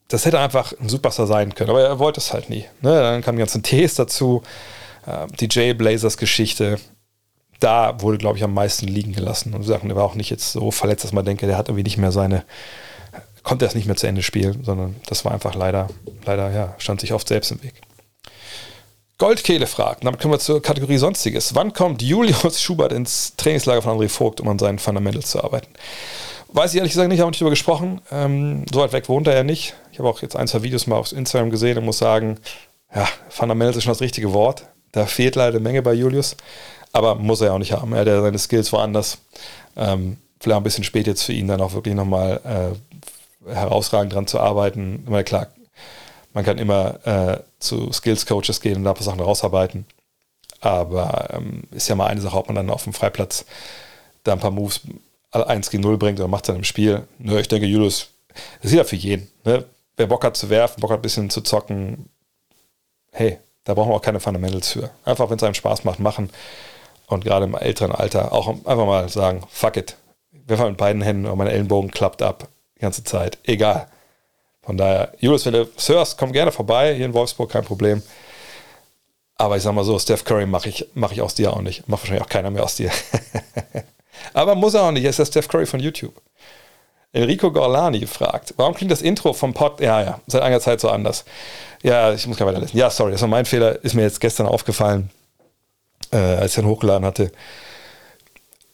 das 0.07 0.25
hätte 0.25 0.39
einfach 0.39 0.73
ein 0.79 0.89
Superstar 0.89 1.27
sein 1.27 1.53
können, 1.53 1.69
aber 1.69 1.83
er 1.83 1.99
wollte 1.99 2.19
es 2.19 2.33
halt 2.33 2.49
nie. 2.49 2.65
Ne? 2.81 2.99
Dann 2.99 3.21
kamen 3.21 3.37
die 3.37 3.41
ganzen 3.41 3.63
Ts 3.63 3.95
dazu, 3.95 4.41
äh, 5.05 5.27
die 5.39 5.47
Jay 5.49 5.73
Blazers 5.73 6.17
Geschichte. 6.17 6.79
Da 7.59 8.01
wurde, 8.01 8.17
glaube 8.17 8.37
ich, 8.37 8.43
am 8.43 8.53
meisten 8.53 8.87
liegen 8.87 9.13
gelassen. 9.13 9.53
Und 9.53 9.63
sagen, 9.63 9.89
er 9.89 9.95
war 9.95 10.05
auch 10.05 10.15
nicht 10.15 10.29
jetzt 10.29 10.51
so 10.51 10.71
verletzt, 10.71 11.03
dass 11.03 11.13
man 11.13 11.25
denke, 11.25 11.45
der 11.45 11.57
hat 11.57 11.67
irgendwie 11.67 11.83
nicht 11.83 11.97
mehr 11.97 12.11
seine, 12.11 12.43
konnte 13.43 13.65
es 13.65 13.75
nicht 13.75 13.85
mehr 13.85 13.97
zu 13.97 14.07
Ende 14.07 14.23
spielen, 14.23 14.63
sondern 14.63 14.95
das 15.07 15.25
war 15.25 15.31
einfach 15.31 15.53
leider, 15.53 15.89
leider, 16.25 16.51
ja, 16.51 16.75
stand 16.79 17.01
sich 17.01 17.13
oft 17.13 17.27
selbst 17.27 17.51
im 17.51 17.61
Weg. 17.61 17.73
Goldkehle 19.19 19.67
fragt, 19.67 20.05
damit 20.05 20.21
kommen 20.21 20.33
wir 20.33 20.39
zur 20.39 20.61
Kategorie 20.61 20.97
Sonstiges. 20.97 21.53
Wann 21.53 21.73
kommt 21.73 22.01
Julius 22.01 22.61
Schubert 22.61 22.93
ins 22.93 23.35
Trainingslager 23.35 23.81
von 23.81 23.97
André 23.97 24.07
Vogt, 24.07 24.39
um 24.39 24.47
an 24.47 24.57
seinen 24.57 24.79
Fundamentals 24.79 25.29
zu 25.31 25.43
arbeiten? 25.43 25.67
Weiß 26.51 26.71
ich 26.71 26.77
ehrlich 26.77 26.93
gesagt 26.93 27.09
nicht, 27.09 27.19
habe 27.19 27.29
nicht 27.29 27.41
darüber 27.41 27.51
gesprochen. 27.51 28.01
Ähm, 28.11 28.65
so 28.73 28.79
weit 28.79 28.91
weg 28.91 29.07
wohnt 29.07 29.27
er 29.27 29.35
ja 29.35 29.43
nicht. 29.43 29.75
Ich 29.91 29.99
habe 29.99 30.09
auch 30.09 30.21
jetzt 30.21 30.35
ein, 30.35 30.47
zwei 30.47 30.63
Videos 30.63 30.87
mal 30.87 30.95
auf 30.95 31.11
Instagram 31.11 31.51
gesehen 31.51 31.77
und 31.77 31.85
muss 31.85 31.99
sagen, 31.99 32.39
ja, 32.93 33.07
Fundamentals 33.29 33.77
ist 33.77 33.83
schon 33.83 33.91
das 33.91 34.01
richtige 34.01 34.33
Wort. 34.33 34.65
Da 34.91 35.05
fehlt 35.05 35.35
leider 35.35 35.57
eine 35.57 35.59
Menge 35.59 35.83
bei 35.83 35.93
Julius. 35.93 36.35
Aber 36.91 37.13
muss 37.15 37.41
er 37.41 37.47
ja 37.47 37.53
auch 37.53 37.59
nicht 37.59 37.73
haben. 37.73 37.93
Er 37.93 37.99
hat 37.99 38.07
ja 38.07 38.21
seine 38.21 38.39
Skills 38.39 38.73
woanders. 38.73 39.19
Ähm, 39.77 40.17
vielleicht 40.39 40.57
ein 40.57 40.63
bisschen 40.63 40.83
spät 40.83 41.05
jetzt 41.05 41.23
für 41.23 41.33
ihn 41.33 41.47
dann 41.47 41.61
auch 41.61 41.73
wirklich 41.73 41.93
nochmal 41.93 42.41
äh, 43.47 43.53
herausragend 43.53 44.13
dran 44.13 44.25
zu 44.25 44.39
arbeiten. 44.39 45.03
Meine, 45.07 45.23
klar, 45.23 45.47
man 46.33 46.43
kann 46.43 46.57
immer 46.57 47.05
äh, 47.05 47.39
zu 47.59 47.91
Skills 47.93 48.25
Coaches 48.25 48.59
gehen 48.59 48.77
und 48.77 48.85
da 48.85 48.91
ein 48.91 48.95
paar 48.95 49.03
Sachen 49.03 49.19
rausarbeiten. 49.19 49.85
Aber 50.61 51.29
ähm, 51.31 51.63
ist 51.71 51.87
ja 51.87 51.95
mal 51.95 52.07
eine 52.07 52.21
Sache, 52.21 52.37
ob 52.37 52.47
man 52.47 52.55
dann 52.55 52.71
auf 52.71 52.85
dem 52.85 52.93
Freiplatz 52.93 53.45
da 54.23 54.33
ein 54.33 54.39
paar 54.39 54.51
Moves 54.51 54.81
1 55.31 55.69
gegen 55.69 55.83
0 55.83 55.97
bringt 55.97 56.19
oder 56.19 56.27
macht 56.27 56.49
dann 56.49 56.55
im 56.57 56.63
Spiel. 56.63 57.07
Nur 57.17 57.39
ich 57.39 57.47
denke, 57.47 57.67
Julius, 57.67 58.09
das 58.61 58.71
ist 58.71 58.77
ja 58.77 58.83
für 58.83 58.95
jeden. 58.95 59.29
Ne? 59.45 59.65
Wer 59.97 60.07
Bock 60.07 60.23
hat 60.23 60.37
zu 60.37 60.49
werfen, 60.49 60.81
Bock 60.81 60.91
hat 60.91 60.99
ein 60.99 61.03
bisschen 61.03 61.29
zu 61.29 61.41
zocken, 61.41 62.09
hey, 63.11 63.37
da 63.63 63.73
brauchen 63.73 63.89
wir 63.89 63.95
auch 63.95 64.01
keine 64.01 64.19
Fundamentals 64.19 64.71
für. 64.71 64.89
Einfach, 65.05 65.29
wenn 65.29 65.37
es 65.37 65.43
einem 65.43 65.53
Spaß 65.53 65.83
macht, 65.83 65.99
machen. 65.99 66.29
Und 67.07 67.23
gerade 67.23 67.45
im 67.45 67.55
älteren 67.55 67.91
Alter 67.91 68.33
auch 68.33 68.47
einfach 68.47 68.85
mal 68.85 69.09
sagen, 69.09 69.43
fuck 69.49 69.77
it. 69.77 69.97
Werfe 70.31 70.67
mit 70.67 70.77
beiden 70.77 71.01
Händen 71.01 71.25
und 71.25 71.37
mein 71.37 71.47
Ellenbogen 71.47 71.91
klappt 71.91 72.21
ab 72.21 72.47
die 72.75 72.81
ganze 72.81 73.03
Zeit. 73.03 73.37
Egal. 73.43 73.87
Von 74.61 74.77
daher, 74.77 75.13
Julius, 75.19 75.45
wenn 75.45 75.53
du 75.53 75.69
es 75.75 75.89
hörst, 75.89 76.17
komm 76.17 76.31
gerne 76.31 76.51
vorbei. 76.51 76.95
Hier 76.95 77.05
in 77.05 77.13
Wolfsburg, 77.13 77.51
kein 77.51 77.65
Problem. 77.65 78.01
Aber 79.35 79.57
ich 79.57 79.63
sag 79.63 79.73
mal 79.73 79.83
so, 79.83 79.97
Steph 79.97 80.23
Curry 80.23 80.45
mache 80.45 80.69
ich, 80.69 80.87
mach 80.93 81.11
ich 81.11 81.21
aus 81.21 81.33
dir 81.33 81.53
auch 81.53 81.61
nicht. 81.61 81.87
Macht 81.87 82.03
wahrscheinlich 82.03 82.23
auch 82.23 82.29
keiner 82.29 82.51
mehr 82.51 82.63
aus 82.63 82.75
dir. 82.75 82.91
Aber 84.33 84.55
muss 84.55 84.73
er 84.73 84.83
auch 84.83 84.91
nicht. 84.91 85.03
Er 85.03 85.09
ist 85.09 85.19
der 85.19 85.25
Steph 85.25 85.47
Curry 85.47 85.65
von 85.65 85.79
YouTube. 85.79 86.13
Enrico 87.11 87.51
Gorlani 87.51 88.05
fragt, 88.05 88.53
warum 88.57 88.75
klingt 88.75 88.91
das 88.91 89.01
Intro 89.01 89.33
vom 89.33 89.53
Pod, 89.53 89.81
ja, 89.81 90.01
ja, 90.03 90.19
seit 90.27 90.43
einiger 90.43 90.61
Zeit 90.61 90.79
so 90.79 90.89
anders. 90.89 91.25
Ja, 91.81 92.13
ich 92.13 92.27
muss 92.27 92.37
gar 92.37 92.47
weiterlesen. 92.47 92.77
Ja, 92.77 92.91
sorry, 92.91 93.11
das 93.11 93.21
war 93.21 93.27
mein 93.27 93.45
Fehler, 93.45 93.83
ist 93.83 93.95
mir 93.95 94.03
jetzt 94.03 94.21
gestern 94.21 94.45
aufgefallen, 94.45 95.09
äh, 96.11 96.17
als 96.17 96.51
ich 96.51 96.59
ihn 96.59 96.67
hochgeladen 96.67 97.05
hatte 97.05 97.31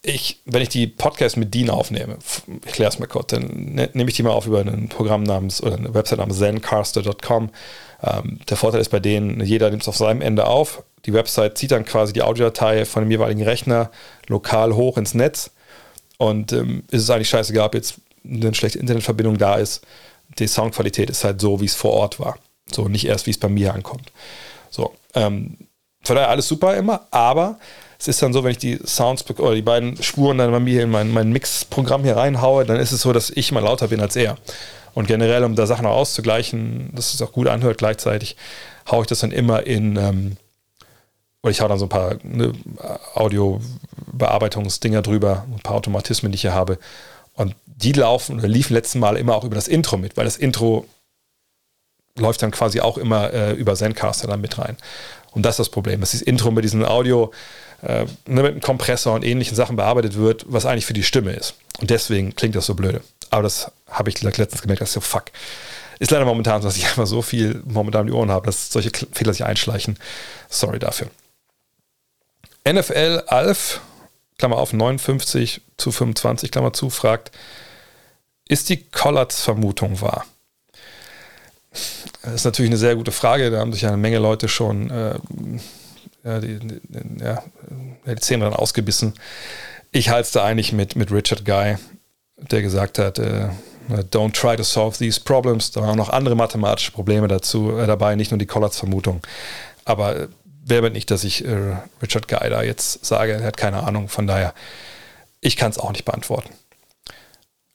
ich, 0.06 0.40
wenn 0.44 0.62
ich 0.62 0.68
die 0.68 0.86
Podcast 0.86 1.36
mit 1.36 1.52
Dean 1.52 1.68
aufnehme, 1.68 2.18
ich 2.64 2.72
kläre 2.72 2.88
es 2.88 2.98
mal 2.98 3.06
kurz, 3.06 3.28
dann 3.28 3.74
ne, 3.74 3.90
nehme 3.92 4.08
ich 4.08 4.16
die 4.16 4.22
mal 4.22 4.30
auf 4.30 4.46
über 4.46 4.60
ein 4.60 4.88
Programm 4.88 5.24
namens 5.24 5.62
oder 5.62 5.76
eine 5.76 5.94
Website 5.94 6.18
namens 6.18 6.38
zencaster.com. 6.38 7.50
Ähm, 8.02 8.40
der 8.48 8.56
Vorteil 8.56 8.80
ist 8.80 8.90
bei 8.90 9.00
denen, 9.00 9.40
jeder 9.44 9.70
nimmt 9.70 9.82
es 9.82 9.88
auf 9.88 9.96
seinem 9.96 10.22
Ende 10.22 10.46
auf. 10.46 10.84
Die 11.06 11.12
Website 11.12 11.56
zieht 11.56 11.70
dann 11.70 11.84
quasi 11.84 12.12
die 12.12 12.22
Audiodatei 12.22 12.84
von 12.84 13.04
dem 13.04 13.10
jeweiligen 13.10 13.42
Rechner 13.42 13.90
lokal 14.26 14.74
hoch 14.74 14.98
ins 14.98 15.14
Netz. 15.14 15.50
Und 16.18 16.52
ähm, 16.52 16.82
ist 16.90 17.02
es 17.02 17.10
eigentlich 17.10 17.28
scheißegal, 17.28 17.66
ob 17.66 17.74
jetzt 17.74 17.94
eine 18.24 18.54
schlechte 18.54 18.78
Internetverbindung 18.78 19.38
da 19.38 19.56
ist. 19.56 19.82
Die 20.38 20.48
Soundqualität 20.48 21.10
ist 21.10 21.24
halt 21.24 21.40
so, 21.40 21.60
wie 21.60 21.66
es 21.66 21.74
vor 21.74 21.92
Ort 21.92 22.18
war. 22.18 22.38
So, 22.70 22.88
nicht 22.88 23.06
erst, 23.06 23.26
wie 23.26 23.30
es 23.30 23.38
bei 23.38 23.48
mir 23.48 23.72
ankommt. 23.72 24.10
So, 24.70 24.92
ähm, 25.14 25.56
von 26.02 26.16
daher 26.16 26.30
alles 26.30 26.48
super 26.48 26.76
immer, 26.76 27.06
aber 27.10 27.58
es 27.98 28.08
ist 28.08 28.22
dann 28.22 28.32
so, 28.32 28.44
wenn 28.44 28.50
ich 28.50 28.58
die 28.58 28.78
Sounds 28.84 29.24
oder 29.38 29.54
die 29.54 29.62
beiden 29.62 30.02
Spuren 30.02 30.38
dann 30.38 30.50
bei 30.50 30.60
mir 30.60 30.82
in 30.82 30.90
mein, 30.90 31.10
mein 31.12 31.30
Mix-Programm 31.30 32.02
hier 32.04 32.16
reinhaue, 32.16 32.64
dann 32.64 32.76
ist 32.76 32.92
es 32.92 33.00
so, 33.00 33.12
dass 33.12 33.30
ich 33.30 33.52
mal 33.52 33.62
lauter 33.62 33.88
bin 33.88 34.00
als 34.00 34.16
er. 34.16 34.36
Und 34.94 35.08
generell, 35.08 35.44
um 35.44 35.54
da 35.56 35.66
Sachen 35.66 35.86
auch 35.86 35.96
auszugleichen, 35.96 36.90
dass 36.94 37.14
es 37.14 37.22
auch 37.22 37.32
gut 37.32 37.48
anhört 37.48 37.78
gleichzeitig, 37.78 38.36
haue 38.90 39.02
ich 39.02 39.06
das 39.06 39.20
dann 39.20 39.32
immer 39.32 39.66
in, 39.66 39.96
ähm, 39.96 40.36
oder 41.46 41.52
ich 41.52 41.60
haue 41.60 41.68
dann 41.68 41.78
so 41.78 41.84
ein 41.84 41.90
paar 41.90 42.16
ne, 42.24 42.52
Audio-Bearbeitungsdinger 43.14 45.00
drüber, 45.00 45.46
ein 45.48 45.60
paar 45.60 45.76
Automatismen, 45.76 46.32
die 46.32 46.36
ich 46.36 46.42
hier 46.42 46.54
habe. 46.54 46.78
Und 47.34 47.54
die 47.66 47.92
laufen 47.92 48.40
oder 48.40 48.48
liefen 48.48 48.74
letzten 48.74 48.98
Mal 48.98 49.16
immer 49.16 49.36
auch 49.36 49.44
über 49.44 49.54
das 49.54 49.68
Intro 49.68 49.96
mit, 49.96 50.16
weil 50.16 50.24
das 50.24 50.36
Intro 50.36 50.86
läuft 52.18 52.42
dann 52.42 52.50
quasi 52.50 52.80
auch 52.80 52.98
immer 52.98 53.32
äh, 53.32 53.52
über 53.52 53.76
Zencaster 53.76 54.26
dann 54.26 54.40
mit 54.40 54.58
rein. 54.58 54.76
Und 55.30 55.42
das 55.42 55.52
ist 55.54 55.58
das 55.58 55.68
Problem, 55.68 56.00
dass 56.00 56.10
dieses 56.10 56.26
Intro 56.26 56.50
mit 56.50 56.64
diesem 56.64 56.84
Audio, 56.84 57.30
äh, 57.82 58.06
ne, 58.26 58.42
mit 58.42 58.46
einem 58.46 58.60
Kompressor 58.60 59.14
und 59.14 59.24
ähnlichen 59.24 59.54
Sachen 59.54 59.76
bearbeitet 59.76 60.16
wird, 60.16 60.46
was 60.48 60.66
eigentlich 60.66 60.86
für 60.86 60.94
die 60.94 61.04
Stimme 61.04 61.32
ist. 61.32 61.54
Und 61.78 61.90
deswegen 61.90 62.34
klingt 62.34 62.56
das 62.56 62.66
so 62.66 62.74
blöde. 62.74 63.02
Aber 63.30 63.44
das 63.44 63.70
habe 63.88 64.08
ich 64.08 64.20
letztens 64.20 64.62
gemerkt, 64.62 64.80
dass 64.80 64.92
so 64.92 65.00
fuck. 65.00 65.26
Ist 66.00 66.10
leider 66.10 66.24
momentan 66.24 66.60
so, 66.60 66.68
dass 66.68 66.76
ich 66.76 66.86
einfach 66.88 67.06
so 67.06 67.22
viel 67.22 67.62
momentan 67.66 68.00
um 68.00 68.06
die 68.08 68.12
Ohren 68.14 68.32
habe, 68.32 68.46
dass 68.46 68.72
solche 68.72 68.90
Fehler 69.12 69.32
sich 69.32 69.44
einschleichen. 69.44 69.96
Sorry 70.48 70.80
dafür. 70.80 71.08
NFL 72.66 73.22
Alf, 73.26 73.80
Klammer 74.38 74.58
auf 74.58 74.72
59 74.72 75.60
zu 75.76 75.92
25, 75.92 76.50
Klammer 76.50 76.72
zu, 76.72 76.90
fragt, 76.90 77.30
ist 78.48 78.68
die 78.68 78.84
Collards-Vermutung 78.84 80.00
wahr? 80.00 80.24
Das 82.22 82.34
ist 82.34 82.44
natürlich 82.44 82.70
eine 82.70 82.78
sehr 82.78 82.96
gute 82.96 83.12
Frage. 83.12 83.50
Da 83.50 83.58
haben 83.58 83.72
sich 83.72 83.86
eine 83.86 83.96
Menge 83.96 84.18
Leute 84.18 84.48
schon 84.48 84.90
äh, 84.90 85.18
ja, 86.24 86.40
die, 86.40 86.58
die, 86.58 86.80
ja, 87.22 87.42
die 88.06 88.16
Zähne 88.16 88.44
dran 88.44 88.54
ausgebissen. 88.54 89.14
Ich 89.92 90.10
halte 90.10 90.22
es 90.22 90.32
da 90.32 90.44
eigentlich 90.44 90.72
mit, 90.72 90.96
mit 90.96 91.12
Richard 91.12 91.44
Guy, 91.44 91.76
der 92.36 92.62
gesagt 92.62 92.98
hat, 92.98 93.18
äh, 93.18 93.48
don't 94.10 94.32
try 94.32 94.56
to 94.56 94.64
solve 94.64 94.98
these 94.98 95.20
problems. 95.20 95.70
Da 95.70 95.80
waren 95.80 95.90
auch 95.90 95.96
noch 95.96 96.08
andere 96.08 96.34
mathematische 96.34 96.92
Probleme 96.92 97.28
dazu 97.28 97.76
äh, 97.78 97.86
dabei, 97.86 98.16
nicht 98.16 98.30
nur 98.32 98.38
die 98.38 98.46
Collards-Vermutung. 98.46 99.20
Aber 99.84 100.28
wer 100.66 100.82
bin 100.82 100.94
ich, 100.94 101.06
dass 101.06 101.24
ich 101.24 101.44
äh, 101.44 101.76
Richard 102.02 102.30
da 102.30 102.62
jetzt 102.62 103.04
sage, 103.04 103.32
er 103.32 103.44
hat 103.44 103.56
keine 103.56 103.84
Ahnung. 103.84 104.08
Von 104.08 104.26
daher, 104.26 104.52
ich 105.40 105.56
kann 105.56 105.70
es 105.70 105.78
auch 105.78 105.92
nicht 105.92 106.04
beantworten. 106.04 106.50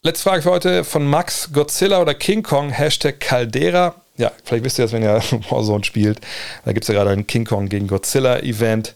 Letzte 0.04 0.24
Frage 0.24 0.42
für 0.44 0.52
heute 0.52 0.84
von 0.84 1.06
Max. 1.06 1.52
Godzilla 1.54 2.02
oder 2.02 2.14
King 2.14 2.44
Kong? 2.44 2.70
Hashtag 2.70 3.20
Caldera. 3.20 3.96
Ja, 4.18 4.32
vielleicht 4.44 4.66
wisst 4.66 4.78
ihr 4.78 4.86
das, 4.86 4.92
wenn 4.92 5.04
ihr 5.04 5.14
Warzone 5.50 5.84
spielt. 5.84 6.20
Da 6.66 6.74
gibt 6.74 6.84
es 6.84 6.88
ja 6.90 6.94
gerade 6.94 7.12
ein 7.12 7.28
King 7.28 7.46
Kong 7.46 7.70
gegen 7.70 7.88
Godzilla 7.88 8.40
Event. 8.40 8.96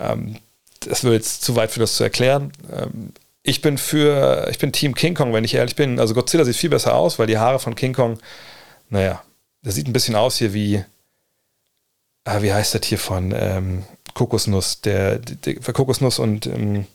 Ähm, 0.00 0.36
das 0.80 1.04
würde 1.04 1.16
jetzt 1.16 1.42
zu 1.42 1.54
weit 1.54 1.70
für 1.70 1.80
das 1.80 1.96
zu 1.96 2.04
erklären. 2.04 2.52
Ähm, 2.72 3.12
ich 3.42 3.62
bin 3.62 3.78
für, 3.78 4.48
ich 4.50 4.58
bin 4.58 4.72
Team 4.72 4.94
King 4.94 5.14
Kong, 5.14 5.32
wenn 5.32 5.44
ich 5.44 5.54
ehrlich 5.54 5.76
bin. 5.76 6.00
Also 6.00 6.14
Godzilla 6.14 6.44
sieht 6.44 6.56
viel 6.56 6.70
besser 6.70 6.94
aus, 6.94 7.18
weil 7.18 7.26
die 7.26 7.38
Haare 7.38 7.58
von 7.58 7.74
King 7.74 7.94
Kong, 7.94 8.18
naja, 8.90 9.22
das 9.62 9.74
sieht 9.74 9.86
ein 9.86 9.92
bisschen 9.92 10.16
aus 10.16 10.36
hier 10.36 10.52
wie, 10.54 10.84
ah, 12.28 12.42
wie 12.42 12.52
heißt 12.52 12.74
das 12.74 12.84
hier 12.84 12.98
von 12.98 13.34
ähm, 13.36 13.84
Kokosnuss, 14.14 14.80
der, 14.80 15.18
der, 15.18 15.54
der 15.54 15.74
Kokosnuss 15.74 16.18
und 16.18 16.46
ähm, 16.46 16.86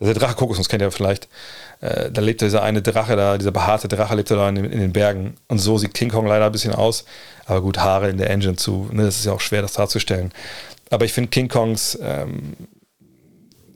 der 0.00 0.14
Drache 0.14 0.34
Kokosnuss 0.34 0.68
kennt 0.68 0.82
ihr 0.82 0.90
vielleicht. 0.90 1.28
Äh, 1.80 2.10
da 2.10 2.22
lebt 2.22 2.40
dieser 2.40 2.62
eine 2.62 2.80
Drache 2.80 3.16
da, 3.16 3.36
dieser 3.36 3.50
behaarte 3.50 3.86
Drache 3.86 4.14
lebt 4.14 4.30
da 4.30 4.48
in, 4.48 4.56
in, 4.56 4.80
den 4.80 4.92
Bergen. 4.92 5.34
Und 5.48 5.58
so 5.58 5.76
sieht 5.76 5.92
King 5.92 6.10
Kong 6.10 6.26
leider 6.26 6.46
ein 6.46 6.52
bisschen 6.52 6.74
aus. 6.74 7.04
Aber 7.44 7.60
gut, 7.60 7.78
Haare 7.78 8.08
in 8.08 8.16
der 8.16 8.30
Engine 8.30 8.56
zu. 8.56 8.88
Ne, 8.92 9.04
das 9.04 9.18
ist 9.18 9.26
ja 9.26 9.32
auch 9.32 9.40
schwer, 9.40 9.60
das 9.60 9.74
darzustellen. 9.74 10.32
Aber 10.88 11.04
ich 11.04 11.12
finde 11.12 11.28
King 11.28 11.48
Kongs, 11.48 11.98
ähm, 12.02 12.56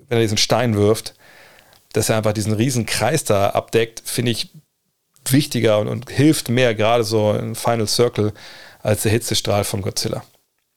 wenn 0.09 0.19
er 0.19 0.23
diesen 0.23 0.39
Stein 0.39 0.75
wirft, 0.77 1.15
dass 1.93 2.09
er 2.09 2.17
einfach 2.17 2.33
diesen 2.33 2.55
riesen 2.55 2.87
Kreis 2.87 3.25
da 3.25 3.51
abdeckt, 3.51 4.03
finde 4.05 4.33
ich 4.33 4.51
wichtiger 5.29 5.79
und, 5.79 5.89
und, 5.89 6.11
hilft 6.11 6.49
mehr, 6.49 6.75
gerade 6.75 7.05
so 7.05 7.33
im 7.35 7.55
Final 7.55 7.87
Circle, 7.87 8.33
als 8.83 9.03
der 9.03 9.13
Hitzestrahl 9.13 9.65
von 9.65 9.83
Godzilla. 9.83 10.23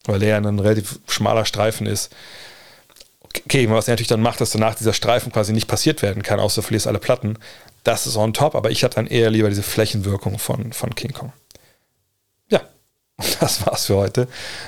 Weil 0.07 0.23
er 0.23 0.37
ein 0.37 0.59
relativ 0.59 0.99
schmaler 1.07 1.45
Streifen 1.45 1.85
ist 1.85 2.11
okay, 3.45 3.69
was 3.69 3.87
er 3.87 3.93
natürlich 3.93 4.07
dann 4.07 4.21
macht, 4.21 4.41
dass 4.41 4.51
danach 4.51 4.75
dieser 4.75 4.93
Streifen 4.93 5.31
quasi 5.31 5.53
nicht 5.53 5.67
passiert 5.67 6.01
werden 6.01 6.23
kann, 6.23 6.39
außer 6.39 6.61
du 6.61 6.67
verlierst 6.67 6.87
alle 6.87 6.99
Platten. 6.99 7.37
Das 7.83 8.07
ist 8.07 8.17
on 8.17 8.33
top, 8.33 8.55
aber 8.55 8.71
ich 8.71 8.83
hatte 8.83 8.95
dann 8.95 9.07
eher 9.07 9.29
lieber 9.29 9.49
diese 9.49 9.63
Flächenwirkung 9.63 10.39
von, 10.39 10.73
von 10.73 10.95
King 10.95 11.13
Kong. 11.13 11.31
Ja, 12.49 12.61
das 13.39 13.65
war's 13.65 13.85
für 13.85 13.95
heute 13.95 14.27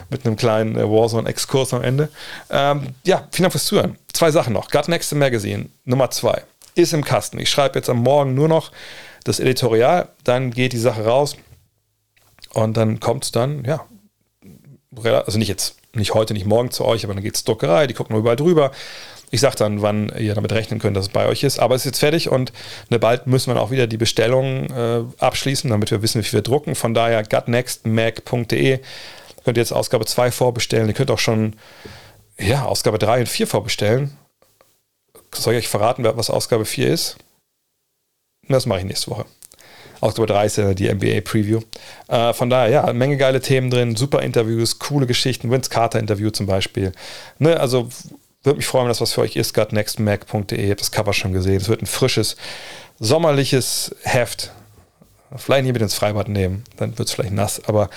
mit 0.09 0.25
einem 0.25 0.35
kleinen 0.35 0.75
äh, 0.75 0.83
Warzone-Exkurs 0.83 1.73
am 1.73 1.83
Ende. 1.83 2.09
Ähm, 2.49 2.89
ja, 3.03 3.27
vielen 3.31 3.43
Dank 3.43 3.53
fürs 3.53 3.65
Zuhören. 3.65 3.97
Zwei 4.13 4.31
Sachen 4.31 4.53
noch. 4.53 4.69
Gut 4.69 4.87
Next 4.87 5.13
Magazine 5.13 5.69
Nummer 5.85 6.11
zwei 6.11 6.43
ist 6.75 6.93
im 6.93 7.03
Kasten. 7.03 7.39
Ich 7.39 7.49
schreibe 7.49 7.77
jetzt 7.77 7.89
am 7.89 7.97
Morgen 7.97 8.35
nur 8.35 8.47
noch 8.47 8.71
das 9.25 9.39
Editorial, 9.39 10.09
dann 10.23 10.51
geht 10.51 10.71
die 10.73 10.77
Sache 10.77 11.03
raus 11.03 11.35
und 12.53 12.77
dann 12.77 12.99
kommt 12.99 13.25
es 13.25 13.31
dann, 13.31 13.65
ja, 13.65 13.85
also 14.95 15.37
nicht 15.37 15.47
jetzt 15.47 15.75
nicht 15.93 16.13
heute, 16.13 16.33
nicht 16.33 16.45
morgen 16.45 16.71
zu 16.71 16.85
euch, 16.85 17.03
aber 17.03 17.13
dann 17.13 17.23
geht 17.23 17.35
es 17.35 17.43
Druckerei, 17.43 17.87
die 17.87 17.93
gucken 17.93 18.15
überall 18.15 18.35
drüber. 18.35 18.71
Ich 19.31 19.41
sage 19.41 19.55
dann, 19.57 19.81
wann 19.81 20.11
ihr 20.17 20.33
damit 20.33 20.51
rechnen 20.51 20.79
könnt, 20.79 20.97
dass 20.97 21.07
es 21.07 21.11
bei 21.11 21.27
euch 21.27 21.43
ist. 21.43 21.59
Aber 21.59 21.75
es 21.75 21.81
ist 21.81 21.85
jetzt 21.85 21.99
fertig 21.99 22.29
und 22.29 22.51
ne, 22.89 22.97
bald 22.97 23.27
müssen 23.27 23.53
wir 23.53 23.61
auch 23.61 23.71
wieder 23.71 23.85
die 23.85 23.97
Bestellung 23.97 24.69
äh, 24.71 25.03
abschließen, 25.19 25.69
damit 25.69 25.91
wir 25.91 26.01
wissen, 26.01 26.19
wie 26.19 26.25
viel 26.25 26.37
wir 26.37 26.43
drucken. 26.43 26.75
Von 26.75 26.93
daher 26.93 27.23
gutnextmac.de 27.23 28.79
könnt 29.43 29.57
ihr 29.57 29.61
jetzt 29.61 29.71
Ausgabe 29.71 30.05
2 30.05 30.31
vorbestellen. 30.31 30.87
Ihr 30.87 30.95
könnt 30.95 31.11
auch 31.11 31.19
schon 31.19 31.55
ja, 32.39 32.65
Ausgabe 32.65 32.97
3 32.97 33.21
und 33.21 33.29
4 33.29 33.47
vorbestellen. 33.47 34.17
Soll 35.33 35.53
ich 35.53 35.59
euch 35.59 35.67
verraten, 35.67 36.03
was 36.03 36.29
Ausgabe 36.31 36.65
4 36.65 36.91
ist? 36.91 37.17
Das 38.47 38.65
mache 38.65 38.79
ich 38.79 38.85
nächste 38.85 39.11
Woche. 39.11 39.25
Ausgabe 40.01 40.27
3 40.27 40.45
ist 40.45 40.57
ja 40.57 40.73
die 40.73 40.93
NBA 40.93 41.21
Preview. 41.21 41.61
Äh, 42.07 42.33
von 42.33 42.49
daher, 42.49 42.69
ja, 42.69 42.93
Menge 42.93 43.17
geile 43.17 43.41
Themen 43.41 43.69
drin, 43.69 43.95
super 43.95 44.21
Interviews, 44.21 44.79
coole 44.79 45.07
Geschichten, 45.07 45.51
Vince 45.51 45.69
Carter 45.69 45.99
Interview 45.99 46.29
zum 46.29 46.45
Beispiel. 46.45 46.91
Ne, 47.37 47.59
also 47.59 47.89
würde 48.43 48.57
mich 48.57 48.65
freuen, 48.65 48.85
wenn 48.85 48.89
das 48.89 49.01
was 49.01 49.13
für 49.13 49.21
euch 49.21 49.35
ist. 49.35 49.53
Gutnextmac.de, 49.53 50.63
ihr 50.63 50.71
habt 50.71 50.81
das 50.81 50.91
Cover 50.91 51.13
schon 51.13 51.33
gesehen. 51.33 51.57
Es 51.57 51.67
wird 51.67 51.81
ein 51.81 51.87
frisches, 51.87 52.37
sommerliches 52.99 53.95
Heft. 54.03 54.51
Vielleicht 55.35 55.63
nicht 55.63 55.73
mit 55.73 55.81
ins 55.81 55.93
Freibad 55.93 56.27
nehmen, 56.27 56.63
dann 56.77 56.97
wird 56.97 57.07
es 57.07 57.13
vielleicht 57.13 57.33
nass, 57.33 57.61
aber 57.65 57.89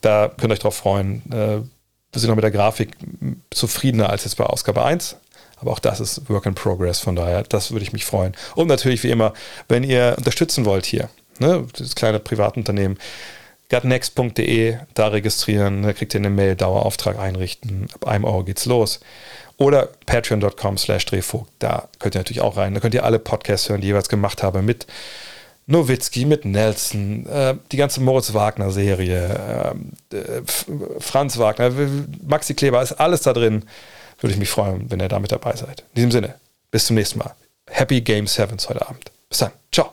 da 0.00 0.28
könnt 0.28 0.50
ihr 0.50 0.54
euch 0.54 0.60
drauf 0.60 0.76
freuen. 0.76 1.22
Äh, 1.30 1.60
wir 2.12 2.20
sind 2.20 2.28
noch 2.28 2.36
mit 2.36 2.42
der 2.42 2.50
Grafik 2.50 2.96
zufriedener 3.50 4.10
als 4.10 4.24
jetzt 4.24 4.36
bei 4.36 4.44
Ausgabe 4.44 4.84
1. 4.84 5.16
Aber 5.60 5.72
auch 5.72 5.78
das 5.78 6.00
ist 6.00 6.28
Work 6.28 6.46
in 6.46 6.54
Progress, 6.54 7.00
von 7.00 7.14
daher, 7.14 7.42
das 7.42 7.70
würde 7.70 7.84
ich 7.84 7.92
mich 7.92 8.06
freuen. 8.06 8.34
Und 8.54 8.66
natürlich, 8.66 9.02
wie 9.02 9.10
immer, 9.10 9.34
wenn 9.68 9.84
ihr 9.84 10.14
unterstützen 10.16 10.64
wollt 10.64 10.86
hier, 10.86 11.10
ne, 11.40 11.66
das 11.76 11.94
kleine 11.94 12.20
Privatunternehmen, 12.20 12.98
gutnext.de, 13.70 14.78
da 14.94 15.08
registrieren, 15.08 15.82
da 15.82 15.92
kriegt 15.92 16.14
ihr 16.14 16.20
eine 16.20 16.30
Mail, 16.30 16.56
Dauerauftrag 16.56 17.18
einrichten, 17.18 17.88
ab 17.94 18.06
einem 18.06 18.24
Euro 18.24 18.44
geht's 18.44 18.66
los. 18.66 19.00
Oder 19.56 19.90
patreon.com 20.06 20.78
slash 20.78 21.04
drehvogt, 21.04 21.50
da 21.58 21.88
könnt 21.98 22.14
ihr 22.14 22.20
natürlich 22.20 22.40
auch 22.40 22.56
rein. 22.56 22.72
Da 22.72 22.80
könnt 22.80 22.94
ihr 22.94 23.04
alle 23.04 23.18
Podcasts 23.18 23.68
hören, 23.68 23.82
die 23.82 23.88
ich 23.88 23.90
jeweils 23.90 24.08
gemacht 24.08 24.42
habe 24.42 24.62
mit 24.62 24.86
Nowitzki, 25.66 26.24
mit 26.24 26.44
Nelson, 26.44 27.26
äh, 27.26 27.54
die 27.70 27.76
ganze 27.76 28.00
Moritz 28.00 28.32
Wagner-Serie, 28.32 29.74
äh, 30.12 30.16
äh 30.16 30.42
Franz 30.98 31.38
Wagner, 31.38 31.70
Maxi 32.26 32.54
Kleber, 32.54 32.82
ist 32.82 32.92
alles 32.92 33.22
da 33.22 33.32
drin. 33.32 33.64
Würde 34.18 34.32
ich 34.32 34.38
mich 34.38 34.50
freuen, 34.50 34.90
wenn 34.90 35.00
ihr 35.00 35.08
da 35.08 35.18
mit 35.18 35.32
dabei 35.32 35.54
seid. 35.56 35.80
In 35.80 35.96
diesem 35.96 36.10
Sinne, 36.10 36.34
bis 36.70 36.86
zum 36.86 36.96
nächsten 36.96 37.18
Mal. 37.18 37.34
Happy 37.68 38.00
Game 38.00 38.26
Sevens 38.26 38.68
heute 38.68 38.86
Abend. 38.86 39.10
Bis 39.28 39.38
dann. 39.38 39.52
Ciao. 39.72 39.92